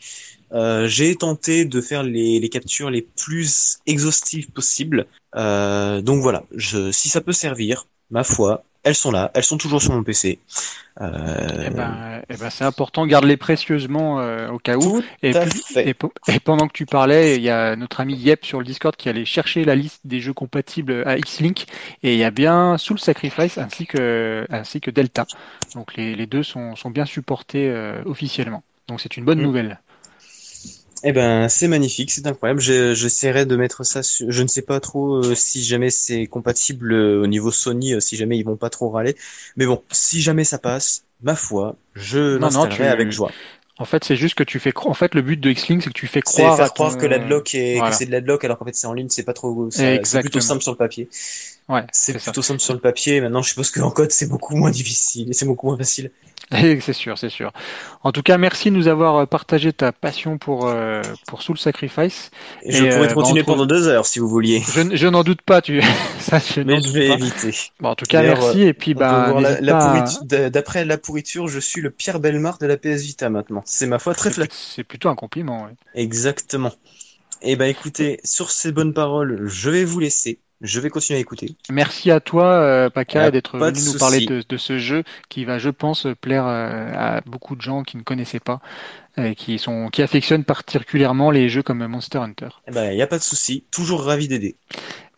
Euh, 0.53 0.87
J'ai 0.87 1.15
tenté 1.15 1.65
de 1.65 1.81
faire 1.81 2.03
les, 2.03 2.39
les, 2.39 2.49
captures 2.49 2.89
les 2.89 3.01
plus 3.01 3.77
exhaustives 3.85 4.49
possibles. 4.51 5.05
donc 5.35 6.21
voilà, 6.21 6.43
je, 6.55 6.91
si 6.91 7.09
ça 7.09 7.21
peut 7.21 7.33
servir, 7.33 7.85
ma 8.09 8.23
foi, 8.23 8.63
elles 8.83 8.95
sont 8.95 9.11
là, 9.11 9.31
elles 9.33 9.43
sont 9.43 9.57
toujours 9.57 9.81
sur 9.81 9.93
mon 9.93 10.03
PC. 10.03 10.39
Euh... 10.99 11.65
Eh 11.65 11.69
ben, 11.69 12.21
eh 12.29 12.37
ben 12.37 12.49
c'est 12.49 12.63
important, 12.63 13.05
garde-les 13.05 13.37
précieusement 13.37 14.19
euh, 14.19 14.49
au 14.49 14.57
cas 14.57 14.77
où. 14.77 15.03
Et, 15.21 15.31
et, 15.75 15.93
et, 16.27 16.39
pendant 16.39 16.67
que 16.67 16.73
tu 16.73 16.85
parlais, 16.85 17.35
il 17.35 17.43
y 17.43 17.49
a 17.49 17.75
notre 17.75 17.99
ami 17.99 18.15
Yep 18.15 18.45
sur 18.45 18.59
le 18.59 18.65
Discord 18.65 18.95
qui 18.95 19.09
allait 19.09 19.25
chercher 19.25 19.63
la 19.63 19.75
liste 19.75 20.01
des 20.05 20.21
jeux 20.21 20.33
compatibles 20.33 21.03
à 21.05 21.17
X-Link 21.17 21.65
et 22.01 22.13
il 22.13 22.19
y 22.19 22.23
a 22.23 22.31
bien 22.31 22.77
Soul 22.77 22.99
Sacrifice 22.99 23.57
ainsi 23.57 23.85
que 23.85 24.45
ainsi 24.49 24.81
que 24.81 24.89
Delta. 24.89 25.25
Donc 25.75 25.95
les, 25.95 26.15
les 26.15 26.25
deux 26.25 26.43
sont, 26.43 26.75
sont 26.75 26.89
bien 26.89 27.05
supportés 27.05 27.69
euh, 27.69 28.01
officiellement. 28.05 28.63
Donc 28.87 29.01
c'est 29.01 29.17
une 29.17 29.25
bonne 29.25 29.39
mm. 29.39 29.43
nouvelle. 29.43 29.79
Eh 31.09 31.13
ben, 31.13 31.47
c'est 31.47 31.69
magnifique, 31.69 32.11
c'est 32.11 32.27
incroyable. 32.27 32.59
J'essaierai 32.59 33.45
de 33.45 33.55
mettre 33.55 33.85
ça. 33.85 34.03
Sur... 34.03 34.29
Je 34.29 34.43
ne 34.43 34.47
sais 34.49 34.61
pas 34.61 34.81
trop 34.81 35.23
euh, 35.23 35.35
si 35.35 35.63
jamais 35.63 35.89
c'est 35.89 36.27
compatible 36.27 36.91
euh, 36.91 37.23
au 37.23 37.27
niveau 37.27 37.49
Sony, 37.49 37.93
euh, 37.93 38.01
si 38.01 38.17
jamais 38.17 38.37
ils 38.37 38.43
vont 38.43 38.57
pas 38.57 38.69
trop 38.69 38.89
râler. 38.89 39.15
Mais 39.55 39.65
bon, 39.65 39.81
si 39.89 40.21
jamais 40.21 40.43
ça 40.43 40.57
passe, 40.57 41.05
ma 41.23 41.35
foi, 41.37 41.77
je 41.93 42.35
l'installerai 42.35 42.89
avec 42.89 43.09
joie. 43.09 43.31
En 43.77 43.85
fait, 43.85 44.03
c'est 44.03 44.17
juste 44.17 44.35
que 44.35 44.43
tu 44.43 44.59
fais 44.59 44.73
croire. 44.73 44.91
En 44.91 44.95
fait, 44.95 45.15
le 45.15 45.21
but 45.21 45.39
de 45.39 45.49
X-Link, 45.49 45.81
c'est 45.81 45.91
que 45.91 45.97
tu 45.97 46.07
fais 46.07 46.21
croire. 46.21 46.57
faire 46.57 46.73
croire 46.73 46.97
que 46.97 47.05
l'adlock 47.05 47.55
est, 47.55 47.79
que 47.79 47.95
c'est 47.95 48.07
de 48.07 48.11
l'adlock, 48.11 48.43
alors 48.43 48.57
qu'en 48.57 48.65
fait 48.65 48.75
c'est 48.75 48.87
en 48.87 48.93
ligne, 48.93 49.07
c'est 49.07 49.23
pas 49.23 49.33
trop. 49.33 49.69
C'est 49.71 50.01
plutôt 50.19 50.41
simple 50.41 50.61
sur 50.61 50.73
le 50.73 50.77
papier. 50.77 51.07
Ouais. 51.69 51.85
C'est 51.93 52.21
plutôt 52.21 52.41
simple 52.41 52.59
sur 52.59 52.73
le 52.73 52.81
papier. 52.81 53.21
Maintenant, 53.21 53.41
je 53.41 53.49
suppose 53.49 53.71
qu'en 53.71 53.91
code, 53.91 54.11
c'est 54.11 54.27
beaucoup 54.27 54.57
moins 54.57 54.71
difficile 54.71 55.29
et 55.29 55.33
c'est 55.33 55.45
beaucoup 55.45 55.67
moins 55.67 55.77
facile. 55.77 56.11
c'est 56.81 56.93
sûr, 56.93 57.17
c'est 57.17 57.29
sûr. 57.29 57.51
En 58.03 58.13
tout 58.13 58.21
cas, 58.21 58.37
merci 58.37 58.71
de 58.71 58.75
nous 58.75 58.87
avoir 58.87 59.17
euh, 59.17 59.25
partagé 59.25 59.73
ta 59.73 59.91
passion 59.91 60.37
pour 60.37 60.67
euh, 60.67 61.01
pour 61.27 61.41
Soul 61.41 61.57
Sacrifice. 61.57 62.31
Et 62.63 62.71
je 62.71 62.85
pourrais 62.85 63.11
euh, 63.11 63.13
continuer 63.13 63.43
pendant 63.43 63.65
deux 63.65 63.87
heures 63.87 64.05
si 64.05 64.19
vous 64.19 64.29
vouliez. 64.29 64.61
Je, 64.61 64.95
je 64.95 65.07
n'en 65.07 65.23
doute 65.23 65.41
pas, 65.41 65.61
tu. 65.61 65.81
Ça, 66.19 66.39
je 66.39 66.61
Mais 66.61 66.81
je 66.81 66.89
vais 66.91 67.07
éviter. 67.07 67.53
Bon, 67.81 67.89
en 67.89 67.95
tout 67.95 68.05
cas, 68.05 68.21
merci 68.21 68.61
et 68.61 68.73
puis 68.73 68.93
bah. 68.93 69.33
D'après 70.23 70.85
la 70.85 70.97
pourriture, 70.97 71.47
je 71.47 71.59
suis 71.59 71.81
le 71.81 71.91
Pierre 71.91 72.19
Belmar 72.19 72.57
de 72.59 72.65
la 72.65 72.77
PS 72.77 73.01
Vita 73.01 73.29
maintenant. 73.29 73.61
C'est 73.65 73.87
ma 73.87 73.99
foi 73.99 74.15
très 74.15 74.31
flatté. 74.31 74.53
C'est 74.53 74.83
plutôt 74.83 75.09
un 75.09 75.15
compliment. 75.15 75.65
Ouais. 75.65 75.71
Exactement. 75.95 76.71
Et 77.41 77.51
eh 77.51 77.55
ben 77.55 77.65
écoutez, 77.65 78.19
sur 78.23 78.49
ces 78.49 78.71
bonnes 78.71 78.93
paroles, 78.93 79.45
je 79.45 79.69
vais 79.69 79.83
vous 79.83 79.99
laisser. 79.99 80.39
Je 80.61 80.79
vais 80.79 80.89
continuer 80.89 81.17
à 81.17 81.21
écouter. 81.21 81.55
Merci 81.69 82.09
à 82.09 82.19
toi, 82.19 82.45
euh, 82.45 82.89
Paca, 82.89 83.29
d'être 83.31 83.57
venu 83.57 83.79
nous 83.85 83.97
parler 83.97 84.25
de, 84.25 84.43
de, 84.47 84.57
ce 84.57 84.79
jeu 84.79 85.03
qui 85.29 85.45
va, 85.45 85.59
je 85.59 85.69
pense, 85.69 86.07
plaire 86.19 86.47
euh, 86.47 86.91
à 86.95 87.21
beaucoup 87.25 87.55
de 87.55 87.61
gens 87.61 87.83
qui 87.83 87.97
ne 87.97 88.01
connaissaient 88.01 88.39
pas 88.39 88.59
et 89.17 89.35
qui 89.35 89.57
sont 89.57 89.89
qui 89.89 90.01
affectionnent 90.01 90.43
particulièrement 90.43 91.31
les 91.31 91.49
jeux 91.49 91.63
comme 91.63 91.85
Monster 91.85 92.19
Hunter. 92.19 92.49
Eh 92.67 92.71
ben, 92.71 92.91
y 92.93 93.01
a 93.01 93.07
pas 93.07 93.17
de 93.17 93.23
souci. 93.23 93.65
Toujours 93.71 94.03
ravi 94.03 94.27
d'aider. 94.27 94.55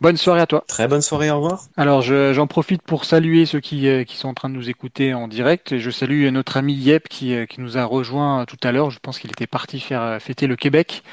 Bonne 0.02 0.16
soirée 0.16 0.40
à 0.40 0.46
toi. 0.46 0.64
Très 0.68 0.88
bonne 0.88 1.02
soirée, 1.02 1.30
au 1.30 1.42
revoir. 1.42 1.64
Alors 1.76 2.02
j'en 2.02 2.48
profite 2.48 2.82
pour 2.82 3.04
saluer 3.04 3.46
ceux 3.46 3.60
qui, 3.60 3.88
euh, 3.90 4.06
qui, 4.06 4.16
sont 4.16 4.30
en 4.30 4.34
train 4.34 4.50
de 4.50 4.56
nous 4.56 4.70
écouter 4.70 5.14
en 5.14 5.28
direct. 5.28 5.78
Je 5.78 5.92
salue 5.92 6.30
notre 6.30 6.56
ami 6.56 6.74
Yep 6.74 7.10
qui, 7.10 7.36
euh, 7.36 7.46
qui 7.46 7.60
nous 7.60 7.78
a 7.78 7.84
rejoint 7.84 8.46
tout 8.46 8.58
à 8.64 8.72
l'heure. 8.72 8.92
Je 8.92 9.00
pense 9.00 9.20
qu'il 9.20 9.30
était 9.30 9.48
parti 9.48 9.80
faire 9.82 10.22
fêter 10.22 10.48
le 10.48 10.56
Québec. 10.56 11.04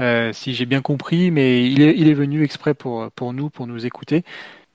Euh, 0.00 0.32
si 0.32 0.54
j'ai 0.54 0.66
bien 0.66 0.80
compris, 0.82 1.30
mais 1.30 1.70
il 1.70 1.82
est, 1.82 1.94
il 1.96 2.08
est 2.08 2.14
venu 2.14 2.42
exprès 2.42 2.74
pour, 2.74 3.10
pour 3.12 3.32
nous, 3.32 3.50
pour 3.50 3.66
nous 3.66 3.86
écouter. 3.86 4.24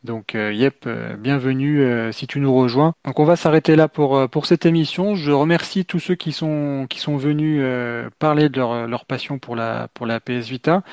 Donc 0.03 0.35
euh, 0.35 0.53
Yep, 0.53 0.85
euh, 0.87 1.17
bienvenue 1.17 1.83
si 2.13 2.27
tu 2.27 2.39
nous 2.39 2.53
rejoins. 2.53 2.93
Donc 3.05 3.19
on 3.19 3.25
va 3.25 3.35
s'arrêter 3.35 3.75
là 3.75 3.87
pour 3.87 4.29
pour 4.29 4.45
cette 4.45 4.65
émission. 4.65 5.15
Je 5.15 5.31
remercie 5.31 5.85
tous 5.85 5.99
ceux 5.99 6.15
qui 6.15 6.31
sont 6.31 6.85
qui 6.89 6.99
sont 6.99 7.17
venus 7.17 7.63
parler 8.19 8.49
de 8.49 8.57
leur, 8.57 8.87
leur 8.87 9.05
passion 9.05 9.39
pour 9.39 9.55
la 9.55 9.89
pour 9.93 10.05
la 10.05 10.19
PS 10.19 10.47
Vita. 10.49 10.83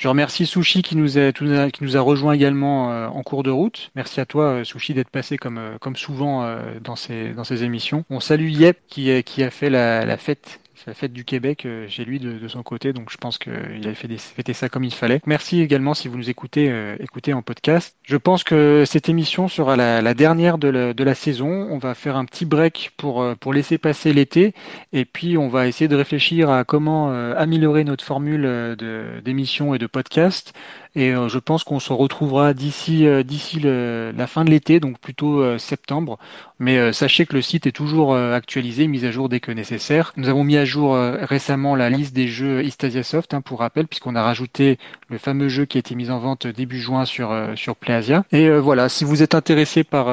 Je 0.00 0.08
remercie 0.08 0.46
Sushi 0.46 0.80
qui 0.80 0.96
nous 0.96 1.18
a, 1.18 1.30
qui 1.30 1.84
nous 1.84 1.96
a 1.96 2.00
rejoint 2.00 2.32
également 2.32 2.90
euh, 2.90 3.08
en 3.08 3.22
cours 3.22 3.42
de 3.42 3.50
route. 3.50 3.90
Merci 3.94 4.20
à 4.20 4.24
toi 4.24 4.44
euh, 4.44 4.64
Sushi 4.64 4.94
d'être 4.94 5.10
passé 5.10 5.36
comme 5.36 5.60
comme 5.78 5.94
souvent 5.94 6.46
dans 6.82 6.96
ces 6.96 7.34
dans 7.34 7.44
ces 7.44 7.64
émissions. 7.64 8.04
On 8.08 8.20
salue 8.20 8.48
Yep 8.48 8.78
qui 8.88 9.22
qui 9.24 9.42
a 9.42 9.50
fait 9.50 9.68
la, 9.70 10.06
la 10.06 10.16
fête 10.16 10.60
la 10.86 10.94
fête 10.94 11.12
du 11.12 11.24
Québec 11.24 11.66
euh, 11.66 11.86
chez 11.88 12.04
lui 12.04 12.18
de, 12.18 12.48
son 12.48 12.62
côté, 12.62 12.92
donc 12.92 13.10
je 13.10 13.16
pense 13.16 13.38
qu'il 13.38 13.86
a 13.86 13.94
fait 13.94 14.08
des, 14.08 14.52
ça 14.52 14.68
comme 14.68 14.84
il 14.84 14.94
fallait. 14.94 15.20
Merci 15.26 15.60
également 15.60 15.94
si 15.94 16.08
vous 16.08 16.16
nous 16.16 16.30
écoutez, 16.30 16.70
euh, 16.70 16.96
écoutez 17.00 17.32
en 17.32 17.42
podcast. 17.42 17.96
Je 18.02 18.16
pense 18.16 18.44
que 18.44 18.84
cette 18.86 19.08
émission 19.08 19.48
sera 19.48 19.76
la, 19.76 20.14
dernière 20.14 20.58
de 20.58 20.68
la, 20.68 21.14
saison. 21.14 21.68
On 21.70 21.78
va 21.78 21.94
faire 21.94 22.16
un 22.16 22.24
petit 22.24 22.44
break 22.44 22.92
euh, 23.04 23.34
pour 23.34 23.52
laisser 23.52 23.78
passer 23.78 24.12
l'été, 24.12 24.54
et 24.92 25.04
puis 25.04 25.36
on 25.36 25.48
va 25.48 25.66
essayer 25.66 25.88
de 25.88 25.96
réfléchir 25.96 26.50
à 26.50 26.64
comment 26.64 27.10
améliorer 27.10 27.84
notre 27.84 28.04
formule 28.04 28.76
d'émission 29.24 29.74
et 29.74 29.78
de 29.78 29.86
podcast. 29.86 30.52
Et 30.94 31.12
je 31.12 31.38
pense 31.38 31.64
qu'on 31.64 31.80
se 31.80 31.92
retrouvera 31.92 32.54
d'ici 32.54 33.06
d'ici 33.24 33.60
la 33.60 34.26
fin 34.26 34.44
de 34.44 34.50
l'été, 34.50 34.80
donc 34.80 34.98
plutôt 34.98 35.58
septembre. 35.58 36.18
Mais 36.58 36.92
sachez 36.92 37.26
que 37.26 37.34
le 37.34 37.42
site 37.42 37.66
est 37.66 37.72
toujours 37.72 38.16
actualisé, 38.16 38.86
mis 38.86 39.04
à 39.04 39.10
jour 39.10 39.28
dès 39.28 39.40
que 39.40 39.52
nécessaire. 39.52 40.12
Nous 40.16 40.28
avons 40.28 40.44
mis 40.44 40.56
à 40.56 40.64
jour 40.64 40.94
euh, 40.94 41.18
récemment 41.22 41.74
la 41.74 41.90
liste 41.90 42.14
des 42.14 42.28
jeux 42.28 42.64
Istasia 42.64 43.02
Soft, 43.02 43.34
hein, 43.34 43.40
pour 43.40 43.60
rappel, 43.60 43.86
puisqu'on 43.86 44.16
a 44.16 44.22
rajouté 44.22 44.78
le 45.08 45.18
fameux 45.18 45.48
jeu 45.48 45.64
qui 45.64 45.78
a 45.78 45.80
été 45.80 45.94
mis 45.94 46.10
en 46.10 46.18
vente 46.18 46.46
début 46.46 46.80
juin 46.80 47.04
sur 47.04 47.30
euh, 47.30 47.54
sur 47.56 47.76
PlayAsia. 47.76 48.24
Et 48.32 48.46
euh, 48.46 48.58
voilà, 48.58 48.88
si 48.88 49.04
vous 49.04 49.22
êtes 49.22 49.34
intéressé 49.34 49.84
par 49.84 50.06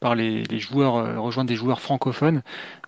par 0.00 0.14
les, 0.14 0.44
les 0.44 0.58
joueurs, 0.58 1.22
rejoindre 1.22 1.48
des 1.48 1.56
joueurs 1.56 1.80
francophones, 1.80 2.42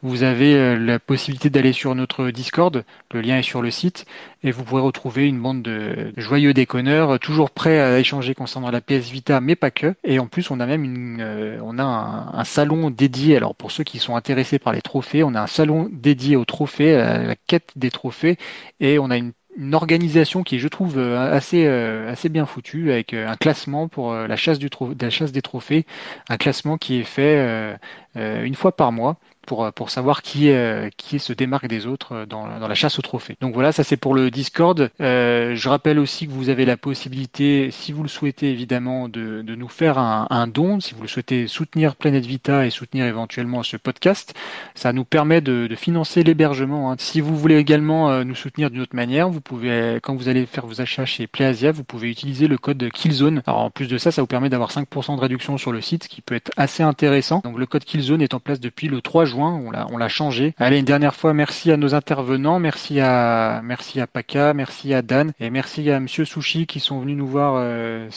vous 0.05 0.23
avez 0.23 0.77
la 0.77 0.99
possibilité 0.99 1.51
d'aller 1.51 1.73
sur 1.73 1.95
notre 1.95 2.31
Discord. 2.31 2.85
Le 3.13 3.21
lien 3.21 3.39
est 3.39 3.43
sur 3.43 3.63
le 3.63 3.71
site 3.71 4.05
et 4.43 4.51
vous 4.51 4.63
pourrez 4.63 4.83
retrouver 4.83 5.27
une 5.27 5.41
bande 5.41 5.63
de 5.63 6.13
joyeux 6.17 6.53
déconneurs 6.55 7.19
toujours 7.19 7.51
prêts 7.51 7.81
à 7.81 7.99
échanger 7.99 8.35
concernant 8.35 8.71
la 8.71 8.81
PS 8.81 9.11
Vita, 9.11 9.41
mais 9.41 9.57
pas 9.57 9.71
que. 9.71 9.95
Et 10.05 10.19
en 10.19 10.27
plus, 10.27 10.51
on 10.51 10.61
a 10.61 10.67
même 10.67 10.85
une, 10.85 11.59
on 11.63 11.79
a 11.79 12.31
un, 12.33 12.45
salon 12.45 12.91
dédié. 12.91 13.37
Alors 13.37 13.55
pour 13.55 13.71
ceux 13.71 13.83
qui 13.83 13.99
sont 13.99 14.15
intéressés 14.15 14.59
par 14.59 14.73
les 14.73 14.83
trophées, 14.83 15.25
on 15.25 15.35
a 15.35 15.41
un 15.41 15.47
salon 15.47 15.89
dédié 15.91 16.37
aux 16.37 16.45
trophées, 16.45 16.95
la 16.97 17.35
quête 17.35 17.71
des 17.75 17.91
trophées, 17.91 18.37
et 18.81 18.99
on 18.99 19.11
a 19.11 19.17
une 19.17 19.75
organisation 19.75 20.43
qui 20.43 20.57
est, 20.57 20.59
je 20.59 20.69
trouve, 20.69 20.99
euh, 20.99 21.33
assez 21.33 21.67
euh, 21.67 22.11
assez 22.11 22.29
bien 22.29 22.47
foutue 22.47 22.91
avec 22.91 23.15
euh, 23.15 23.29
un 23.29 23.37
classement 23.37 23.89
pour 23.89 24.15
la 24.15 24.37
chasse 24.37 24.59
du 24.59 24.69
la 25.01 25.11
chasse 25.11 25.33
des 25.33 25.43
trophées, 25.43 25.87
un 26.29 26.37
classement 26.37 26.79
qui 26.79 27.01
est 27.01 27.05
fait 27.05 27.77
une 28.17 28.55
fois 28.55 28.77
par 28.77 28.93
mois 28.93 29.17
pour, 29.45 29.73
pour 29.73 29.91
savoir 29.91 30.23
qui, 30.23 30.49
est, 30.49 30.95
qui 30.97 31.19
se 31.19 31.33
démarque 31.33 31.67
des 31.67 31.87
autres 31.87 32.27
dans, 32.29 32.47
dans 32.59 32.69
la 32.69 32.75
chasse 32.75 32.99
au 32.99 33.03
trophée. 33.03 33.37
Donc 33.41 33.55
voilà, 33.55 33.73
ça 33.73 33.85
c'est 33.85 33.97
pour 33.97 34.15
le 34.15 34.31
Discord. 34.31 34.91
Euh, 35.01 35.55
je 35.55 35.69
rappelle 35.69 35.99
aussi 35.99 36.27
que 36.27 36.33
vous 36.33 36.49
avez 36.49 36.65
la 36.65 36.77
possibilité, 36.77 37.71
si 37.71 37.93
vous 37.93 38.03
le 38.03 38.09
souhaitez 38.09 38.51
évidemment, 38.51 39.09
de, 39.09 39.43
de 39.43 39.55
nous 39.55 39.69
faire 39.69 39.99
un, 39.99 40.27
un, 40.31 40.47
don, 40.47 40.81
si 40.81 40.95
vous 40.95 41.03
le 41.03 41.09
souhaitez 41.09 41.47
soutenir 41.47 41.97
Planète 41.97 42.27
Vita 42.27 42.67
et 42.67 42.71
soutenir 42.71 43.07
éventuellement 43.07 43.63
ce 43.63 43.77
podcast. 43.77 44.35
Ça 44.75 44.93
nous 44.93 45.05
permet 45.05 45.41
de, 45.41 45.67
de 45.67 45.75
financer 45.75 46.23
l'hébergement. 46.23 46.93
Hein. 46.93 46.97
Si 46.99 47.21
vous 47.21 47.37
voulez 47.37 47.57
également 47.57 48.11
euh, 48.11 48.25
nous 48.25 48.35
soutenir 48.35 48.71
d'une 48.71 48.81
autre 48.81 48.97
manière, 48.97 49.29
vous 49.29 49.41
pouvez, 49.41 49.99
quand 50.03 50.15
vous 50.15 50.29
allez 50.29 50.47
faire 50.47 50.67
vos 50.67 50.81
achats 50.81 51.07
chez 51.07 51.27
PlayAsia, 51.27 51.73
vous 51.73 51.85
pouvez 51.85 52.11
utiliser 52.11 52.49
le 52.49 52.59
code 52.59 52.89
Killzone. 52.91 53.43
Alors 53.47 53.61
en 53.61 53.71
plus 53.71 53.89
de 53.89 53.99
ça, 53.99 54.11
ça 54.11 54.23
vous 54.23 54.27
permet 54.27 54.49
d'avoir 54.49 54.71
5% 54.71 55.17
de 55.17 55.21
réduction 55.21 55.59
sur 55.59 55.73
le 55.73 55.81
site, 55.81 56.05
ce 56.05 56.09
qui 56.09 56.21
peut 56.21 56.35
être 56.35 56.51
assez 56.57 56.83
intéressant. 56.83 57.41
Donc 57.45 57.59
le 57.59 57.67
code 57.67 57.85
Killzone 57.85 58.23
est 58.23 58.35
en 58.35 58.41
place 58.41 58.61
depuis 58.61 58.89
le 58.89 59.01
3 59.01 59.25
juin 59.25 59.34
on 59.39 59.97
l'a, 59.97 60.09
changé. 60.09 60.55
Allez, 60.59 60.79
une 60.79 60.85
dernière 60.85 61.15
fois, 61.15 61.35
merci 61.35 61.73
à 61.73 61.77
nos 61.77 61.95
intervenants, 61.95 62.59
merci 62.59 63.01
à, 63.01 63.61
merci 63.65 64.01
à 64.01 64.07
Paka, 64.07 64.55
merci 64.55 64.95
à 64.95 65.03
Dan 65.03 65.33
et 65.41 65.51
merci 65.51 65.91
à 65.91 66.01
Monsieur 66.01 66.25
Sushi 66.25 66.67
qui 66.67 66.81
sont 66.81 67.01
venus 67.01 67.17
nous 67.17 67.27
voir 67.27 67.55
euh, 67.57 68.09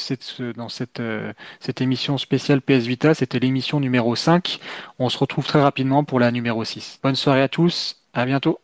dans 0.55 0.69
cette, 0.69 0.99
euh, 0.99 1.33
cette 1.59 1.81
émission 1.81 2.17
spéciale 2.17 2.61
PS 2.61 2.85
Vita. 2.85 3.13
C'était 3.13 3.39
l'émission 3.39 3.79
numéro 3.79 4.15
5. 4.15 4.59
On 4.99 5.09
se 5.09 5.17
retrouve 5.17 5.45
très 5.45 5.61
rapidement 5.61 6.03
pour 6.03 6.19
la 6.19 6.31
numéro 6.31 6.63
6. 6.63 6.99
Bonne 7.01 7.15
soirée 7.15 7.41
à 7.41 7.47
tous. 7.47 7.97
À 8.13 8.25
bientôt. 8.25 8.59